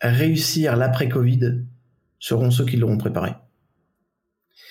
réussir 0.00 0.76
l'après-Covid 0.76 1.62
seront 2.18 2.50
ceux 2.50 2.64
qui 2.64 2.76
l'auront 2.76 2.98
préparé. 2.98 3.32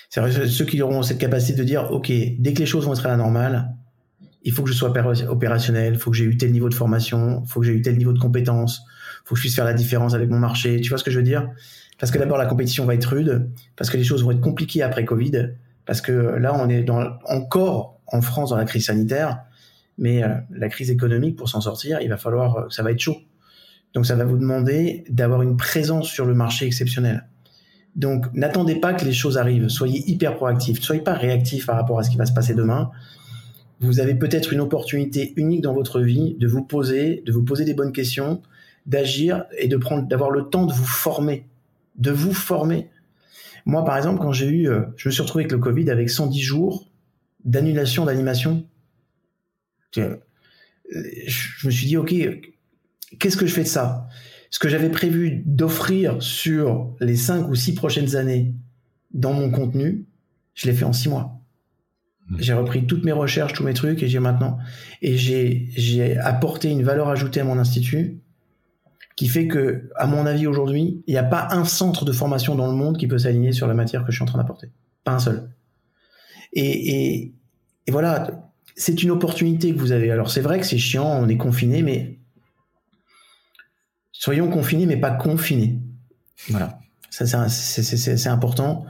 C'est 0.10 0.48
ceux 0.48 0.66
qui 0.66 0.82
auront 0.82 1.04
cette 1.04 1.18
capacité 1.18 1.58
de 1.58 1.64
dire, 1.64 1.92
OK, 1.92 2.12
dès 2.40 2.54
que 2.54 2.60
les 2.60 2.66
choses 2.66 2.86
vont 2.86 2.94
être 2.94 3.06
à 3.06 3.10
la 3.10 3.18
normale, 3.18 3.74
il 4.44 4.52
faut 4.52 4.64
que 4.64 4.70
je 4.70 4.74
sois 4.74 4.90
opérationnel, 5.30 5.94
il 5.94 6.00
faut 6.00 6.12
que 6.12 6.18
j'ai 6.18 6.26
eu 6.26 6.38
tel 6.38 6.52
niveau 6.52 6.70
de 6.70 6.74
formation, 6.74 7.42
il 7.44 7.50
faut 7.50 7.62
que 7.62 7.66
j'ai 7.66 7.74
eu 7.74 7.82
tel 7.82 7.98
niveau 7.98 8.12
de 8.12 8.20
compétence, 8.20 8.82
il 9.24 9.28
faut 9.28 9.36
que 9.36 9.40
je 9.40 9.44
puisse 9.44 9.56
faire 9.56 9.66
la 9.66 9.74
différence 9.74 10.14
avec 10.14 10.30
mon 10.30 10.40
marché. 10.40 10.82
Tu 10.82 10.90
vois 10.90 10.98
ce 10.98 11.04
que 11.04 11.12
je 11.12 11.18
veux 11.18 11.24
dire? 11.24 11.50
Parce 11.98 12.12
que 12.12 12.18
d'abord, 12.18 12.38
la 12.38 12.46
compétition 12.46 12.86
va 12.86 12.96
être 12.96 13.06
rude, 13.06 13.50
parce 13.76 13.90
que 13.90 13.98
les 13.98 14.04
choses 14.04 14.24
vont 14.24 14.32
être 14.32 14.42
compliquées 14.42 14.84
après 14.84 15.06
Covid, 15.06 15.52
parce 15.86 16.02
que 16.02 16.12
là, 16.12 16.54
on 16.56 16.68
est 16.68 16.90
encore 16.90 18.00
en 18.08 18.22
France 18.22 18.50
dans 18.50 18.58
la 18.58 18.66
crise 18.66 18.86
sanitaire, 18.86 19.44
mais 20.02 20.24
euh, 20.24 20.30
la 20.50 20.68
crise 20.68 20.90
économique, 20.90 21.38
pour 21.38 21.48
s'en 21.48 21.62
sortir, 21.62 22.02
il 22.02 22.10
va 22.10 22.18
falloir, 22.18 22.58
euh, 22.58 22.70
ça 22.70 22.82
va 22.84 22.92
être 22.92 23.00
chaud. 23.00 23.18
Donc 23.94 24.06
ça 24.06 24.16
va 24.16 24.26
vous 24.26 24.38
demander 24.38 25.06
d'avoir 25.10 25.44
une 25.44 25.56
présence 25.56 26.10
sur 26.10 26.26
le 26.26 26.34
marché 26.34 26.66
exceptionnelle. 26.66 27.28
Donc 27.96 28.26
n'attendez 28.34 28.76
pas 28.76 28.94
que 28.94 29.06
les 29.06 29.14
choses 29.14 29.38
arrivent, 29.38 29.70
soyez 29.70 30.10
hyper 30.10 30.36
proactif, 30.36 30.80
ne 30.80 30.84
soyez 30.84 31.02
pas 31.02 31.14
réactif 31.14 31.68
par 31.68 31.76
rapport 31.76 32.00
à 32.00 32.04
ce 32.04 32.10
qui 32.10 32.18
va 32.18 32.26
se 32.26 32.34
passer 32.34 32.56
demain. 32.56 32.90
Vous 33.80 34.00
avez 34.00 34.16
peut-être 34.16 34.54
une 34.54 34.62
opportunité 34.62 35.34
unique 35.36 35.62
dans 35.62 35.74
votre 35.74 36.02
vie 36.02 36.36
de 36.40 36.48
vous 36.48 36.64
poser, 36.64 37.22
de 37.26 37.32
vous 37.32 37.44
poser 37.44 37.64
des 37.64 37.74
bonnes 37.76 37.92
questions, 37.92 38.42
d'agir 38.88 39.46
et 39.58 39.68
de 39.68 39.78
prendre, 39.78 40.08
d'avoir 40.08 40.32
le 40.32 40.44
temps 40.50 40.66
de 40.66 40.74
vous 40.74 40.86
former, 40.86 41.46
de 41.98 42.12
vous 42.12 42.34
former. 42.34 42.90
Moi, 43.68 43.86
par 43.86 43.98
exemple, 43.98 44.20
quand 44.20 44.32
j'ai 44.32 44.48
eu, 44.48 44.70
euh, 44.70 44.82
je 44.96 45.10
me 45.10 45.12
suis 45.12 45.22
retrouvé 45.22 45.44
avec 45.44 45.52
le 45.52 45.60
Covid 45.60 45.92
avec 45.92 46.10
110 46.10 46.42
jours 46.42 46.88
d'annulation 47.46 48.06
d'animation 48.06 48.66
je 49.94 51.68
me 51.68 51.72
suis 51.72 51.88
dit, 51.88 51.98
OK, 51.98 52.14
qu'est-ce 53.20 53.38
que 53.38 53.46
je 53.46 53.54
fais 53.54 53.64
de 53.64 53.68
ça? 53.68 54.08
Ce 54.50 54.60
que 54.60 54.68
j'avais 54.68 54.90
prévu 54.90 55.44
d'offrir 55.46 56.22
sur 56.22 56.94
les 57.00 57.16
cinq 57.16 57.48
ou 57.50 57.56
six 57.56 57.74
prochaines 57.74 58.16
années 58.16 58.54
dans 59.14 59.34
mon 59.34 59.50
contenu, 59.50 60.06
je 60.54 60.68
l'ai 60.68 60.74
fait 60.74 60.86
en 60.86 60.94
six 60.94 61.10
mois. 61.10 61.40
Mmh. 62.28 62.38
J'ai 62.40 62.54
repris 62.54 62.86
toutes 62.86 63.06
mes 63.06 63.14
recherches, 63.14 63.54
tous 63.54 63.64
mes 63.64 63.74
trucs, 63.74 64.04
et 64.04 64.08
j'ai 64.08 64.20
maintenant, 64.20 64.58
et 65.02 65.18
j'ai, 65.18 65.70
j'ai 65.76 66.18
apporté 66.18 66.70
une 66.70 66.84
valeur 66.84 67.08
ajoutée 67.10 67.40
à 67.40 67.46
mon 67.46 67.58
institut, 67.58 68.20
qui 69.16 69.28
fait 69.28 69.48
que, 69.48 69.90
à 69.96 70.08
mon 70.08 70.26
avis, 70.26 70.48
aujourd'hui, 70.48 71.04
il 71.08 71.12
n'y 71.14 71.18
a 71.18 71.24
pas 71.24 71.48
un 71.52 71.64
centre 71.64 72.06
de 72.06 72.12
formation 72.12 72.56
dans 72.56 72.68
le 72.68 72.76
monde 72.76 72.98
qui 72.98 73.08
peut 73.08 73.20
s'aligner 73.20 73.52
sur 73.52 73.68
la 73.68 73.74
matière 73.74 74.04
que 74.04 74.12
je 74.12 74.18
suis 74.18 74.24
en 74.24 74.26
train 74.26 74.40
d'apporter. 74.40 74.68
Pas 75.04 75.14
un 75.14 75.20
seul. 75.20 75.50
Et, 76.54 76.64
et, 76.64 77.34
et 77.88 77.92
voilà, 77.92 78.51
c'est 78.76 79.04
une 79.04 79.12
opportunité 79.12 79.74
que 79.74 79.80
vous 79.80 79.92
avez. 79.92 80.12
Alors 80.12 80.32
c'est 80.32 80.42
vrai 80.42 80.60
que 80.60 80.66
c'est 80.66 80.78
chiant, 80.78 81.08
on 81.08 81.28
est 81.28 81.38
confiné, 81.38 81.82
mais 81.82 82.20
soyons 84.12 84.50
confinés, 84.50 84.86
mais 84.86 84.98
pas 84.98 85.12
confinés. 85.12 85.80
Voilà, 86.50 86.80
ça 87.10 87.48
c'est 87.50 88.28
important. 88.28 88.86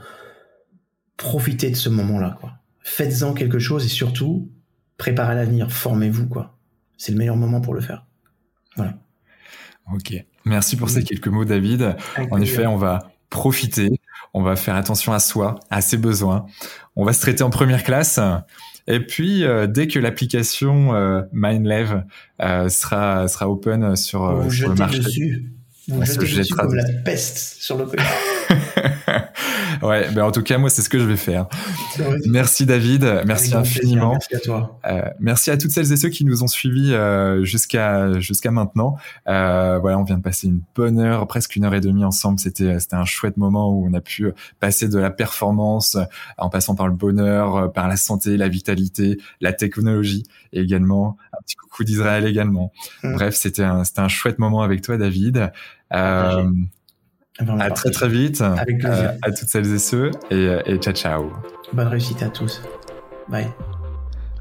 Profitez 1.16 1.70
de 1.70 1.76
ce 1.76 1.88
moment-là, 1.88 2.36
quoi. 2.40 2.54
Faites-en 2.80 3.32
quelque 3.32 3.58
chose 3.58 3.84
et 3.84 3.88
surtout 3.88 4.50
préparez 5.02 5.34
l'avenir, 5.34 5.72
formez-vous, 5.72 6.28
quoi. 6.28 6.56
C'est 6.96 7.10
le 7.10 7.18
meilleur 7.18 7.36
moment 7.36 7.60
pour 7.60 7.74
le 7.74 7.80
faire. 7.80 8.06
Voilà. 8.76 8.94
Ok, 9.92 10.14
merci 10.44 10.76
pour 10.76 10.90
ces 10.90 11.02
quelques 11.02 11.26
mots, 11.26 11.44
David. 11.44 11.96
en 12.30 12.40
effet, 12.40 12.66
on 12.66 12.76
va 12.76 13.10
profiter, 13.28 14.00
on 14.32 14.42
va 14.42 14.54
faire 14.54 14.76
attention 14.76 15.12
à 15.12 15.18
soi, 15.18 15.58
à 15.70 15.80
ses 15.80 15.96
besoins. 15.96 16.46
On 16.94 17.04
va 17.04 17.12
se 17.12 17.20
traiter 17.20 17.42
en 17.42 17.50
première 17.50 17.82
classe. 17.82 18.20
Et 18.86 19.00
puis, 19.00 19.44
euh, 19.44 19.66
dès 19.66 19.86
que 19.86 19.98
l'application 19.98 20.94
euh, 20.94 21.22
MindLev 21.32 22.02
euh, 22.40 22.68
sera 22.68 23.28
sera 23.28 23.48
open 23.48 23.96
sur, 23.96 24.34
vous 24.42 24.50
sur 24.50 24.68
le 24.70 24.74
marché, 24.74 24.98
dessus. 24.98 25.52
Vous 25.88 26.04
jetez 26.04 26.36
dessus 26.36 26.54
comme 26.54 26.74
la 26.74 26.84
peste 27.04 27.38
sur 27.60 27.76
le 27.76 27.86
ouais, 29.86 30.10
ben 30.12 30.24
en 30.24 30.32
tout 30.32 30.42
cas, 30.42 30.58
moi, 30.58 30.70
c'est 30.70 30.82
ce 30.82 30.88
que 30.88 30.98
je 30.98 31.04
vais 31.04 31.16
faire. 31.16 31.46
Merci 32.26 32.66
David, 32.66 33.22
merci 33.26 33.54
infiniment. 33.54 34.12
merci 34.12 34.34
à 34.34 34.40
toi. 34.40 34.80
Euh, 34.86 35.02
merci 35.20 35.50
à 35.50 35.56
toutes 35.56 35.70
celles 35.70 35.92
et 35.92 35.96
ceux 35.96 36.08
qui 36.08 36.24
nous 36.24 36.42
ont 36.42 36.48
suivis 36.48 36.92
euh, 36.92 37.44
jusqu'à 37.44 38.18
jusqu'à 38.20 38.50
maintenant. 38.50 38.96
Euh, 39.28 39.78
voilà, 39.78 39.98
on 39.98 40.04
vient 40.04 40.18
de 40.18 40.22
passer 40.22 40.46
une 40.48 40.60
bonne 40.74 40.98
heure, 40.98 41.26
presque 41.26 41.56
une 41.56 41.64
heure 41.64 41.74
et 41.74 41.80
demie 41.80 42.04
ensemble. 42.04 42.38
C'était 42.38 42.78
c'était 42.78 42.96
un 42.96 43.04
chouette 43.04 43.36
moment 43.36 43.70
où 43.70 43.86
on 43.88 43.94
a 43.94 44.00
pu 44.00 44.32
passer 44.60 44.88
de 44.88 44.98
la 44.98 45.10
performance 45.10 45.96
en 46.38 46.48
passant 46.48 46.74
par 46.74 46.88
le 46.88 46.94
bonheur, 46.94 47.72
par 47.72 47.88
la 47.88 47.96
santé, 47.96 48.36
la 48.36 48.48
vitalité, 48.48 49.18
la 49.40 49.52
technologie 49.52 50.24
et 50.52 50.60
également 50.60 51.16
un 51.32 51.42
petit 51.42 51.56
coucou 51.56 51.84
d'Israël 51.84 52.26
également. 52.26 52.72
Mmh. 53.02 53.14
Bref, 53.14 53.34
c'était 53.34 53.64
un 53.64 53.84
c'était 53.84 54.00
un 54.00 54.08
chouette 54.08 54.38
moment 54.38 54.62
avec 54.62 54.82
toi, 54.82 54.96
David. 54.96 55.50
Euh, 55.92 56.50
à 57.38 57.70
très 57.70 57.90
très 57.90 58.08
vite. 58.08 58.40
Avec 58.40 58.78
plaisir. 58.78 59.10
Euh, 59.10 59.18
à 59.22 59.30
toutes 59.30 59.48
celles 59.48 59.72
et 59.72 59.78
ceux. 59.78 60.10
Et, 60.30 60.48
et 60.66 60.76
ciao 60.78 60.94
ciao. 60.94 61.32
Bonne 61.72 61.88
réussite 61.88 62.22
à 62.22 62.28
tous. 62.28 62.62
Bye. 63.28 63.48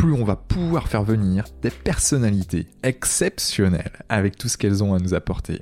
plus 0.00 0.12
on 0.14 0.24
va 0.24 0.36
pouvoir 0.36 0.88
faire 0.88 1.02
venir 1.02 1.44
des 1.60 1.68
personnalités 1.68 2.66
exceptionnelles 2.82 3.92
avec 4.08 4.38
tout 4.38 4.48
ce 4.48 4.56
qu'elles 4.56 4.82
ont 4.82 4.94
à 4.94 4.98
nous 4.98 5.12
apporter. 5.12 5.60